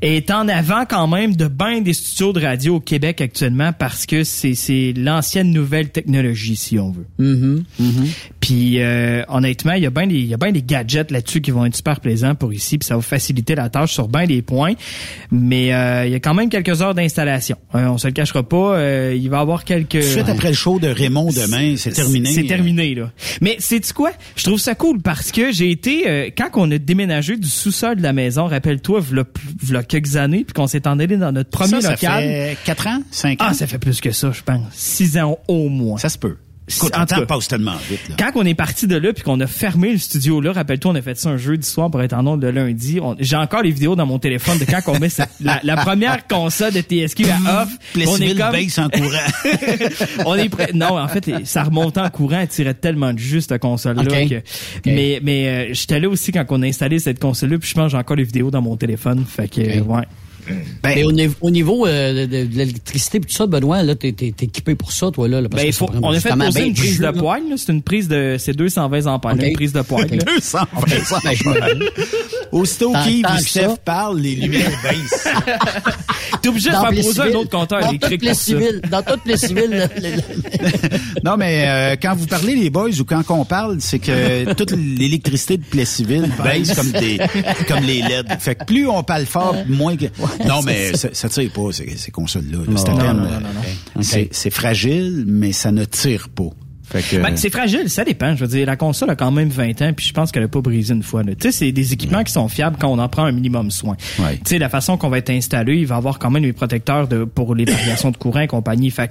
est 0.02 0.30
en 0.30 0.48
avant 0.48 0.84
quand 0.88 1.06
même 1.06 1.34
de 1.36 1.46
ben 1.48 1.80
des 1.82 1.92
studios 1.94 2.32
de 2.32 2.40
radio 2.44 2.76
au 2.76 2.80
Québec 2.80 3.20
actuellement 3.20 3.72
parce 3.72 4.06
que 4.06 4.24
c'est 4.24 4.54
c'est 4.54 4.92
l'ancienne 4.96 5.50
nouvelle 5.52 5.88
technologie 5.88 6.01
technologie, 6.02 6.56
si 6.56 6.78
on 6.78 6.90
veut. 6.90 7.06
Mm-hmm. 7.20 7.62
Puis 8.40 8.80
euh, 8.80 9.22
honnêtement, 9.28 9.72
il 9.72 9.82
y 9.82 9.86
a 9.86 9.90
bien 9.90 10.06
des, 10.06 10.16
il 10.16 10.26
y 10.26 10.34
a 10.34 10.36
bien 10.36 10.52
des 10.52 10.62
gadgets 10.62 11.10
là-dessus 11.10 11.40
qui 11.40 11.50
vont 11.50 11.64
être 11.64 11.76
super 11.76 12.00
plaisants 12.00 12.34
pour 12.34 12.52
ici, 12.52 12.78
puis 12.78 12.86
ça 12.86 12.96
va 12.96 13.02
faciliter 13.02 13.54
la 13.54 13.68
tâche 13.68 13.92
sur 13.92 14.08
bien 14.08 14.26
des 14.26 14.42
points. 14.42 14.74
Mais 15.30 15.72
euh, 15.72 16.06
il 16.06 16.12
y 16.12 16.14
a 16.14 16.20
quand 16.20 16.34
même 16.34 16.48
quelques 16.48 16.82
heures 16.82 16.94
d'installation. 16.94 17.56
Euh, 17.74 17.86
on 17.86 17.98
se 17.98 18.06
le 18.06 18.12
cachera 18.12 18.42
pas, 18.42 18.76
euh, 18.76 19.16
il 19.16 19.30
va 19.30 19.38
y 19.38 19.40
avoir 19.40 19.64
quelques. 19.64 20.02
Suite 20.02 20.28
après 20.28 20.48
le 20.48 20.54
show 20.54 20.78
de 20.78 20.88
Raymond 20.88 21.30
demain, 21.30 21.74
c'est 21.76 21.92
terminé. 21.92 22.30
C'est 22.30 22.44
terminé 22.44 22.94
là. 22.94 23.10
Mais 23.40 23.56
c'est 23.58 23.92
quoi? 23.92 24.12
Je 24.36 24.44
trouve 24.44 24.58
ça 24.58 24.74
cool 24.74 25.00
parce 25.00 25.32
que 25.32 25.52
j'ai 25.52 25.70
été 25.70 26.08
euh, 26.08 26.30
quand 26.36 26.48
on 26.54 26.70
a 26.70 26.78
déménagé 26.78 27.36
du 27.36 27.48
sous-sol 27.48 27.96
de 27.96 28.02
la 28.02 28.12
maison, 28.12 28.46
rappelle-toi, 28.46 29.00
v'là, 29.00 29.24
v'là 29.62 29.82
quelques 29.82 30.16
années, 30.16 30.44
puis 30.44 30.52
qu'on 30.52 30.66
s'est 30.66 30.86
en 30.86 30.98
allé 30.98 31.16
dans 31.16 31.32
notre 31.32 31.50
premier 31.50 31.80
ça, 31.80 31.80
ça 31.80 31.90
local. 31.92 32.22
fait 32.22 32.58
4 32.64 32.86
ans, 32.88 33.02
5 33.10 33.40
ans? 33.40 33.44
Ah, 33.48 33.54
ça 33.54 33.66
fait 33.66 33.78
plus 33.78 34.00
que 34.00 34.10
ça, 34.10 34.32
je 34.32 34.42
pense. 34.42 34.62
Six 34.72 35.18
ans 35.18 35.38
au 35.48 35.68
moins. 35.68 35.91
Ça 35.98 36.08
se 36.08 36.18
peut. 36.18 36.36
Écoute, 36.68 36.94
En 36.96 37.00
le 37.00 37.06
tout 37.06 37.14
temps 37.16 37.20
cas, 37.22 37.26
passe 37.26 37.48
tellement 37.48 37.74
vite. 37.90 38.08
Là. 38.08 38.14
Quand 38.16 38.30
on 38.40 38.46
est 38.46 38.54
parti 38.54 38.86
de 38.86 38.96
là 38.96 39.12
puis 39.12 39.24
qu'on 39.24 39.40
a 39.40 39.48
fermé 39.48 39.90
le 39.92 39.98
studio 39.98 40.40
là, 40.40 40.52
rappelle-toi, 40.52 40.92
on 40.92 40.94
a 40.94 41.02
fait 41.02 41.18
ça 41.18 41.30
un 41.30 41.36
jeudi 41.36 41.68
soir 41.68 41.90
pour 41.90 42.00
être 42.02 42.12
en 42.12 42.24
ondes 42.24 42.40
le 42.40 42.52
lundi. 42.52 43.00
J'ai 43.18 43.34
encore 43.34 43.62
les 43.62 43.72
vidéos 43.72 43.96
dans 43.96 44.06
mon 44.06 44.20
téléphone 44.20 44.58
de 44.58 44.64
quand 44.64 44.80
on 44.86 44.98
met 45.00 45.08
cette- 45.08 45.28
la, 45.40 45.58
la 45.64 45.76
première 45.76 46.24
console 46.28 46.72
de 46.72 46.80
TSQ 46.80 47.24
à 47.28 47.62
off. 47.64 47.68
on 48.06 48.16
est 48.16 48.34
comme, 48.36 48.84
en 48.84 48.88
courant. 48.90 50.24
on 50.26 50.34
est 50.36 50.48
prêt. 50.48 50.70
Non, 50.72 50.98
en 51.00 51.08
fait, 51.08 51.44
ça 51.44 51.64
remontait 51.64 52.00
en 52.00 52.10
courant, 52.10 52.38
elle 52.40 52.48
tirait 52.48 52.74
tellement 52.74 53.12
de 53.12 53.18
juste 53.18 53.48
cette 53.50 53.60
console-là. 53.60 54.02
Ok. 54.04 54.28
que- 54.28 54.42
Mais, 54.90 55.18
mais 55.20 55.48
euh, 55.48 55.74
j'étais 55.74 55.98
là 55.98 56.08
aussi 56.08 56.30
quand 56.30 56.44
on 56.50 56.62
a 56.62 56.66
installé 56.66 57.00
cette 57.00 57.18
console-là, 57.18 57.58
puis 57.58 57.68
je 57.68 57.74
pense 57.74 57.86
que 57.86 57.90
j'ai 57.90 57.96
encore 57.98 58.16
les 58.16 58.24
vidéos 58.24 58.52
dans 58.52 58.62
mon 58.62 58.76
téléphone. 58.76 59.24
Fait 59.28 59.48
que, 59.48 59.60
ouais. 59.80 60.02
Mais 60.84 61.04
au, 61.04 61.12
niveau- 61.12 61.34
au 61.40 61.50
niveau 61.50 61.86
euh, 61.86 62.26
de, 62.26 62.44
de 62.46 62.56
l'électricité 62.56 63.18
et 63.18 63.20
tout 63.20 63.30
ça, 63.32 63.46
Benoît, 63.46 63.82
là, 63.82 63.94
t'es, 63.94 64.08
équipé 64.08 64.74
pour 64.74 64.92
ça, 64.92 65.10
toi, 65.10 65.28
là. 65.28 65.40
là, 65.40 65.48
parce 65.48 65.62
Ben, 65.62 65.70
que 65.70 65.76
faut, 65.76 65.88
on 66.02 66.10
a 66.12 66.18
fait 66.20 66.30
poser 66.30 66.50
bien 66.50 66.64
une 66.66 66.74
prise 66.74 66.92
jus, 66.92 66.98
de 66.98 67.02
là. 67.04 67.12
C'est 67.56 67.72
une 67.72 67.82
prise 67.82 68.08
de, 68.08 68.36
c'est 68.38 68.52
220 68.52 69.06
ampères, 69.06 69.34
là, 69.36 69.42
Ok. 69.42 69.48
une 69.48 69.52
prise 69.54 69.72
de 69.72 69.82
poigne. 69.82 70.08
là. 70.18 70.24
220 70.36 71.20
Ben, 71.24 71.34
je 71.36 71.48
me- 71.48 71.90
Aussitôt 72.52 72.92
qu'Yves 73.04 73.24
que 73.26 73.42
Steph 73.42 73.76
parlent, 73.84 74.18
les 74.20 74.34
lumières 74.34 74.70
baissent. 74.82 75.28
T'es 76.42 76.48
obligé 76.48 76.70
de 76.70 76.74
faire 76.74 76.90
poser 76.90 77.20
un 77.20 77.34
autre 77.36 77.50
compteur 77.50 77.80
dans 77.80 77.88
électrique 77.90 78.20
toutes 78.20 78.22
les 78.22 78.28
pour 78.30 78.38
ça. 78.38 78.44
civils, 78.44 78.80
Dans 78.90 79.02
toutes 79.02 79.24
les 79.26 79.36
civils, 79.36 79.88
non, 81.24 81.36
mais 81.36 81.64
euh, 81.66 81.96
quand 82.00 82.14
vous 82.16 82.26
parlez, 82.26 82.54
les 82.56 82.68
boys, 82.70 82.90
ou 83.00 83.04
quand 83.04 83.22
on 83.30 83.44
parle, 83.44 83.76
c'est 83.80 83.98
que 83.98 84.52
toute 84.54 84.72
l'électricité 84.72 85.56
de 85.56 85.62
Plessisville 85.64 86.28
baisse 86.44 86.74
comme 86.74 86.90
des 86.92 87.18
comme 87.68 87.84
les 87.84 88.02
LED. 88.02 88.26
Fait 88.40 88.54
que 88.56 88.64
plus 88.64 88.88
on 88.88 89.02
parle 89.02 89.26
fort, 89.26 89.54
moins 89.68 89.96
que... 89.96 90.06
Non, 90.46 90.62
mais 90.62 90.94
ça, 90.94 91.08
ça 91.12 91.28
tire 91.28 91.50
pas, 91.52 91.72
ces, 91.72 91.96
ces 91.96 92.10
consoles-là. 92.10 92.58
là. 92.58 92.72
C'est 92.76 92.88
Non, 92.90 92.96
non, 92.96 93.04
euh, 93.08 93.12
non, 93.14 93.40
non, 93.96 94.02
c'est- 94.02 94.28
C'est 94.32 94.50
fragile, 94.50 95.24
mais 95.26 95.52
ça 95.52 95.72
ne 95.72 95.84
tire 95.84 96.28
pas. 96.28 96.48
Fait 96.84 97.00
que... 97.02 97.22
Ben, 97.22 97.36
c'est 97.38 97.48
fragile, 97.48 97.88
ça 97.88 98.04
dépend. 98.04 98.36
Je 98.36 98.40
veux 98.44 98.48
dire, 98.48 98.66
la 98.66 98.76
console 98.76 99.08
a 99.10 99.16
quand 99.16 99.30
même 99.30 99.48
20 99.48 99.80
ans, 99.80 99.92
puis 99.96 100.04
je 100.06 100.12
pense 100.12 100.30
qu'elle 100.30 100.42
a 100.42 100.48
pas 100.48 100.60
brisé 100.60 100.92
une 100.92 101.02
fois. 101.02 101.22
là. 101.22 101.34
Tu 101.34 101.42
sais, 101.50 101.52
c'est 101.52 101.72
des 101.72 101.94
équipements 101.94 102.22
qui 102.22 102.32
sont 102.32 102.48
fiables 102.48 102.76
quand 102.78 102.88
on 102.88 102.98
en 102.98 103.08
prend 103.08 103.24
un 103.24 103.32
minimum 103.32 103.70
soin. 103.70 103.96
Ouais. 104.18 104.36
Tu 104.36 104.42
sais, 104.50 104.58
la 104.58 104.68
façon 104.68 104.98
qu'on 104.98 105.08
va 105.08 105.16
être 105.18 105.30
installé, 105.30 105.76
il 105.76 105.86
va 105.86 105.96
avoir 105.96 106.18
quand 106.18 106.28
même 106.30 106.42
les 106.42 106.52
protecteurs 106.52 107.08
de, 107.08 107.24
pour 107.24 107.54
les 107.54 107.64
variations 107.64 108.10
de 108.10 108.16
courant 108.18 108.40
et 108.40 108.46
compagnie. 108.46 108.90
Fait 108.90 109.10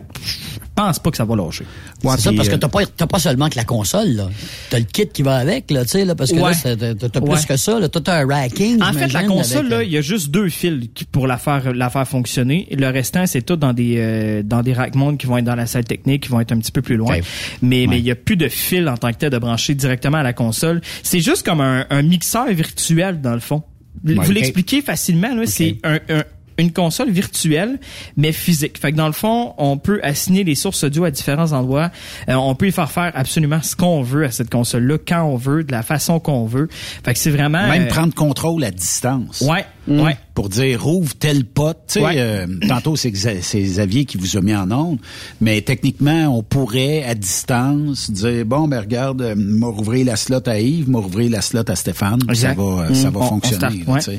pense 0.86 1.00
pas 1.00 1.12
que 1.12 1.18
ça 1.18 1.26
va 1.26 1.36
lâcher. 1.36 1.66
Ouais, 2.04 2.14
c'est 2.16 2.22
ça, 2.24 2.32
parce 2.36 2.50
que 2.50 2.56
euh, 2.56 2.58
t'as 2.58 2.68
pas, 2.70 2.86
t'as 2.86 3.08
pas 3.08 3.20
seulement 3.20 3.50
que 3.50 3.56
la 3.56 3.64
console, 3.64 4.10
là. 4.10 4.30
T'as 4.70 4.80
le 4.80 4.86
kit 4.86 5.08
qui 5.08 5.22
va 5.22 5.36
avec, 5.38 5.70
là, 5.72 5.84
tu 5.84 5.90
sais, 5.92 6.06
là, 6.06 6.16
parce 6.16 6.32
que 6.32 6.36
Ouais. 6.38 6.52
là, 6.52 6.54
c'est- 6.54 6.78
t'as, 6.78 7.10
t'as 7.10 7.20
Ouais. 7.20 7.30
plus 7.36 7.46
que 7.46 7.58
ça, 7.58 7.80
là. 7.80 7.88
T'as 7.90 8.20
un 8.22 8.28
racking. 8.28 8.82
En 8.82 8.94
fait, 8.94 9.08
la 9.14 9.24
console, 9.24 9.58
avec, 9.60 9.72
là, 9.72 9.78
euh, 9.78 9.84
il 9.84 9.92
y 9.92 9.98
a 9.98 10.02
juste 10.02 10.30
deux 10.32 10.50
fils 10.50 10.90
pour 11.12 11.28
la 11.28 11.38
faire, 11.38 11.74
la 11.74 11.90
faire 11.90 12.08
fonctionner. 12.08 12.68
Le 12.72 12.88
restant, 12.90 13.26
c'est 13.28 13.42
tout 13.42 13.56
dans 13.56 13.74
des, 13.74 13.96
euh, 13.98 14.44
dans 14.44 14.62
des 14.62 14.74
rack 14.74 14.96
mondes 14.96 15.18
qui 15.18 15.28
vont 15.28 15.38
être 15.38 15.46
dans 15.46 15.56
la 15.56 15.68
salle 15.68 15.86
technique, 15.86 16.24
qui 16.24 16.30
vont 16.30 16.40
être 16.40 16.52
un 16.52 16.58
petit 16.60 16.72
peu 16.72 16.82
plus 16.82 16.98
loin. 16.98 17.18
Mais, 17.62 17.86
mais 17.88 18.00
il 18.00 18.06
y 18.06 18.12
a 18.12 18.16
plus 18.16 18.38
de 18.38 18.48
fil 18.48 18.88
en 18.90 18.98
tant 18.98 19.12
que 19.12 19.18
tel 19.18 19.30
de 19.30 19.38
brancher 19.38 19.76
directement 19.76 20.18
à 20.18 20.24
la 20.24 20.34
console. 20.34 20.82
C'est 21.04 21.20
juste 21.20 21.44
comme 21.46 21.62
un, 21.62 21.86
un 21.90 22.02
mixeur 22.02 22.48
virtuel, 22.48 23.22
dans 23.22 23.34
le 23.34 23.40
fond. 23.40 23.64
Vous 24.04 24.32
l'expliquez 24.32 24.82
facilement, 24.82 25.36
là. 25.36 25.44
C'est 25.46 25.78
un, 25.84 26.00
un- 26.10 26.24
une 26.58 26.72
console 26.72 27.10
virtuelle, 27.10 27.80
mais 28.18 28.32
physique. 28.32 28.78
Fait 28.78 28.92
que 28.92 28.98
dans 28.98 29.08
le 29.08 29.14
fond, 29.14 29.54
on 29.58 29.78
peut 29.78 30.00
assigner 30.04 30.44
les 30.44 30.56
sources 30.56 30.84
audio 30.84 31.06
à 31.06 31.12
différents 31.12 31.52
endroits. 31.52 31.92
Euh, 32.30 32.34
on 32.36 32.56
peut 32.56 32.68
y 32.68 32.72
faire 32.72 32.92
faire 32.92 33.12
absolument 33.16 33.62
ce 33.62 33.76
qu'on 33.76 34.02
veut 34.02 34.26
à 34.26 34.32
cette 34.32 34.50
console-là, 34.50 34.98
quand 35.06 35.24
on 35.24 35.36
veut, 35.36 35.64
de 35.64 35.72
la 35.72 35.84
façon 35.84 36.20
qu'on 36.20 36.46
veut. 36.46 36.68
Fait 36.72 37.14
que 37.14 37.20
c'est 37.20 37.32
vraiment... 37.32 37.68
Même 37.68 37.84
euh, 37.84 37.90
prendre 37.90 38.14
contrôle 38.14 38.64
à 38.64 38.72
distance. 38.72 39.42
Ouais, 39.42 39.66
ouais. 40.00 40.18
Pour 40.34 40.48
dire 40.50 40.82
rouvre 40.84 41.14
tel 41.16 41.44
pot. 41.46 41.76
Tu 41.88 41.94
sais, 42.00 42.02
Ouais. 42.06 42.16
euh, 42.18 42.48
tantôt 42.68 42.96
c'est 42.96 43.12
Xa- 43.12 43.42
c'est 43.42 43.62
Xavier 43.62 44.06
qui 44.06 44.18
vous 44.18 44.38
a 44.38 44.42
mis 44.42 44.56
en 44.56 44.72
onde, 44.72 44.98
mais 45.42 45.62
techniquement 45.62 46.28
on 46.38 46.42
pourrait 46.44 47.04
à 47.04 47.16
distance 47.16 48.10
dire 48.10 48.46
bon 48.46 48.68
ben 48.68 48.80
regarde, 48.80 49.22
euh, 49.22 49.36
m'a 49.36 49.68
rouvrir 49.68 50.06
la 50.06 50.16
slot 50.16 50.48
à 50.48 50.60
Yves, 50.60 50.90
m'a 50.90 51.00
rouvrir 51.00 51.30
la 51.32 51.42
slot 51.42 51.64
à 51.68 51.76
Stéphane, 51.76 52.20
puis 52.26 52.38
ça 52.38 52.52
Exact. 52.52 52.58
va 52.64 52.84
euh, 52.90 52.94
ça 52.94 53.10
Mm. 53.10 53.14
va 53.14 53.20
On- 53.20 53.24
on 53.24 53.28
fonctionner. 53.28 53.58
start, 53.84 54.08
là, 54.08 54.14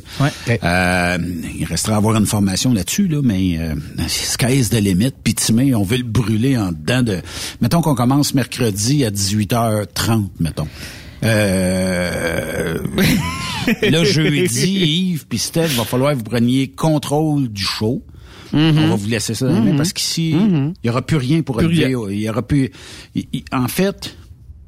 ouais. 0.48 0.60
Euh, 0.62 1.18
il 1.58 1.64
restera 1.64 1.94
à 1.94 1.98
avoir 1.98 2.16
une 2.16 2.26
formation 2.26 2.72
là-dessus 2.72 3.08
là, 3.08 3.20
mais 3.22 3.56
euh, 3.58 3.74
sky's 4.08 4.68
the 4.70 4.74
limit. 4.80 5.12
Puis 5.24 5.34
Timé, 5.34 5.74
on 5.74 5.82
veut 5.82 5.96
le 5.98 6.04
brûler 6.04 6.56
en 6.58 6.72
dedans 6.72 7.02
de. 7.02 7.18
Mettons 7.60 7.80
qu'on 7.80 7.94
commence 7.94 8.34
mercredi 8.34 9.04
à 9.04 9.10
18h30, 9.10 10.28
mettons. 10.40 10.68
Euh, 11.24 12.78
le 13.82 14.04
jeudi, 14.04 15.10
Yves 15.10 15.26
puis 15.28 15.38
Steph, 15.38 15.68
va 15.76 15.84
falloir 15.84 16.12
que 16.12 16.18
vous 16.18 16.24
preniez 16.24 16.68
contrôle 16.68 17.48
du 17.48 17.62
show. 17.62 18.02
Mm-hmm. 18.52 18.78
On 18.78 18.88
va 18.88 18.94
vous 18.96 19.08
laisser 19.08 19.34
ça 19.34 19.46
mains 19.46 19.76
parce 19.76 19.92
qu'ici, 19.92 20.30
il 20.32 20.72
y 20.84 20.90
aura 20.90 21.02
plus 21.02 21.16
rien 21.16 21.42
pour 21.42 21.56
Plus. 21.56 21.76
Il 21.76 22.20
y 22.20 22.28
aura 22.28 22.42
plus. 22.42 22.70
en 23.52 23.68
fait, 23.68 24.16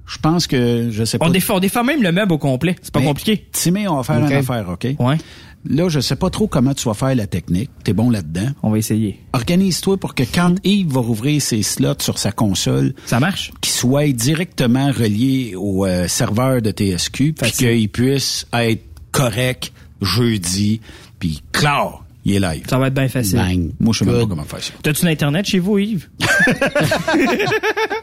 je 0.06 0.18
pense 0.18 0.47
que 0.47 0.89
je 0.90 1.05
sais 1.05 1.18
pas. 1.18 1.26
On 1.26 1.31
défait, 1.31 1.52
on 1.52 1.60
défait 1.60 1.82
même 1.82 2.02
le 2.02 2.12
meuble 2.12 2.32
au 2.32 2.39
complet. 2.39 2.76
C'est 2.82 2.93
pas 2.93 3.01
Mais, 3.01 3.06
compliqué. 3.06 3.47
Timé, 3.52 3.89
on 3.89 3.97
va 3.97 4.02
faire 4.02 4.22
Ok. 4.22 4.31
une 4.31 4.36
affaire, 4.36 4.68
OK? 4.70 4.86
Ouais. 4.98 5.16
Là, 5.66 5.88
je 5.88 6.00
sais 6.00 6.16
pas 6.16 6.28
trop 6.30 6.46
comment 6.46 6.74
tu 6.74 6.86
vas 6.88 6.94
faire 6.94 7.14
la 7.14 7.26
technique. 7.26 7.70
T'es 7.84 7.92
bon 7.94 8.10
là-dedans. 8.10 8.48
On 8.62 8.70
va 8.70 8.78
essayer. 8.78 9.20
Organise-toi 9.32 9.96
pour 9.96 10.14
que 10.14 10.22
quand 10.22 10.54
Yves 10.62 10.92
va 10.92 11.00
rouvrir 11.00 11.40
ses 11.40 11.62
slots 11.62 11.94
sur 12.00 12.18
sa 12.18 12.32
console, 12.32 12.94
Ça 13.06 13.18
marche? 13.18 13.50
qu'il 13.62 13.72
soit 13.72 14.12
directement 14.12 14.88
relié 14.92 15.54
au 15.56 15.86
euh, 15.86 16.06
serveur 16.06 16.60
de 16.60 16.70
TSQ, 16.70 17.32
puis 17.32 17.50
qu'il 17.52 17.88
puisse 17.88 18.46
être 18.52 18.82
correct 19.10 19.72
jeudi, 20.02 20.80
puis 21.18 21.42
clair, 21.52 22.00
il 22.26 22.34
est 22.34 22.40
live. 22.40 22.64
Ça 22.68 22.76
va 22.78 22.88
être 22.88 22.94
bien 22.94 23.08
facile. 23.08 23.38
Bang. 23.38 23.70
Moi, 23.80 23.92
je 23.94 24.00
sais 24.00 24.04
même 24.04 24.20
pas 24.20 24.26
comment 24.26 24.44
faire 24.44 24.62
ça. 24.62 24.72
T'as-tu 24.82 25.06
l'Internet 25.06 25.46
chez 25.46 25.58
vous, 25.60 25.78
Yves? 25.78 26.08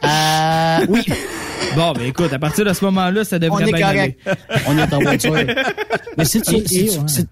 Euh, 0.03 0.85
oui, 0.89 1.01
Bon, 1.75 1.93
ben 1.93 2.03
écoute, 2.07 2.33
à 2.33 2.39
partir 2.39 2.65
de 2.65 2.73
ce 2.73 2.83
moment-là, 2.85 3.23
ça 3.23 3.35
on 3.35 3.39
devrait 3.39 3.69
est 3.69 3.73
bien 3.73 3.88
aller. 3.88 4.17
correct. 4.25 4.39
on 4.67 4.77
est 4.77 4.93
en 4.93 4.99
voiture. 4.99 5.35
Mais 6.17 6.25
si 6.25 6.41
tu, 6.41 6.55
Et- 6.55 6.67
si 6.67 6.79
et, 6.79 6.88
tu- 6.89 6.97
ouais. 6.99 7.07
si- 7.07 7.25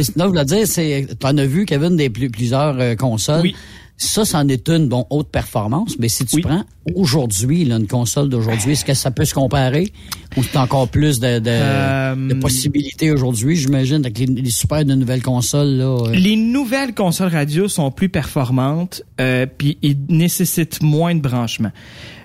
sinon, 0.00 0.24
je 0.24 0.28
voulais 0.28 0.44
dire, 0.44 0.66
c'est, 0.66 1.06
t'en 1.18 1.36
as 1.38 1.46
vu, 1.46 1.64
Kevin, 1.66 1.96
des 1.96 2.10
plus- 2.10 2.30
plusieurs 2.30 2.76
euh, 2.78 2.94
consoles. 2.94 3.40
Oui. 3.42 3.56
Ça, 3.98 4.26
c'en 4.26 4.46
est 4.48 4.68
une, 4.68 4.88
bon, 4.88 5.06
haute 5.08 5.30
performance, 5.30 5.94
mais 5.98 6.10
si 6.10 6.26
tu 6.26 6.36
Oui. 6.36 6.42
prends 6.42 6.64
aujourd'hui, 6.94 7.64
là, 7.64 7.76
une 7.76 7.86
console 7.86 8.28
d'aujourd'hui, 8.28 8.72
est-ce 8.72 8.84
que 8.84 8.92
ça 8.92 9.10
peut 9.10 9.24
se 9.24 9.32
comparer? 9.32 9.90
Ou 10.36 10.42
c'est 10.42 10.58
encore 10.58 10.86
plus 10.88 11.18
de, 11.18 11.38
de, 11.38 11.48
Euh, 11.50 12.28
de 12.28 12.34
possibilités 12.34 13.10
aujourd'hui, 13.10 13.56
j'imagine, 13.56 14.04
avec 14.04 14.18
les, 14.18 14.26
les 14.26 14.50
super 14.50 14.84
de 14.84 14.94
nouvelles 14.94 15.22
consoles, 15.22 15.76
là? 15.78 15.84
euh? 16.08 16.10
Les 16.12 16.36
nouvelles 16.36 16.94
consoles 16.94 17.28
radio 17.32 17.68
sont 17.68 17.90
plus 17.90 18.10
performantes, 18.10 19.00
euh, 19.18 19.46
puis 19.46 19.78
ils 19.80 19.96
nécessitent 20.10 20.82
moins 20.82 21.14
de 21.14 21.20
branchements. 21.20 21.72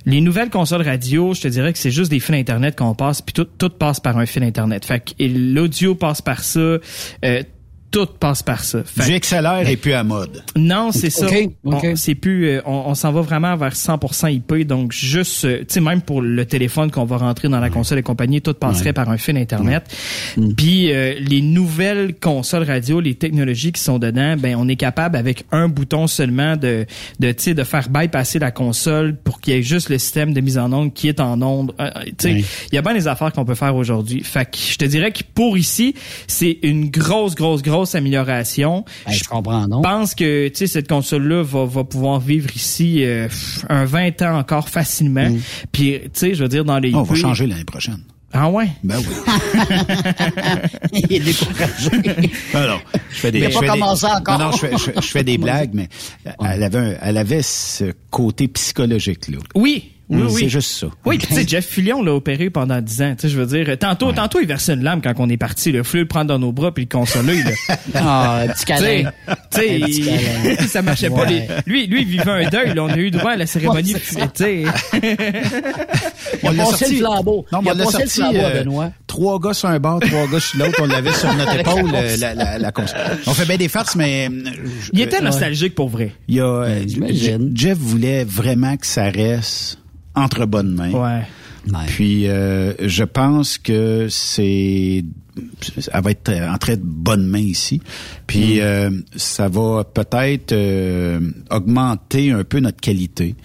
Les 0.06 0.22
nouvelles 0.22 0.50
consoles 0.50 0.82
radio, 0.82 1.34
je 1.34 1.42
te 1.42 1.48
dirais 1.48 1.74
que 1.74 1.80
c'est 1.80 1.92
juste 1.92 2.10
des 2.10 2.20
fils 2.20 2.36
internet 2.36 2.76
qu'on 2.78 2.96
passe, 2.96 3.22
puis 3.22 3.34
tout, 3.34 3.46
tout 3.46 3.70
passe 3.70 4.00
par 4.00 4.18
un 4.18 4.26
fil 4.26 4.44
internet. 4.44 4.86
Fait 4.86 5.00
que 5.00 5.12
l'audio 5.24 5.96
passe 5.96 6.22
par 6.22 6.44
ça, 6.44 6.60
euh, 6.60 6.80
tout 7.92 8.06
passe 8.06 8.42
par 8.42 8.64
ça. 8.64 8.84
Fait 8.86 9.06
Du 9.12 9.20
XLR 9.20 9.68
est 9.68 9.76
plus 9.76 9.94
à 9.94 10.04
mode. 10.04 10.44
Non, 10.56 10.92
c'est 10.92 11.10
ça. 11.10 11.28
Ok, 11.28 11.50
ok. 11.66 11.74
On- 11.84 11.96
C'est 11.96 12.16
plus, 12.16 12.48
euh, 12.48 12.62
on, 12.66 12.84
on 12.88 12.96
s'en 12.96 13.12
va 13.12 13.22
vraiment 13.22 13.56
vers 13.58 13.76
100% 13.76 14.30
IP. 14.32 14.66
Donc 14.66 14.94
juste, 14.94 15.44
euh, 15.46 15.60
tu 15.60 15.66
sais, 15.70 15.82
même 15.82 16.02
pour 16.02 16.22
le 16.22 16.46
téléphone 16.46 16.90
qu'on 16.90 17.04
va 17.06 17.18
rentrer 17.18 17.50
dans 17.50 17.60
la 17.60 17.70
console 17.70 18.00
et 18.00 18.04
compagnie, 18.04 18.42
tout 18.42 18.54
passerait 18.54 18.94
par 18.94 19.10
un 19.10 19.18
fil 19.18 19.38
internet. 19.38 19.84
Mm. 20.38 20.54
Puis 20.54 20.92
euh, 20.94 21.16
les 21.20 21.42
nouvelles 21.42 22.16
consoles 22.20 22.64
radio, 22.64 23.00
les 23.02 23.16
technologies 23.16 23.72
qui 23.74 23.82
sont 23.82 24.00
dedans, 24.00 24.36
ben 24.38 24.56
on 24.58 24.68
est 24.70 24.76
capable 24.78 25.18
avec 25.18 25.44
un 25.52 25.68
bouton 25.68 26.08
seulement 26.08 26.56
de, 26.56 26.86
de 27.20 27.32
tu 27.34 27.44
sais, 27.44 27.54
de 27.54 27.64
faire 27.64 27.90
bypasser 27.90 28.40
la 28.40 28.52
console 28.52 29.18
pour 29.18 29.42
qu'il 29.42 29.54
y 29.54 29.58
ait 29.58 29.64
juste 29.64 29.90
le 29.90 29.98
système 29.98 30.34
de 30.34 30.40
mise 30.42 30.58
en 30.58 30.72
onde 30.72 30.94
qui 30.94 31.10
est 31.10 31.20
en 31.20 31.42
onde. 31.42 31.74
Euh, 31.80 31.90
tu 32.06 32.14
sais, 32.20 32.46
il 32.72 32.76
y 32.76 32.78
a 32.78 32.82
bien 32.82 32.94
des 32.94 33.08
affaires 33.08 33.34
qu'on 33.34 33.44
peut 33.46 33.56
faire 33.56 33.76
aujourd'hui. 33.76 34.24
Fait 34.24 34.46
que 34.50 34.58
je 34.58 34.78
te 34.78 34.86
dirais 34.86 35.12
que 35.12 35.24
pour 35.34 35.58
ici, 35.58 35.94
c'est 36.28 36.58
une 36.64 36.90
grosse, 36.90 37.36
grosse, 37.36 37.62
grosse 37.62 37.81
amélioration. 37.96 38.86
Ben, 39.06 39.14
je 39.14 39.24
comprends, 39.24 39.68
non? 39.68 39.78
Je 39.84 39.90
pense 39.90 40.16
que 40.16 40.48
tu 40.50 40.56
sais 40.56 40.68
cette 40.68 40.88
console 40.88 41.28
là 41.28 41.44
va, 41.44 41.66
va 41.66 41.84
pouvoir 41.84 42.20
vivre 42.20 42.50
ici 42.56 43.04
euh, 43.04 43.28
un 43.70 43.86
20 43.86 44.22
ans 44.24 44.38
encore 44.40 44.70
facilement. 44.70 45.28
Puis 45.72 46.00
tu 46.04 46.10
sais 46.14 46.34
je 46.36 46.44
veux 46.44 46.50
dire 46.50 46.66
dans 46.66 46.80
les 46.80 46.92
Oh, 46.94 47.00
on 47.00 47.04
va 47.04 47.16
changer 47.16 47.48
l'année 47.48 47.64
prochaine. 47.66 48.00
Ah 48.34 48.50
ouais? 48.50 48.70
Ben 48.84 48.98
oui. 48.98 49.06
Il 50.94 51.14
est 51.14 51.20
découragé. 51.20 51.90
Non, 52.54 52.68
non. 52.68 52.80
Je 53.10 53.16
fais 53.20 53.32
des, 53.32 53.40
Il 53.40 53.46
a 53.46 53.50
je 53.50 53.54
pas 53.56 53.60
fais 53.60 53.66
des- 53.66 53.72
commencé 53.80 54.06
encore. 54.06 54.40
Non, 54.40 54.46
non, 54.46 54.52
je 54.54 54.58
fais, 54.58 54.72
je- 54.78 55.02
je 55.02 55.08
fais 55.08 55.24
des 55.24 55.38
blagues, 55.40 55.72
mais 55.74 55.90
elle 56.46 56.64
avait, 56.64 56.78
un- 56.80 56.96
elle 57.02 57.18
avait 57.18 57.42
ce 57.42 57.92
côté 58.10 58.48
psychologique, 58.48 59.28
là. 59.28 59.38
Oui. 59.56 59.92
Oui, 60.12 60.22
oui. 60.30 60.42
C'est 60.42 60.50
juste 60.50 60.72
ça. 60.74 60.88
Oui, 61.06 61.18
puis 61.18 61.28
tu 61.28 61.34
sais, 61.36 61.46
Jeff 61.48 61.66
Fillion 61.66 62.04
l'a 62.04 62.14
opéré 62.14 62.50
pendant 62.50 62.82
10 62.82 63.02
ans. 63.02 63.16
Tu 63.16 63.22
sais, 63.22 63.30
je 63.30 63.40
veux 63.40 63.46
dire, 63.46 63.78
tantôt, 63.80 64.12
tantôt, 64.12 64.40
il 64.42 64.48
versait 64.48 64.74
une 64.74 64.84
lame 64.84 65.02
quand 65.02 65.14
on 65.20 65.30
est 65.30 65.38
parti. 65.38 65.72
Le 65.72 65.84
flux 65.84 66.02
le 66.02 66.08
prendre 66.08 66.26
dans 66.28 66.40
nos 66.40 66.52
bras 66.52 66.74
puis 66.74 66.84
le 66.84 66.90
consoler. 66.90 67.42
Là. 67.44 67.52
Ah, 67.96 68.44
petit 68.54 68.66
câlin. 68.66 69.12
Tu 69.54 69.62
sais, 69.62 70.68
ça 70.68 70.82
marchait 70.82 71.10
pas. 71.10 71.26
Les- 71.26 71.44
Lui, 71.66 71.88
lui, 71.88 72.02
il 72.02 72.08
vivait 72.08 72.30
un 72.30 72.50
deuil. 72.50 72.74
là. 72.74 72.84
On 72.84 72.90
a 72.90 72.98
eu 72.98 73.10
droit 73.12 73.32
à 73.32 73.36
la 73.38 73.46
cérémonie. 73.46 73.94
Ouais, 73.94 74.28
tu. 74.34 74.66
Il 76.44 76.48
a 76.48 76.52
l'a 76.54 76.64
passé 76.66 76.90
le 76.92 76.98
flambeau. 76.98 77.46
Non, 77.52 77.60
a 77.60 77.72
on 77.74 77.78
le 77.78 77.84
sorti, 77.86 78.22
euh, 78.22 78.60
Benoît. 78.64 78.92
trois 79.08 79.40
gars 79.40 79.54
sur 79.54 79.70
un 79.70 79.80
bord, 79.80 80.00
trois 80.00 80.28
gars 80.28 80.40
sur 80.40 80.60
l'autre. 80.60 80.80
On 80.82 80.86
l'avait 80.88 81.14
sur 81.14 81.34
notre 81.34 81.56
épaule, 81.60 81.92
euh, 81.94 82.18
la, 82.18 82.34
la, 82.34 82.58
la 82.58 82.72
console. 82.72 83.00
On 83.28 83.34
fait 83.34 83.46
bien 83.46 83.58
des 83.58 83.68
farces, 83.68 83.96
mais... 83.96 84.28
euh, 84.32 84.50
Il 84.94 85.02
était 85.02 85.22
nostalgique 85.22 85.76
pour 85.76 85.90
vrai. 85.90 86.12
Il 86.28 86.36
y 86.36 86.42
a, 86.42 86.66
j'imagine. 86.86 87.52
Jeff 87.56 87.78
voulait 87.78 88.24
vraiment 88.24 88.78
que 88.78 88.86
ça 88.86 89.06
reste 89.10 89.78
entre 90.16 90.46
bonnes 90.46 90.74
mains. 90.74 90.92
Ouais. 90.92 91.22
Puis 91.88 92.28
euh, 92.28 92.74
je 92.80 93.04
pense 93.04 93.58
que 93.60 94.08
c'est 94.10 95.06
elle 95.94 96.02
va 96.04 96.12
être 96.12 96.30
en 96.50 96.58
très 96.58 96.76
bonne 96.76 97.26
main 97.26 97.38
ici. 97.40 97.82
Puis 98.28 98.56
Mm. 98.58 98.62
euh, 98.62 98.90
ça 99.16 99.48
va 99.48 99.84
peut-être 99.86 100.52
euh, 100.54 101.20
augmenter 101.50 102.32
un 102.32 102.44
peu 102.44 102.60
notre 102.60 102.82
qualité. 102.82 103.36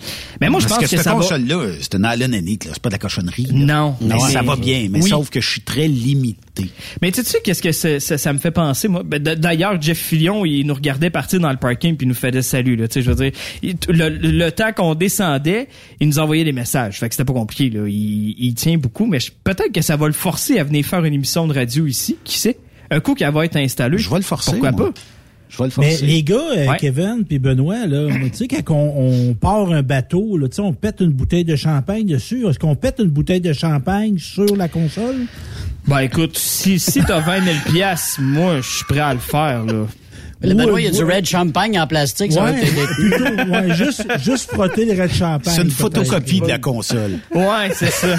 Mais 0.41 0.49
moi, 0.49 0.61
je 0.61 0.67
Parce 0.67 0.81
pense 0.81 0.87
que 0.91 0.91
que, 0.91 0.97
ça 0.97 1.03
cette 1.05 1.13
va- 1.13 1.19
console-là, 1.21 1.73
c'est 1.81 1.95
une 1.95 2.05
Allen. 2.07 2.35
C'est 2.61 2.79
pas 2.81 2.89
de 2.89 2.95
la 2.95 2.99
cochonnerie. 2.99 3.45
là. 3.47 3.53
Non. 3.53 3.97
Mais 4.01 4.09
Non, 4.09 4.19
ça 4.21 4.43
va 4.43 4.57
bien. 4.57 4.89
Mais 4.91 5.03
Oui. 5.03 5.09
sauf 5.11 5.29
que 5.31 5.41
je 5.41 5.49
suis 5.49 5.61
très 5.61 5.87
limité. 5.87 6.41
Mais 7.03 7.11
tu 7.13 7.23
sais 7.23 7.39
qu'est-ce 7.43 7.63
que 7.63 7.73
ça, 7.73 8.01
ça, 8.01 8.19
ça 8.19 8.33
me 8.33 8.39
fait 8.39 8.51
penser 8.51 8.89
moi? 8.89 9.03
Ben, 9.05 9.23
D'ailleurs, 9.23 9.81
Jeff 9.81 9.99
Fillion, 9.99 10.45
il 10.45 10.65
nous 10.67 10.75
regardait 10.75 11.11
partir 11.11 11.41
dans 11.41 11.51
le 11.51 11.57
parking 11.57 11.97
puis 11.97 12.07
il 12.07 12.09
nous 12.09 12.15
faisait 12.15 12.43
salut 12.43 12.77
là, 12.77 12.89
tu 12.89 12.95
sais, 12.95 13.03
je 13.03 13.11
veux 13.11 13.17
dire, 13.31 13.33
il- 13.63 13.77
le, 13.89 14.09
le 14.09 14.51
temps 14.51 14.73
qu'on 14.75 14.95
descendait, 14.95 15.69
il 16.01 16.09
nous 16.09 16.19
envoyait 16.19 16.45
des 16.45 16.53
messages. 16.53 16.99
Fait 16.99 17.09
que 17.09 17.15
c'était 17.15 17.25
pas 17.27 17.33
compliqué 17.33 17.71
là, 17.71 17.87
il, 17.89 18.35
il 18.39 18.55
tient 18.55 18.79
beaucoup 18.79 19.07
mais 19.07 19.21
je- 19.21 19.33
peut-être 19.45 19.73
que 19.73 19.83
ça 19.83 19.97
va 19.97 20.07
le 20.07 20.13
forcer 20.13 20.59
à 20.59 20.65
venir 20.65 20.85
faire 20.85 21.05
une 21.05 21.15
émission 21.15 21.47
de 21.47 21.53
radio 21.55 21.87
ici, 21.87 22.17
qui 22.25 22.39
sait? 22.39 22.59
Un 22.91 23.01
coup 23.01 23.15
qu'elle 23.15 23.33
va 23.33 23.45
être 23.45 23.57
installée. 23.57 23.99
Je 23.99 24.09
vais 24.09 24.17
le 24.17 24.23
forcer. 24.23 24.53
Pourquoi 24.53 24.71
moi. 24.73 24.93
pas? 24.93 25.01
Je 25.49 25.59
vais 25.59 25.65
le 25.65 25.73
Mais 25.79 25.91
forcer. 25.91 26.07
les 26.07 26.23
gars, 26.25 26.35
euh, 26.57 26.67
Ouais. 26.67 26.77
Kevin 26.79 27.25
puis 27.27 27.39
Benoît, 27.39 27.87
là, 27.87 28.09
tu 28.33 28.37
sais, 28.37 28.49
quand 28.49 28.75
on, 28.75 29.31
on 29.31 29.35
part 29.35 29.71
un 29.73 29.83
bateau, 29.83 30.37
là, 30.37 30.49
tu 30.49 30.57
sais, 30.57 30.61
on 30.63 30.73
pète 30.73 31.01
une 31.01 31.13
bouteille 31.13 31.45
de 31.45 31.55
champagne 31.55 32.05
dessus. 32.07 32.47
Est-ce 32.49 32.59
qu'on 32.59 32.75
pète 32.75 32.97
une 32.99 33.11
bouteille 33.11 33.41
de 33.41 33.53
champagne 33.53 34.19
sur 34.19 34.57
la 34.57 34.67
console? 34.69 35.15
Ben 35.87 35.99
écoute, 36.01 36.37
si 36.37 36.79
si 36.81 37.01
t'as 37.05 37.21
20 37.21 37.45
000 37.45 37.57
piastres, 37.73 38.21
moi 38.21 38.57
je 38.61 38.69
suis 38.77 38.85
prêt 38.85 39.01
à 39.01 39.15
le 39.15 39.21
faire 39.21 39.65
là. 39.65 39.87
Le 40.43 40.53
Ou, 40.53 40.57
Benoît, 40.59 40.81
il 40.83 40.85
y 40.85 40.87
a 40.89 40.91
euh, 40.91 40.93
du 40.93 41.05
red 41.05 41.25
champagne 41.25 41.81
en 41.81 41.87
plastique. 41.87 42.31
Ça 42.33 42.43
va 42.43 42.51
Ouais, 42.53 42.61
plutôt, 42.99 43.25
ouais, 43.25 43.75
juste, 43.75 44.07
juste 44.23 44.51
frotter 44.53 44.85
le 44.85 45.01
red 45.01 45.11
champagne. 45.11 45.55
C'est 45.55 45.63
une 45.63 45.71
photocopie 45.71 46.41
de 46.43 46.49
la 46.49 46.59
console. 46.59 47.13
Ouais, 47.35 47.71
c'est 47.73 47.91
ça. 47.91 48.19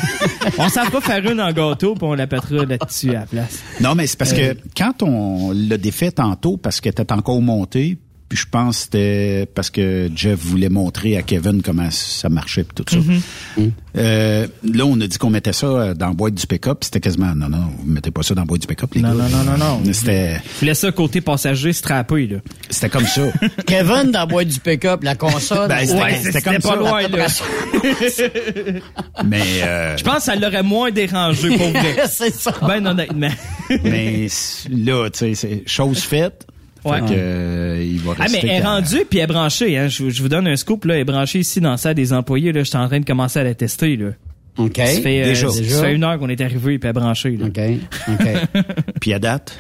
on 0.58 0.68
s'en 0.68 0.86
va 0.86 1.00
faire 1.00 1.30
une 1.32 1.40
en 1.40 1.52
gâteau 1.52 1.94
puis 1.94 2.08
on 2.08 2.16
la 2.16 2.26
pètera 2.26 2.66
là-dessus 2.66 3.12
à 3.12 3.20
la 3.20 3.26
place. 3.28 3.60
Non, 3.82 3.94
mais 3.94 4.08
c'est 4.08 4.18
parce 4.18 4.34
Euh. 4.34 4.54
que 4.56 4.58
quand 4.76 5.04
on 5.04 5.52
l'a 5.54 5.78
défait 5.78 6.12
tantôt, 6.12 6.58
parce 6.58 6.82
qu'elle 6.82 6.94
était 6.94 7.12
encore 7.14 7.42
montée, 7.42 7.98
puis 7.98 8.07
je 8.32 8.44
pense 8.52 8.78
que 8.78 8.84
c'était 8.84 9.48
parce 9.56 9.70
que 9.70 10.10
Jeff 10.14 10.38
voulait 10.40 10.68
montrer 10.70 11.16
à 11.16 11.22
Kevin 11.22 11.62
comment 11.62 11.90
ça 11.92 12.28
marchait 12.28 12.64
puis 12.66 12.84
tout 12.84 12.86
ça. 12.90 12.98
Mm-hmm. 12.98 13.72
Euh, 13.98 14.48
là, 14.64 14.86
on 14.86 15.00
a 15.00 15.08
dit 15.08 15.18
qu'on 15.18 15.30
mettait 15.30 15.54
ça 15.54 15.94
dans 15.94 16.08
la 16.08 16.14
boîte 16.14 16.34
du 16.36 16.46
pick-up. 16.46 16.80
C'était 16.84 17.00
quasiment, 17.00 17.34
non, 17.34 17.48
non, 17.50 17.70
vous 17.80 17.90
mettez 17.92 18.12
pas 18.12 18.24
ça 18.24 18.36
dans 18.36 18.42
la 18.42 18.46
boîte 18.46 18.62
du 18.62 18.68
pick-up, 18.68 18.94
les 18.96 19.02
Non, 19.02 19.16
gars. 19.16 19.30
non, 19.30 19.44
non, 19.44 19.58
non, 19.58 19.80
non. 19.84 19.94
C'était, 19.94 20.42
ça 20.74 20.92
côté 20.92 21.22
passager 21.22 21.72
strappé 21.72 22.28
là. 22.28 22.38
c'était 22.70 22.90
comme 22.90 23.06
ça. 23.06 23.22
Kevin 23.66 24.12
dans 24.12 24.20
la 24.20 24.26
boîte 24.26 24.50
du 24.50 24.60
pick-up, 24.60 25.04
la 25.04 25.16
console. 25.16 25.70
Ben, 25.70 25.86
c'était- 25.88 26.02
Ouais, 26.02 26.42
comme 26.44 26.58
pas 26.58 26.70
ça. 26.70 26.76
loin 26.76 27.08
là. 27.08 27.28
mais, 29.26 29.42
euh, 29.64 29.98
Je 29.98 30.04
pense 30.04 30.18
que 30.18 30.24
ça 30.24 30.36
l'aurait 30.36 30.64
moins 30.64 30.92
dérangé 30.92 31.56
pour 31.58 31.70
vrai. 31.70 31.96
c'est 32.10 32.34
ça. 32.34 32.54
Ben 32.62 32.86
honnêtement. 32.86 33.32
mais 33.84 34.28
là, 34.70 35.10
tu 35.10 35.20
sais, 35.20 35.34
c'est 35.36 35.64
chose 35.66 36.00
faite. 36.00 36.46
Ouais. 36.90 37.00
Fait 37.00 37.06
que, 37.06 37.12
euh, 37.14 37.84
il 37.84 38.00
va 38.00 38.14
Ah 38.20 38.26
mais 38.32 38.40
elle 38.44 38.50
est 38.50 38.62
rendue 38.62 39.06
puis 39.10 39.20
elle 39.20 39.26
est 39.26 39.28
branchée 39.28 39.78
hein. 39.78 39.88
Je, 39.88 40.10
je 40.10 40.22
vous 40.22 40.30
donne 40.30 40.48
un 40.48 40.56
scoop 40.56 40.86
là, 40.86 40.96
elle 40.96 41.02
est 41.02 41.06
branchée 41.06 41.40
ici 41.40 41.62
dans 41.62 41.78
ça 41.78 41.94
des 41.94 42.14
employés 42.14 42.52
là, 42.52 42.62
je 42.62 42.70
suis 42.70 42.78
en 42.78 42.88
train 42.88 43.00
de 43.00 43.06
commencer 43.06 43.40
à 43.40 43.44
la 43.44 43.54
tester 43.56 43.96
là. 43.98 44.10
OK. 44.58 44.78
Ça 44.78 44.86
fait, 45.02 45.22
euh, 45.22 45.26
Déjà. 45.26 45.50
ça 45.50 45.82
fait 45.82 45.94
une 45.94 46.04
heure 46.04 46.18
qu'on 46.18 46.30
est 46.30 46.42
arrivé 46.42 46.80
puis 46.80 46.90
elle 46.90 46.90
est 46.90 47.00
branchée 47.00 47.38
là. 47.38 47.46
OK. 47.46 47.60
OK. 48.10 48.64
Puis 49.02 49.14
à 49.14 49.20
date? 49.20 49.56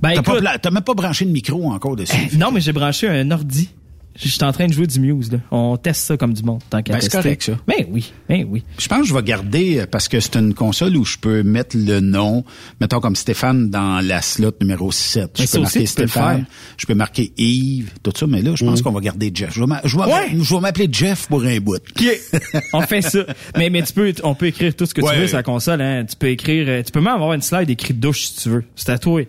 Ben 0.00 0.14
t'as 0.20 0.70
même 0.70 0.82
pas 0.82 0.94
branché 0.94 1.24
le 1.24 1.30
micro 1.30 1.70
encore 1.70 1.94
dessus. 1.94 2.16
non 2.36 2.50
mais 2.50 2.60
j'ai 2.60 2.72
branché 2.72 3.08
un 3.08 3.30
ordi. 3.30 3.70
Je 4.14 4.28
suis 4.28 4.44
en 4.44 4.52
train 4.52 4.66
de 4.66 4.72
jouer 4.72 4.86
du 4.86 5.00
Muse 5.00 5.32
là. 5.32 5.38
On 5.50 5.76
teste 5.76 6.02
ça 6.02 6.16
comme 6.16 6.34
du 6.34 6.42
monde 6.42 6.60
tant 6.68 6.82
qu'à 6.82 6.92
Ben, 6.94 7.00
c'est 7.00 7.10
correct, 7.12 7.42
ça. 7.42 7.52
Ben 7.66 7.86
oui, 7.90 8.12
ben 8.28 8.44
oui. 8.48 8.62
Je 8.78 8.86
pense 8.88 9.00
que 9.00 9.06
je 9.06 9.14
vais 9.14 9.22
garder 9.22 9.80
euh, 9.80 9.86
parce 9.90 10.08
que 10.08 10.20
c'est 10.20 10.36
une 10.36 10.52
console 10.54 10.96
où 10.96 11.04
je 11.04 11.16
peux 11.16 11.42
mettre 11.42 11.76
le 11.78 12.00
nom, 12.00 12.44
mettons 12.80 13.00
comme 13.00 13.16
Stéphane 13.16 13.70
dans 13.70 14.04
la 14.04 14.20
slot 14.20 14.52
numéro 14.60 14.92
7. 14.92 15.30
Mais 15.38 15.44
Je 15.46 15.50
ça 15.50 15.56
peux 15.58 15.62
marquer 15.62 15.86
Stéphane, 15.86 16.44
je 16.76 16.86
peux 16.86 16.94
marquer 16.94 17.32
Yves, 17.38 17.90
tout 18.02 18.12
ça, 18.16 18.26
mais 18.26 18.42
là, 18.42 18.52
je 18.54 18.64
pense 18.64 18.82
qu'on 18.82 18.92
va 18.92 19.00
garder 19.00 19.30
Jeff. 19.34 19.50
Je 19.54 19.60
vais, 19.60 19.66
m'a- 19.66 19.80
je 19.84 19.96
vais, 19.96 20.04
Ouais. 20.04 20.28
je 20.38 20.54
vais 20.54 20.60
m'appeler 20.60 20.88
Jeff 20.92 21.26
pour 21.28 21.42
un 21.44 21.58
bout. 21.60 21.78
on 22.74 22.82
fait 22.82 23.02
ça. 23.02 23.20
Mais 23.56 23.70
mais 23.70 23.82
tu 23.82 23.92
peux 23.92 24.12
on 24.24 24.34
peut 24.34 24.46
écrire 24.46 24.74
tout 24.76 24.84
ce 24.86 24.92
que 24.94 25.00
Ouais. 25.00 25.14
tu 25.14 25.20
veux 25.20 25.26
sur 25.26 25.36
la 25.38 25.42
console 25.42 25.80
hein. 25.80 26.04
Tu 26.08 26.16
peux 26.16 26.28
écrire 26.28 26.66
euh, 26.68 26.82
tu 26.82 26.92
peux 26.92 27.00
même 27.00 27.14
avoir 27.14 27.32
une 27.32 27.42
slide 27.42 27.70
écrite 27.70 27.98
douche 27.98 28.24
si 28.26 28.36
tu 28.42 28.48
veux. 28.50 28.64
C'est 28.76 28.90
à 28.90 28.98
toi. 28.98 29.22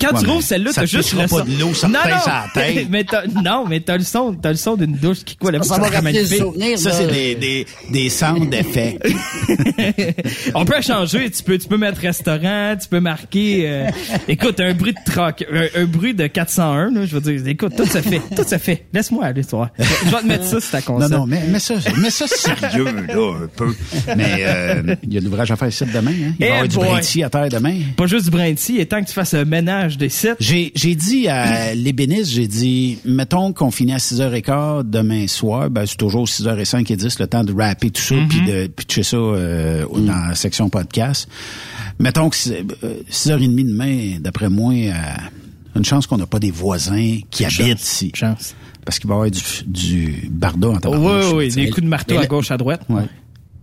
Quand 0.00 0.12
Ouais, 0.14 0.20
tu 0.20 0.26
rouvres 0.26 0.42
celle-là, 0.42 0.72
ça 0.72 0.80
t'as 0.82 0.86
te 0.86 0.90
juste 0.92 1.12
le 1.12 1.26
pas 1.28 1.42
de 1.42 1.58
l'eau, 1.60 1.74
ça 1.74 1.88
non, 1.88 1.98
non. 2.08 2.62
mais 2.90 3.06
non, 3.44 3.64
mais 3.68 3.80
t'as 3.82 3.96
le 3.98 4.04
son, 4.04 4.34
t'as 4.34 4.50
le 4.50 4.56
son 4.56 4.76
d'une 4.76 4.92
douche 4.94 5.24
qui 5.24 5.36
quoi 5.36 5.52
la 5.52 5.62
Ça 5.62 5.78
va 5.78 5.90
souvenir. 5.90 6.78
Ça, 6.78 6.90
de- 6.90 6.94
c'est 6.94 7.06
des, 7.12 7.34
des, 7.34 7.66
des 7.90 8.08
sound 8.08 8.48
d'effets. 8.50 8.98
On 10.54 10.64
peut 10.64 10.80
changer, 10.80 11.30
tu 11.30 11.42
peux 11.42 11.58
tu 11.58 11.68
peux 11.68 11.76
mettre 11.76 12.00
restaurant, 12.00 12.74
tu 12.80 12.88
peux 12.88 13.00
marquer 13.00 13.64
euh, 13.68 13.90
écoute 14.28 14.60
un 14.60 14.74
bruit 14.74 14.92
de 14.94 15.10
troc, 15.12 15.44
un, 15.52 15.80
un 15.82 15.84
bruit 15.84 16.14
de 16.14 16.26
401 16.26 16.90
là, 16.92 17.06
je 17.06 17.16
veux 17.16 17.20
dire 17.36 17.46
écoute 17.48 17.74
tout 17.76 17.86
ça 17.86 18.02
fait, 18.02 18.20
tout 18.34 18.44
ça 18.46 18.58
fait. 18.58 18.86
Laisse-moi 18.92 19.24
aller 19.26 19.44
toi. 19.44 19.70
Je 19.78 19.84
vais 20.10 20.20
te 20.20 20.26
mettre 20.26 20.44
ça 20.44 20.60
sur 20.60 20.70
ta 20.70 20.78
Non, 20.78 20.84
console. 20.84 21.10
non, 21.10 21.26
mais, 21.26 21.42
mais 21.48 21.58
ça, 21.58 21.74
mais 22.00 22.10
ça 22.10 22.26
sérieux, 22.26 22.84
là, 22.84 22.92
un 23.44 23.48
peu. 23.54 23.74
Mais, 24.16 24.36
euh, 24.40 24.94
il 25.02 25.14
y 25.14 25.16
a 25.16 25.20
de 25.20 25.24
l'ouvrage 25.24 25.50
à 25.50 25.56
faire 25.56 25.68
ici 25.68 25.84
demain, 25.92 26.10
hein. 26.12 26.32
Il 26.38 26.46
va 26.46 26.46
y 26.46 26.58
avoir 26.58 27.00
du 27.00 27.22
à 27.22 27.30
terre 27.30 27.48
demain. 27.48 27.74
Pas 27.96 28.06
juste 28.06 28.24
du 28.26 28.30
brinty, 28.30 28.78
et 28.78 28.86
tant 28.86 29.00
que 29.02 29.06
tu 29.08 29.12
fasses 29.12 29.34
un 29.34 29.44
ménage 29.44 29.98
des 29.98 30.08
sites. 30.08 30.36
J'ai, 30.40 30.72
j'ai 30.74 30.94
dit 30.94 31.28
à 31.28 31.74
l'ébéniste, 31.74 32.30
j'ai 32.32 32.46
dit, 32.46 32.98
mettons 33.04 33.52
qu'on 33.52 33.70
finit 33.72 33.92
à 33.92 33.98
6h15 33.98 34.88
demain 34.88 35.26
soir, 35.26 35.68
ben 35.70 35.84
c'est 35.86 35.96
toujours 35.96 36.26
6h05 36.26 36.92
et 36.92 36.96
10, 36.96 37.18
le 37.18 37.26
temps 37.26 37.42
de 37.44 37.52
rapper 37.52 37.90
tout 37.90 38.00
ça, 38.02 38.14
puis 38.28 38.40
de 38.42 38.66
pitcher 38.68 39.02
ça 39.02 39.16
euh, 39.16 39.84
dans 39.92 40.28
la 40.28 40.34
section 40.34 40.68
podcast. 40.68 41.28
Mettons 41.98 42.28
que 42.30 42.36
c'est, 42.36 42.64
euh, 42.84 42.94
6h30 43.10 43.54
demain, 43.68 44.18
d'après 44.20 44.48
moi, 44.48 44.72
euh, 44.74 44.92
une 45.76 45.84
chance 45.84 46.06
qu'on 46.06 46.18
n'a 46.18 46.26
pas 46.26 46.38
des 46.38 46.50
voisins 46.50 47.18
qui 47.30 47.44
habitent 47.44 47.80
ici. 47.82 48.12
Chance. 48.14 48.54
Parce 48.84 48.98
qu'il 48.98 49.08
va 49.08 49.14
y 49.14 49.16
avoir 49.16 49.30
du, 49.30 49.40
du 49.66 50.28
barda 50.30 50.68
en 50.68 50.72
Oui, 50.74 50.80
tabarnouche. 50.80 51.32
oui, 51.34 51.48
des 51.50 51.70
coups 51.70 51.82
de 51.84 51.88
marteau 51.88 52.18
à 52.18 52.26
gauche, 52.26 52.50
à 52.50 52.56
droite. 52.56 52.82
Ouais. 52.88 53.02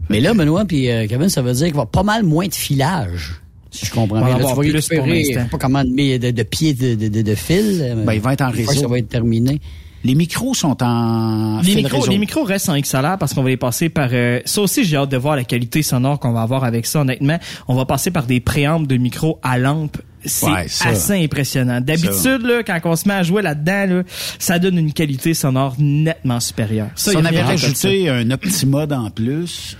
Mais 0.10 0.20
là, 0.22 0.34
Benoît 0.34 0.66
puis 0.66 0.90
euh, 0.90 1.06
Kevin, 1.08 1.30
ça 1.30 1.42
veut 1.42 1.54
dire 1.54 1.66
qu'il 1.68 1.74
va 1.76 1.82
y 1.82 1.82
avoir 1.82 1.88
pas 1.88 2.04
mal 2.04 2.24
moins 2.24 2.48
de 2.48 2.54
filage. 2.54 3.36
Si 3.72 3.86
je 3.86 3.92
comprends 3.92 4.18
bien. 4.18 4.26
en 4.26 4.30
Là, 4.30 4.36
avoir 4.38 4.52
tu 4.52 4.72
vas 4.72 4.82
plus 4.82 4.96
récupérer, 4.98 5.48
pas 5.52 5.58
comment 5.60 5.84
de, 5.84 6.18
de, 6.18 6.32
de 6.32 6.44
pieds 6.44 6.74
de, 6.74 6.96
de, 6.96 7.08
de, 7.10 7.22
de 7.22 7.36
fil. 7.36 7.96
Ben, 8.06 8.14
il 8.14 8.20
va 8.22 8.34
être 8.34 8.42
en 8.42 8.48
une 8.50 8.54
fois 8.56 8.64
que 8.64 8.70
réseau. 8.70 8.82
Ça 8.82 8.88
va 8.88 8.98
être 8.98 9.10
terminé. 9.10 9.62
Les 10.04 10.16
micros 10.16 10.54
sont 10.54 10.82
en 10.82 11.60
Les 11.62 11.76
micros, 11.76 12.00
réseau. 12.00 12.12
les 12.12 12.18
micros 12.18 12.44
restent 12.44 12.70
en 12.70 12.80
XLR 12.80 13.18
parce 13.20 13.34
qu'on 13.34 13.44
va 13.44 13.50
les 13.50 13.58
passer 13.58 13.90
par... 13.90 14.10
euh, 14.14 14.40
ça 14.46 14.62
aussi, 14.62 14.86
j'ai 14.86 14.96
hâte 14.96 15.10
de 15.10 15.18
voir 15.18 15.36
la 15.36 15.44
qualité 15.44 15.82
sonore 15.82 16.20
qu'on 16.20 16.32
va 16.32 16.42
avoir 16.42 16.64
avec 16.64 16.86
ça, 16.86 17.02
honnêtement. 17.02 17.38
On 17.68 17.76
va 17.76 17.86
passer 17.86 18.10
par 18.12 18.26
des 18.26 18.40
préampes 18.40 18.88
de 18.88 18.96
micros 18.98 19.40
à 19.44 19.58
lampe. 19.58 19.98
C'est 20.26 20.46
Ouais, 20.48 20.66
assez 20.86 21.24
impressionnant. 21.24 21.80
D'habitude, 21.82 22.42
là, 22.44 22.62
quand 22.64 22.80
on 22.86 22.96
se 22.96 23.08
met 23.08 23.14
à 23.14 23.24
jouer 23.24 23.42
là-dedans, 23.42 23.86
là, 23.98 24.04
ça 24.38 24.60
donne 24.60 24.78
une 24.78 24.92
qualité 24.94 25.34
sonore 25.34 25.76
nettement 25.80 26.40
supérieure. 26.42 26.90
Ça, 26.96 27.12
si 27.12 27.18
on 27.18 27.24
avait 27.26 27.42
rajouté 27.42 28.10
un 28.10 28.30
Optimode 28.32 28.92
en 28.94 29.10
plus, 29.10 29.78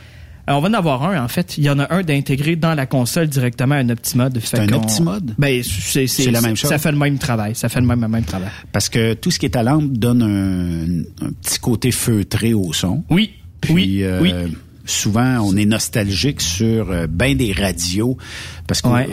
Alors, 0.50 0.62
on 0.62 0.64
va 0.64 0.70
en 0.70 0.74
avoir 0.74 1.04
un, 1.04 1.24
en 1.24 1.28
fait. 1.28 1.60
Il 1.60 1.64
y 1.64 1.70
en 1.70 1.78
a 1.78 1.94
un 1.94 2.02
d'intégrer 2.02 2.56
dans 2.56 2.74
la 2.74 2.88
console 2.88 3.28
directement 3.28 3.76
un 3.76 3.88
Optimode. 3.90 4.40
C'est 4.44 4.58
un 4.58 4.68
Optimode? 4.74 5.36
Ben, 5.38 5.62
c'est, 5.64 6.08
C'est 6.08 6.32
la 6.32 6.42
même 6.42 6.56
chose? 6.56 6.72
Ça 6.72 6.80
fait 6.80 6.92
le 6.92 6.98
même 6.98 7.20
travail. 7.20 7.54
Ça 7.54 7.70
fait 7.70 7.80
le 7.80 7.86
même, 7.86 8.02
le 8.02 8.08
même 8.08 8.24
travail. 8.24 8.50
parce 8.72 8.90
que 8.90 9.14
tout 9.14 9.30
ce 9.30 9.38
qui 9.38 9.46
est 9.46 9.56
à 9.56 9.62
lampe 9.62 9.92
donne 9.92 10.24
un, 10.24 11.28
un 11.28 11.32
petit 11.34 11.60
côté 11.60 11.92
feutré 11.92 12.56
au 12.56 12.74
son. 12.74 13.04
Oui. 13.12 13.34
Puis, 13.62 13.74
oui. 13.74 14.00
euh, 14.02 14.20
oui. 14.24 14.34
souvent, 14.86 15.38
on 15.44 15.56
est 15.56 15.66
nostalgique 15.68 16.42
sur 16.42 16.90
euh, 16.90 17.06
ben 17.08 17.38
des 17.38 17.52
radios 17.54 18.18
parce 18.66 18.82
que 18.82 18.88
Ouais. 18.90 19.08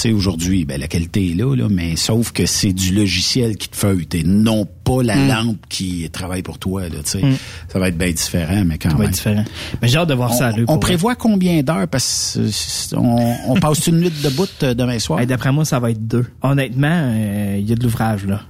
Sais, 0.00 0.12
aujourd'hui, 0.12 0.64
ben, 0.64 0.80
la 0.80 0.88
qualité 0.88 1.30
est 1.30 1.34
là, 1.34 1.54
là, 1.54 1.68
mais 1.70 1.96
sauf 1.96 2.32
que 2.32 2.46
c'est 2.46 2.72
du 2.72 2.94
logiciel 2.94 3.56
qui 3.56 3.68
te 3.68 3.76
feuille, 3.76 4.06
et 4.14 4.22
non 4.24 4.66
pas 4.84 5.02
la 5.02 5.16
Mm. 5.16 5.28
lampe 5.28 5.66
qui 5.68 6.08
travaille 6.10 6.42
pour 6.42 6.58
toi, 6.58 6.82
là. 6.88 6.98
Mm. 7.20 7.34
Ça 7.68 7.78
va 7.78 7.88
être 7.88 7.98
bien 7.98 8.10
différent, 8.10 8.62
mais 8.66 8.78
quand 8.78 8.90
Ça 8.90 8.94
va 8.96 9.00
même. 9.00 9.08
être 9.08 9.14
différent. 9.14 9.44
Mais 9.82 9.88
j'ai 9.88 9.98
hâte 9.98 10.08
de 10.08 10.14
voir 10.14 10.32
on, 10.32 10.36
ça 10.36 10.46
à 10.48 10.52
l'œil, 10.52 10.64
On 10.68 10.78
prévoit 10.78 11.14
combien 11.14 11.62
d'heures? 11.62 11.88
Parce 11.88 12.38
c'est- 12.50 12.94
on, 12.96 13.54
passe 13.60 13.86
une 13.86 14.00
nuit 14.00 14.12
debout 14.22 14.46
euh, 14.62 14.74
demain 14.74 14.98
soir? 14.98 15.20
Hey, 15.20 15.26
D'après 15.26 15.52
moi, 15.52 15.64
ça 15.64 15.78
va 15.78 15.90
être 15.90 16.06
deux. 16.06 16.26
Honnêtement, 16.42 16.88
euh, 17.14 17.56
il 17.58 17.68
y 17.68 17.72
a 17.72 17.76
de 17.76 17.82
l'ouvrage, 17.82 18.26
là. 18.26 18.40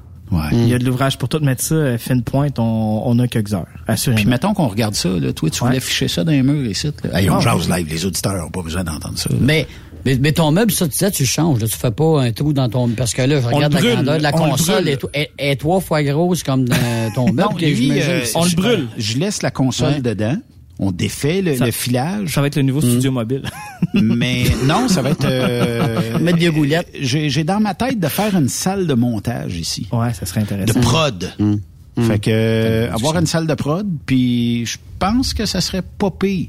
Il 0.51 0.67
y 0.69 0.75
a 0.75 0.79
de 0.79 0.85
l'ouvrage 0.85 1.17
pour 1.17 1.29
tout 1.29 1.39
mettre 1.41 1.63
ça, 1.63 1.75
euh, 1.77 1.99
fine 1.99 2.23
pointe, 2.25 2.59
on, 2.59 3.03
on 3.07 3.17
a 3.21 3.29
quelques 3.29 3.55
heures, 3.55 3.69
assurément. 3.87 4.21
Puis 4.21 4.29
mettons 4.29 4.53
qu'on 4.53 4.67
regarde 4.67 4.95
ça, 4.97 5.09
là, 5.09 5.33
toi, 5.33 5.49
tu 5.49 5.61
voulais 5.63 5.77
afficher 5.77 6.09
ça 6.09 6.25
dans 6.25 6.33
les 6.33 6.43
murs 6.43 6.67
ici. 6.69 6.89
Là. 7.05 7.21
Hey, 7.21 7.31
on 7.31 7.37
Ah. 7.37 7.41
jase 7.41 7.69
live, 7.69 7.87
les 7.89 8.05
auditeurs 8.05 8.35
n'ont 8.35 8.51
pas 8.51 8.63
besoin 8.63 8.83
d'entendre 8.83 9.17
ça. 9.17 9.31
là. 9.31 9.37
Mais, 9.41 9.69
mais, 10.05 10.19
mais 10.21 10.33
ton 10.33 10.51
meuble, 10.53 10.71
ça, 10.73 10.87
tu 10.87 10.93
disais, 10.93 11.11
tu 11.11 11.23
le 11.23 11.29
changes. 11.29 11.61
Là, 11.61 11.67
tu 11.67 11.77
fais 11.77 11.91
pas 11.91 12.23
un 12.23 12.33
trou 12.33 12.53
dans 12.53 12.69
ton... 12.69 12.89
Parce 12.91 13.13
que 13.13 13.23
là, 13.23 13.41
je 13.41 13.47
On 13.47 13.51
regarde 13.57 13.73
le 13.73 13.79
la 13.79 13.81
brûle, 13.81 13.95
grandeur 13.95 14.19
de 14.19 14.23
la 14.23 14.35
on 14.35 14.45
le 14.45 14.51
console 14.53 14.85
brûle. 14.85 14.99
est, 15.15 15.31
est, 15.39 15.51
est 15.53 15.57
trois 15.57 15.81
fois 15.81 16.03
grosse 16.03 16.43
comme 16.43 16.67
dans 16.69 16.77
ton 17.15 17.33
meuble. 17.33 17.49
Non, 17.53 17.57
lui, 17.59 17.91
euh, 18.01 18.25
c'est 18.25 18.41
je- 18.43 18.49
super. 18.49 18.79
Je 18.99 19.19
laisse 19.19 19.43
la 19.43 19.51
console 19.51 19.95
Ouais. 19.95 20.01
dedans. 20.01 20.37
On 20.81 20.91
défait 20.91 21.41
le, 21.41 21.57
Ça- 21.57 21.67
le 21.67 21.71
filage. 21.71 22.35
Ça 22.35 22.41
va 22.41 22.49
être 22.49 22.57
le 22.57 22.63
nouveau 22.63 22.81
studio 22.81 23.13
mobile. 23.13 23.43
Mais 23.95 24.45
non, 24.65 24.89
ça 24.89 25.03
va 25.03 25.11
être... 25.11 25.25
euh, 25.25 26.19
Mettre 26.19 26.39
des 26.39 26.49
roulettes. 26.49 26.89
J'ai 27.01 27.31
j'ai 27.31 27.45
dans 27.45 27.61
ma 27.61 27.75
tête 27.75 28.01
de 28.01 28.09
faire 28.09 28.35
une 28.37 28.49
salle 28.49 28.87
de 28.89 28.95
montage 28.95 29.57
ici. 29.57 29.87
Ouais, 29.93 30.13
ça 30.13 30.27
serait 30.27 30.41
De 30.41 30.47
intéressant. 30.53 30.81
prod. 30.81 31.33
Fait 31.97 32.19
que 32.19 32.29
euh, 32.33 32.93
avoir 32.93 33.17
une 33.17 33.27
salle 33.27 33.47
de 33.47 33.55
prod, 33.55 33.87
puis 34.05 34.67
je 34.67 34.79
pense 34.99 35.33
que 35.33 35.47
ça 35.47 35.61
serait 35.61 35.83
pas 35.83 36.11
pire. 36.11 36.49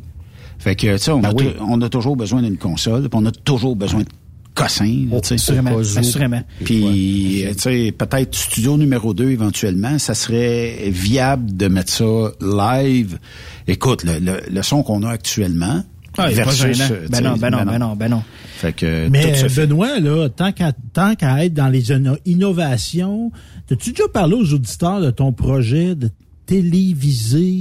Fait 0.66 0.76
que 0.76 0.94
tu 0.94 0.98
sais, 0.98 1.12
on, 1.12 1.20
Ben 1.20 1.32
on 1.62 1.80
a 1.84 1.90
toujours 1.90 2.16
besoin 2.18 2.42
d'une 2.42 2.58
console, 2.58 3.02
puis 3.08 3.12
on 3.22 3.26
a 3.28 3.32
toujours 3.32 3.76
besoin 3.76 4.00
de 4.02 4.08
cossins. 4.56 5.06
sais. 5.24 5.36
assurément, 5.36 5.78
assurément. 5.78 6.42
Puis 6.64 7.46
euh, 7.46 7.52
tu 7.54 7.60
sais, 7.60 7.92
peut-être 7.96 8.34
studio 8.36 8.76
numéro 8.76 9.14
2 9.14 9.30
éventuellement, 9.30 10.00
ça 10.00 10.16
serait 10.16 10.90
viable 10.90 11.56
de 11.56 11.68
mettre 11.68 11.92
ça 11.94 12.32
live. 12.42 13.20
Écoute, 13.68 14.04
le, 14.06 14.18
le, 14.18 14.40
le 14.52 14.64
son 14.64 14.82
qu'on 14.82 15.04
a 15.04 15.10
actuellement 15.12 15.84
Ah, 16.18 16.30
versus 16.30 16.82
euh, 16.82 17.06
Ben 17.12 17.18
tu 17.20 17.24
non, 17.26 17.38
ben 17.38 17.50
non, 17.52 17.64
ben 17.64 17.78
non, 17.78 17.96
ben 17.96 18.10
non. 18.10 18.24
Fait 18.58 18.74
que 18.74 19.08
Mais 19.10 19.34
tout 19.34 19.46
euh. 19.46 19.68
Benoît, 19.68 20.00
là, 20.00 20.30
tant 20.30 20.52
qu'à 20.52 20.72
tant 20.94 21.14
qu'à 21.14 21.46
être 21.46 21.54
dans 21.54 21.68
les 21.70 21.92
inno- 21.92 22.18
innovations, 22.26 23.32
as-tu 23.70 23.92
déjà 23.92 24.08
parlé 24.12 24.34
aux 24.34 24.52
auditeurs 24.52 25.00
de 25.00 25.12
ton 25.12 25.32
projet 25.32 25.94
de 25.94 26.10
téléviser 26.48 27.54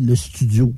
le 0.00 0.14
studio? 0.14 0.72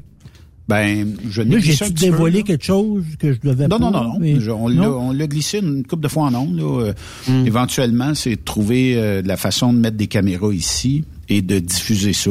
Ben, 0.67 1.15
je 1.31 1.43
Là, 1.43 1.57
peu, 1.61 1.91
dévoilé 1.91 2.43
quelque 2.43 2.65
chose 2.65 3.05
que 3.19 3.35
je 3.35 3.39
devais 3.43 3.69
Non, 3.69 3.79
pas? 3.79 3.85
non, 3.85 3.91
non, 3.91 4.05
non. 4.05 4.19
mais- 4.19 4.41
Je- 4.41 4.51
on 4.51 4.69
l'a- 4.69 4.91
on 4.91 5.13
l'a 5.13 5.27
glissé 5.27 5.59
une 5.59 5.85
couple 5.85 6.03
de 6.05 6.09
fois 6.09 6.25
en 6.25 6.35
ondes. 6.35 6.57
là. 6.57 6.81
Euh, 6.87 6.93
Hmm. 7.29 7.47
Éventuellement, 7.47 8.15
c'est 8.15 8.37
de 8.37 8.41
trouver 8.43 8.95
euh, 8.97 9.21
la 9.25 9.37
façon 9.37 9.75
de 9.75 9.79
mettre 9.79 9.97
des 9.99 10.07
caméras 10.07 10.55
ici 10.55 11.05
et 11.29 11.43
de 11.43 11.59
diffuser 11.59 12.15
ça. 12.15 12.31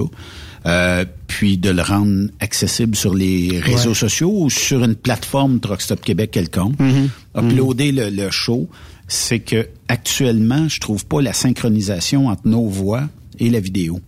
Euh, 0.66 1.04
puis 1.28 1.58
de 1.58 1.70
le 1.70 1.82
rendre 1.82 2.30
accessible 2.40 2.96
sur 2.96 3.14
les 3.14 3.60
réseaux 3.60 3.90
Ouais. 3.90 3.96
sociaux 3.96 4.34
ou 4.34 4.50
sur 4.50 4.84
une 4.84 4.96
plateforme 4.96 5.60
Truck 5.60 5.82
Stop 5.82 6.02
Québec 6.02 6.32
quelconque. 6.32 6.80
Mhm. 6.80 7.10
Uploader 7.38 7.92
le, 7.92 8.10
le 8.10 8.32
show, 8.32 8.70
c'est 9.08 9.40
que 9.40 9.68
actuellement, 9.90 10.68
je 10.70 10.80
trouve 10.80 11.06
pas 11.06 11.22
la 11.22 11.34
synchronisation 11.34 12.28
entre 12.30 12.48
nos 12.48 12.66
voix 12.68 13.04
et 13.40 13.50
la 13.50 13.60
vidéo. 13.60 14.00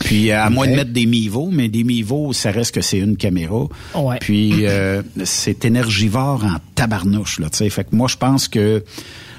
Puis 0.00 0.32
à 0.32 0.50
moins 0.50 0.66
de 0.66 0.74
mettre 0.74 0.92
des 0.92 1.06
miveaux, 1.06 1.50
mais 1.52 1.68
des 1.68 1.84
miveaux, 1.84 2.32
ça 2.32 2.50
reste 2.50 2.74
que 2.74 2.80
c'est 2.80 2.98
une 2.98 3.16
caméra. 3.16 3.66
Ouais. 3.94 4.18
Puis 4.20 4.66
euh, 4.66 5.02
c'est 5.24 5.64
énergivore 5.64 6.44
en 6.44 6.56
tabarnouche 6.74 7.38
là, 7.38 7.50
tu 7.50 7.58
sais. 7.58 7.70
Fait 7.70 7.84
que 7.84 7.94
moi 7.94 8.08
je 8.08 8.16
pense 8.16 8.48
que 8.48 8.82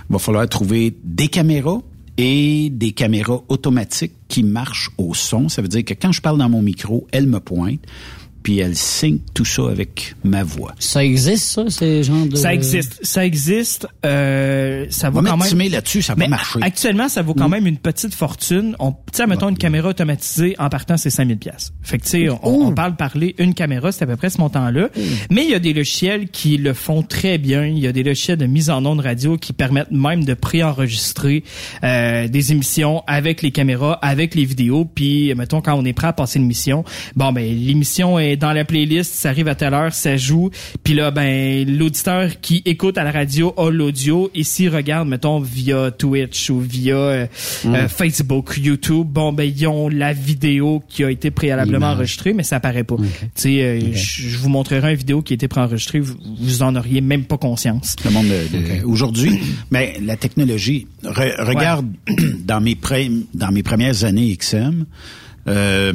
va 0.10 0.20
falloir 0.20 0.48
trouver 0.48 0.96
des 1.04 1.28
caméras 1.28 1.80
et 2.18 2.70
des 2.70 2.92
caméras 2.92 3.42
automatiques 3.48 4.14
qui 4.28 4.44
marchent 4.44 4.92
au 4.98 5.14
son. 5.14 5.50
Ça 5.50 5.62
veut 5.62 5.68
dire 5.68 5.84
que 5.84 5.94
quand 5.94 6.12
je 6.12 6.22
parle 6.22 6.38
dans 6.38 6.50
mon 6.50 6.62
micro, 6.62 7.08
elle 7.12 7.28
me 7.28 7.40
pointe, 7.40 7.80
puis 8.44 8.60
elle 8.60 8.76
sync 8.76 9.22
tout 9.34 9.46
ça 9.46 9.64
avec 9.70 10.16
ma 10.24 10.44
voix. 10.44 10.74
Ça 10.80 11.04
existe, 11.04 11.46
ça, 11.52 11.70
ces 11.70 12.04
genres 12.04 12.26
de... 12.26 12.36
Ça 12.36 12.54
existe, 12.54 13.00
ça 13.04 13.26
existe. 13.26 13.88
Euh, 14.06 14.86
ça 14.90 15.10
vaut 15.10 15.22
quand 15.22 15.38
même. 15.38 15.72
Là-dessus, 15.72 16.02
ça 16.02 16.16
va 16.16 16.28
marcher. 16.28 16.60
Actuellement, 16.62 17.08
ça 17.10 17.22
vaut 17.22 17.34
quand 17.34 17.48
Mm. 17.48 17.52
même 17.52 17.68
une 17.68 17.78
petite 17.78 18.14
fortune. 18.16 18.76
On, 18.80 18.92
tu 18.92 18.98
sais, 19.14 19.28
mettons 19.28 19.50
une 19.50 19.58
caméra 19.58 19.90
automatisée 19.90 20.56
en 20.60 20.70
partant, 20.70 20.98
c'est 20.98 21.10
5000 21.10 21.38
pièces. 21.38 21.72
Fait 21.82 21.98
que 21.98 22.04
tu 22.04 22.10
sais, 22.10 22.30
on, 22.30 22.68
on 22.68 22.72
parle 22.74 22.96
parler 22.96 23.36
une 23.38 23.54
caméra, 23.54 23.92
c'est 23.92 24.04
à 24.04 24.08
peu 24.08 24.16
près 24.16 24.30
ce 24.30 24.40
montant-là. 24.40 24.90
Mais 25.30 25.44
il 25.44 25.50
y 25.52 25.56
a 25.56 25.60
des 25.60 25.74
logiciels 25.74 26.30
qui 26.30 26.58
le 26.58 26.74
font 26.74 27.04
très 27.04 27.38
bien. 27.38 27.66
Il 27.66 27.80
y 27.80 27.88
a 27.88 27.92
des 27.92 28.04
logiciels 28.04 28.38
de 28.38 28.46
mise 28.46 28.70
en 28.70 28.86
onde 28.86 29.00
radio 29.02 29.38
qui 29.38 29.54
permettent 29.54 29.92
même 29.92 30.24
de 30.24 30.34
préenregistrer 30.34 31.44
euh, 31.84 32.28
des 32.28 32.52
émissions 32.52 33.04
avec 33.08 33.42
les 33.42 33.52
caméras, 33.52 33.94
avec 34.02 34.36
les 34.36 34.46
vidéos. 34.46 34.86
Puis, 34.86 35.34
mettons, 35.36 35.62
quand 35.62 35.74
on 35.76 35.86
est 35.86 35.94
prêt 35.94 36.08
à 36.08 36.14
passer 36.14 36.40
l'émission, 36.40 36.84
bon 37.16 37.32
ben 37.32 37.44
l'émission 37.44 38.18
est 38.20 38.31
dans 38.38 38.53
la 38.53 38.66
playlist, 38.66 39.14
ça 39.14 39.30
arrive 39.30 39.48
à 39.48 39.56
telle 39.56 39.74
heure, 39.74 39.94
ça 39.94 40.18
joue. 40.18 40.49
Puis 40.84 40.94
là, 40.94 41.12
ben 41.12 41.66
l'auditeur 41.78 42.40
qui 42.41 42.62
écoute 42.66 42.98
à 42.98 43.03
la 43.03 43.12
radio 43.12 43.53
a 43.58 43.70
l'audio 43.70 44.30
et 44.36 44.44
s'il 44.44 44.70
regarde, 44.70 45.08
mettons, 45.08 45.40
via 45.40 45.91
Twitch 45.91 46.49
ou 46.49 46.60
via 46.60 46.95
euh, 46.95 47.26
Mm. 47.64 47.76
euh, 47.76 47.88
Facebook, 47.88 48.56
YouTube, 48.62 49.08
bon 49.08 49.34
ben 49.34 49.44
ils 49.44 49.68
ont 49.68 49.90
la 49.90 50.14
vidéo 50.14 50.82
qui 50.90 51.03
a 51.03 51.12
été 51.12 51.32
préalablement 51.32 51.88
enregistrée, 51.91 52.34
mais 52.34 52.44
ça 52.44 52.58
apparaît 52.58 52.84
pas. 52.84 52.95
Tu 52.98 53.03
sais, 53.36 53.62
euh, 53.64 53.80
je 53.94 54.30
je 54.30 54.38
vous 54.38 54.49
montrerai 54.49 54.91
une 54.91 54.98
vidéo 54.98 55.22
qui 55.22 55.34
a 55.34 55.36
été 55.36 55.48
préenregistrée, 55.48 55.99
vous, 55.99 56.16
vous 56.40 56.64
en 56.64 56.76
auriez 56.76 57.02
même 57.02 57.26
pas 57.26 57.38
conscience. 57.38 57.95
Le 58.06 58.12
monde 58.12 58.28
de- 58.28 58.80
de- 58.82 58.86
aujourd'hui, 58.86 59.40
mais 59.72 59.95
la 60.03 60.16
technologie. 60.18 60.88
re- 61.03 61.44
regarde 61.44 61.88
dans 62.45 62.62
mes 62.62 62.78
dans 63.34 63.52
mes 63.52 63.64
premières 63.64 64.03
années 64.03 64.36
XM. 64.36 64.86
Euh, 65.48 65.94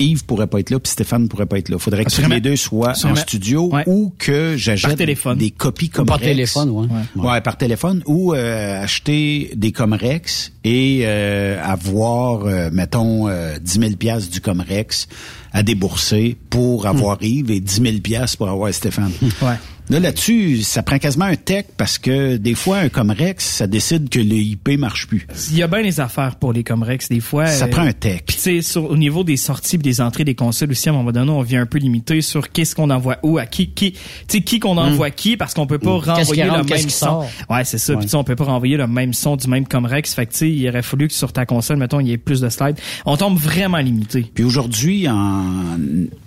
Yves 0.00 0.24
pourrait 0.24 0.46
pas 0.46 0.60
être 0.60 0.70
là, 0.70 0.80
puis 0.80 0.90
Stéphane 0.90 1.28
pourrait 1.28 1.46
pas 1.46 1.58
être 1.58 1.68
là. 1.68 1.78
Faudrait 1.78 2.04
que 2.04 2.30
les 2.30 2.40
deux 2.40 2.56
soient 2.56 2.94
en 3.04 3.14
studio 3.14 3.70
ou 3.86 4.12
que 4.18 4.56
j'achète 4.56 5.00
des 5.36 5.50
copies 5.50 5.88
comme 5.90 6.06
Par 6.06 6.18
téléphone, 6.18 6.70
ouais. 6.70 6.86
Ouais. 7.16 7.40
par 7.40 7.56
téléphone 7.56 8.02
ou 8.06 8.34
euh, 8.34 8.82
acheter 8.82 9.50
des 9.54 9.72
Comrex 9.72 10.52
et 10.64 11.02
euh, 11.04 11.62
avoir, 11.62 12.46
euh, 12.46 12.70
mettons, 12.72 13.28
euh, 13.28 13.58
10 13.60 13.80
000 13.80 13.92
piastres 13.96 14.30
du 14.30 14.40
Comrex 14.40 15.08
à 15.52 15.62
débourser 15.62 16.36
pour 16.48 16.86
avoir 16.86 17.18
Yves 17.22 17.50
et 17.50 17.60
10 17.60 17.82
000 17.82 17.98
piastres 18.02 18.38
pour 18.38 18.48
avoir 18.48 18.72
Stéphane. 18.72 19.12
Ouais. 19.42 19.56
Là, 19.90 19.98
là-dessus, 19.98 20.62
ça 20.62 20.82
prend 20.82 20.98
quasiment 20.98 21.24
un 21.24 21.36
tech 21.36 21.64
parce 21.76 21.98
que 21.98 22.36
des 22.36 22.54
fois, 22.54 22.78
un 22.78 22.88
Comrex, 22.88 23.44
ça 23.44 23.66
décide 23.66 24.08
que 24.08 24.20
le 24.20 24.36
IP 24.36 24.78
marche 24.78 25.08
plus. 25.08 25.26
Il 25.50 25.58
y 25.58 25.62
a 25.62 25.66
bien 25.66 25.82
les 25.82 25.98
affaires 26.00 26.36
pour 26.36 26.52
les 26.52 26.62
Comrex 26.62 27.08
des 27.08 27.20
fois. 27.20 27.46
Ça 27.46 27.64
euh, 27.64 27.68
prend 27.68 27.82
un 27.82 27.92
tech. 27.92 28.20
Puis 28.26 28.36
tu 28.40 28.62
sais, 28.62 28.78
au 28.78 28.96
niveau 28.96 29.24
des 29.24 29.36
sorties 29.36 29.78
pis 29.78 29.82
des 29.82 30.00
entrées 30.00 30.24
des 30.24 30.34
consoles 30.36 30.70
aussi, 30.70 30.88
à 30.88 30.92
un 30.92 30.94
moment 30.94 31.10
donné, 31.10 31.30
on 31.30 31.42
vient 31.42 31.62
un 31.62 31.66
peu 31.66 31.78
limité 31.78 32.20
sur 32.20 32.50
qu'est-ce 32.52 32.74
qu'on 32.76 32.88
envoie 32.90 33.18
où, 33.24 33.38
à 33.38 33.46
qui, 33.46 33.70
qui, 33.70 33.92
tu 33.92 33.98
sais, 34.28 34.40
qui 34.42 34.60
qu'on 34.60 34.76
envoie 34.76 35.10
qui, 35.10 35.36
parce 35.36 35.54
qu'on 35.54 35.66
peut 35.66 35.78
pas 35.78 35.98
renvoyer 35.98 36.44
le 36.44 36.50
rentre, 36.50 36.70
même 36.70 36.88
son. 36.88 37.24
Ouais, 37.48 37.64
c'est 37.64 37.78
ça. 37.78 37.92
Ouais. 37.92 37.98
Puis 37.98 38.06
tu 38.06 38.10
sais, 38.10 38.16
on 38.16 38.24
peut 38.24 38.36
pas 38.36 38.44
renvoyer 38.44 38.76
le 38.76 38.86
même 38.86 39.12
son 39.12 39.36
du 39.36 39.48
même 39.48 39.66
Comrex. 39.66 40.14
Fait 40.14 40.26
que 40.26 40.32
tu 40.32 40.38
sais, 40.38 40.50
il 40.50 40.68
aurait 40.68 40.82
fallu 40.82 41.08
que 41.08 41.14
sur 41.14 41.32
ta 41.32 41.46
console, 41.46 41.78
mettons, 41.78 41.98
il 41.98 42.06
y 42.08 42.12
ait 42.12 42.18
plus 42.18 42.40
de 42.40 42.48
slides. 42.48 42.78
On 43.06 43.16
tombe 43.16 43.36
vraiment 43.36 43.78
limité. 43.78 44.24
Puis 44.32 44.44
aujourd'hui, 44.44 45.08
en, 45.08 45.76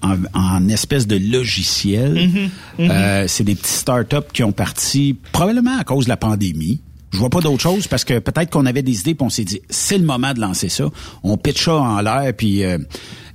en, 0.02 0.16
en 0.34 0.68
espèce 0.70 1.08
de 1.08 1.16
logiciel, 1.16 2.14
Mhm, 2.14 2.50
mhm. 2.80 2.92
euh, 2.92 3.26
c'est 3.28 3.44
des 3.44 3.53
petits 3.56 3.72
startups 3.72 4.32
qui 4.34 4.44
ont 4.44 4.52
parti 4.52 5.18
probablement 5.32 5.78
à 5.78 5.84
cause 5.84 6.06
de 6.06 6.10
la 6.10 6.18
pandémie. 6.18 6.82
Je 7.12 7.20
vois 7.20 7.30
pas 7.30 7.42
d'autre 7.42 7.62
chose 7.62 7.88
parce 7.88 8.04
que 8.04 8.18
peut-être 8.18 8.50
qu'on 8.50 8.66
avait 8.66 8.82
des 8.82 9.02
idées 9.02 9.14
puis 9.14 9.26
on 9.26 9.30
s'est 9.30 9.44
dit 9.44 9.62
c'est 9.70 9.98
le 10.00 10.06
moment 10.06 10.34
de 10.34 10.40
lancer 10.40 10.70
ça. 10.70 10.86
On 11.24 11.38
pitch 11.38 11.66
ça 11.66 11.76
en 11.76 12.02
l'air 12.02 12.34
puis 12.36 12.64
euh, 12.64 12.80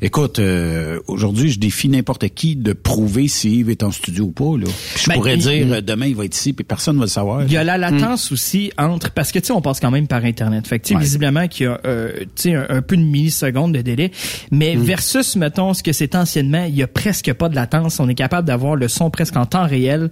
écoute 0.00 0.38
euh, 0.38 1.00
aujourd'hui 1.08 1.50
je 1.50 1.58
défie 1.58 1.88
n'importe 1.88 2.28
qui 2.28 2.54
de 2.54 2.72
prouver 2.72 3.26
si 3.26 3.56
Yves 3.58 3.70
est 3.70 3.82
en 3.82 3.90
studio 3.90 4.24
ou 4.26 4.30
pas 4.30 4.56
là. 4.56 4.66
Puis 4.94 5.02
je 5.04 5.08
Ben, 5.08 5.14
pourrais 5.14 5.34
il- 5.34 5.40
dire 5.40 5.66
euh, 5.72 5.80
demain 5.80 6.06
il 6.06 6.14
va 6.14 6.24
être 6.24 6.36
ici 6.36 6.52
puis 6.52 6.64
personne 6.64 6.96
va 6.98 7.02
le 7.04 7.08
savoir. 7.08 7.42
Il 7.42 7.52
y 7.52 7.56
a 7.56 7.64
la 7.64 7.78
latence 7.78 8.30
aussi 8.30 8.70
entre 8.78 9.10
parce 9.10 9.32
que 9.32 9.38
tu 9.40 9.46
sais 9.46 9.52
on 9.52 9.60
passe 9.60 9.80
quand 9.80 9.90
même 9.90 10.06
par 10.06 10.24
internet. 10.24 10.66
Fait 10.68 10.78
que 10.78 10.84
tu 10.84 10.88
sais 10.90 10.94
Ouais. 10.94 11.02
visiblement 11.02 11.48
qu'il 11.48 11.64
y 11.64 11.68
a 11.68 11.80
euh, 11.84 12.12
tu 12.20 12.26
sais 12.36 12.54
un, 12.54 12.66
un 12.68 12.82
peu 12.82 12.96
de 12.96 13.02
millisecondes 13.02 13.72
de 13.74 13.80
délai, 13.82 14.12
mais 14.52 14.76
Hmm. 14.76 14.82
versus 14.82 15.34
mettons 15.36 15.74
ce 15.74 15.82
que 15.82 15.92
c'est 15.92 16.14
anciennement, 16.14 16.64
il 16.64 16.76
y 16.76 16.82
a 16.82 16.86
presque 16.86 17.32
pas 17.32 17.48
de 17.48 17.54
latence. 17.56 17.98
On 18.00 18.08
est 18.08 18.14
capable 18.14 18.46
d'avoir 18.46 18.76
le 18.76 18.86
son 18.88 19.10
presque 19.10 19.36
en 19.36 19.46
temps 19.46 19.66
réel. 19.66 20.10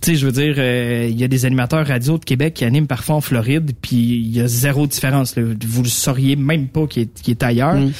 Tu 0.00 0.12
sais 0.12 0.16
je 0.16 0.26
veux 0.26 0.32
dire 0.32 0.54
euh, 0.58 1.08
il 1.10 1.18
y 1.18 1.24
a 1.24 1.28
des 1.28 1.44
animateurs 1.44 1.86
radio 1.86 2.18
de 2.18 2.24
Québec 2.24 2.54
qui 2.54 2.64
animent 2.64 2.86
parfois 2.86 3.16
en 3.16 3.20
Floride, 3.20 3.72
puis 3.82 3.96
il 3.96 4.36
y 4.36 4.40
a 4.40 4.46
zéro 4.46 4.86
différence. 4.86 5.34
là. 5.36 5.42
Vous 5.66 5.82
le 5.82 5.88
sauriez 5.88 6.36
même 6.36 6.68
pas 6.68 6.86
qui 6.86 7.00
est, 7.00 7.28
est 7.28 7.42
ailleurs. 7.42 7.74
Hmm. 7.74 7.90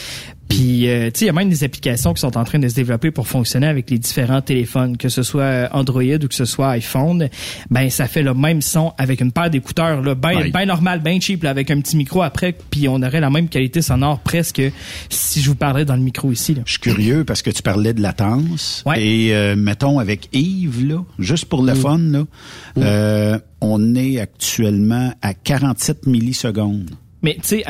Puis, 0.48 0.88
euh, 0.88 1.06
tu 1.10 1.20
sais, 1.20 1.24
il 1.24 1.26
y 1.26 1.30
a 1.30 1.32
même 1.32 1.48
des 1.48 1.64
applications 1.64 2.12
qui 2.14 2.20
sont 2.20 2.36
en 2.36 2.44
train 2.44 2.58
de 2.58 2.68
se 2.68 2.74
développer 2.74 3.10
pour 3.10 3.26
fonctionner 3.26 3.66
avec 3.66 3.90
les 3.90 3.98
différents 3.98 4.42
téléphones, 4.42 4.96
que 4.96 5.08
ce 5.08 5.22
soit 5.22 5.42
euh, 5.42 5.68
Android 5.72 6.02
ou 6.02 6.28
que 6.28 6.34
ce 6.34 6.44
soit 6.44 6.70
iPhone. 6.70 7.28
Ben, 7.70 7.90
ça 7.90 8.06
fait 8.06 8.22
le 8.22 8.34
même 8.34 8.60
son 8.62 8.92
avec 8.98 9.20
une 9.20 9.32
paire 9.32 9.50
d'écouteurs, 9.50 10.02
là, 10.02 10.14
ben, 10.14 10.36
Ouais. 10.36 10.50
ben 10.50 10.66
normal, 10.66 11.00
ben 11.02 11.20
cheap, 11.20 11.42
là, 11.44 11.50
avec 11.50 11.70
un 11.70 11.80
petit 11.80 11.96
micro 11.96 12.22
après, 12.22 12.54
puis 12.70 12.88
on 12.88 13.02
aurait 13.02 13.20
la 13.20 13.30
même 13.30 13.48
qualité 13.48 13.82
sonore 13.82 14.20
presque 14.20 14.62
si 15.08 15.40
je 15.40 15.48
vous 15.48 15.54
parlais 15.56 15.84
dans 15.84 15.96
le 15.96 16.02
micro 16.02 16.30
ici. 16.30 16.54
Là. 16.54 16.62
Je 16.66 16.72
suis 16.72 16.80
curieux 16.80 17.24
parce 17.24 17.42
que 17.42 17.50
tu 17.50 17.62
parlais 17.62 17.94
de 17.94 18.02
latence. 18.02 18.84
Et 18.96 19.34
euh, 19.34 19.56
mettons 19.56 19.98
avec 19.98 20.28
Yves, 20.32 20.86
là, 20.86 21.02
juste 21.18 21.46
pour 21.46 21.62
le 21.62 21.72
Mm. 21.72 21.76
fun, 21.76 21.98
là, 21.98 22.24
euh, 22.78 23.38
on 23.60 23.94
est 23.94 24.20
actuellement 24.20 25.12
à 25.22 25.34
47 25.34 26.06
millisecondes. 26.06 26.90
Mais, 27.22 27.34
tu 27.36 27.40
sais, 27.44 27.64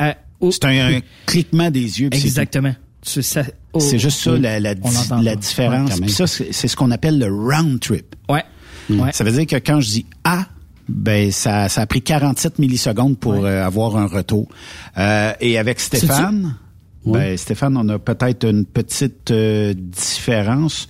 C'est 0.51 0.65
un, 0.65 0.95
un 0.97 0.99
cliquement 1.25 1.71
des 1.71 2.01
yeux. 2.01 2.09
c'est. 2.13 2.25
Exactement. 2.25 2.73
C'est 3.01 3.99
juste 3.99 4.19
ça, 4.19 4.31
Oui. 4.33 4.39
la, 4.39 4.59
la, 4.59 4.73
la 5.21 5.35
différence. 5.35 5.91
Ouais, 5.91 6.01
Puis 6.01 6.11
ça, 6.11 6.25
c'est 6.27 6.67
ce 6.67 6.75
qu'on 6.75 6.89
appelle 6.91 7.19
le 7.19 7.27
round 7.27 7.79
trip. 7.79 8.15
Ouais. 8.29 8.43
Ouais. 8.89 9.11
Ça 9.13 9.23
veut 9.23 9.31
dire 9.31 9.45
que 9.45 9.55
quand 9.57 9.79
je 9.81 9.89
dis 9.89 10.05
A, 10.23 10.45
ben 10.89 11.31
ça, 11.31 11.69
ça 11.69 11.81
a 11.81 11.85
pris 11.85 12.01
47 12.01 12.57
millisecondes 12.59 13.17
pour 13.17 13.45
euh, 13.45 13.63
avoir 13.65 13.97
un 13.97 14.07
retour. 14.07 14.47
Euh, 14.97 15.33
et 15.39 15.57
avec 15.57 15.79
Stéphane, 15.79 16.55
ben 17.05 17.37
Stéphane, 17.37 17.77
on 17.77 17.87
a 17.89 17.99
peut-être 17.99 18.47
une 18.47 18.65
petite 18.65 19.29
euh, 19.31 19.73
différence. 19.77 20.87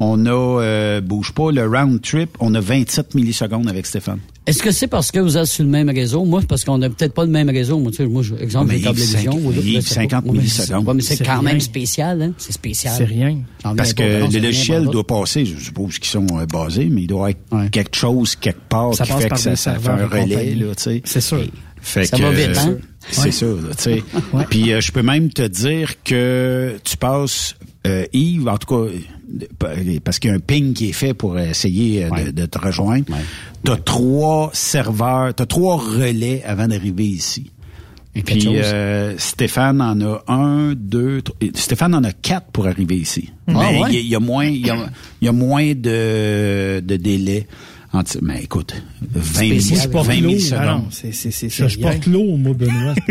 On 0.00 0.26
a, 0.26 0.30
euh, 0.30 1.00
bouge 1.00 1.32
pas, 1.32 1.50
le 1.50 1.66
round 1.66 2.00
trip, 2.00 2.36
on 2.40 2.54
a 2.54 2.60
27 2.60 3.14
millisecondes 3.16 3.68
avec 3.68 3.86
Stéphane. 3.86 4.20
Est-ce 4.48 4.62
que 4.62 4.70
c'est 4.70 4.86
parce 4.86 5.10
que 5.10 5.18
vous 5.20 5.36
êtes 5.36 5.46
sur 5.46 5.62
le 5.64 5.70
même 5.70 5.90
réseau? 5.90 6.24
Moi, 6.24 6.40
c'est 6.40 6.46
parce 6.46 6.64
qu'on 6.64 6.78
n'a 6.78 6.88
peut-être 6.88 7.12
pas 7.14 7.24
le 7.24 7.30
même 7.30 7.48
réseau. 7.50 7.78
Moi, 7.78 7.90
tu 7.90 7.98
sais, 7.98 8.06
moi, 8.06 8.22
je- 8.22 8.34
exemple, 8.36 8.72
Mais 8.72 8.78
j'ai 8.78 8.84
pas. 8.84 8.94
50 8.96 9.34
Ouais, 9.34 9.40
mais 9.44 9.52
millisecondes. 10.38 10.66
c'est- 10.66 10.74
ouais, 10.88 10.94
mais 10.94 11.02
c'est 11.02 11.24
quand 11.24 11.32
rien. 11.34 11.42
même 11.42 11.60
spécial, 11.60 12.22
hein? 12.22 12.32
C'est 12.38 12.52
spécial. 12.52 12.94
C'est 12.96 13.04
rien. 13.04 13.38
Parce 13.76 13.92
que 13.92 14.02
le 14.02 14.40
logiciel 14.40 14.86
doit 14.86 15.06
passer, 15.06 15.44
je 15.44 15.56
suppose 15.62 15.98
qu'ils 15.98 16.08
sont 16.10 16.26
euh, 16.38 16.46
basés, 16.46 16.88
mais 16.90 17.02
il 17.02 17.06
doit 17.06 17.30
être 17.30 17.40
quelque 17.70 17.96
chose 17.96 18.36
quelque 18.36 18.68
part 18.68 18.94
Ça 18.94 19.04
qui 19.04 19.12
fait 19.12 19.28
par 19.28 19.36
que 19.38 19.42
ça, 19.44 19.54
ça 19.56 19.74
fait 19.78 19.88
un 19.88 20.06
relais, 20.06 20.34
compagnie. 20.34 20.54
là, 20.56 20.74
tu 20.74 20.82
sais. 20.82 21.02
C'est 21.04 21.20
sûr. 21.20 21.44
Fait 21.80 22.04
Ça 22.06 22.16
que, 22.16 22.22
va 22.22 22.30
vite, 22.32 22.56
hein? 22.58 22.76
C'est 23.10 23.20
Ouais. 23.26 23.30
ça, 23.32 23.46
là, 23.46 23.52
tu 23.76 23.82
sais. 23.82 24.02
Puis 24.50 24.72
euh, 24.72 24.80
je 24.80 24.90
peux 24.92 25.02
même 25.02 25.30
te 25.30 25.42
dire 25.46 26.02
que 26.02 26.76
tu 26.84 26.96
passes, 26.96 27.54
euh, 27.88 28.04
Yves, 28.12 28.48
en 28.48 28.56
tout 28.58 28.66
cas, 28.86 28.92
euh, 29.64 29.98
parce 30.04 30.18
qu'il 30.18 30.30
y 30.30 30.32
a 30.32 30.36
un 30.36 30.40
ping 30.40 30.72
qui 30.74 30.90
est 30.90 30.92
fait 30.92 31.14
pour 31.14 31.38
essayer 31.38 32.04
euh, 32.04 32.10
de, 32.26 32.30
de 32.30 32.46
te 32.46 32.58
rejoindre. 32.58 33.04
T'as 33.64 33.76
trois 33.76 34.50
serveurs, 34.52 35.34
t'as 35.34 35.46
trois 35.46 35.76
relais 35.76 36.42
avant 36.44 36.68
d'arriver 36.68 37.04
ici. 37.04 37.50
quelque 38.14 38.24
Puis 38.38 38.48
euh, 38.56 39.16
Stéphane 39.18 39.80
en 39.80 40.00
a 40.00 40.24
un, 40.28 40.74
deux, 40.74 41.22
trois. 41.22 41.36
et 41.40 41.50
Stéphane 41.54 41.94
en 41.94 42.04
a 42.04 42.12
quatre 42.12 42.50
pour 42.52 42.66
arriver 42.66 42.96
ici. 42.96 43.30
Ah, 43.48 43.52
Mais 43.72 43.80
ouais? 43.82 43.88
il 43.90 43.94
y, 43.94 43.96
a- 43.96 44.00
il 44.00 44.08
y 44.08 44.14
a 44.14 44.20
moins, 44.20 44.44
il 44.46 44.66
y 44.66 44.70
a, 44.70 44.76
il 45.20 45.24
y 45.24 45.28
a 45.28 45.32
moins 45.32 45.66
de, 45.74 46.80
de 46.80 46.96
délai. 46.96 47.46
Entre- 47.92 48.18
mais 48.22 48.42
écoute, 48.42 48.74
20, 49.00 49.22
Spécial. 49.22 49.48
minutes, 49.56 49.82
Je 49.82 49.88
porte 49.88 50.06
20 50.08 50.20
l'eau. 50.20 50.28
millisecondes. 50.28 50.58
Ah 50.62 50.66
non, 50.76 50.84
c'est 50.90 51.12
c'est 51.12 51.30
c'est 51.30 51.48
Ça, 51.48 51.68
je 51.68 51.78
porte 51.78 52.06
l'eau, 52.06 52.36
moi, 52.36 52.54
Benoît. 52.54 52.94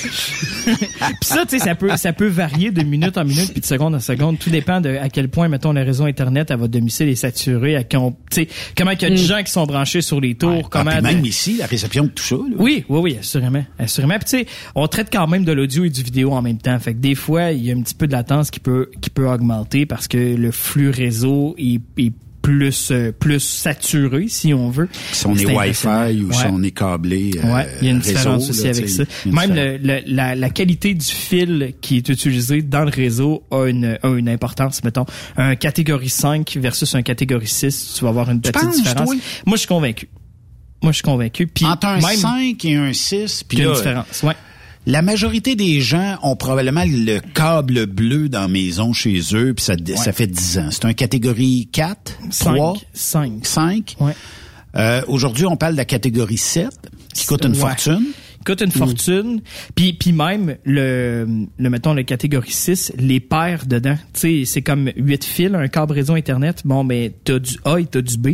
Puis 0.00 0.78
ça, 1.22 1.44
tu 1.46 1.58
sais, 1.58 1.64
ça 1.64 1.74
peut, 1.74 1.96
ça 1.96 2.12
peut 2.12 2.26
varier 2.26 2.70
de 2.70 2.82
minute 2.82 3.16
en 3.18 3.24
minute 3.24 3.52
puis 3.52 3.60
de 3.60 3.66
seconde 3.66 3.94
en 3.94 4.00
seconde. 4.00 4.38
Tout 4.38 4.50
dépend 4.50 4.80
de 4.80 4.90
à 4.96 5.08
quel 5.08 5.28
point, 5.28 5.48
mettons, 5.48 5.72
le 5.72 5.82
réseau 5.82 6.04
Internet 6.04 6.50
à 6.50 6.56
votre 6.56 6.72
domicile 6.72 7.08
est 7.08 7.14
saturé, 7.14 7.76
à 7.76 7.84
qu'on, 7.84 8.12
tu 8.30 8.42
sais, 8.42 8.48
comment 8.76 8.90
il 8.92 9.02
y 9.02 9.04
a 9.04 9.10
de 9.10 9.16
gens 9.16 9.42
qui 9.42 9.52
sont 9.52 9.64
branchés 9.66 10.00
sur 10.02 10.20
les 10.20 10.34
tours, 10.34 10.62
Ah, 10.64 10.68
comment. 10.70 10.90
puis 10.90 11.00
même 11.02 11.24
ici, 11.24 11.56
la 11.58 11.66
réception 11.66 12.04
de 12.04 12.08
tout 12.08 12.24
ça. 12.24 12.36
là. 12.36 12.42
Oui, 12.58 12.84
oui, 12.88 13.00
oui, 13.00 13.16
assurément. 13.20 13.64
Assurément. 13.78 14.14
Puis 14.18 14.24
tu 14.24 14.38
sais, 14.38 14.46
on 14.74 14.86
traite 14.88 15.08
quand 15.12 15.26
même 15.26 15.44
de 15.44 15.52
l'audio 15.52 15.84
et 15.84 15.90
du 15.90 16.02
vidéo 16.02 16.32
en 16.32 16.42
même 16.42 16.58
temps. 16.58 16.78
Fait 16.78 16.94
que 16.94 16.98
des 16.98 17.14
fois, 17.14 17.52
il 17.52 17.64
y 17.64 17.70
a 17.70 17.74
un 17.74 17.80
petit 17.82 17.94
peu 17.94 18.06
de 18.06 18.12
latence 18.12 18.50
qui 18.50 18.60
peut 18.60 18.90
qui 19.00 19.10
peut 19.10 19.28
augmenter 19.28 19.86
parce 19.86 20.08
que 20.08 20.18
le 20.18 20.50
flux 20.50 20.90
réseau 20.90 21.54
est, 21.58 21.80
est 21.98 22.12
plus 22.44 22.90
euh, 22.90 23.10
plus 23.10 23.40
saturé, 23.40 24.26
si 24.28 24.52
on 24.52 24.68
veut. 24.68 24.88
Si 25.12 25.26
on 25.26 25.34
est, 25.34 25.38
C'est 25.38 25.56
Wi-Fi 25.56 26.22
ou 26.22 26.30
si 26.32 26.44
on 26.50 26.62
est 26.62 26.70
câblé. 26.72 27.30
euh, 27.42 27.54
Ouais, 27.54 27.66
il 27.80 27.86
y 27.86 27.88
a 27.88 27.92
une 27.92 27.98
réseau, 27.98 28.12
différence 28.12 28.50
aussi 28.50 28.64
là, 28.64 28.70
avec 28.70 28.88
ça. 28.90 29.04
Même 29.24 29.54
le, 29.54 29.78
le- 29.78 30.02
la, 30.06 30.34
la 30.34 30.50
qualité 30.50 30.92
du 30.94 31.06
fil 31.06 31.72
qui 31.80 31.96
est 31.96 32.08
utilisé 32.10 32.60
dans 32.60 32.84
le 32.84 32.90
réseau 32.90 33.42
a 33.50 33.64
une, 33.66 33.98
a 34.02 34.08
une 34.10 34.28
importance, 34.28 34.84
mettons. 34.84 35.06
Un 35.38 35.56
catégorie 35.56 36.10
5 36.10 36.58
versus 36.60 36.94
un 36.94 37.00
catégorie 37.02 37.46
6, 37.46 37.94
tu 37.96 38.04
vas 38.04 38.10
avoir 38.10 38.30
une 38.30 38.42
petite 38.42 38.54
penses, 38.60 38.76
différence. 38.76 39.06
toi? 39.08 39.16
Moi, 39.46 39.56
je 39.56 39.60
suis 39.60 39.68
convaincu. 39.68 40.08
Moi, 40.82 40.92
je 40.92 40.96
suis 40.96 41.02
convaincu. 41.02 41.46
Puis 41.46 41.64
Entre 41.64 41.86
un 41.86 41.94
même, 42.00 42.16
5 42.16 42.62
et 42.66 42.76
un 42.76 42.92
6, 42.92 43.44
puis 43.48 43.56
il 43.56 43.64
y 43.64 43.66
a 43.66 43.70
une 43.70 43.74
différence. 43.74 44.22
Ouais. 44.22 44.34
La 44.86 45.00
majorité 45.00 45.56
des 45.56 45.80
gens 45.80 46.18
ont 46.22 46.36
probablement 46.36 46.84
le 46.86 47.20
câble 47.32 47.86
bleu 47.86 48.28
dans 48.28 48.42
la 48.42 48.48
maison 48.48 48.92
chez 48.92 49.18
eux, 49.32 49.54
puis 49.54 49.64
ça, 49.64 49.74
ça 49.96 50.12
fait 50.12 50.26
10 50.26 50.58
ans. 50.58 50.68
C'est 50.70 50.84
un 50.84 50.92
catégorie 50.92 51.68
4, 51.72 52.18
3, 52.38 52.76
5. 52.92 53.32
5. 53.46 53.96
Ouais. 54.00 54.12
Euh, 54.76 55.00
Aujourd'hui, 55.08 55.46
on 55.46 55.56
parle 55.56 55.72
de 55.72 55.78
la 55.78 55.84
catégorie 55.86 56.36
7, 56.36 56.68
qui 57.14 57.24
coûte 57.26 57.44
une 57.44 57.52
Ouais. 57.52 57.58
fortune. 57.58 58.04
coûte 58.44 58.60
une 58.60 58.72
fortune. 58.72 59.40
Puis 59.74 59.94
puis 59.94 60.12
même 60.12 60.56
le 60.64 61.26
le 61.56 61.70
mettons 61.70 61.94
le 61.94 62.02
catégorie 62.02 62.50
6, 62.50 62.92
les 62.98 63.18
paires 63.20 63.64
dedans, 63.66 63.96
tu 64.12 64.20
sais, 64.20 64.42
c'est 64.44 64.60
comme 64.60 64.90
8 64.96 65.24
fils 65.24 65.54
un 65.54 65.68
câble 65.68 65.94
réseau 65.94 66.12
internet. 66.14 66.60
Bon 66.66 66.84
ben 66.84 67.10
t'as 67.24 67.38
du 67.38 67.56
A 67.64 67.78
et 67.78 67.86
t'as 67.86 68.02
du 68.02 68.18
B. 68.18 68.28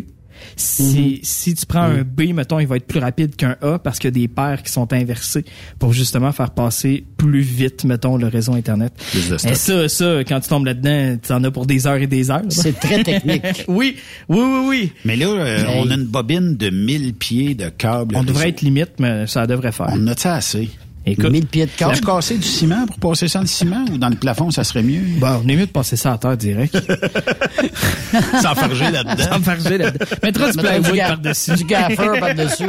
Si, 0.57 1.21
si 1.23 1.55
tu 1.55 1.67
prends 1.67 1.83
un 1.83 2.03
B, 2.03 2.33
mettons, 2.35 2.59
il 2.59 2.67
va 2.67 2.77
être 2.77 2.87
plus 2.87 3.01
rapide 3.01 3.37
qu'un 3.37 3.57
A 3.63 3.79
parce 3.79 3.99
qu'il 3.99 4.09
y 4.09 4.13
a 4.13 4.27
des 4.27 4.29
paires 4.29 4.63
qui 4.63 4.73
sont 4.73 4.93
inversées 4.93 5.45
pour 5.79 5.93
justement 5.93 6.33
faire 6.33 6.51
passer 6.51 7.05
plus 7.17 7.41
vite, 7.41 7.85
mettons, 7.85 8.17
le 8.17 8.29
réseau 8.29 8.55
Internet. 8.55 8.93
Plus 9.11 9.31
de 9.31 9.39
stock. 9.39 9.53
Et 9.53 9.55
ça, 9.55 9.89
ça, 9.89 10.25
quand 10.25 10.41
tu 10.41 10.49
tombes 10.49 10.67
là-dedans, 10.67 11.19
tu 11.23 11.33
en 11.33 11.45
as 11.45 11.51
pour 11.51 11.67
des 11.67 11.87
heures 11.87 11.97
et 11.97 12.07
des 12.07 12.31
heures. 12.31 12.43
C'est 12.49 12.79
très 12.79 13.03
technique. 13.03 13.43
oui, 13.69 13.97
oui, 14.29 14.39
oui, 14.41 14.67
oui. 14.69 14.93
Mais 15.05 15.17
là, 15.17 15.27
euh, 15.27 15.65
on 15.77 15.91
a 15.91 15.95
une 15.95 16.07
bobine 16.07 16.57
de 16.57 16.71
1000 16.71 17.15
pieds 17.15 17.55
de 17.55 17.69
câble. 17.69 18.17
On 18.17 18.25
devrait 18.25 18.51
être 18.51 18.63
limite, 18.63 18.93
mais 18.99 19.27
ça 19.27 19.47
devrait 19.47 19.73
faire. 19.73 19.91
On 19.93 20.07
a-tu 20.07 20.27
assez? 20.27 20.71
Écoute, 21.07 21.31
1000 21.31 21.47
pieds 21.47 21.67
de 21.67 21.71
câble. 21.71 21.93
As-tu 21.93 22.03
cassé 22.03 22.37
du 22.37 22.47
ciment 22.47 22.87
pour 22.87 22.99
passer 22.99 23.27
ça 23.27 23.39
dans 23.39 23.45
le 23.45 23.49
ciment 23.49 23.85
ou 23.91 23.99
dans 23.99 24.11
le 24.11 24.17
plafond, 24.17 24.51
ça 24.51 24.65
serait 24.65 24.83
mieux? 24.83 25.01
Bon, 25.19 25.43
on 25.45 25.49
est 25.49 25.57
mieux 25.57 25.67
de 25.67 25.71
passer 25.71 25.97
ça 25.97 26.13
à 26.13 26.19
terre 26.19 26.37
direct. 26.37 26.77
S'enfarger 28.43 28.91
là-dedans. 28.91 29.33
S'enfarger 29.33 29.79
là-dedans. 29.79 30.07
Mettra 30.23 30.53
du 30.53 30.59
plywood 30.59 30.99
par-dessus. 30.99 31.55
Du 31.55 31.65
gaffer 31.65 32.21
par-dessus. 32.21 32.69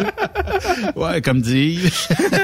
Ouais, 0.95 1.21
comme 1.21 1.41
dit. 1.41 1.79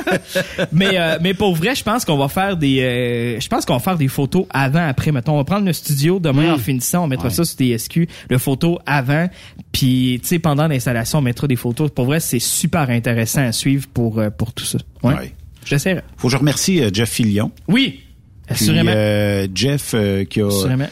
mais 0.72 0.98
euh, 1.00 1.18
mais 1.22 1.34
pour 1.34 1.56
vrai, 1.56 1.74
je 1.74 1.84
pense 1.84 2.04
qu'on 2.04 2.18
va 2.18 2.28
faire 2.28 2.58
des 2.58 2.82
euh, 2.82 3.40
je 3.40 3.48
pense 3.48 3.66
qu'on 3.66 3.74
va 3.74 3.80
faire 3.80 3.98
des 3.98 4.08
photos 4.08 4.46
avant 4.50 4.86
après 4.88 5.12
mettons 5.12 5.34
on 5.34 5.38
va 5.38 5.44
prendre 5.44 5.66
le 5.66 5.74
studio 5.74 6.20
demain 6.20 6.54
en 6.54 6.58
finissant, 6.58 7.06
on 7.06 7.08
mettra 7.08 7.30
ça 7.30 7.46
sur 7.46 7.58
des 7.58 7.78
SQ, 7.78 8.08
le 8.30 8.38
photo 8.38 8.80
avant 8.86 9.30
puis 9.72 10.20
tu 10.22 10.28
sais 10.28 10.40
pendant 10.40 10.68
l'installation, 10.68 11.20
on 11.20 11.22
mettra 11.22 11.48
des 11.48 11.56
photos. 11.56 11.92
Pour 11.92 12.06
vrai, 12.06 12.20
c'est 12.20 12.40
super 12.40 12.90
intéressant 12.90 13.42
à 13.42 13.52
suivre 13.52 13.88
pour 13.94 14.20
euh, 14.20 14.30
pour 14.30 14.54
tout 14.54 14.66
ça. 14.66 14.80
Ouais. 15.04 15.14
Ouais. 15.14 15.34
J'essaierai. 15.68 16.02
Faut 16.18 16.28
que 16.28 16.32
je 16.34 16.38
remercie 16.38 16.82
euh, 16.82 16.90
Jeff 16.94 17.10
Fillion. 17.10 17.52
Oui. 17.68 18.00
Puis, 18.46 18.54
Assurément. 18.56 18.92
euh, 18.94 19.48
Jeff 19.54 19.92
euh, 19.94 20.24
qui 20.26 20.42
a. 20.42 20.48
Assurément. 20.48 20.88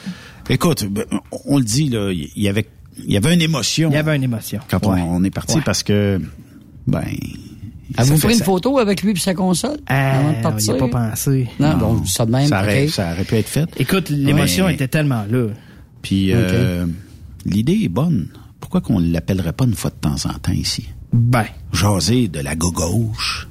Écoute, 0.49 0.85
ben, 0.89 1.05
on 1.45 1.57
le 1.57 1.63
dit 1.63 1.89
là, 1.89 2.11
il 2.11 2.29
y 2.35 2.47
avait, 2.49 2.67
il 2.97 3.11
y 3.11 3.17
avait 3.17 3.33
une 3.33 3.41
émotion 3.41 3.89
Il 3.89 3.95
y 3.95 3.97
avait 3.97 4.15
une 4.15 4.23
émotion. 4.23 4.59
quand 4.69 4.85
Ouais. 4.85 5.01
on, 5.01 5.15
on 5.15 5.23
est 5.23 5.29
parti 5.31 5.55
Ouais. 5.55 5.61
parce 5.65 5.81
que, 5.83 6.19
ben. 6.85 7.01
ça 7.95 8.01
Avez-vous 8.01 8.17
fait 8.17 8.27
pris 8.27 8.33
une 8.33 8.39
ça- 8.39 8.45
photo 8.45 8.77
avec 8.79 9.01
lui 9.03 9.11
et 9.11 9.15
sa 9.15 9.33
console? 9.33 9.77
Ah, 9.87 10.19
avant 10.19 10.31
de 10.31 10.35
on 10.35 10.39
y 10.39 10.41
partir? 10.43 10.73
a 10.73 10.77
pas 10.77 10.87
pensé. 11.09 11.47
Non, 11.59 11.77
bon, 11.77 12.05
ça 12.05 12.25
de 12.25 12.31
même. 12.31 12.47
Ça 12.47 12.61
aurait, 12.61 12.83
ok. 12.85 12.89
ça 12.89 13.11
aurait 13.13 13.23
pu 13.23 13.35
être 13.35 13.47
fait. 13.49 13.69
Écoute, 13.77 14.09
l'émotion 14.09 14.65
Ouais. 14.65 14.73
était 14.73 14.87
tellement 14.87 15.25
là. 15.29 15.47
Puis 16.01 16.31
euh, 16.33 16.85
l'idée 17.45 17.79
est 17.83 17.89
bonne. 17.89 18.27
Pourquoi 18.59 18.81
qu'on 18.81 18.99
l'appellerait 18.99 19.53
pas 19.53 19.65
une 19.65 19.73
fois 19.75 19.91
de 19.91 19.95
temps 19.95 20.15
en 20.29 20.33
temps 20.39 20.51
ici? 20.51 20.89
Ben. 21.13 21.45
Jaser 21.71 22.27
de 22.27 22.39
la 22.39 22.55
gauche, 22.55 23.47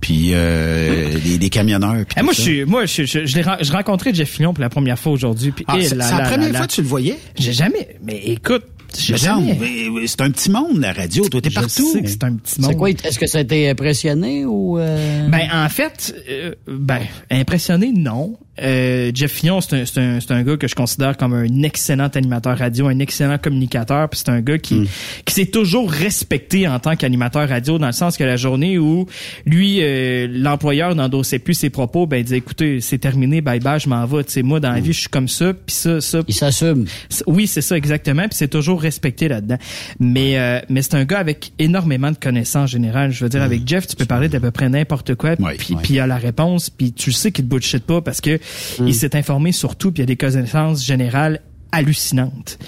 puis 0.00 0.30
euh, 0.32 1.18
des, 1.18 1.38
des 1.38 1.48
camionneurs. 1.50 2.04
puis 2.06 2.16
Eh, 2.18 2.22
moi, 2.22 2.32
je 2.32 2.40
suis, 2.40 2.64
moi, 2.64 2.86
je, 2.86 3.04
je, 3.04 3.26
je 3.26 3.40
je 3.60 3.72
rencontrais 3.72 4.14
Jeff 4.14 4.28
Fillon 4.30 4.54
pour 4.54 4.62
la 4.62 4.68
première 4.70 4.98
fois 4.98 5.12
aujourd'hui. 5.12 5.52
Ah, 5.66 5.76
eh 5.78 5.84
c'est 5.84 5.94
la 5.94 6.20
première 6.30 6.56
fois 6.56 6.66
que 6.66 6.72
tu 6.72 6.82
le 6.82 6.88
voyais? 6.88 7.18
J'ai 7.38 7.52
jamais. 7.52 7.96
Mais 8.02 8.18
écoute, 8.26 8.64
C'est 8.92 10.20
un 10.20 10.30
petit 10.30 10.50
monde, 10.50 10.78
la 10.80 10.92
radio. 10.92 11.28
Toi, 11.28 11.40
t'es 11.40 11.50
Je 11.50 11.54
partout. 11.54 11.92
sais 11.92 12.02
que 12.02 12.08
c'est 12.08 12.24
un 12.24 12.34
petit 12.36 12.60
monde. 12.60 12.70
C'est 12.70 12.76
quoi? 12.76 12.90
Est-ce 12.90 13.18
que 13.18 13.26
ça 13.26 13.38
a 13.38 13.40
été 13.42 13.68
impressionné 13.68 14.44
ou... 14.46 14.78
euh, 14.78 15.28
Ben 15.28 15.48
en 15.52 15.68
fait, 15.68 16.14
euh, 16.30 16.54
ben 16.66 17.00
impressionné 17.30 17.92
non. 17.94 18.38
Euh, 18.60 19.10
Jeff 19.14 19.32
Fillon, 19.32 19.60
c'est 19.60 19.76
un, 19.76 19.86
c'est 19.86 20.00
un, 20.00 20.20
c'est 20.20 20.32
un 20.32 20.42
gars 20.42 20.56
que 20.56 20.68
je 20.68 20.74
considère 20.74 21.16
comme 21.16 21.34
un 21.34 21.62
excellent 21.62 22.08
animateur 22.08 22.58
radio, 22.58 22.88
un 22.88 22.98
excellent 22.98 23.38
communicateur. 23.38 24.08
Puis 24.08 24.20
c'est 24.24 24.30
un 24.30 24.40
gars 24.40 24.58
qui, 24.58 24.88
qui 25.24 25.34
s'est 25.34 25.46
toujours 25.46 25.90
respecté 25.90 26.66
en 26.68 26.78
tant 26.78 26.96
qu'animateur 26.96 27.48
radio, 27.48 27.78
dans 27.78 27.86
le 27.86 27.92
sens 27.92 28.16
que 28.16 28.24
la 28.24 28.36
journée 28.36 28.78
où 28.78 29.06
lui, 29.46 29.78
euh, 29.80 30.26
l'employeur 30.30 30.94
n'endossait 30.94 31.38
plus 31.38 31.54
ses 31.54 31.70
propos, 31.70 32.06
ben 32.06 32.18
il 32.18 32.24
disait 32.24 32.38
écoutez, 32.38 32.80
c'est 32.80 32.98
terminé, 32.98 33.40
bye 33.40 33.60
bye, 33.60 33.80
je 33.80 33.88
m'en 33.88 34.04
vais. 34.06 34.24
Tu 34.24 34.32
sais, 34.32 34.42
moi 34.42 34.60
dans 34.60 34.72
la 34.72 34.80
vie, 34.80 34.92
je 34.92 35.00
suis 35.00 35.08
comme 35.08 35.28
ça, 35.28 35.52
puis 35.52 35.74
ça, 35.74 36.00
ça. 36.00 36.20
Il 36.26 36.34
s'assume. 36.34 36.86
Oui, 37.26 37.46
c'est 37.46 37.62
ça 37.62 37.76
exactement, 37.76 38.22
puis 38.22 38.34
c'est 38.34 38.48
toujours 38.48 38.80
respecté 38.80 39.28
là-dedans. 39.28 39.58
Mais 40.00 40.38
euh, 40.38 40.60
mais 40.68 40.82
c'est 40.82 40.94
un 40.94 41.04
gars 41.04 41.18
avec 41.18 41.52
énormément 41.58 42.10
de 42.10 42.16
connaissances 42.16 42.58
en 42.58 42.66
général. 42.66 43.10
Je 43.12 43.24
veux 43.24 43.30
dire, 43.30 43.42
avec 43.42 43.66
Jeff, 43.66 43.86
tu 43.86 43.94
peux 43.94 44.04
parler 44.04 44.28
d'à 44.28 44.40
peu 44.40 44.50
près 44.50 44.68
n'importe 44.68 45.14
quoi, 45.14 45.36
puis 45.36 45.76
puis 45.82 45.94
il 45.94 46.00
a 46.00 46.06
la 46.06 46.16
réponse, 46.16 46.70
puis 46.70 46.92
tu 46.92 47.12
sais 47.12 47.30
qu'il 47.30 47.44
te 47.44 47.50
bullshit 47.50 47.84
pas 47.84 48.00
parce 48.00 48.20
que 48.20 48.38
il 48.80 48.94
s'est 48.94 49.16
informé 49.16 49.52
sur 49.52 49.76
tout, 49.76 49.92
puis 49.92 50.00
il 50.00 50.04
a 50.04 50.06
des 50.06 50.16
connaissances 50.16 50.84
générales 50.84 51.42
hallucinantes. 51.72 52.58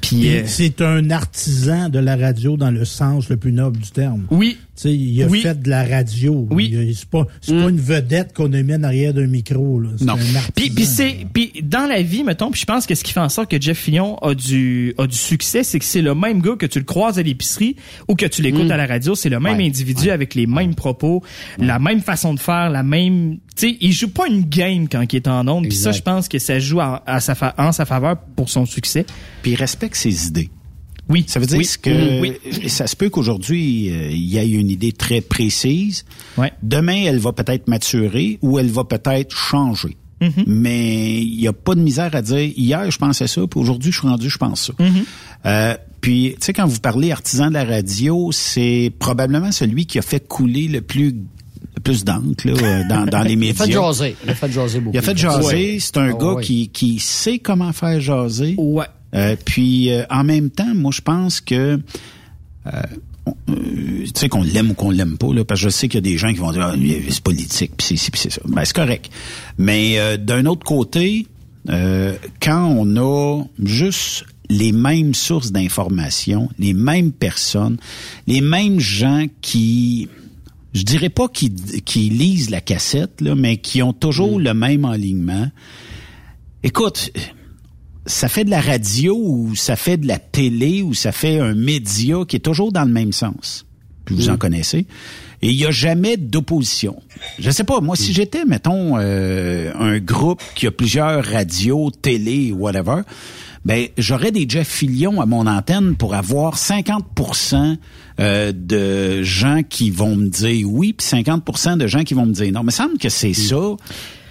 Puis 0.00 0.28
euh, 0.28 0.42
c'est 0.46 0.80
un 0.80 1.10
artisan 1.10 1.88
de 1.88 1.98
la 1.98 2.16
radio 2.16 2.56
dans 2.56 2.70
le 2.70 2.84
sens 2.84 3.28
le 3.28 3.36
plus 3.36 3.52
noble 3.52 3.78
du 3.78 3.90
terme. 3.90 4.26
Oui. 4.30 4.56
Tu 4.76 4.82
sais, 4.82 4.94
il 4.94 5.22
a 5.24 5.26
Oui. 5.26 5.40
fait 5.40 5.60
de 5.60 5.68
la 5.68 5.84
radio. 5.84 6.46
Oui. 6.50 6.94
C'est 6.96 7.08
pas, 7.08 7.26
c'est 7.40 7.52
pas 7.52 7.68
une 7.68 7.80
vedette 7.80 8.32
qu'on 8.32 8.52
a 8.52 8.62
mis 8.62 8.74
en 8.74 8.82
arrière 8.84 9.12
d'un 9.12 9.26
micro. 9.26 9.80
Là. 9.80 9.90
Artisan. 10.06 10.40
Puis, 10.54 10.70
puis 10.70 10.84
c'est 10.86 11.26
puis 11.32 11.52
dans 11.64 11.86
la 11.88 12.00
vie 12.02 12.22
mettons, 12.22 12.50
puis 12.52 12.60
je 12.60 12.64
pense 12.66 12.86
que 12.86 12.94
ce 12.94 13.02
qui 13.02 13.12
fait 13.12 13.18
en 13.20 13.28
sorte 13.28 13.50
que 13.50 13.60
Jeff 13.60 13.76
Fillon 13.78 14.16
a 14.18 14.34
du 14.34 14.94
a 14.98 15.06
du 15.08 15.16
succès, 15.16 15.64
c'est 15.64 15.80
que 15.80 15.84
c'est 15.84 16.02
le 16.02 16.14
même 16.14 16.40
gars 16.40 16.54
que 16.56 16.66
tu 16.66 16.78
le 16.78 16.84
croises 16.84 17.18
à 17.18 17.22
l'épicerie 17.22 17.74
ou 18.06 18.14
que 18.14 18.26
tu 18.26 18.40
l'écoutes 18.40 18.68
Mm. 18.68 18.72
à 18.72 18.76
la 18.76 18.86
radio, 18.86 19.14
c'est 19.16 19.28
le 19.30 19.40
même 19.40 19.58
individu 19.60 20.10
avec 20.10 20.34
les 20.36 20.46
mêmes 20.46 20.74
propos, 20.76 21.22
la 21.58 21.78
même 21.80 22.00
façon 22.00 22.32
de 22.34 22.40
faire, 22.40 22.70
la 22.70 22.82
même 22.84 23.38
tu 23.56 23.70
sais, 23.70 23.76
il 23.80 23.92
joue 23.92 24.08
pas 24.10 24.28
une 24.28 24.42
game 24.42 24.86
quand 24.88 25.02
il 25.12 25.16
est 25.16 25.26
en 25.26 25.46
ondes, 25.48 25.66
puis 25.68 25.76
ça 25.76 25.90
je 25.90 26.00
pense 26.02 26.28
que 26.28 26.38
ça 26.38 26.60
joue 26.60 26.78
en, 26.80 27.00
à 27.04 27.18
sa 27.18 27.34
fa- 27.34 27.54
en 27.58 27.72
sa 27.72 27.84
faveur 27.84 28.16
pour 28.36 28.47
son 28.48 28.66
succès. 28.66 29.06
Puis 29.42 29.52
il 29.52 29.54
respecte 29.56 29.96
ses 29.96 30.26
idées. 30.26 30.50
Oui. 31.08 31.24
Ça 31.26 31.40
veut 31.40 31.46
dire 31.46 31.58
Oui. 31.58 31.68
que 31.80 31.90
Mhm. 31.90 32.20
Oui. 32.20 32.68
ça 32.68 32.86
se 32.86 32.94
peut 32.94 33.08
qu'aujourd'hui, 33.08 33.88
euh, 33.90 34.10
il 34.10 34.24
y 34.26 34.36
ait 34.36 34.46
une 34.48 34.68
idée 34.70 34.92
très 34.92 35.20
précise. 35.22 36.04
Demain, 36.62 37.04
elle 37.06 37.18
va 37.18 37.32
peut-être 37.32 37.66
maturer 37.68 38.38
ou 38.42 38.58
elle 38.58 38.68
va 38.70 38.84
peut-être 38.84 39.34
changer. 39.34 39.96
Mhm. 40.20 40.44
Mais 40.46 41.20
il 41.22 41.36
n'y 41.38 41.46
a 41.48 41.52
pas 41.52 41.74
de 41.74 41.80
misère 41.80 42.14
à 42.14 42.22
dire 42.22 42.52
hier 42.56 42.90
je 42.90 42.98
pensais 42.98 43.26
ça, 43.28 43.40
puis 43.46 43.60
aujourd'hui 43.60 43.92
je 43.92 44.00
suis 44.00 44.08
rendu, 44.08 44.28
je 44.28 44.36
pense 44.38 44.66
ça. 44.66 44.72
Mhm. 44.78 45.04
Euh, 45.46 45.76
puis, 46.00 46.34
tu 46.38 46.46
sais, 46.46 46.52
quand 46.52 46.66
vous 46.66 46.78
parlez 46.80 47.10
artisan 47.10 47.48
de 47.48 47.54
la 47.54 47.64
radio, 47.64 48.30
c'est 48.32 48.92
probablement 48.98 49.50
celui 49.50 49.86
qui 49.86 49.98
a 49.98 50.02
fait 50.02 50.26
couler 50.26 50.68
le 50.68 50.80
plus 50.80 51.14
plus 51.80 52.04
d'encre 52.04 52.46
là, 52.46 52.52
euh, 52.62 52.82
dans, 52.88 53.06
dans 53.06 53.22
les 53.22 53.32
Il 53.32 53.36
a 53.36 53.40
médias. 53.40 53.64
fait 53.66 53.72
jaser. 53.72 54.16
Il 54.24 54.30
a 54.30 54.34
fait 54.34 54.52
jaser 54.52 54.80
beaucoup. 54.80 54.96
Il 54.96 54.98
a 54.98 55.02
fait 55.02 55.16
jaser. 55.16 55.46
Ouais. 55.72 55.76
C'est 55.80 55.96
un 55.96 56.10
Ah, 56.14 56.18
gars 56.18 56.32
ouais. 56.34 56.42
qui, 56.42 56.68
qui 56.68 56.98
sait 56.98 57.38
comment 57.38 57.72
faire 57.72 58.00
jaser. 58.00 58.54
Ouais. 58.58 58.86
Euh, 59.14 59.36
puis 59.44 59.90
euh, 59.90 60.04
en 60.10 60.22
même 60.24 60.50
temps, 60.50 60.74
moi 60.74 60.90
je 60.94 61.00
pense 61.00 61.40
que 61.40 61.54
euh, 62.66 62.70
euh, 63.28 63.32
tu 63.48 64.10
sais 64.14 64.28
qu'on 64.28 64.42
l'aime 64.42 64.70
ou 64.70 64.74
qu'on 64.74 64.90
l'aime 64.90 65.16
pas 65.16 65.32
là, 65.32 65.44
parce 65.44 65.60
que 65.60 65.64
je 65.64 65.70
sais 65.70 65.88
qu'il 65.88 65.96
y 65.96 65.98
a 65.98 66.10
des 66.12 66.18
gens 66.18 66.28
qui 66.32 66.38
vont 66.38 66.52
dire 66.52 66.62
ah, 66.62 66.74
c'est 67.10 67.22
politique, 67.22 67.72
puis 67.76 67.86
c'est 67.86 67.96
ci, 67.96 68.10
puis 68.10 68.20
c'est 68.20 68.30
ça. 68.32 68.40
Ben 68.46 68.64
c'est 68.64 68.74
correct. 68.74 69.10
Mais 69.58 69.98
euh, 69.98 70.16
d'un 70.16 70.44
autre 70.46 70.64
côté, 70.64 71.26
euh, 71.70 72.14
quand 72.40 72.66
on 72.66 72.96
a 72.96 73.44
juste 73.64 74.24
les 74.50 74.72
mêmes 74.72 75.12
sources 75.14 75.52
d'information, 75.52 76.48
les 76.58 76.72
mêmes 76.72 77.12
personnes, 77.12 77.76
les 78.26 78.40
mêmes 78.40 78.80
gens 78.80 79.26
qui 79.42 80.08
je 80.74 80.82
dirais 80.82 81.08
pas 81.08 81.28
qui, 81.28 81.54
qui 81.84 82.10
lisent 82.10 82.50
la 82.50 82.60
cassette, 82.60 83.20
là, 83.20 83.34
mais 83.34 83.56
qui 83.58 83.82
ont 83.82 83.92
toujours 83.92 84.38
le 84.38 84.54
même 84.54 84.84
alignement. 84.84 85.50
Écoute, 86.62 87.10
ça 88.06 88.28
fait 88.28 88.44
de 88.44 88.50
la 88.50 88.60
radio 88.60 89.16
ou 89.16 89.54
ça 89.54 89.76
fait 89.76 89.96
de 89.96 90.06
la 90.06 90.18
télé 90.18 90.82
ou 90.82 90.94
ça 90.94 91.12
fait 91.12 91.38
un 91.38 91.54
média 91.54 92.16
qui 92.26 92.36
est 92.36 92.40
toujours 92.40 92.72
dans 92.72 92.84
le 92.84 92.92
même 92.92 93.12
sens. 93.12 93.66
Puis 94.04 94.14
vous 94.14 94.30
en 94.30 94.38
connaissez. 94.38 94.86
Et 95.42 95.50
il 95.50 95.56
n'y 95.56 95.66
a 95.66 95.70
jamais 95.70 96.16
d'opposition. 96.16 97.00
Je 97.38 97.50
sais 97.50 97.62
pas, 97.62 97.80
moi, 97.80 97.94
si 97.94 98.12
j'étais, 98.12 98.44
mettons, 98.44 98.96
euh, 98.98 99.72
un 99.78 99.98
groupe 99.98 100.42
qui 100.54 100.66
a 100.66 100.70
plusieurs 100.70 101.24
radios, 101.24 101.90
télé, 101.90 102.50
whatever, 102.50 103.02
ben 103.64 103.86
j'aurais 103.98 104.32
des 104.32 104.46
Jeff 104.48 104.66
Fillion 104.66 105.20
à 105.20 105.26
mon 105.26 105.46
antenne 105.46 105.94
pour 105.94 106.14
avoir 106.14 106.56
50% 106.56 107.76
euh, 108.20 108.52
de 108.54 109.22
gens 109.22 109.62
qui 109.62 109.90
vont 109.90 110.16
me 110.16 110.28
dire 110.28 110.68
oui, 110.68 110.92
puis 110.92 111.06
50% 111.06 111.76
de 111.76 111.86
gens 111.86 112.04
qui 112.04 112.14
vont 112.14 112.26
me 112.26 112.32
dire 112.32 112.52
non. 112.52 112.60
Mais 112.60 112.64
il 112.64 112.66
me 112.66 112.70
semble 112.70 112.98
que 112.98 113.08
c'est 113.08 113.34
ça. 113.34 113.76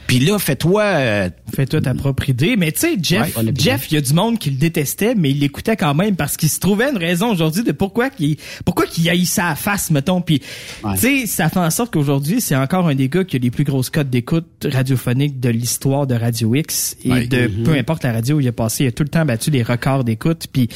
Puis 0.07 0.19
là, 0.19 0.39
fais-toi... 0.39 0.83
euh, 0.83 1.29
Fais-toi 1.53 1.81
ta 1.81 1.93
propre 1.93 2.29
idée. 2.29 2.55
Mais 2.57 2.71
tu 2.71 2.79
sais, 2.79 2.95
Jeff, 3.01 3.35
Ouais. 3.37 3.51
Jeff, 3.57 3.87
il 3.91 3.95
y 3.95 3.97
a 3.97 4.01
du 4.01 4.13
monde 4.13 4.37
qui 4.39 4.49
le 4.49 4.57
détestait, 4.57 5.15
mais 5.15 5.31
il 5.31 5.39
l'écoutait 5.39 5.75
quand 5.75 5.93
même 5.93 6.15
parce 6.15 6.37
qu'il 6.37 6.49
se 6.49 6.59
trouvait 6.59 6.89
une 6.89 6.97
raison 6.97 7.31
aujourd'hui 7.31 7.63
de 7.63 7.71
pourquoi 7.71 8.09
qu'il, 8.09 8.37
pourquoi 8.65 8.85
qu'il 8.85 9.09
haïssait 9.09 9.41
à 9.41 9.49
la 9.49 9.55
face, 9.55 9.91
mettons. 9.91 10.21
Puis, 10.21 10.39
tu 10.39 10.97
sais, 10.97 11.25
ça 11.25 11.49
fait 11.49 11.59
en 11.59 11.69
sorte 11.69 11.91
qu'aujourd'hui, 11.93 12.41
c'est 12.41 12.55
encore 12.55 12.87
un 12.87 12.95
des 12.95 13.09
gars 13.09 13.23
qui 13.23 13.35
a 13.35 13.39
les 13.39 13.51
plus 13.51 13.63
grosses 13.63 13.89
cotes 13.89 14.09
d'écoute 14.09 14.45
radiophonique 14.71 15.39
de 15.39 15.49
l'histoire 15.49 16.07
de 16.07 16.15
Radio 16.15 16.53
X 16.55 16.95
et 17.03 17.11
Ouais. 17.11 17.27
de 17.27 17.47
Mhm. 17.47 17.63
peu 17.63 17.71
importe 17.73 18.03
la 18.03 18.13
radio 18.13 18.37
où 18.37 18.39
il 18.39 18.47
a 18.47 18.51
passé, 18.51 18.83
il 18.85 18.87
a 18.87 18.91
tout 18.91 19.03
le 19.03 19.09
temps 19.09 19.25
battu 19.25 19.51
des 19.51 19.63
records 19.63 20.03
d'écoute. 20.03 20.47
Puis, 20.51 20.69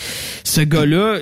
ce 0.43 0.61
gars-là, 0.61 1.19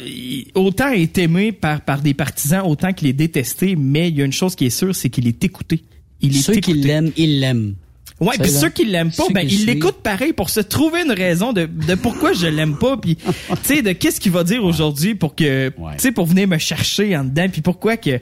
autant 0.56 0.90
est 0.91 1.18
aimé 1.18 1.52
par 1.52 1.81
par 1.81 2.02
des 2.02 2.14
partisans, 2.14 2.61
autant 2.65 2.94
qu'il 2.94 3.07
est 3.07 3.14
détesté. 3.14 3.76
Mais 3.76 4.10
il 4.10 4.18
y 4.18 4.22
a 4.22 4.26
une 4.26 4.31
chose 4.34 4.56
qui 4.56 4.65
est 4.65 4.69
sûre, 4.69 4.95
c'est 4.95 5.10
qu'il 5.10 5.27
est 5.27 5.44
écouté. 5.44 5.84
Il 6.22 6.36
est 6.36 6.40
Ceux 6.41 6.53
qui 6.53 6.72
écouté. 6.72 6.88
l'aiment, 6.88 7.11
ils 7.18 7.40
l'aiment. 7.40 7.73
Ouais, 8.20 8.36
puis 8.40 8.50
ceux 8.52 8.70
qui 8.70 8.86
l'aiment 8.86 9.12
pas, 9.12 9.24
ben 9.34 9.48
ils 9.50 9.66
l'écoutent 9.66 10.02
pareil 10.04 10.34
pour 10.34 10.50
se 10.50 10.60
trouver 10.60 11.04
une 11.04 11.12
raison 11.14 11.54
de, 11.54 11.66
de 11.66 11.96
pourquoi 11.96 12.34
je 12.34 12.48
l'aime 12.48 12.78
pas, 12.78 12.98
puis 12.98 13.16
tu 13.26 13.26
sais 13.64 13.82
de 13.82 13.91
qu'est-ce 13.94 14.20
qu'il 14.20 14.32
va 14.34 14.44
dire 14.44 14.64
aujourd'hui 14.64 15.16
pour 15.16 15.36
que 15.36 15.70
tu 15.70 15.76
sais 15.98 16.12
pour 16.12 16.26
venir 16.26 16.48
me 16.48 16.58
chercher 16.58 17.16
en 17.16 17.24
dedans, 17.24 17.48
puis 17.52 17.62
pourquoi 17.62 17.96
que 17.98 18.20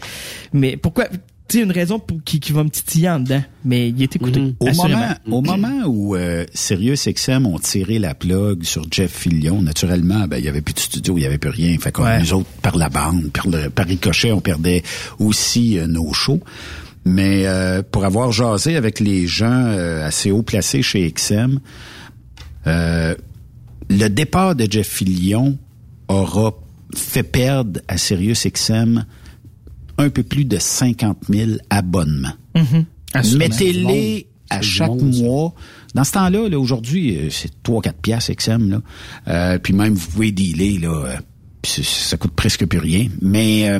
mais 0.54 0.78
pourquoi 0.78 1.06
tu 1.48 1.60
sais 1.60 1.64
une 1.64 1.72
raison 1.72 1.98
pour, 1.98 2.18
qui, 2.26 2.42
qui 2.42 2.52
va 2.52 2.64
me 2.66 2.70
titiller 2.70 3.10
en 3.10 3.22
dedans, 3.22 3.42
mais 3.64 3.88
il 3.88 4.04
est 4.04 4.14
écouté. 4.18 4.40
Mm-hmm. 4.42 4.56
Au 4.60 4.74
moment, 4.74 5.08
au 5.32 5.42
moment 5.42 5.84
où 5.86 6.16
euh, 6.16 6.46
Sirius 6.54 7.08
XM 7.08 7.46
ont 7.46 7.58
tiré 7.58 8.00
la 8.00 8.14
plug 8.14 8.64
sur 8.66 8.86
Jeff 8.92 9.12
Fillion, 9.14 9.62
naturellement, 9.62 10.28
ben, 10.28 10.40
il 10.40 10.44
y 10.46 10.50
avait 10.50 10.60
plus 10.62 10.74
de 10.74 10.80
studio, 10.80 11.18
il 11.18 11.22
y 11.24 11.26
avait 11.26 11.38
plus 11.38 11.50
rien. 11.50 11.78
Fait 11.80 11.94
que 11.94 12.02
Ouais. 12.02 12.20
nous 12.20 12.34
autres, 12.34 12.50
par 12.62 12.76
la 12.78 12.90
bande, 12.90 13.32
par, 13.32 13.48
le, 13.48 13.70
par 13.70 13.86
ricochet, 13.86 14.34
on 14.34 14.42
perdait 14.42 14.84
aussi 15.20 15.80
euh, 15.80 15.88
nos 15.88 16.12
shows. 16.12 16.42
Mais 17.08 17.48
euh, 17.48 17.82
pour 17.90 18.04
avoir 18.04 18.32
jasé 18.34 18.76
avec 18.76 19.00
les 19.00 19.28
gens 19.28 19.66
euh, 19.66 20.06
assez 20.06 20.30
haut 20.30 20.44
placés 20.44 20.82
chez 20.82 21.10
XM, 21.10 21.60
euh, 22.68 23.16
le 23.90 24.08
départ 24.10 24.56
de 24.56 24.68
Jeff 24.70 24.88
Fillion 24.88 25.58
aura 26.10 26.54
fait 26.96 27.24
perdre 27.24 27.80
à 27.88 27.98
Sirius 27.98 28.46
XM 28.46 29.06
un 29.98 30.10
peu 30.10 30.24
plus 30.24 30.44
de 30.44 30.58
50 30.58 31.18
000 31.30 31.52
abonnements. 31.70 32.34
Assurément. 33.14 33.40
Mettez-les 33.40 34.28
à 34.50 34.62
chaque 34.62 34.90
monde, 34.90 35.16
mois. 35.16 35.54
Dans 35.96 36.04
ce 36.04 36.12
temps-là, 36.14 36.50
là, 36.50 36.60
aujourd'hui, 36.60 37.18
euh, 37.18 37.30
c'est 37.30 37.52
3-4 37.64 37.94
piastres 38.02 38.34
XM. 38.34 38.70
Là. 38.70 38.82
Euh, 39.28 39.60
puis 39.60 39.74
même, 39.74 39.94
vous 39.94 40.08
pouvez 40.10 40.32
dealer. 40.32 40.80
Là, 40.80 41.06
euh, 41.06 41.16
ça 41.64 42.18
coûte 42.18 42.34
presque 42.34 42.66
plus 42.66 42.80
rien. 42.80 43.08
Mais 43.22 43.70
euh, 43.70 43.80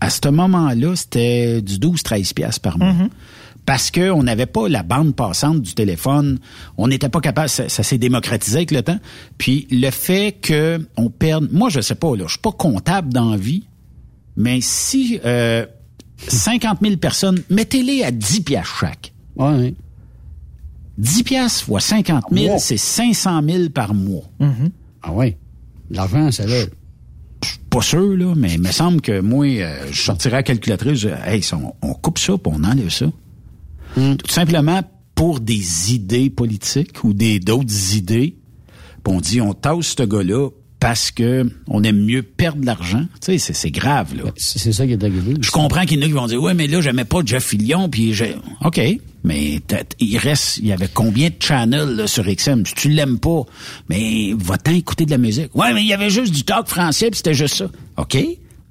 à 0.00 0.10
ce 0.10 0.28
moment-là, 0.28 0.94
c'était 0.96 1.62
du 1.62 1.74
12-13 1.78 2.34
piastres 2.34 2.60
par 2.60 2.78
mois. 2.78 2.92
Parce 3.64 3.90
que 3.90 4.10
on 4.10 4.22
n'avait 4.22 4.46
pas 4.46 4.68
la 4.68 4.84
bande 4.84 5.16
passante 5.16 5.60
du 5.60 5.74
téléphone, 5.74 6.38
on 6.76 6.86
n'était 6.86 7.08
pas 7.08 7.20
capable, 7.20 7.48
ça, 7.48 7.68
ça 7.68 7.82
s'est 7.82 7.98
démocratisé 7.98 8.58
avec 8.58 8.70
le 8.70 8.82
temps. 8.82 8.98
Puis 9.38 9.66
le 9.72 9.90
fait 9.90 10.36
que 10.40 10.86
on 10.96 11.10
perde, 11.10 11.48
moi 11.50 11.68
je 11.68 11.80
sais 11.80 11.96
pas 11.96 12.14
là, 12.14 12.24
je 12.26 12.32
suis 12.34 12.40
pas 12.40 12.52
comptable 12.52 13.12
dans 13.12 13.30
la 13.30 13.36
vie, 13.36 13.66
mais 14.36 14.60
si 14.60 15.18
euh, 15.24 15.66
50 16.28 16.78
000 16.80 16.96
personnes, 16.98 17.40
mettez-les 17.50 18.04
à 18.04 18.12
10 18.12 18.42
piastres 18.42 18.76
chaque. 18.80 19.12
Ouais. 19.34 19.74
10 20.98 21.24
piastres 21.24 21.64
fois 21.64 21.80
50 21.80 22.24
000, 22.32 22.52
Wow. 22.54 22.58
c'est 22.60 22.76
500 22.76 23.42
000 23.48 23.68
par 23.70 23.94
mois. 23.94 24.22
Ah 25.02 25.10
oui. 25.12 25.34
L'argent, 25.90 26.30
c'est 26.30 26.46
là. 26.46 26.64
Pas 27.76 27.82
sûr, 27.82 28.16
là, 28.16 28.32
mais 28.34 28.54
il 28.54 28.62
me 28.62 28.72
semble 28.72 29.02
que 29.02 29.20
moi, 29.20 29.44
euh, 29.44 29.88
je 29.90 30.00
sortirais 30.00 30.36
à 30.36 30.38
la 30.38 30.42
calculatrice, 30.44 30.98
je 30.98 31.10
hey, 31.26 31.42
ça, 31.42 31.58
on, 31.58 31.74
on 31.86 31.92
coupe 31.92 32.18
ça, 32.18 32.32
puis 32.38 32.50
on 32.50 32.64
enlève 32.64 32.88
ça. 32.88 33.04
Tout 33.94 34.30
simplement 34.30 34.80
pour 35.14 35.40
des 35.40 35.92
idées 35.92 36.30
politiques 36.30 37.04
ou 37.04 37.12
des 37.12 37.38
d'autres 37.38 37.94
idées. 37.94 38.38
Puis 39.04 39.14
on 39.14 39.20
dit, 39.20 39.42
on 39.42 39.52
tasse 39.52 39.94
ce 39.94 40.02
gars-là 40.04 40.48
parce 40.86 41.10
que 41.10 41.50
on 41.66 41.82
aime 41.82 42.04
mieux 42.04 42.22
perdre 42.22 42.60
de 42.60 42.66
l'argent. 42.66 43.02
Tu 43.20 43.32
sais, 43.32 43.38
c'est- 43.38 43.54
c'est 43.54 43.72
grave, 43.72 44.14
là. 44.16 44.30
C'est 44.36 44.72
ça 44.72 44.86
qui 44.86 44.92
est 44.92 45.02
arrivé. 45.02 45.34
Je 45.40 45.50
comprends 45.50 45.84
qu'il 45.84 45.98
y 45.98 46.00
en 46.00 46.04
a 46.04 46.06
qui 46.06 46.12
vont 46.12 46.26
dire, 46.28 46.40
ouais, 46.40 46.54
mais 46.54 46.68
là, 46.68 46.80
j'aimais 46.80 47.04
pas 47.04 47.22
Jeff 47.26 47.42
Fillion, 47.44 47.88
puis 47.88 48.14
j'ai... 48.14 48.36
OK, 48.64 48.80
mais 49.24 49.60
il 49.98 50.16
reste, 50.18 50.58
il 50.58 50.66
y 50.68 50.72
avait 50.72 50.86
combien 50.92 51.30
de 51.30 51.34
channels 51.40 51.96
là, 51.96 52.06
sur 52.06 52.22
XM? 52.24 52.64
Si 52.64 52.74
tu 52.74 52.88
l'aimes 52.90 53.18
pas, 53.18 53.42
mais 53.88 54.32
va-t'en 54.38 54.70
écouter 54.74 55.06
de 55.06 55.10
la 55.10 55.18
musique. 55.18 55.52
Ouais, 55.56 55.74
mais 55.74 55.80
il 55.82 55.88
y 55.88 55.92
avait 55.92 56.08
juste 56.08 56.32
du 56.32 56.44
talk 56.44 56.68
français, 56.68 57.10
puis 57.10 57.16
c'était 57.16 57.34
juste 57.34 57.56
ça. 57.56 57.68
OK, 57.96 58.16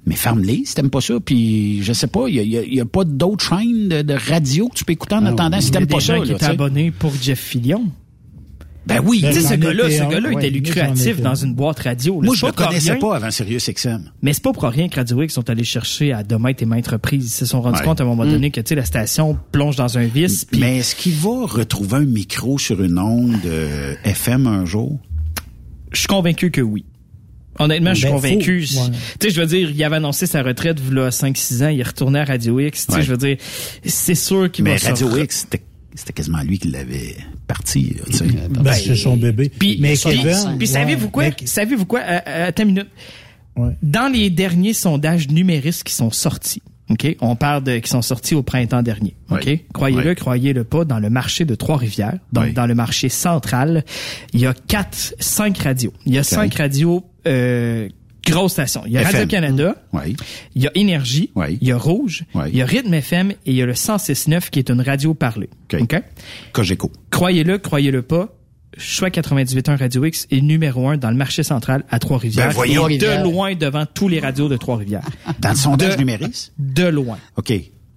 mais 0.06 0.14
ferme-les 0.16 0.62
si 0.64 0.74
t'aimes 0.74 0.88
pas 0.88 1.02
ça, 1.02 1.20
puis 1.22 1.82
je 1.82 1.92
sais 1.92 2.06
pas, 2.06 2.28
il 2.28 2.36
y 2.36 2.56
a, 2.56 2.62
y 2.64 2.80
a- 2.80 2.86
pas 2.86 3.04
d'autres 3.04 3.44
chaînes 3.46 3.88
de, 3.90 4.00
de 4.00 4.14
radio 4.14 4.68
que 4.68 4.74
tu 4.74 4.86
peux 4.86 4.94
écouter 4.94 5.16
en 5.16 5.26
attendant 5.26 5.60
si 5.60 5.70
t'aimes 5.70 5.84
des 5.84 5.94
pas 5.94 6.00
ça. 6.00 6.16
gens 6.16 6.22
qui 6.22 6.30
là, 6.32 6.38
tu 6.38 6.44
sais. 6.46 6.50
abonnés 6.52 6.90
pour 6.92 7.12
Jeff 7.20 7.38
Fillion. 7.40 7.84
Ben 8.86 9.00
oui. 9.04 9.20
Tu 9.26 9.32
sais, 9.32 9.40
ce 9.40 9.54
gars-là, 9.54 9.90
ce 9.90 10.08
gars-là 10.08 10.28
Ouais, 10.30 10.46
était 10.46 10.50
lucratif 10.50 11.20
dans 11.20 11.42
un. 11.42 11.46
une 11.48 11.54
boîte 11.54 11.80
radio. 11.80 12.20
là. 12.20 12.26
Moi, 12.26 12.34
je 12.36 12.40
pour 12.46 12.54
connaissais 12.54 12.92
rien- 12.92 13.00
pas 13.00 13.16
avant 13.16 13.30
Sirius 13.30 13.68
XM. 13.68 14.10
Mais 14.22 14.32
c'est 14.32 14.42
pas 14.42 14.52
pour 14.52 14.62
rien 14.62 14.88
que 14.88 14.94
Radio 14.96 15.22
X 15.22 15.34
sont 15.34 15.50
allés 15.50 15.64
chercher 15.64 16.12
à 16.12 16.22
maintes 16.38 16.62
et 16.62 16.66
maintes 16.66 16.86
reprises. 16.88 17.26
Ils 17.26 17.30
se 17.34 17.46
sont 17.46 17.60
rendus 17.62 17.80
Ouais. 17.80 17.84
compte 17.84 18.00
à 18.00 18.04
un 18.04 18.06
moment 18.06 18.24
Mm. 18.24 18.30
donné 18.30 18.50
que 18.52 18.60
tu 18.60 18.68
sais 18.68 18.74
la 18.76 18.84
station 18.84 19.36
plonge 19.50 19.74
dans 19.76 19.98
un 19.98 20.06
vice. 20.06 20.44
puis 20.44 20.60
Mais 20.60 20.78
est-ce 20.78 20.94
qu'il 20.94 21.14
va 21.14 21.46
retrouver 21.46 21.96
un 21.96 22.04
micro 22.04 22.58
sur 22.58 22.80
une 22.82 22.98
onde 22.98 23.44
euh, 23.44 23.94
FM 24.04 24.46
un 24.46 24.64
jour? 24.64 24.98
Je 25.92 25.98
suis 26.00 26.08
convaincu 26.08 26.50
que 26.50 26.60
oui. 26.60 26.84
Honnêtement, 27.58 27.94
je 27.94 28.00
suis 28.00 28.06
Ben, 28.08 28.12
convaincu. 28.12 28.58
ouais. 28.60 28.90
Tu 29.18 29.28
sais, 29.28 29.30
je 29.34 29.40
veux 29.40 29.46
dire, 29.46 29.70
il 29.70 29.82
avait 29.82 29.96
annoncé 29.96 30.26
sa 30.26 30.42
retraite 30.42 30.78
là 30.92 31.10
5-6 31.10 31.62
ans, 31.64 31.68
il 31.68 31.80
est 31.80 31.86
retourné 31.86 32.18
à 32.20 32.24
Radio 32.24 32.60
X. 32.60 32.86
Tu 32.86 32.92
sais, 32.92 32.98
Ouais. 32.98 33.04
je 33.04 33.10
veux 33.12 33.16
dire, 33.16 33.36
c'est 33.84 34.14
sûr 34.14 34.50
qu'il 34.52 34.64
Mais 34.64 34.72
va 34.72 34.78
se 34.78 34.86
Radio 34.88 35.08
re- 35.08 35.24
X, 35.24 35.46
c'était 35.50 35.64
c'était 35.96 36.12
quasiment 36.12 36.42
lui 36.42 36.58
qui 36.58 36.68
l'avait 36.68 37.16
parti. 37.46 37.96
là, 37.98 38.02
tu 38.06 38.12
sais. 38.12 38.24
Ben, 38.50 38.72
c'est 38.74 38.94
son 38.96 39.16
bébé. 39.16 39.48
Puis, 39.48 39.78
mais 39.80 39.94
puis- 39.94 40.18
puis 40.58 40.66
savez-vous 40.68 41.10
quoi? 41.10 41.24
Savez-vous 41.46 41.86
quoi? 41.86 42.00
Euh, 42.00 42.20
euh, 42.26 42.48
attends 42.48 42.62
une 42.62 42.68
minute. 42.68 42.88
Dans 43.82 44.12
les 44.12 44.28
derniers 44.30 44.74
sondages 44.74 45.28
numéristes 45.28 45.82
qui 45.84 45.94
sont 45.94 46.10
sortis, 46.10 46.60
OK? 46.90 47.16
On 47.22 47.36
parle 47.36 47.64
de, 47.64 47.78
qui 47.78 47.88
sont 47.88 48.02
sortis 48.02 48.34
au 48.34 48.42
printemps 48.42 48.82
dernier. 48.82 49.14
OK? 49.30 49.60
Croyez-le, 49.72 50.14
croyez-le 50.14 50.62
pas, 50.64 50.84
dans 50.84 50.98
le 50.98 51.08
marché 51.08 51.44
de 51.46 51.54
Trois-Rivières, 51.54 52.18
donc 52.32 52.52
dans 52.52 52.66
le 52.66 52.74
marché 52.74 53.08
central, 53.08 53.82
il 54.34 54.40
y 54.40 54.46
a 54.46 54.52
quatre, 54.52 55.14
cinq 55.18 55.56
radios. 55.58 55.94
Il 56.04 56.12
y 56.14 56.18
a 56.18 56.22
cinq 56.22 56.54
radios, 56.54 57.04
euh, 57.26 57.88
grosses 58.26 58.52
stations. 58.52 58.82
Il 58.86 58.92
y 58.92 58.98
a. 58.98 59.02
Radio-Canada. 59.02 59.76
Oui. 59.92 60.16
Il 60.54 60.62
y 60.62 60.66
a 60.66 60.70
Énergie. 60.74 61.30
Oui. 61.34 61.58
Il 61.60 61.68
y 61.68 61.72
a 61.72 61.78
Rouge. 61.78 62.24
Oui. 62.34 62.44
Il 62.48 62.56
y 62.56 62.62
a 62.62 62.66
Rythme 62.66 62.94
FM 62.94 63.30
et 63.30 63.36
il 63.46 63.54
y 63.54 63.62
a 63.62 63.66
le 63.66 63.72
106.9 63.72 64.50
qui 64.50 64.58
est 64.58 64.70
une 64.70 64.80
radio 64.80 65.14
parlée. 65.14 65.50
OK? 65.72 65.96
Cogeco. 66.52 66.90
Croyez-le, 67.10 67.58
croyez-le 67.58 68.02
pas. 68.02 68.28
Choix 68.78 69.08
98.1 69.08 69.78
Radio 69.78 70.04
X 70.04 70.26
est 70.30 70.42
numéro 70.42 70.86
un 70.88 70.98
dans 70.98 71.10
le 71.10 71.16
marché 71.16 71.42
central 71.42 71.84
à 71.88 71.98
Trois-Rivières. 71.98 72.52
Ben. 72.54 72.90
Et 72.90 72.98
de 72.98 73.22
loin 73.22 73.54
devant 73.54 73.86
tous 73.86 74.08
les 74.08 74.20
radios 74.20 74.48
de 74.48 74.56
Trois-Rivières. 74.56 75.04
Dans 75.38 75.50
le 75.50 75.56
sondage 75.56 75.96
numériste? 75.96 76.52
De 76.58 76.84
loin. 76.84 77.18
OK. 77.36 77.52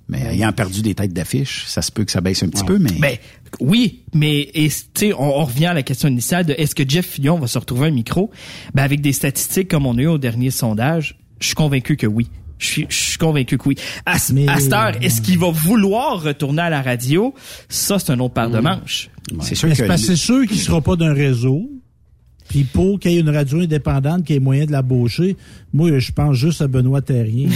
Mais 0.09 0.21
ayant 0.33 0.51
perdu 0.51 0.81
des 0.81 0.95
têtes 0.95 1.13
d'affiche, 1.13 1.65
ça 1.67 1.83
se 1.83 1.91
peut 1.91 2.03
que 2.03 2.11
ça 2.11 2.19
baisse 2.19 2.41
un 2.41 2.49
petit 2.49 2.63
peu, 2.63 2.79
mais... 2.79 2.89
Ben, 2.99 3.15
oui, 3.59 4.03
mais 4.13 4.49
et, 4.55 4.67
tu 4.69 4.75
sais, 4.95 5.13
on, 5.13 5.39
on 5.39 5.45
revient 5.45 5.67
à 5.67 5.73
la 5.75 5.83
question 5.83 6.07
initiale 6.09 6.45
de 6.47 6.53
est-ce 6.57 6.73
que 6.73 6.83
Jeff 6.87 7.05
Fillon 7.05 7.37
va 7.37 7.45
se 7.47 7.59
retrouver 7.59 7.87
un 7.87 7.91
micro? 7.91 8.31
Ben, 8.73 8.83
avec 8.83 9.01
des 9.01 9.13
statistiques 9.13 9.67
comme 9.67 9.85
on 9.85 9.95
a 9.97 10.01
eu 10.01 10.07
au 10.07 10.17
dernier 10.17 10.49
sondage, 10.49 11.15
je 11.39 11.45
suis 11.45 11.55
convaincu 11.55 11.95
que 11.95 12.07
oui. 12.07 12.27
Je 12.57 12.65
suis, 12.67 12.85
je 12.89 12.95
suis 12.95 13.17
convaincu 13.17 13.57
que 13.57 13.69
oui. 13.69 13.75
À, 14.05 14.17
ce- 14.19 14.33
à 14.49 14.59
cette 14.59 14.73
heure, 14.73 14.91
est-ce 15.01 15.21
qu'il 15.21 15.37
va 15.37 15.49
vouloir 15.51 16.21
retourner 16.23 16.63
à 16.63 16.69
la 16.69 16.81
radio? 16.81 17.33
Ça, 17.69 17.99
c'est 17.99 18.11
un 18.11 18.19
autre 18.19 18.33
paire 18.33 18.49
de 18.49 18.59
manches. 18.59 19.09
C'est 19.41 19.55
sûr 19.55 19.69
que... 19.69 19.75
sûr 20.15 20.45
qu'il 20.47 20.57
sera 20.59 20.81
pas 20.81 20.95
d'un 20.95 21.13
réseau? 21.13 21.69
Puis 22.49 22.65
pour 22.65 22.99
qu'il 22.99 23.11
y 23.11 23.17
ait 23.17 23.19
une 23.21 23.29
radio 23.29 23.61
indépendante 23.61 24.25
qui 24.25 24.33
ait 24.33 24.39
moyen 24.39 24.65
de 24.65 24.71
l'embaucher, 24.71 25.37
moi, 25.71 25.97
je 25.99 26.11
pense 26.11 26.35
juste 26.35 26.61
à 26.61 26.67
Benoît 26.67 27.01
Terrien. 27.01 27.49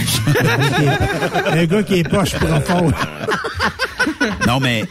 un 1.50 1.66
gars 1.66 1.82
qui 1.82 1.94
est 1.96 2.08
poche 2.08 2.34
profond. 2.36 2.90
Non, 4.46 4.60
mais 4.60 4.84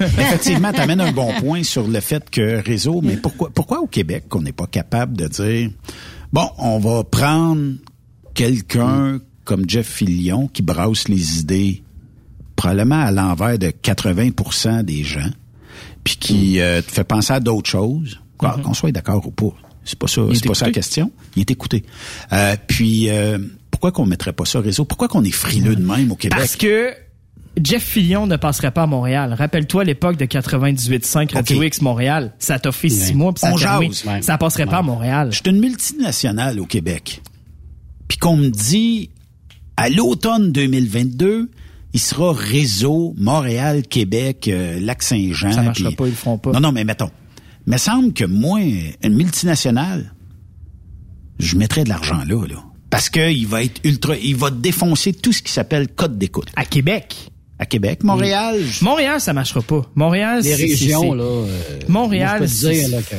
effectivement, 0.00 0.72
tu 0.72 0.80
amènes 0.80 1.00
un 1.00 1.12
bon 1.12 1.32
point 1.40 1.62
sur 1.62 1.86
le 1.86 2.00
fait 2.00 2.28
que 2.30 2.62
réseau, 2.64 3.00
mais 3.02 3.16
pourquoi, 3.16 3.50
pourquoi 3.50 3.80
au 3.80 3.86
Québec 3.86 4.24
qu'on 4.28 4.42
n'est 4.42 4.52
pas 4.52 4.66
capable 4.66 5.16
de 5.16 5.26
dire, 5.26 5.70
bon, 6.32 6.48
on 6.58 6.78
va 6.78 7.02
prendre 7.04 7.74
quelqu'un 8.34 9.20
comme 9.44 9.68
Jeff 9.68 9.86
Fillion 9.86 10.48
qui 10.48 10.62
brasse 10.62 11.08
les 11.08 11.40
idées 11.40 11.82
probablement 12.56 13.00
à 13.00 13.10
l'envers 13.10 13.58
de 13.58 13.68
80% 13.68 14.82
des 14.82 15.04
gens, 15.04 15.30
puis 16.04 16.16
qui 16.16 16.60
euh, 16.60 16.82
te 16.82 16.90
fait 16.90 17.04
penser 17.04 17.32
à 17.32 17.40
d'autres 17.40 17.70
choses, 17.70 18.20
quoi, 18.36 18.58
qu'on 18.62 18.74
soit 18.74 18.92
d'accord 18.92 19.26
ou 19.26 19.30
pas. 19.30 19.54
C'est 19.84 19.98
pas 19.98 20.08
ça, 20.08 20.22
c'est 20.34 20.46
pas 20.46 20.54
ça 20.54 20.66
la 20.66 20.72
question. 20.72 21.12
Il 21.36 21.40
est 21.40 21.50
écouté. 21.50 21.84
Euh, 22.32 22.56
puis 22.66 23.08
euh, 23.08 23.38
pourquoi 23.70 23.92
qu'on 23.92 24.06
mettrait 24.06 24.32
pas 24.32 24.44
ça 24.44 24.58
au 24.58 24.62
réseau? 24.62 24.84
Pourquoi 24.84 25.06
qu'on 25.08 25.22
est 25.22 25.30
frileux 25.30 25.76
de 25.76 25.84
même 25.84 26.10
au 26.10 26.16
Québec? 26.16 26.38
Parce 26.38 26.56
que 26.56 26.92
Jeff 27.62 27.82
Fillion 27.82 28.26
ne 28.26 28.36
passerait 28.36 28.72
pas 28.72 28.82
à 28.82 28.86
Montréal. 28.86 29.32
Rappelle-toi 29.32 29.84
l'époque 29.84 30.16
de 30.16 30.26
98.5 30.26 31.34
Radio 31.34 31.58
Ok. 31.58 31.66
X 31.66 31.82
Montréal. 31.82 32.32
Ça 32.38 32.58
t'a 32.58 32.72
fait 32.72 32.88
six 32.88 33.14
mois 33.14 33.32
puis 33.32 33.40
ça 33.40 33.78
a. 33.78 34.22
Ça 34.22 34.38
passerait 34.38 34.66
pas 34.66 34.78
à 34.78 34.82
Montréal. 34.82 35.28
Je 35.30 35.36
suis 35.36 35.50
une 35.50 35.60
multinationale 35.60 36.60
au 36.60 36.66
Québec. 36.66 37.22
Puis 38.08 38.18
qu'on 38.18 38.36
me 38.36 38.48
dit, 38.48 39.10
à 39.76 39.88
l'automne 39.88 40.52
2022, 40.52 41.50
il 41.92 42.00
sera 42.00 42.32
réseau 42.32 43.14
Montréal, 43.16 43.82
Québec, 43.82 44.48
euh, 44.48 44.78
Lac-Saint-Jean. 44.80 45.52
Ça 45.52 45.62
marchera 45.62 45.90
pas, 45.92 46.06
ils 46.06 46.10
le 46.10 46.14
feront 46.16 46.38
pas. 46.38 46.52
Non, 46.52 46.60
non, 46.60 46.72
mais 46.72 46.84
mettons. 46.84 47.10
Il 47.66 47.72
me 47.72 47.78
semble 47.78 48.12
que 48.12 48.24
moi, 48.24 48.60
une 48.60 49.14
multinationale, 49.14 50.12
je 51.38 51.56
mettrais 51.56 51.84
de 51.84 51.88
l'argent 51.88 52.18
là, 52.26 52.46
là. 52.46 52.62
Parce 52.90 53.10
que 53.10 53.30
il 53.30 53.46
va 53.46 53.64
être 53.64 53.80
ultra, 53.84 54.16
il 54.16 54.36
va 54.36 54.50
défoncer 54.50 55.12
tout 55.12 55.32
ce 55.32 55.42
qui 55.42 55.50
s'appelle 55.52 55.88
code 55.88 56.16
d'écoute. 56.18 56.48
À 56.56 56.64
Québec. 56.64 57.14
À 57.58 57.66
Québec. 57.66 58.04
Montréal, 58.04 58.60
je- 58.64 58.84
Montréal, 58.84 59.20
ça 59.20 59.32
marchera 59.32 59.62
pas. 59.62 59.82
Montréal, 59.94 60.42
Les 60.42 60.54
c'est- 60.54 60.62
régions, 60.62 61.14
là. 61.14 61.24
euh, 61.24 61.80
Montréal, 61.88 62.38
moi, 62.38 62.46
je 62.46 62.52
peux 62.52 62.58
te 62.68 62.72
dire 62.72 62.82
c'est- 62.84 62.88
là, 62.88 63.02
que 63.02 63.16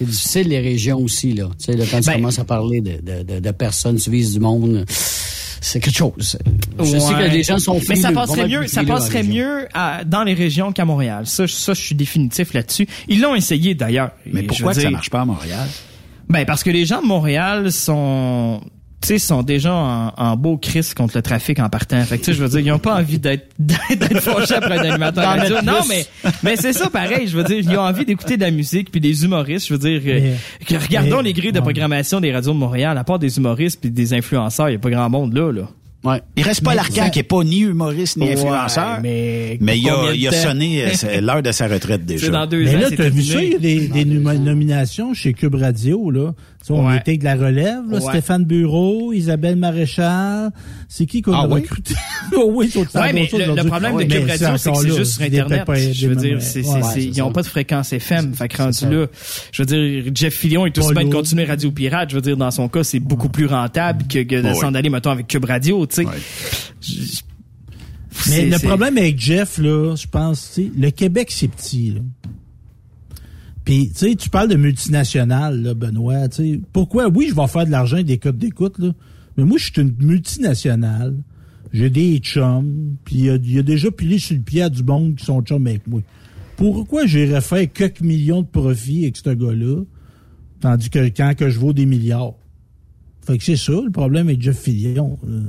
c'est 0.00 0.06
difficile, 0.06 0.48
les 0.48 0.60
régions 0.60 0.98
aussi, 0.98 1.32
là. 1.34 1.48
Tu 1.58 1.66
sais, 1.66 1.72
là, 1.76 1.84
quand 1.90 2.00
tu 2.00 2.06
Ben- 2.06 2.14
commences 2.14 2.38
à 2.38 2.44
parler 2.44 2.80
de, 2.80 3.00
de, 3.02 3.22
de, 3.22 3.38
de 3.40 3.50
personnes, 3.52 3.96
tu 3.96 4.10
vises 4.10 4.32
du 4.32 4.40
monde, 4.40 4.84
c'est 4.88 5.78
quelque 5.78 5.94
chose. 5.96 6.38
Je 6.78 6.84
sais 6.84 7.12
que 7.14 7.30
les 7.30 7.42
gens 7.42 7.58
sont 7.58 7.78
Mais 7.88 7.96
ça 7.96 8.10
pas 8.12 8.26
passerait 8.26 8.48
mieux, 8.48 8.66
ça 8.66 8.82
passerait 8.82 9.22
les 9.22 9.28
régions. 9.28 9.44
mieux 9.44 9.68
à- 9.74 10.04
dans 10.04 10.24
les 10.24 10.32
régions 10.34 10.72
qu'à 10.72 10.84
Montréal. 10.86 11.26
Ça, 11.26 11.44
je- 11.46 11.52
ça, 11.52 11.74
je 11.74 11.80
suis 11.82 11.94
définitif 11.94 12.54
là-dessus. 12.54 12.88
Ils 13.08 13.20
l'ont 13.20 13.34
essayé 13.34 13.74
d'ailleurs. 13.74 14.12
mais 14.26 14.42
pourquoi 14.44 14.74
que 14.74 14.80
ça 14.80 14.90
marche 14.90 15.10
pas 15.10 15.20
à 15.20 15.24
Montréal? 15.26 15.68
Ben 16.28 16.44
parce 16.46 16.62
que 16.62 16.70
les 16.70 16.86
gens 16.86 17.02
de 17.02 17.06
Montréal 17.06 17.70
sont 17.72 18.60
tu 19.02 19.08
sais, 19.08 19.18
sont 19.18 19.42
déjà 19.42 19.72
en, 19.74 20.12
en 20.16 20.36
beau 20.36 20.58
crise 20.58 20.92
contre 20.92 21.16
le 21.16 21.22
trafic 21.22 21.58
en 21.58 21.68
partant. 21.70 22.02
Fait 22.04 22.18
que, 22.18 22.24
tu 22.24 22.32
sais, 22.32 22.34
je 22.36 22.42
veux 22.42 22.48
dire, 22.50 22.58
ils 22.60 22.70
ont 22.72 22.78
pas 22.78 22.96
envie 22.96 23.18
d'être, 23.18 23.48
d'être 23.58 24.20
fâchés 24.20 24.54
après 24.54 24.78
un 24.78 24.90
animateur 24.90 25.24
radio. 25.24 25.56
Non, 25.64 25.80
mais, 25.88 26.04
mais 26.42 26.56
c'est 26.56 26.72
ça 26.74 26.90
pareil. 26.90 27.26
Je 27.26 27.36
veux 27.36 27.44
dire, 27.44 27.58
ils 27.58 27.76
ont 27.78 27.80
envie 27.80 28.04
d'écouter 28.04 28.36
de 28.36 28.42
la 28.42 28.50
musique 28.50 28.90
puis 28.90 29.00
des 29.00 29.24
humoristes. 29.24 29.68
Je 29.68 29.74
veux 29.74 29.78
dire, 29.78 30.02
euh, 30.06 30.34
que 30.66 30.74
regardons 30.74 31.18
mais- 31.18 31.22
les 31.24 31.32
grilles 31.32 31.52
de 31.52 31.58
ouais. 31.58 31.62
programmation 31.62 32.20
des 32.20 32.32
radios 32.32 32.52
de 32.52 32.58
Montréal. 32.58 32.98
À 32.98 33.04
part 33.04 33.18
des 33.18 33.38
humoristes 33.38 33.80
puis 33.80 33.90
des 33.90 34.12
influenceurs, 34.12 34.68
il 34.68 34.72
y 34.72 34.76
a 34.76 34.78
pas 34.78 34.90
grand 34.90 35.08
monde 35.08 35.32
là, 35.34 35.50
là. 35.50 35.62
Ouais. 36.02 36.22
Il 36.34 36.42
reste 36.44 36.62
pas 36.64 36.70
Mais 36.70 36.76
l'arcan 36.76 37.10
qui 37.10 37.18
est 37.18 37.22
pas 37.22 37.44
ni 37.44 37.60
humoriste 37.60 38.16
ni 38.16 38.24
Ouais, 38.24 38.32
influenceur. 38.32 39.00
mais 39.02 39.58
Mais 39.60 39.78
il 39.78 39.86
a, 39.90 40.12
il 40.14 40.26
a 40.28 40.32
sonné 40.32 40.82
euh, 41.04 41.20
l'heure 41.20 41.42
de 41.42 41.52
sa 41.52 41.68
retraite 41.68 42.00
C'est 42.06 42.14
déjà. 42.14 42.28
dans 42.30 42.46
deux 42.46 42.64
Mais 42.64 42.74
ans, 42.76 42.80
là, 42.80 42.88
t'as 42.96 43.08
vu 43.10 43.22
ça, 43.22 43.42
il 43.42 43.52
y 43.52 43.54
a 43.54 43.58
des, 43.58 43.88
des 43.88 44.04
nom- 44.06 44.32
nominations 44.38 45.12
chez 45.12 45.34
Cube 45.34 45.56
Radio, 45.56 46.10
là. 46.10 46.32
Tu 46.60 46.66
sais, 46.66 46.72
on 46.74 46.86
Ouais. 46.86 46.98
était 46.98 47.12
avec 47.12 47.22
la 47.22 47.36
relève, 47.36 47.90
là, 47.90 47.98
Ouais. 47.98 48.00
Stéphane 48.00 48.44
Bureau, 48.44 49.12
Isabelle 49.14 49.56
Maréchal. 49.56 50.50
C'est 50.88 51.06
qui 51.06 51.22
qu'on 51.22 51.32
Ah 51.32 51.44
a 51.44 51.46
oui? 51.48 51.62
recruté? 51.62 51.94
oh, 52.36 52.50
oui, 52.54 52.68
c'est 52.70 52.80
autre 52.80 53.00
Ouais, 53.00 53.12
mais 53.14 53.26
chose 53.28 53.40
le, 53.40 53.54
le 53.54 53.64
problème 53.64 53.96
de 53.96 54.02
Cube 54.04 54.28
Radio, 54.28 54.48
c'est 54.58 54.70
que 54.70 54.78
c'est 54.78 54.96
juste 54.96 55.12
sur 55.14 55.22
Internet. 55.22 55.64
Je 55.92 56.08
veux 56.08 56.16
dire, 56.16 56.42
c'est, 56.42 56.60
ils 56.96 57.14
ça. 57.14 57.24
ont 57.24 57.32
pas 57.32 57.40
de 57.42 57.46
fréquence 57.46 57.92
FM. 57.94 58.34
Fait 58.34 58.48
que 58.48 58.58
rendu 58.58 58.74
ça. 58.74 58.90
là, 58.90 59.06
je 59.52 59.62
veux 59.62 59.66
dire, 59.66 60.12
Jeff 60.14 60.34
Fillion 60.34 60.66
est 60.66 60.76
aussi 60.76 60.92
bien 60.92 61.04
de 61.06 61.12
continuer 61.12 61.44
Radio 61.44 61.70
Pirate. 61.70 62.10
Je 62.10 62.16
veux 62.16 62.20
dire, 62.22 62.36
dans 62.36 62.50
son 62.50 62.68
cas, 62.68 62.84
c'est 62.84 63.00
beaucoup 63.00 63.30
plus 63.30 63.46
rentable 63.46 64.06
que, 64.06 64.22
que 64.22 64.42
de 64.46 64.52
s'en 64.54 64.74
aller, 64.74 64.90
mettons, 64.90 65.10
avec 65.12 65.28
Cube 65.28 65.46
Radio, 65.46 65.86
tu 65.86 66.04
sais. 66.04 66.06
Mais 68.28 68.46
le 68.46 68.58
problème 68.58 68.98
avec 68.98 69.18
Jeff, 69.18 69.56
là, 69.58 69.94
je 69.96 70.06
pense, 70.06 70.52
tu 70.54 70.64
sais, 70.64 70.70
le 70.76 70.90
Québec, 70.90 71.28
c'est 71.30 71.48
petit, 71.48 71.92
là. 71.92 72.00
Puis, 73.70 73.90
tu 73.90 73.98
sais, 73.98 74.16
tu 74.16 74.30
parles 74.30 74.48
de 74.48 74.56
multinationales, 74.56 75.62
là, 75.62 75.74
Benoît, 75.74 76.28
sais. 76.28 76.58
Pourquoi? 76.72 77.06
Oui, 77.06 77.28
je 77.30 77.36
vais 77.36 77.46
faire 77.46 77.66
de 77.66 77.70
l'argent 77.70 77.94
avec 77.94 78.06
des 78.06 78.18
codes 78.18 78.36
d'écoute, 78.36 78.76
là. 78.80 78.92
Mais 79.36 79.44
moi, 79.44 79.58
je 79.58 79.66
suis 79.66 79.80
une 79.80 79.94
multinationale. 80.00 81.14
J'ai 81.72 81.88
des 81.88 82.18
chums. 82.18 82.96
Puis, 83.04 83.14
il 83.14 83.24
y 83.26 83.30
a, 83.30 83.36
il 83.36 83.52
y 83.52 83.58
a 83.60 83.62
déjà 83.62 83.92
pilé 83.92 84.18
sur 84.18 84.34
le 84.34 84.42
pied 84.42 84.62
à 84.62 84.70
du 84.70 84.82
monde 84.82 85.14
qui 85.14 85.24
sont 85.24 85.40
chums 85.42 85.64
avec 85.68 85.86
moi. 85.86 86.00
Pourquoi 86.56 87.06
j'irais 87.06 87.40
faire 87.40 87.72
quelques 87.72 88.00
millions 88.00 88.42
de 88.42 88.48
profits 88.48 89.04
avec 89.04 89.16
ce 89.16 89.30
gars-là, 89.30 89.84
tandis 90.58 90.90
que 90.90 91.06
quand 91.06 91.34
que 91.36 91.48
je 91.48 91.60
vaux 91.60 91.72
des 91.72 91.86
milliards? 91.86 92.34
Fait 93.24 93.38
que 93.38 93.44
c'est 93.44 93.54
ça, 93.54 93.80
le 93.84 93.92
problème 93.92 94.26
avec 94.26 94.42
Jeff 94.42 94.58
Fillion. 94.58 95.16
là. 95.22 95.42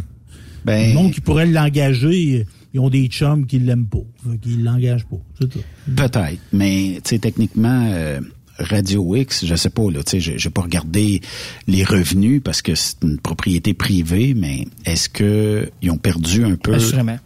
Ben, 0.63 0.89
Le 0.89 0.93
monde 0.93 1.11
qui 1.11 1.21
pourrait 1.21 1.47
l'engager, 1.47 2.45
ils 2.73 2.79
ont 2.79 2.89
des 2.89 3.07
chums 3.07 3.45
qui 3.45 3.59
l'aiment 3.59 3.87
pas. 3.87 3.99
Qu'ils 4.41 4.63
l'engagent 4.63 5.05
pas. 5.05 5.17
C'est 5.39 5.49
tout. 5.49 5.59
Peut-être, 5.95 6.39
mais 6.53 6.99
tu 7.03 7.09
sais 7.09 7.19
techniquement 7.19 7.87
euh, 7.91 8.19
Radio 8.59 9.15
X, 9.15 9.45
je 9.45 9.55
sais 9.55 9.69
pas 9.69 9.89
là, 9.91 10.03
tu 10.03 10.11
sais, 10.11 10.19
j'ai 10.19 10.37
j'ai 10.37 10.49
pas 10.49 10.61
regardé 10.61 11.21
les 11.67 11.83
revenus 11.83 12.41
parce 12.43 12.61
que 12.61 12.75
c'est 12.75 12.97
une 13.03 13.17
propriété 13.19 13.73
privée, 13.73 14.33
mais 14.35 14.67
est-ce 14.85 15.09
que 15.09 15.69
ils 15.81 15.89
ont 15.91 15.97
perdu 15.97 16.43
un 16.45 16.55
peu? 16.55 16.73
Assurément. 16.75 17.17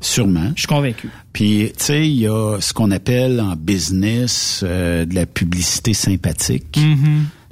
Sûrement. 0.00 0.52
Je 0.54 0.60
suis 0.60 0.68
convaincu. 0.68 1.08
Puis 1.32 1.72
tu 1.78 1.84
sais, 1.84 2.06
il 2.06 2.16
y 2.16 2.26
a 2.26 2.58
ce 2.60 2.74
qu'on 2.74 2.90
appelle 2.90 3.40
en 3.40 3.56
business 3.56 4.60
euh, 4.62 5.06
de 5.06 5.14
la 5.14 5.24
publicité 5.24 5.94
sympathique. 5.94 6.78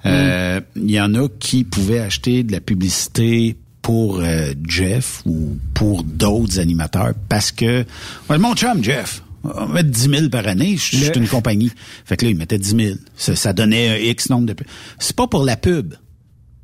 Euh, 0.05 0.60
Il 0.77 0.90
y 0.90 1.01
en 1.01 1.14
a 1.14 1.28
qui 1.39 1.64
pouvaient 1.64 2.01
acheter 2.01 2.43
de 2.43 2.52
la 2.52 2.60
publicité 2.60 3.56
pour 3.82 4.20
euh, 4.20 4.52
Jeff 4.66 5.22
ou 5.26 5.59
pour 5.74 6.04
d'autres 6.04 6.59
animateurs 6.60 7.12
parce 7.28 7.50
que 7.52 7.84
ouais, 8.30 8.38
mon 8.38 8.54
chum 8.54 8.82
Jeff, 8.82 9.22
on 9.44 9.48
va 9.48 9.66
mettre 9.66 9.90
10 9.90 10.00
000 10.09 10.28
par 10.28 10.46
année, 10.46 10.76
je 10.76 10.96
je 10.96 10.96
suis 11.02 11.06
Le- 11.10 11.18
une 11.18 11.28
compagnie. 11.28 11.70
Fait 12.04 12.16
que 12.16 12.24
là, 12.24 12.30
il 12.30 12.36
mettait 12.36 12.59
10 12.59 12.76
000. 12.76 12.96
Ça, 13.16 13.34
ça 13.34 13.52
donnait 13.52 13.88
un 13.88 13.96
X 13.96 14.30
nombre 14.30 14.46
de... 14.46 14.54
C'est 15.00 15.16
pas 15.16 15.26
pour 15.26 15.44
la 15.44 15.56
pub, 15.56 15.94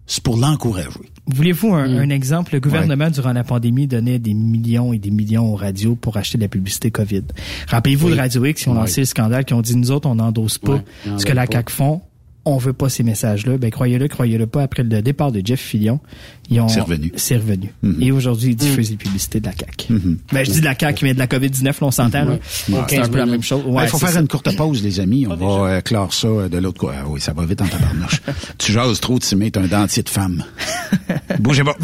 c'est 0.06 0.22
pour 0.22 0.36
l'encourager. 0.36 0.88
Voulez-vous 1.26 1.74
un, 1.74 1.98
un 1.98 2.08
exemple? 2.08 2.54
Le 2.54 2.60
gouvernement, 2.60 3.10
durant 3.10 3.32
la 3.34 3.44
pandémie, 3.44 3.86
donnait 3.86 4.18
des 4.18 4.32
millions 4.32 4.92
et 4.94 4.98
des 4.98 5.10
millions 5.10 5.52
aux 5.52 5.56
radios 5.56 5.94
pour 5.96 6.16
acheter 6.16 6.38
de 6.38 6.42
la 6.44 6.48
publicité 6.48 6.90
COVID. 6.90 7.24
Rappelez-vous 7.66 8.06
Oui. 8.06 8.12
de 8.14 8.18
Radio 8.18 8.44
X 8.46 8.62
qui 8.62 8.68
ont 8.70 8.74
lancé 8.74 9.00
le 9.02 9.06
scandale, 9.06 9.44
qui 9.44 9.52
ont 9.54 9.60
dit, 9.60 9.76
nous 9.76 9.90
autres, 9.90 10.08
on 10.08 10.14
n'endosse 10.14 10.56
pas 10.56 10.74
Ouais, 10.76 10.84
ce 11.18 11.26
que 11.26 11.32
la. 11.32 11.44
CAQ 11.46 11.70
font. 11.72 12.00
On 12.44 12.56
veut 12.56 12.72
pas 12.72 12.88
ces 12.88 13.02
messages-là. 13.02 13.58
Ben, 13.58 13.70
croyez-le, 13.70 14.08
croyez-le 14.08 14.46
pas, 14.46 14.62
après 14.62 14.82
le 14.82 15.02
départ 15.02 15.32
de 15.32 15.42
Jeff 15.44 15.60
Fillion, 15.60 16.00
ils 16.48 16.60
ont... 16.60 16.68
C'est 16.68 16.80
revenu. 16.80 17.12
C'est 17.16 17.36
revenu. 17.36 17.72
Et 18.00 18.10
aujourd'hui, 18.10 18.50
ils 18.50 18.56
diffusent 18.56 18.90
les 18.90 18.96
publicités 18.96 19.40
de 19.40 19.46
la 19.46 19.52
CAQ. 19.52 19.92
Mhm. 19.92 20.18
Ben, 20.32 20.44
je 20.46 20.50
dis 20.52 20.60
de 20.60 20.64
la 20.64 20.74
CAQ, 20.78 21.04
mais 21.04 21.14
de 21.14 21.18
la 21.18 21.26
COVID-19, 21.26 21.64
là, 21.64 21.74
on 21.82 21.90
s'entend, 21.90 22.24
là. 22.24 22.32
Ouais. 22.32 22.80
C'est 22.88 22.98
un 22.98 23.08
peu 23.08 23.18
la 23.18 23.26
même 23.26 23.42
chose. 23.42 23.62
Il 23.66 23.72
Ouais, 23.72 23.86
faut 23.86 23.98
faire 23.98 24.08
ça. 24.10 24.20
une 24.20 24.28
courte 24.28 24.56
pause, 24.56 24.82
les 24.82 24.98
amis. 25.00 25.26
On 25.28 25.36
va 25.36 25.70
euh, 25.70 25.80
clore 25.82 26.14
ça 26.14 26.26
euh, 26.28 26.48
de 26.48 26.56
l'autre 26.58 26.78
côté. 26.80 26.96
Ah 26.98 27.04
oui, 27.06 27.20
ça 27.20 27.32
va 27.34 27.44
vite 27.44 27.60
en 27.60 27.66
tabarnouche. 27.66 28.22
tu 28.58 28.72
jases 28.72 29.00
trop, 29.00 29.18
tu 29.18 29.36
mets 29.36 29.56
un 29.58 29.66
dentier 29.66 30.02
de 30.02 30.08
femme. 30.08 30.42
Bougez 31.40 31.64
pas. 31.64 31.76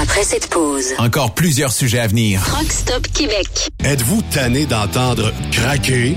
Après 0.00 0.24
cette 0.24 0.48
pause, 0.50 0.86
Encore 0.98 1.32
plusieurs 1.34 1.72
sujets 1.72 2.00
à 2.00 2.06
venir. 2.08 2.42
Rockstop 2.58 3.06
Québec. 3.12 3.70
Êtes-vous 3.84 4.20
tanné 4.32 4.66
d'entendre 4.66 5.32
craquer, 5.52 6.16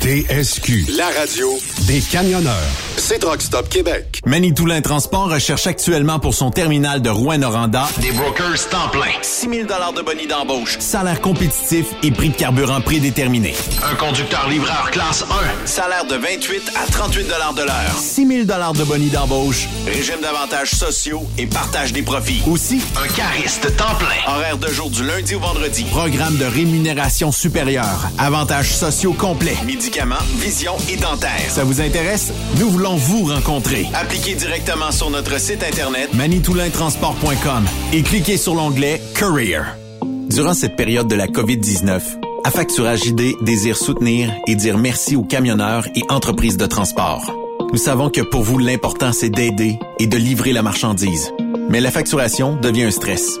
TSQ, 0.00 0.86
la 0.96 1.06
radio 1.18 1.48
des 1.86 2.00
camionneurs. 2.00 2.54
C'est 2.96 3.18
Truck 3.18 3.42
Stop 3.42 3.68
Québec. 3.68 4.20
Manitoulin 4.24 4.80
Transport 4.80 5.30
recherche 5.30 5.66
actuellement 5.66 6.18
pour 6.18 6.34
son 6.34 6.50
terminal 6.50 7.02
de 7.02 7.10
Rouen-Noranda 7.10 7.88
des 8.00 8.12
brokers 8.12 8.68
temps 8.70 8.88
plein. 8.92 9.10
6 9.22 9.48
000 9.48 9.62
de 9.62 10.02
bonus 10.02 10.28
d'embauche, 10.28 10.76
salaire 10.78 11.20
compétitif 11.20 11.86
et 12.02 12.10
prix 12.10 12.28
de 12.28 12.36
carburant 12.36 12.80
prédéterminé. 12.80 13.54
Un 13.90 13.94
conducteur 13.96 14.48
livreur 14.48 14.90
classe 14.90 15.24
1, 15.64 15.66
salaire 15.66 16.04
de 16.06 16.16
28 16.16 16.72
à 16.76 16.90
38 16.90 17.24
de 17.24 17.62
l'heure. 17.62 17.98
6 17.98 18.26
000 18.26 18.44
de 18.44 18.84
bonus 18.84 19.12
d'embauche, 19.12 19.68
régime 19.86 20.20
d'avantages 20.20 20.70
sociaux 20.70 21.26
et 21.38 21.46
partage 21.46 21.92
des 21.92 22.02
profits. 22.02 22.42
Aussi, 22.48 22.80
un 23.02 23.08
cariste 23.08 23.76
temps 23.76 23.94
plein. 23.98 24.32
Horaire 24.32 24.58
de 24.58 24.68
jour 24.68 24.90
du 24.90 25.04
lundi 25.04 25.34
au 25.34 25.40
vendredi. 25.40 25.84
Programme 25.90 26.36
de 26.36 26.44
rémunération 26.44 27.32
supérieure. 27.32 28.08
Avantages 28.18 28.74
sociaux 28.74 29.12
complets. 29.12 29.56
Médicaments, 29.88 30.16
vision 30.36 30.72
et 30.92 30.96
dentaire. 30.96 31.48
Ça 31.48 31.64
vous 31.64 31.80
intéresse? 31.80 32.30
Nous 32.60 32.68
voulons 32.68 32.96
vous 32.96 33.24
rencontrer. 33.24 33.86
Appliquez 33.94 34.34
directement 34.34 34.90
sur 34.90 35.08
notre 35.08 35.40
site 35.40 35.62
internet 35.62 36.12
manitoulintransport.com 36.12 37.64
et 37.94 38.02
cliquez 38.02 38.36
sur 38.36 38.54
l'onglet 38.54 39.00
Career. 39.14 39.62
Durant 40.28 40.52
cette 40.52 40.76
période 40.76 41.08
de 41.08 41.14
la 41.14 41.26
COVID-19, 41.26 42.02
Affacturage 42.44 43.06
ID 43.06 43.36
désire 43.40 43.78
soutenir 43.78 44.30
et 44.46 44.56
dire 44.56 44.76
merci 44.76 45.16
aux 45.16 45.24
camionneurs 45.24 45.88
et 45.94 46.02
entreprises 46.10 46.58
de 46.58 46.66
transport. 46.66 47.32
Nous 47.72 47.78
savons 47.78 48.10
que 48.10 48.20
pour 48.20 48.42
vous, 48.42 48.58
l'important, 48.58 49.12
c'est 49.12 49.30
d'aider 49.30 49.78
et 49.98 50.06
de 50.06 50.18
livrer 50.18 50.52
la 50.52 50.60
marchandise. 50.60 51.32
Mais 51.70 51.80
la 51.80 51.90
facturation 51.90 52.56
devient 52.56 52.84
un 52.84 52.90
stress. 52.90 53.40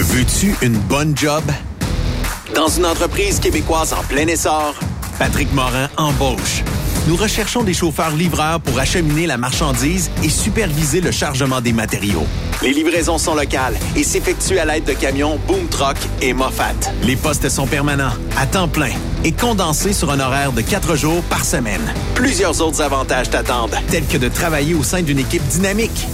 Veux-tu 0.00 0.54
une 0.62 0.78
bonne 0.78 1.16
job? 1.16 1.42
Dans 2.54 2.68
une 2.68 2.86
entreprise 2.86 3.40
québécoise 3.40 3.92
en 3.92 4.04
plein 4.04 4.28
essor, 4.28 4.76
Patrick 5.18 5.52
Morin 5.52 5.88
embauche. 5.96 6.62
Nous 7.08 7.16
recherchons 7.16 7.64
des 7.64 7.74
chauffeurs 7.74 8.14
livreurs 8.14 8.60
pour 8.60 8.78
acheminer 8.78 9.26
la 9.26 9.36
marchandise 9.36 10.08
et 10.22 10.28
superviser 10.28 11.00
le 11.00 11.10
chargement 11.10 11.60
des 11.60 11.72
matériaux. 11.72 12.28
Les 12.62 12.72
livraisons 12.72 13.18
sont 13.18 13.34
locales 13.34 13.74
et 13.96 14.04
s'effectuent 14.04 14.60
à 14.60 14.66
l'aide 14.66 14.84
de 14.84 14.92
camions 14.92 15.36
Boom 15.48 15.66
Truck 15.68 15.96
et 16.22 16.32
Moffat. 16.32 16.92
Les 17.02 17.16
postes 17.16 17.48
sont 17.48 17.66
permanents, 17.66 18.14
à 18.36 18.46
temps 18.46 18.68
plein 18.68 18.92
et 19.24 19.32
condensés 19.32 19.92
sur 19.92 20.12
un 20.12 20.20
horaire 20.20 20.52
de 20.52 20.60
quatre 20.60 20.94
jours 20.94 21.24
par 21.24 21.44
semaine. 21.44 21.92
Plusieurs 22.14 22.60
autres 22.60 22.82
avantages 22.82 23.30
t'attendent, 23.30 23.76
tels 23.90 24.06
que 24.06 24.16
de 24.16 24.28
travailler 24.28 24.74
au 24.74 24.84
sein 24.84 25.02
d'une 25.02 25.18
équipe 25.18 25.44
dynamique 25.48 26.06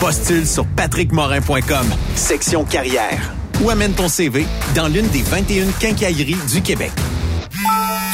Postule 0.00 0.46
sur 0.46 0.64
patrickmorin.com, 0.64 1.86
section 2.14 2.64
carrière. 2.64 3.34
Ou 3.62 3.68
amène 3.68 3.92
ton 3.92 4.08
CV 4.08 4.46
dans 4.74 4.88
l'une 4.88 5.06
des 5.08 5.20
21 5.20 5.66
quincailleries 5.78 6.38
du 6.50 6.62
Québec. 6.62 6.90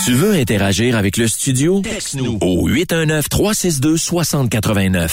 Tu 0.04 0.12
veux 0.12 0.32
interagir 0.32 0.96
avec 0.96 1.16
le 1.16 1.28
studio? 1.28 1.82
Texte-nous 1.82 2.38
au 2.40 2.68
819-362-6089. 2.68 5.12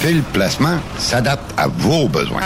Fil 0.00 0.22
Placement 0.22 0.78
s'adapte 0.98 1.52
à 1.58 1.68
vos 1.68 2.08
besoins. 2.08 2.40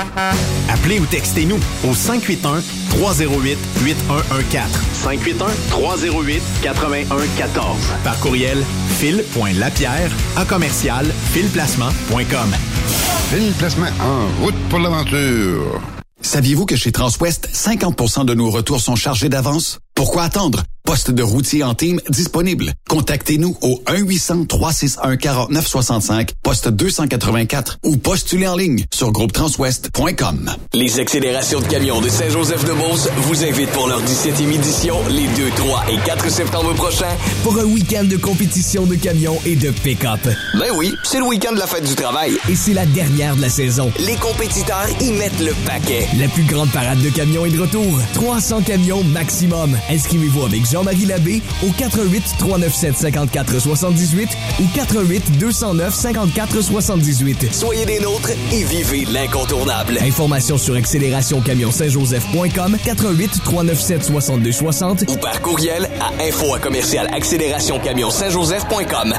Appelez 0.68 0.98
ou 0.98 1.06
textez-nous 1.06 1.58
au 1.88 1.94
581 1.94 2.62
308 2.90 3.58
8114. 3.86 4.70
581 4.92 5.46
308 5.70 6.42
8114. 6.64 7.76
Par 8.02 8.18
courriel 8.18 8.58
fil.lapierre 8.98 10.10
à 10.36 10.44
commercial 10.44 11.06
filplacement.com. 11.32 12.54
Fil 13.30 13.52
Placement 13.52 13.86
en 14.00 14.42
route 14.42 14.58
pour 14.68 14.80
l'aventure. 14.80 15.80
Saviez-vous 16.22 16.66
que 16.66 16.74
chez 16.74 16.90
Transwest, 16.90 17.48
50% 17.52 18.24
de 18.24 18.34
nos 18.34 18.50
retours 18.50 18.80
sont 18.80 18.96
chargés 18.96 19.28
d'avance? 19.28 19.78
Pourquoi 19.94 20.24
attendre? 20.24 20.64
Poste 20.86 21.10
de 21.10 21.22
routier 21.22 21.64
en 21.64 21.74
team 21.74 21.98
disponible. 22.10 22.74
Contactez-nous 22.90 23.56
au 23.62 23.82
1-800-361-4965, 23.86 26.32
poste 26.42 26.68
284 26.68 27.78
ou 27.84 27.96
postulez 27.96 28.46
en 28.46 28.54
ligne 28.54 28.84
sur 28.92 29.10
groupetranswest.com. 29.10 30.50
Les 30.74 31.00
accélérations 31.00 31.60
de 31.60 31.64
camions 31.64 32.02
de 32.02 32.10
Saint-Joseph-de-Beauce 32.10 33.08
vous 33.16 33.44
invitent 33.44 33.70
pour 33.70 33.88
leur 33.88 34.02
17e 34.02 34.52
édition 34.52 34.98
les 35.08 35.26
2, 35.28 35.48
3 35.56 35.84
et 35.88 35.96
4 36.04 36.30
septembre 36.30 36.74
prochains 36.74 37.16
Pour 37.44 37.58
un 37.58 37.64
week-end 37.64 38.04
de 38.04 38.18
compétition 38.18 38.84
de 38.84 38.96
camions 38.96 39.38
et 39.46 39.56
de 39.56 39.70
pick-up. 39.70 40.20
Ben 40.52 40.70
oui, 40.76 40.92
c'est 41.02 41.16
le 41.16 41.24
week-end 41.24 41.54
de 41.54 41.60
la 41.60 41.66
fête 41.66 41.88
du 41.88 41.94
travail. 41.94 42.36
Et 42.50 42.54
c'est 42.54 42.74
la 42.74 42.84
dernière 42.84 43.36
de 43.36 43.40
la 43.40 43.48
saison. 43.48 43.90
Les 44.00 44.16
compétiteurs 44.16 44.86
y 45.00 45.12
mettent 45.12 45.40
le 45.40 45.54
paquet. 45.64 46.06
La 46.18 46.28
plus 46.28 46.44
grande 46.44 46.70
parade 46.72 47.00
de 47.00 47.08
camions 47.08 47.46
est 47.46 47.52
de 47.52 47.62
retour. 47.62 47.98
300 48.12 48.60
camions 48.64 49.02
maximum. 49.02 49.78
Inscrivez-vous 49.88 50.44
avec 50.44 50.73
Jean-Marie 50.74 51.06
Labbé 51.06 51.40
au 51.62 51.70
88 51.70 52.34
397 52.36 52.96
54 52.96 53.60
78 53.60 54.28
ou 54.60 54.64
88 54.74 55.38
209 55.38 55.94
54 55.94 56.60
78. 56.62 57.54
Soyez 57.54 57.86
des 57.86 58.00
nôtres 58.00 58.30
et 58.52 58.64
vivez 58.64 59.04
l'incontournable. 59.04 59.98
Informations 60.00 60.58
sur 60.58 60.74
accélérationcamion-saint-joseph.com 60.74 62.76
88 62.84 63.42
397 63.44 64.02
62 64.02 64.50
60 64.50 65.04
Ou 65.10 65.16
par 65.18 65.40
courriel 65.40 65.88
à 66.00 66.10
info 66.24 66.52
à 66.54 66.58
commercial 66.58 67.06
accélération-camion-saint-joseph.com. 67.14 69.14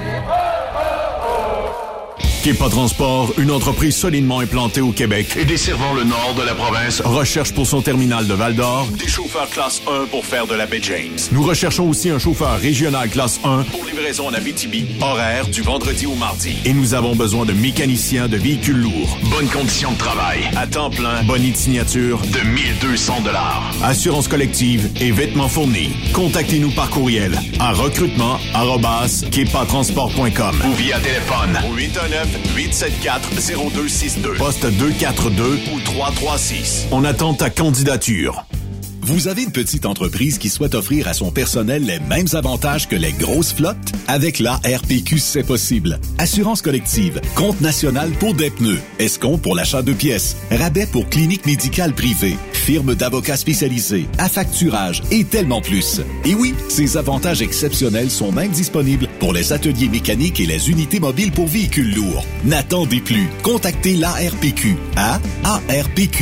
Kepa 2.46 2.70
Transport, 2.70 3.34
une 3.40 3.50
entreprise 3.50 3.96
solidement 3.96 4.40
implantée 4.40 4.80
au 4.80 4.92
Québec 4.92 5.36
et 5.36 5.46
desservant 5.46 5.96
le 5.96 6.04
nord 6.04 6.36
de 6.38 6.44
la 6.44 6.54
province, 6.54 7.02
recherche 7.04 7.54
pour 7.54 7.66
son 7.66 7.82
terminal 7.82 8.28
de 8.28 8.36
Val-d'Or 8.36 8.88
des 9.00 9.08
chauffeurs 9.08 9.50
classe 9.50 9.82
1 9.88 10.06
pour 10.12 10.24
faire 10.24 10.46
de 10.46 10.54
la 10.54 10.68
baie 10.68 10.80
James. 10.84 11.18
Nous 11.32 11.42
recherchons 11.42 11.90
aussi 11.90 12.12
un 12.12 12.20
chauffeur 12.20 12.60
régional 12.60 13.10
classe 13.10 13.40
1 13.44 13.64
pour 13.64 13.84
livraison 13.86 14.28
en 14.28 14.34
Abitibi, 14.36 14.86
horaire 15.02 15.48
du 15.48 15.64
vendredi 15.64 16.06
au 16.06 16.14
mardi. 16.14 16.58
Et 16.66 16.74
nous 16.74 16.94
avons 16.94 17.16
besoin 17.16 17.46
de 17.46 17.54
mécaniciens 17.54 18.28
de 18.28 18.38
véhicules 18.38 18.78
lourds. 18.78 19.18
Bonnes 19.32 19.50
conditions 19.50 19.94
de 19.94 19.98
travail, 19.98 20.42
à 20.56 20.68
temps 20.68 20.92
plein, 20.92 21.24
bonite 21.24 21.58
signature 21.58 22.20
de 22.20 22.48
1200 22.48 23.22
dollars. 23.22 23.64
Assurance 23.82 24.28
collective 24.28 24.92
et 25.02 25.10
vêtements 25.10 25.50
fournis. 25.50 25.90
Contactez-nous 26.14 26.70
par 26.70 26.92
courriel 26.92 27.40
à 27.60 27.72
recrutement@kepatransport.com 27.72 30.62
ou 30.64 30.74
via 30.76 31.00
téléphone 31.00 31.60
au 31.72 31.74
819 31.74 32.34
874-0262. 32.56 34.38
Poste 34.38 34.66
242 34.66 35.60
ou 35.74 35.80
336. 35.82 36.88
On 36.92 37.04
attend 37.04 37.34
ta 37.34 37.50
candidature. 37.50 38.46
Vous 39.06 39.28
avez 39.28 39.44
une 39.44 39.52
petite 39.52 39.86
entreprise 39.86 40.40
qui 40.40 40.50
souhaite 40.50 40.74
offrir 40.74 41.08
à 41.08 41.14
son 41.14 41.30
personnel 41.30 41.86
les 41.86 42.00
mêmes 42.00 42.26
avantages 42.34 42.88
que 42.88 42.96
les 42.96 43.12
grosses 43.12 43.54
flottes? 43.54 43.78
Avec 44.08 44.40
la 44.40 44.56
RPQ, 44.56 45.20
c'est 45.20 45.44
possible. 45.44 46.00
Assurance 46.18 46.64
collective, 46.64 47.22
compte 47.36 47.62
national 47.62 48.10
pour 48.14 48.34
des 48.34 48.50
pneus, 48.50 48.80
escompte 48.98 49.44
pour 49.44 49.56
l'achat 49.56 49.84
de 49.84 49.94
pièces, 49.94 50.38
rabais 50.50 50.88
pour 50.88 51.08
clinique 51.08 51.46
médicale 51.46 51.94
privée, 51.94 52.36
firme 52.52 52.96
d'avocats 52.96 53.38
spécialisés, 53.38 54.08
affacturage 54.18 55.04
et 55.12 55.24
tellement 55.24 55.62
plus. 55.62 56.02
Et 56.26 56.34
oui, 56.34 56.56
ces 56.68 56.98
avantages 56.98 57.44
exceptionnels 57.44 58.10
sont 58.10 58.32
même 58.32 58.50
disponibles 58.50 59.05
pour 59.20 59.34
les 59.34 59.54
ateliers 59.54 59.90
mécaniques 59.90 60.40
et 60.40 60.46
les 60.46 60.70
unités 60.70 61.00
mobiles 61.00 61.32
pour 61.32 61.48
véhicules 61.48 61.94
lourds. 61.96 62.26
N'attendez 62.44 63.02
plus. 63.02 63.28
Contactez 63.44 63.96
l'ARPQ 63.96 64.78
à 64.96 65.20
arpq.org. 65.44 66.16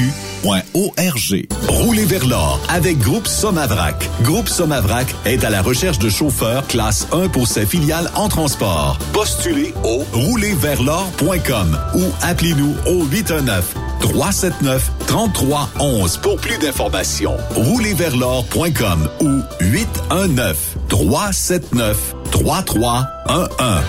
Roulez 1.67 2.05
vers 2.05 2.25
l'or 2.27 2.59
avec 2.69 2.99
Groupe 2.99 3.27
Somavrac. 3.27 4.09
Groupe 4.21 4.49
Somavrac 4.49 5.07
est 5.25 5.43
à 5.43 5.49
la 5.49 5.61
recherche 5.61 5.99
de 5.99 6.09
chauffeurs 6.09 6.67
classe 6.67 7.07
1 7.11 7.29
pour 7.29 7.47
ses 7.47 7.65
filiales 7.65 8.09
en 8.15 8.29
transport. 8.29 8.97
Postulez 9.13 9.73
au 9.83 10.03
roulerversl'or.com 10.13 11.79
ou 11.95 12.03
appelez-nous 12.21 12.75
au 12.87 13.05
819 13.05 13.75
379 14.03 14.91
3311 15.07 16.17
pour 16.17 16.37
plus 16.37 16.57
d'informations. 16.57 17.37
Roulerversl'or.com 17.55 19.09
ou 19.21 19.41
819 19.61 20.77
379 20.89 22.15
3311. 22.31 23.83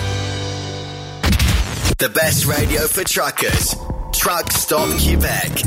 The 1.97 2.09
best 2.09 2.45
radio 2.45 2.87
for 2.87 3.03
truckers. 3.03 3.75
Truck 4.13 4.51
Stop 4.51 4.87
Québec. 4.97 5.63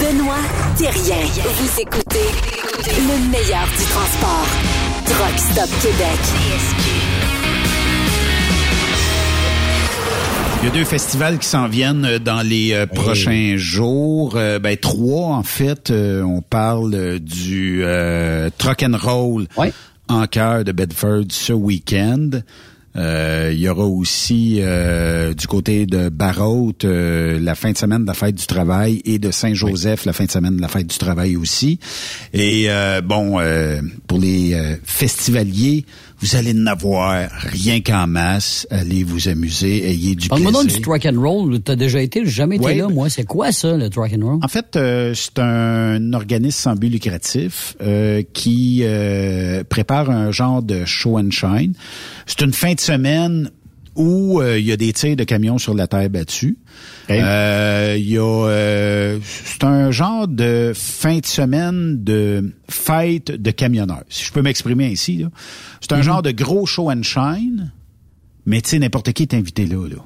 Benoît 0.00 0.34
Thérien. 0.76 1.24
Vous 1.58 1.80
écoutez 1.80 2.28
le 2.86 3.30
meilleur 3.30 3.66
du 3.78 3.84
transport. 3.84 4.46
Truck 5.06 5.38
Stop 5.38 5.70
Québec. 5.80 6.95
Il 10.66 10.70
y 10.70 10.72
a 10.72 10.78
deux 10.78 10.84
festivals 10.84 11.38
qui 11.38 11.46
s'en 11.46 11.68
viennent 11.68 12.04
euh, 12.04 12.18
dans 12.18 12.42
les 12.42 12.72
euh, 12.72 12.86
prochains 12.86 13.54
jours. 13.56 14.34
Euh, 14.34 14.58
ben 14.58 14.76
trois 14.76 15.28
en 15.36 15.44
fait. 15.44 15.92
Euh, 15.92 16.22
on 16.22 16.42
parle 16.42 17.20
du 17.20 17.84
euh, 17.84 18.50
Truck 18.58 18.82
and 18.82 18.96
Roll 19.00 19.46
en 20.08 20.26
cœur 20.26 20.64
de 20.64 20.72
Bedford 20.72 21.26
ce 21.30 21.52
week-end. 21.52 22.30
Euh, 22.96 23.50
il 23.52 23.60
y 23.60 23.68
aura 23.68 23.84
aussi 23.84 24.58
euh, 24.60 25.34
du 25.34 25.46
côté 25.46 25.86
de 25.86 26.08
Barrault 26.08 26.72
euh, 26.82 27.38
la 27.38 27.54
fin 27.54 27.70
de 27.70 27.78
semaine 27.78 28.02
de 28.02 28.06
la 28.06 28.14
fête 28.14 28.34
du 28.34 28.46
travail 28.46 29.02
et 29.04 29.18
de 29.18 29.30
Saint-Joseph 29.30 30.04
la 30.06 30.14
fin 30.14 30.24
de 30.24 30.30
semaine 30.30 30.56
de 30.56 30.62
la 30.62 30.68
fête 30.68 30.86
du 30.86 30.98
travail 30.98 31.36
aussi. 31.36 31.78
Et 32.32 32.64
euh, 32.68 33.02
bon, 33.02 33.38
euh, 33.38 33.82
pour 34.08 34.18
les 34.18 34.54
euh, 34.54 34.76
festivaliers, 34.82 35.84
vous 36.20 36.36
allez 36.36 36.52
en 36.54 36.66
avoir 36.66 37.28
rien 37.30 37.80
qu'en 37.80 38.06
masse. 38.06 38.66
Allez 38.70 39.04
vous 39.04 39.28
amuser, 39.28 39.88
ayez 39.90 40.14
du 40.14 40.28
Parle-moi 40.28 40.62
plaisir. 40.62 40.78
du 40.78 40.82
track 40.82 41.06
and 41.06 41.20
roll. 41.20 41.60
T'as 41.60 41.76
déjà 41.76 42.00
été, 42.00 42.24
j'ai 42.24 42.30
jamais 42.30 42.56
été 42.56 42.64
Ouais, 42.64 42.74
là, 42.76 42.88
moi. 42.88 43.08
C'est 43.10 43.24
quoi 43.24 43.52
ça, 43.52 43.76
le 43.76 43.90
track 43.90 44.12
and 44.18 44.24
roll? 44.26 44.38
En 44.42 44.48
fait, 44.48 44.76
euh, 44.76 45.12
c'est 45.14 45.38
un 45.38 46.12
organisme 46.12 46.56
sans 46.58 46.74
but 46.74 46.88
lucratif 46.88 47.76
euh, 47.82 48.22
qui 48.32 48.80
euh, 48.82 49.62
prépare 49.68 50.10
un 50.10 50.30
genre 50.32 50.62
de 50.62 50.84
show 50.84 51.18
and 51.18 51.30
shine. 51.30 51.74
C'est 52.26 52.42
une 52.42 52.52
fin 52.52 52.72
de 52.74 52.80
semaine 52.80 53.50
où 53.96 54.40
euh, 54.40 54.58
il 54.58 54.66
y 54.66 54.72
a 54.72 54.76
des 54.76 54.92
tirs 54.92 55.16
de 55.16 55.24
camions 55.24 55.58
sur 55.58 55.74
la 55.74 55.86
terre 55.86 56.08
battue. 56.10 56.58
Euh, 57.10 57.96
Il 57.98 58.08
y 58.08 58.18
a, 58.18 58.22
euh, 58.22 59.18
c'est 59.22 59.64
un 59.64 59.90
genre 59.90 60.28
de 60.28 60.72
fin 60.74 61.18
de 61.18 61.26
semaine 61.26 62.02
de 62.04 62.52
fête 62.68 63.30
de 63.30 63.50
camionneurs. 63.50 64.04
Si 64.08 64.24
je 64.24 64.32
peux 64.32 64.42
m'exprimer 64.42 64.86
ainsi, 64.86 65.18
là. 65.18 65.28
c'est 65.80 65.92
un 65.92 66.02
genre 66.02 66.22
de 66.22 66.30
gros 66.30 66.66
show 66.66 66.90
and 66.90 67.02
shine, 67.02 67.72
mais 68.44 68.60
tu 68.60 68.70
sais 68.70 68.78
n'importe 68.78 69.12
qui 69.12 69.22
est 69.22 69.34
invité 69.34 69.66
là. 69.66 69.88
là. 69.88 69.96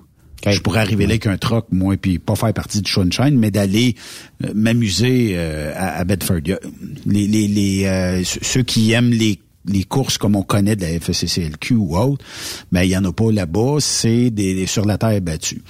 Je 0.47 0.61
pourrais 0.61 0.81
arriver 0.81 1.05
là 1.05 1.11
avec 1.11 1.27
un 1.27 1.37
troc, 1.37 1.67
moi, 1.71 1.97
puis 1.99 2.19
pas 2.19 2.35
faire 2.35 2.55
partie 2.55 2.81
du 2.81 2.91
show 2.91 3.03
and 3.03 3.11
shine, 3.11 3.39
mais 3.39 3.51
d'aller 3.51 3.95
euh, 4.45 4.53
m'amuser 4.55 5.33
euh, 5.35 5.73
à, 5.77 5.99
à 5.99 6.05
Bedford. 6.05 6.41
Les, 7.05 7.27
les, 7.27 7.47
les, 7.47 7.85
euh, 7.85 8.23
ceux 8.25 8.63
qui 8.63 8.93
aiment 8.93 9.11
les 9.11 9.39
les 9.67 9.85
courses 9.85 10.19
comme 10.19 10.37
on 10.37 10.43
connaît 10.43 10.77
de 10.77 10.83
la 10.83 10.91
FCCLQ 10.99 11.75
ou 11.75 11.97
autre, 11.97 12.25
ben 12.73 12.83
il 12.83 12.91
y 12.91 12.97
en 12.97 13.05
a 13.05 13.13
pas 13.13 13.31
là-bas, 13.31 13.77
c'est 13.81 14.31
des 14.31 14.67
sur 14.67 14.85
la 14.85 14.99
terre 14.99 15.21
battue. 15.21 15.63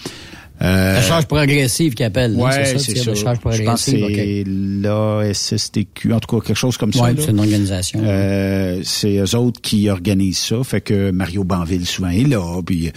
Euh, 0.62 0.94
La 0.94 1.02
charge 1.02 1.26
progressive 1.26 1.94
qu'ils 1.94 2.04
appellent. 2.06 2.34
Ouais, 2.36 2.64
c'est 2.66 2.78
ça, 2.78 3.14
ça. 3.14 3.34
Je 3.50 3.62
pense 3.62 3.84
que 3.84 3.90
c'est 3.90 4.44
l'ASSTQ, 4.46 6.12
en 6.12 6.20
tout 6.20 6.36
cas 6.40 6.46
quelque 6.46 6.56
chose 6.58 6.76
comme 6.76 6.92
ça. 6.92 7.02
Ouais, 7.02 7.14
là. 7.14 7.22
c'est 7.24 7.30
une 7.30 7.38
organisation. 7.40 8.00
Euh, 8.04 8.80
c'est 8.84 9.16
eux 9.18 9.34
autres 9.36 9.60
qui 9.60 9.88
organisent 9.88 10.38
ça. 10.38 10.56
Fait 10.64 10.80
que 10.80 11.10
Mario 11.10 11.44
Banville 11.44 11.86
souvent 11.86 12.08
est 12.10 12.26
là. 12.28 12.60
Puis 12.64 12.90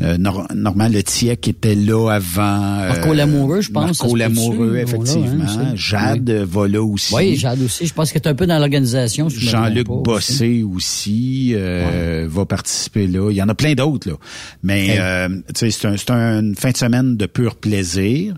euh, 0.00 0.16
Nor- 0.18 0.46
Normand 0.54 0.88
Le 0.88 1.02
Tiec 1.02 1.46
était 1.48 1.74
là 1.74 2.10
avant. 2.12 2.80
euh, 2.80 2.88
Marco 2.88 3.12
Lamoureux, 3.14 3.60
je 3.60 3.70
pense, 3.70 4.00
Marco 4.00 4.16
Lamoureux, 4.16 4.74
là, 4.76 4.82
effectivement. 4.82 5.44
hein, 5.44 5.74
ça. 5.76 5.76
Jade 6.14 6.30
va 6.30 6.68
là 6.68 6.82
aussi. 6.82 7.14
Oui, 7.14 7.36
Jade 7.36 7.60
aussi. 7.62 7.86
Je 7.86 7.92
pense 7.94 8.12
que 8.12 8.18
tu 8.18 8.28
un 8.28 8.34
peu 8.34 8.46
dans 8.46 8.58
l'organisation. 8.58 9.28
si 9.28 9.40
Jean-Luc 9.40 9.88
aussi. 9.90 10.02
Bossé 10.02 10.62
aussi 10.62 11.52
euh, 11.54 12.26
va 12.30 12.46
participer 12.46 13.06
là. 13.06 13.30
Il 13.30 13.36
y 13.36 13.42
en 13.42 13.48
a 13.48 13.54
plein 13.54 13.74
d'autres 13.74 14.08
là. 14.08 14.16
Mais 14.62 14.96
euh, 14.98 15.28
tu 15.28 15.42
sais, 15.56 15.70
c'est 15.70 15.86
un, 15.88 15.96
c'est 15.96 16.10
un- 16.10 16.40
une 16.40 16.54
fin 16.54 16.70
de 16.70 16.76
semaine 16.76 17.01
de 17.02 17.26
pur 17.26 17.56
plaisir. 17.56 18.34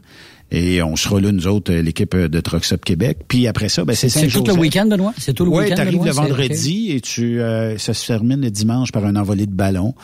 Et 0.51 0.83
on 0.83 0.95
sera 0.95 1.21
là, 1.21 1.33
nous 1.33 1.49
autres, 1.49 1.73
l'équipe 1.73 2.15
de 2.15 2.41
Trucks 2.41 2.73
Up 2.73 2.85
Québec. 2.85 3.19
Puis 3.27 3.49
après 3.49 3.69
ça, 3.69 3.85
ben, 3.85 3.97
c'est 3.97 4.09
C'est 4.09 4.29
tout 4.29 4.45
le 4.45 4.53
week-end, 4.53 4.87
Benoît? 4.87 5.13
C'est 5.19 5.33
tout 5.33 5.45
le 5.45 5.51
Oui, 5.51 5.65
week-end, 5.65 5.77
t'arrives 5.77 6.05
le 6.05 6.13
vendredi 6.13 6.93
et 6.93 7.01
tu 7.01 7.41
euh, 7.41 7.77
ça 7.79 7.93
se 7.93 8.07
termine 8.07 8.41
le 8.41 8.51
dimanche 8.51 8.93
par 8.93 9.05
un 9.05 9.17
envolé 9.17 9.47
de 9.47 9.53
ballon 9.53 9.95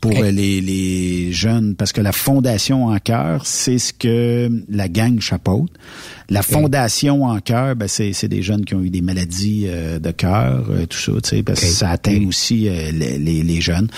pour 0.00 0.16
euh, 0.16 0.30
les, 0.30 0.60
les 0.60 1.32
jeunes, 1.32 1.74
parce 1.74 1.92
que 1.92 2.00
la 2.00 2.12
fondation 2.12 2.86
en 2.86 2.98
cœur, 2.98 3.46
c'est 3.46 3.78
ce 3.78 3.92
que 3.92 4.48
la 4.68 4.88
gang 4.88 5.18
chapeaute. 5.20 5.72
La 6.28 6.42
fondation 6.42 7.24
en 7.24 7.38
cœur, 7.38 7.76
ben, 7.76 7.86
c'est, 7.86 8.12
c'est 8.12 8.28
des 8.28 8.42
jeunes 8.42 8.64
qui 8.64 8.74
ont 8.74 8.82
eu 8.82 8.90
des 8.90 9.00
maladies 9.00 9.66
euh, 9.66 9.98
de 9.98 10.10
cœur, 10.10 10.66
euh, 10.70 10.86
tout 10.86 10.98
ça, 10.98 11.12
tu 11.22 11.28
sais, 11.28 11.42
parce 11.42 11.60
que 11.60 11.66
ça 11.66 11.90
atteint 11.90 12.26
aussi 12.26 12.68
euh, 12.68 12.90
les, 12.92 13.18
les, 13.18 13.42
les 13.42 13.60
jeunes. 13.60 13.88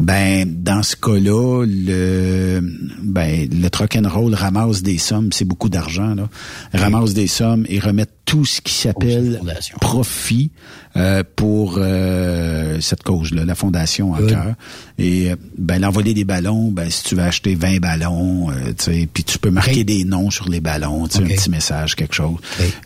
Ben, 0.00 0.44
dans 0.62 0.82
ce 0.82 0.96
cas-là, 0.96 1.64
le 1.66 2.60
ben 3.02 3.48
le 3.50 3.68
truck 3.68 3.96
and 3.96 4.08
roll 4.08 4.34
ramasse 4.34 4.82
des 4.82 4.98
sommes, 4.98 5.32
c'est 5.32 5.44
beaucoup 5.44 5.68
d'argent 5.68 6.14
là, 6.14 6.28
ramasse 6.72 7.14
des 7.14 7.26
sommes 7.26 7.64
et 7.68 7.78
remet 7.78 8.06
tout 8.28 8.44
ce 8.44 8.60
qui 8.60 8.74
s'appelle 8.74 9.40
profit 9.80 10.50
euh, 10.96 11.22
pour 11.34 11.76
euh, 11.78 12.78
cette 12.80 13.02
cause-là, 13.02 13.46
la 13.46 13.54
fondation 13.54 14.12
en 14.12 14.18
cœur. 14.18 14.54
Et 14.98 15.30
euh, 15.30 15.36
ben 15.56 15.80
l'envoler 15.80 16.12
des 16.12 16.24
ballons, 16.24 16.70
ben 16.70 16.90
si 16.90 17.04
tu 17.04 17.14
veux 17.14 17.22
acheter 17.22 17.54
20 17.54 17.78
ballons, 17.78 18.50
euh, 18.50 18.72
tu 18.76 18.84
sais, 18.84 19.08
puis 19.12 19.24
tu 19.24 19.38
peux 19.38 19.50
marquer 19.50 19.84
des 19.84 20.04
noms 20.04 20.30
sur 20.30 20.48
les 20.50 20.60
ballons, 20.60 21.08
tu 21.08 21.18
sais, 21.18 21.24
un 21.24 21.26
petit 21.26 21.48
message, 21.50 21.67
quelque 21.96 22.14
chose. 22.14 22.36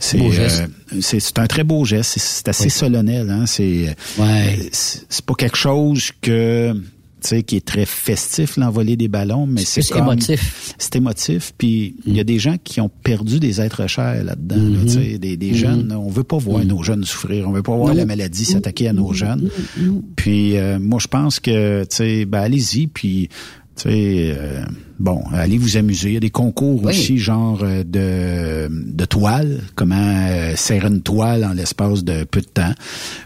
C'est 0.01 0.21
euh, 0.21 0.67
c'est 1.01 1.21
c'est 1.21 1.39
un 1.39 1.47
très 1.47 1.65
beau 1.65 1.85
geste, 1.85 2.13
c'est- 2.13 2.21
c'est 2.21 2.49
assez 2.49 2.65
Oui. 2.65 2.71
solennel, 2.71 3.31
hein. 3.31 3.47
C'est 3.47 3.89
euh, 4.21 4.45
c'est 4.73 5.05
c'est 5.09 5.25
pas 5.25 5.35
quelque 5.35 5.57
chose 5.57 6.11
que 6.21 6.75
qui 7.47 7.55
est 7.55 7.65
très 7.65 7.87
festif, 7.87 8.57
l'envoler 8.57 8.97
des 8.97 9.07
ballons, 9.07 9.47
mais 9.47 9.65
c'est 9.65 9.87
comme- 9.89 10.03
émotif. 10.09 10.75
C'est 10.77 10.97
émotif, 10.97 11.53
puis 11.57 11.95
il 12.05 12.17
y 12.17 12.21
a 12.21 12.25
des 12.25 12.41
gens 12.41 12.57
qui 12.65 12.81
ont 12.81 12.89
perdu 13.05 13.39
des 13.39 13.61
êtres 13.61 13.87
chers 13.87 14.25
là-dedans, 14.25 14.57
là, 14.57 14.63
Mhm. 14.81 14.87
tu 14.87 14.93
sais, 14.93 15.19
des, 15.19 15.37
des 15.37 15.55
jeunes. 15.55 15.93
On 15.97 16.11
veut 16.11 16.25
pas 16.25 16.39
voir 16.39 16.65
nos 16.65 16.83
jeunes 16.83 17.05
souffrir, 17.05 17.49
on 17.49 17.53
veut 17.53 17.63
pas 17.63 17.77
voir 17.77 17.95
la 17.95 18.07
maladie 18.07 18.45
s'attaquer 18.45 18.89
à 18.89 18.93
nos 18.93 19.13
jeunes. 19.13 19.49
Puis 20.17 20.57
euh, 20.57 20.81
moi, 20.81 20.99
je 21.01 21.07
pense 21.07 21.39
que, 21.39 21.83
tu 21.85 21.97
sais, 21.97 22.25
ben 22.25 22.41
allez-y, 22.41 22.89
puis 22.89 23.29
tu 23.77 23.89
sais, 23.89 24.35
euh, 24.37 24.63
bon, 25.01 25.23
allez 25.33 25.57
vous 25.59 25.77
amuser. 25.77 26.09
Il 26.11 26.15
y 26.15 26.17
a 26.19 26.21
des 26.21 26.31
concours 26.31 26.83
Oui. 26.85 26.91
aussi, 26.91 27.19
genre 27.19 27.61
euh, 27.63 27.83
de, 27.85 28.69
de 28.71 29.05
toile, 29.07 29.61
comment 29.75 29.97
euh, 29.97 30.55
serrer 30.57 30.89
une 30.89 31.03
toile 31.03 31.45
en 31.45 31.53
l'espace 31.55 32.05
de 32.05 32.25
peu 32.25 32.41
de 32.41 32.47
temps. 32.47 32.73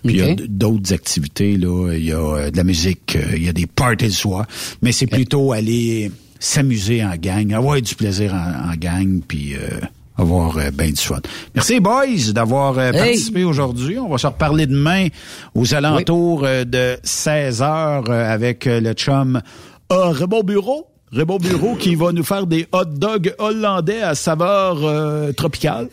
Puis 0.04 0.14
il 0.14 0.16
y 0.16 0.22
a 0.22 0.34
d'autres 0.48 0.92
activités, 0.92 1.56
là. 1.56 1.92
Il 1.94 2.04
y 2.04 2.12
a 2.12 2.50
de 2.50 2.56
la 2.56 2.64
musique, 2.64 3.18
il 3.34 3.44
y 3.44 3.48
a 3.48 3.52
des 3.52 3.66
parties 3.66 4.06
le 4.06 4.10
soir. 4.12 4.46
Mais 4.82 4.92
c'est 4.92 5.06
plutôt 5.08 5.52
aller 5.52 6.10
s'amuser 6.38 7.04
en 7.04 7.16
gang, 7.16 7.52
avoir 7.52 7.80
du 7.82 7.94
plaisir 7.94 8.32
en, 8.34 8.70
en 8.72 8.74
gang, 8.76 9.20
puis... 9.26 9.54
euh, 9.54 9.80
avoir 10.18 10.56
euh, 10.56 10.70
ben 10.72 10.90
du 10.90 10.96
fun. 11.02 11.20
Merci 11.54 11.78
boys 11.78 12.32
d'avoir 12.32 12.78
euh, 12.78 12.90
Hey! 12.90 13.00
participé 13.00 13.44
aujourd'hui. 13.44 13.98
On 13.98 14.08
va 14.08 14.16
se 14.16 14.26
reparler 14.26 14.66
demain 14.66 15.08
aux 15.54 15.74
alentours 15.74 16.40
de 16.40 16.96
16 17.02 17.60
heures 17.60 18.04
euh, 18.08 18.32
avec 18.32 18.64
le 18.64 18.94
chum 18.94 19.42
euh, 19.92 20.10
Raymond 20.10 20.42
Bureau? 20.42 20.86
Raymond 21.12 21.38
Bureau 21.38 21.74
qui 21.76 21.94
va 21.94 22.12
nous 22.12 22.24
faire 22.24 22.46
des 22.46 22.66
hot 22.72 22.84
dogs 22.86 23.34
hollandais 23.38 24.02
à 24.02 24.14
saveur 24.14 24.78
euh, 24.84 25.32
tropicale. 25.32 25.88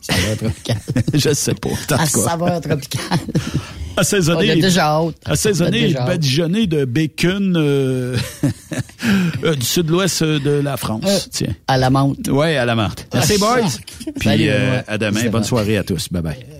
Saveur 0.00 0.36
tropicale. 0.38 0.76
Je 1.14 1.34
sais 1.34 1.54
pas. 1.54 1.68
À 1.96 2.06
saveur 2.06 2.60
tropicale. 2.60 3.18
Assaisonné, 3.96 4.48
On 4.48 4.52
a 4.52 4.54
déjà 4.56 4.84
hâte. 4.86 5.16
assaisonné 5.26 5.90
et 5.90 5.94
badigeonné 5.94 6.66
de 6.66 6.84
bacon 6.86 7.54
euh, 7.56 8.16
euh, 9.44 9.54
du 9.54 9.66
sud-ouest 9.66 10.22
de 10.22 10.50
la 10.60 10.76
France. 10.78 11.28
Tiens. 11.32 11.54
À 11.68 11.76
la 11.76 11.90
menthe. 11.90 12.28
Ouais, 12.28 12.56
à 12.56 12.64
la 12.64 12.76
menthe. 12.76 13.06
Merci, 13.12 13.34
Ah, 13.36 13.38
boys. 13.60 13.68
sac. 13.68 13.84
Puis 14.18 14.48
euh, 14.48 14.80
à 14.86 14.96
demain. 14.96 15.28
Bonne 15.28 15.44
soirée 15.44 15.76
à 15.76 15.84
tous. 15.84 16.08
Bye 16.10 16.22
bye. 16.22 16.59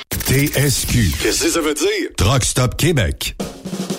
TSQ. 0.11 1.11
Qu'est-ce 1.21 1.43
que 1.43 1.49
ça 1.49 1.61
veut 1.61 1.73
dire? 1.73 2.09
Truck 2.17 2.43
Stop 2.43 2.77
Québec. 2.77 3.35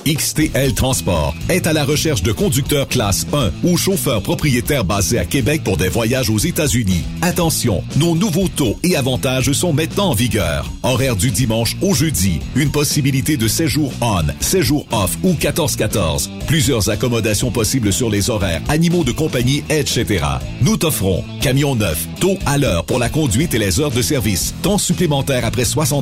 XTL 0.04 0.74
Transport 0.74 1.32
est 1.48 1.68
à 1.68 1.72
la 1.72 1.84
recherche 1.84 2.24
de 2.24 2.32
conducteurs 2.32 2.88
classe 2.88 3.24
1 3.32 3.52
ou 3.62 3.76
chauffeurs 3.76 4.20
propriétaires 4.20 4.84
basés 4.84 5.18
à 5.18 5.24
Québec 5.24 5.62
pour 5.62 5.76
des 5.76 5.88
voyages 5.88 6.28
aux 6.28 6.38
États-Unis. 6.38 7.04
Attention, 7.20 7.84
nos 7.96 8.16
nouveaux 8.16 8.48
taux 8.48 8.76
et 8.82 8.96
avantages 8.96 9.52
sont 9.52 9.72
maintenant 9.72 10.10
en 10.10 10.14
vigueur. 10.14 10.68
Horaire 10.82 11.14
du 11.14 11.30
dimanche 11.30 11.76
au 11.82 11.94
jeudi. 11.94 12.40
Une 12.56 12.72
possibilité 12.72 13.36
de 13.36 13.46
séjour 13.46 13.92
on, 14.00 14.24
séjour 14.40 14.86
off 14.90 15.16
ou 15.22 15.34
14-14. 15.34 16.30
Plusieurs 16.48 16.90
accommodations 16.90 17.52
possibles 17.52 17.92
sur 17.92 18.10
les 18.10 18.28
horaires, 18.28 18.62
animaux 18.68 19.04
de 19.04 19.12
compagnie, 19.12 19.62
etc. 19.70 20.24
Nous 20.62 20.78
t'offrons 20.78 21.22
camion 21.40 21.76
neuf, 21.76 22.08
taux 22.20 22.38
à 22.44 22.58
l'heure 22.58 22.84
pour 22.84 22.98
la 22.98 23.08
conduite 23.08 23.54
et 23.54 23.58
les 23.58 23.78
heures 23.78 23.92
de 23.92 24.02
service, 24.02 24.52
temps 24.62 24.78
supplémentaire 24.78 25.44
après 25.44 25.64
60 25.64 26.01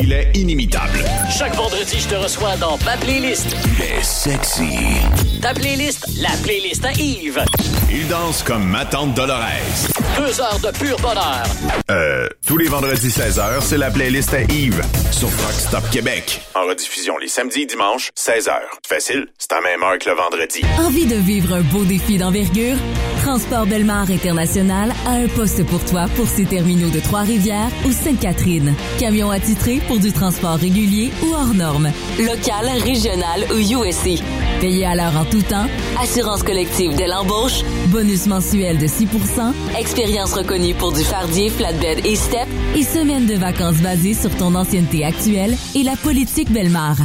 Il 0.00 0.10
est 0.10 0.34
inimitable. 0.34 1.04
Chaque 1.30 1.54
vendredi, 1.54 2.00
je 2.00 2.08
te 2.08 2.14
reçois 2.14 2.56
dans 2.56 2.78
ma 2.78 2.96
playlist. 2.96 3.54
Il 3.66 3.84
est 3.84 4.02
sexy. 4.02 4.78
Ta 5.42 5.52
playlist, 5.52 6.06
la 6.18 6.30
playlist 6.42 6.84
à 6.86 6.92
Yves. 6.92 7.44
Il 7.90 8.08
danse 8.08 8.42
comme 8.42 8.64
ma 8.64 8.86
tante 8.86 9.14
Dolores. 9.14 9.92
Deux 10.16 10.40
heures 10.40 10.58
de 10.58 10.76
pur 10.78 10.96
bonheur. 10.98 11.42
Euh, 11.90 12.28
tous 12.46 12.58
les 12.58 12.68
vendredis 12.68 13.08
16h, 13.08 13.62
c'est 13.62 13.78
la 13.78 13.90
playlist 13.90 14.34
à 14.34 14.42
Yves 14.42 14.82
sur 15.10 15.28
Rock 15.28 15.52
Stop 15.52 15.90
Québec. 15.90 16.42
En 16.54 16.66
rediffusion 16.66 17.16
les 17.16 17.28
samedis 17.28 17.62
et 17.62 17.66
dimanches, 17.66 18.10
16h. 18.18 18.52
Facile, 18.86 19.26
c'est 19.38 19.52
à 19.52 19.60
même 19.62 19.82
heure 19.82 19.98
que 19.98 20.10
le 20.10 20.16
vendredi. 20.16 20.60
Envie 20.78 21.06
de 21.06 21.14
vivre 21.14 21.54
un 21.54 21.62
beau 21.62 21.84
défi 21.84 22.18
d'envergure? 22.18 22.76
Transport 23.22 23.66
Belmar 23.66 24.10
International 24.10 24.92
a 25.06 25.12
un 25.12 25.28
poste 25.28 25.64
pour 25.66 25.82
toi 25.84 26.06
pour 26.16 26.26
ses 26.26 26.44
terminaux 26.44 26.90
de 26.90 27.00
Trois-Rivières 27.00 27.70
ou 27.86 27.92
Sainte-Catherine. 27.92 28.74
Camion 28.98 29.30
attitré 29.30 29.80
pour 29.86 29.98
du 29.98 30.12
transport 30.12 30.56
régulier 30.56 31.10
ou 31.22 31.32
hors 31.32 31.54
norme. 31.54 31.90
Local, 32.18 32.68
régional 32.84 33.46
ou 33.52 33.58
USC. 33.58 34.22
Payé 34.60 34.86
à 34.86 34.94
l'heure 34.94 35.16
en 35.16 35.24
tout 35.24 35.42
temps. 35.42 35.66
Assurance 36.00 36.42
collective 36.42 36.96
dès 36.96 37.06
l'embauche. 37.06 37.62
Bonus 37.86 38.26
mensuel 38.26 38.78
de 38.78 38.86
6 38.86 39.08
Expérience 39.78 40.01
reconnue 40.06 40.74
pour 40.74 40.92
du 40.92 41.02
fardier, 41.02 41.48
flatbed 41.48 42.04
et 42.04 42.16
step. 42.16 42.46
Et 42.76 42.82
semaine 42.82 43.24
de 43.26 43.34
vacances 43.34 43.76
basée 43.76 44.12
sur 44.14 44.34
ton 44.36 44.54
ancienneté 44.54 45.04
actuelle 45.04 45.54
et 45.74 45.82
la 45.82 45.96
politique 45.96 46.50
Belmar. 46.50 46.96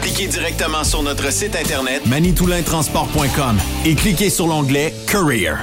Appliquez 0.01 0.25
directement 0.25 0.83
sur 0.83 1.03
notre 1.03 1.31
site 1.31 1.55
internet 1.55 2.03
manitoulintransport.com 2.07 3.59
et 3.85 3.93
cliquez 3.93 4.31
sur 4.31 4.47
l'onglet 4.47 4.95
Career. 5.05 5.57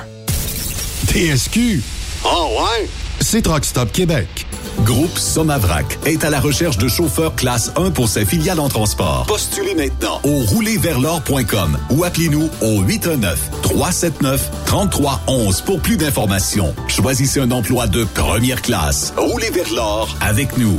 TSQ. 1.09 1.83
Oh 2.25 2.51
ouais? 2.61 2.89
C'est 3.21 3.43
Truck 3.43 3.65
Stop 3.65 3.91
Québec. 3.91 4.47
Groupe 4.85 5.19
Somavrac 5.19 5.99
est 6.07 6.23
à 6.23 6.31
la 6.31 6.39
recherche 6.39 6.79
de 6.79 6.87
chauffeurs 6.87 7.35
classe 7.35 7.73
1 7.75 7.91
pour 7.91 8.09
ses 8.09 8.25
filiales 8.25 8.61
en 8.61 8.69
transport. 8.69 9.25
Postulez 9.27 9.75
maintenant. 9.75 10.21
Au 10.23 10.45
roulerversl'or.com 10.45 11.77
ou 11.91 12.05
appelez-nous 12.05 12.49
au 12.61 12.85
819-379-3311 12.85 15.65
pour 15.65 15.81
plus 15.81 15.97
d'informations. 15.97 16.77
Choisissez 16.87 17.41
un 17.41 17.51
emploi 17.51 17.89
de 17.89 18.05
première 18.05 18.63
classe. 18.63 19.13
Roulez 19.17 19.51
vers 19.51 19.75
l'or 19.75 20.17
avec 20.21 20.57
nous. 20.59 20.79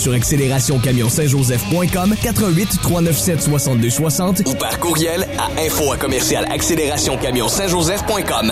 sur 0.01 0.13
accélérationcamion-saint-joseph.com 0.13 2.15
88 2.21 2.81
397 2.81 3.41
62 3.41 3.89
60 3.89 4.41
Ou 4.47 4.53
par 4.55 4.79
courriel 4.79 5.27
à 5.37 5.47
info 5.61 5.91
à 5.91 5.97
commercial 5.97 6.45
accélérationcamion-saint-joseph.com. 6.51 8.51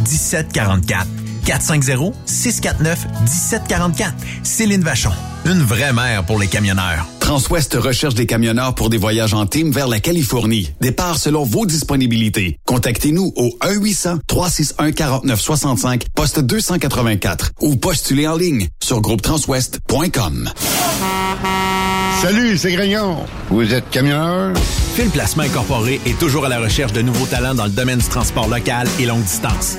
1744. 0.00 1.06
450-649-1744. 1.44 4.12
Céline 4.42 4.82
Vachon, 4.82 5.12
une 5.46 5.62
vraie 5.62 5.92
mère 5.92 6.24
pour 6.24 6.38
les 6.38 6.46
camionneurs. 6.46 7.06
Transwest 7.20 7.74
recherche 7.74 8.14
des 8.14 8.26
camionneurs 8.26 8.74
pour 8.74 8.88
des 8.90 8.98
voyages 8.98 9.34
en 9.34 9.46
team 9.46 9.72
vers 9.72 9.88
la 9.88 9.98
Californie. 10.00 10.72
Départ 10.80 11.18
selon 11.18 11.44
vos 11.44 11.66
disponibilités. 11.66 12.58
Contactez-nous 12.66 13.32
au 13.36 13.50
1-800-361-4965, 13.62 16.02
poste 16.14 16.40
284 16.40 17.52
ou 17.60 17.76
postulez 17.76 18.26
en 18.26 18.36
ligne 18.36 18.66
sur 18.82 19.00
groupetranswest.com. 19.00 20.50
Salut, 22.20 22.58
c'est 22.58 22.72
Grignon. 22.72 23.18
Vous 23.48 23.72
êtes 23.72 23.88
camionneur? 23.90 24.54
Fil 24.94 25.08
Placement 25.08 25.44
Incorporé 25.44 26.00
est 26.04 26.18
toujours 26.18 26.44
à 26.44 26.48
la 26.48 26.58
recherche 26.60 26.92
de 26.92 27.00
nouveaux 27.00 27.26
talents 27.26 27.54
dans 27.54 27.64
le 27.64 27.70
domaine 27.70 28.00
du 28.00 28.08
transport 28.08 28.48
local 28.48 28.88
et 28.98 29.06
longue 29.06 29.22
distance. 29.22 29.78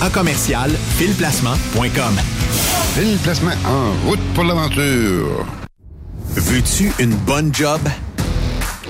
à 0.00 0.10
commercial 0.10 0.70
filplacement.com. 0.98 2.14
Fil 2.94 3.18
Placement 3.18 3.52
en 3.66 4.08
route 4.08 4.20
pour 4.34 4.44
l'aventure. 4.44 5.44
Veux-tu 6.30 6.92
une 6.98 7.14
bonne 7.14 7.52
job? 7.54 7.80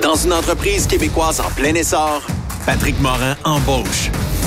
Dans 0.02 0.14
une 0.14 0.32
entreprise 0.32 0.86
québécoise 0.86 1.40
en 1.40 1.50
plein 1.50 1.74
essor, 1.74 2.22
Patrick 2.66 3.00
Morin 3.00 3.36
embauche. 3.44 4.10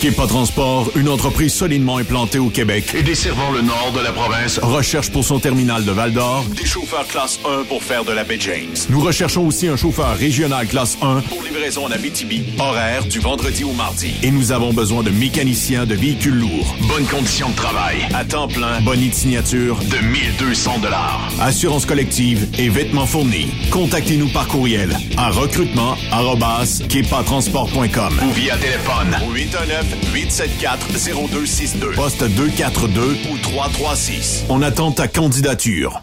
Kepa 0.00 0.26
Transport, 0.26 0.90
une 0.94 1.08
entreprise 1.08 1.54
solidement 1.54 1.96
implantée 1.96 2.38
au 2.38 2.50
Québec 2.50 2.94
et 2.94 3.02
desservant 3.02 3.50
le 3.50 3.62
nord 3.62 3.92
de 3.94 4.00
la 4.00 4.12
province, 4.12 4.60
recherche 4.62 5.10
pour 5.10 5.24
son 5.24 5.38
terminal 5.38 5.82
de 5.84 5.90
Val-d'Or 5.90 6.44
des 6.56 6.66
chauffeurs 6.66 7.06
classe 7.06 7.38
1 7.44 7.64
pour 7.64 7.82
faire 7.82 8.04
de 8.04 8.12
la 8.12 8.24
baie 8.24 8.36
James. 8.38 8.74
Nous 8.90 9.00
recherchons 9.00 9.46
aussi 9.46 9.68
un 9.68 9.76
chauffeur 9.76 10.14
régional 10.16 10.66
classe 10.66 10.98
1 11.00 11.20
pour 11.22 11.42
livraison 11.42 11.86
en 11.86 11.90
Abitibi, 11.90 12.42
horaire 12.58 13.04
du 13.04 13.20
vendredi 13.20 13.64
au 13.64 13.72
mardi. 13.72 14.12
Et 14.22 14.30
nous 14.30 14.52
avons 14.52 14.74
besoin 14.74 15.02
de 15.02 15.08
mécaniciens 15.10 15.86
de 15.86 15.94
véhicules 15.94 16.38
lourds. 16.38 16.76
Bonnes 16.88 17.06
conditions 17.06 17.48
de 17.48 17.56
travail, 17.56 18.06
à 18.14 18.22
temps 18.24 18.48
plein, 18.48 18.80
bonne 18.82 19.00
signature 19.12 19.78
de 19.78 19.98
1200 20.06 20.80
dollars. 20.80 21.20
Assurance 21.40 21.86
collective 21.86 22.46
et 22.58 22.68
vêtements 22.68 23.06
fournis. 23.06 23.48
Contactez-nous 23.70 24.28
par 24.28 24.46
courriel 24.48 24.94
à 25.16 25.30
recrutement@kepatransport.com 25.30 28.20
ou 28.22 28.30
via 28.32 28.56
téléphone 28.56 29.16
au 29.26 29.32
819 29.32 29.85
874 30.12 30.86
0262 30.92 31.94
poste 31.94 32.28
242 32.28 33.16
ou 33.30 33.38
336. 33.38 34.44
On 34.48 34.62
attend 34.62 34.92
ta 34.92 35.08
candidature. 35.08 36.02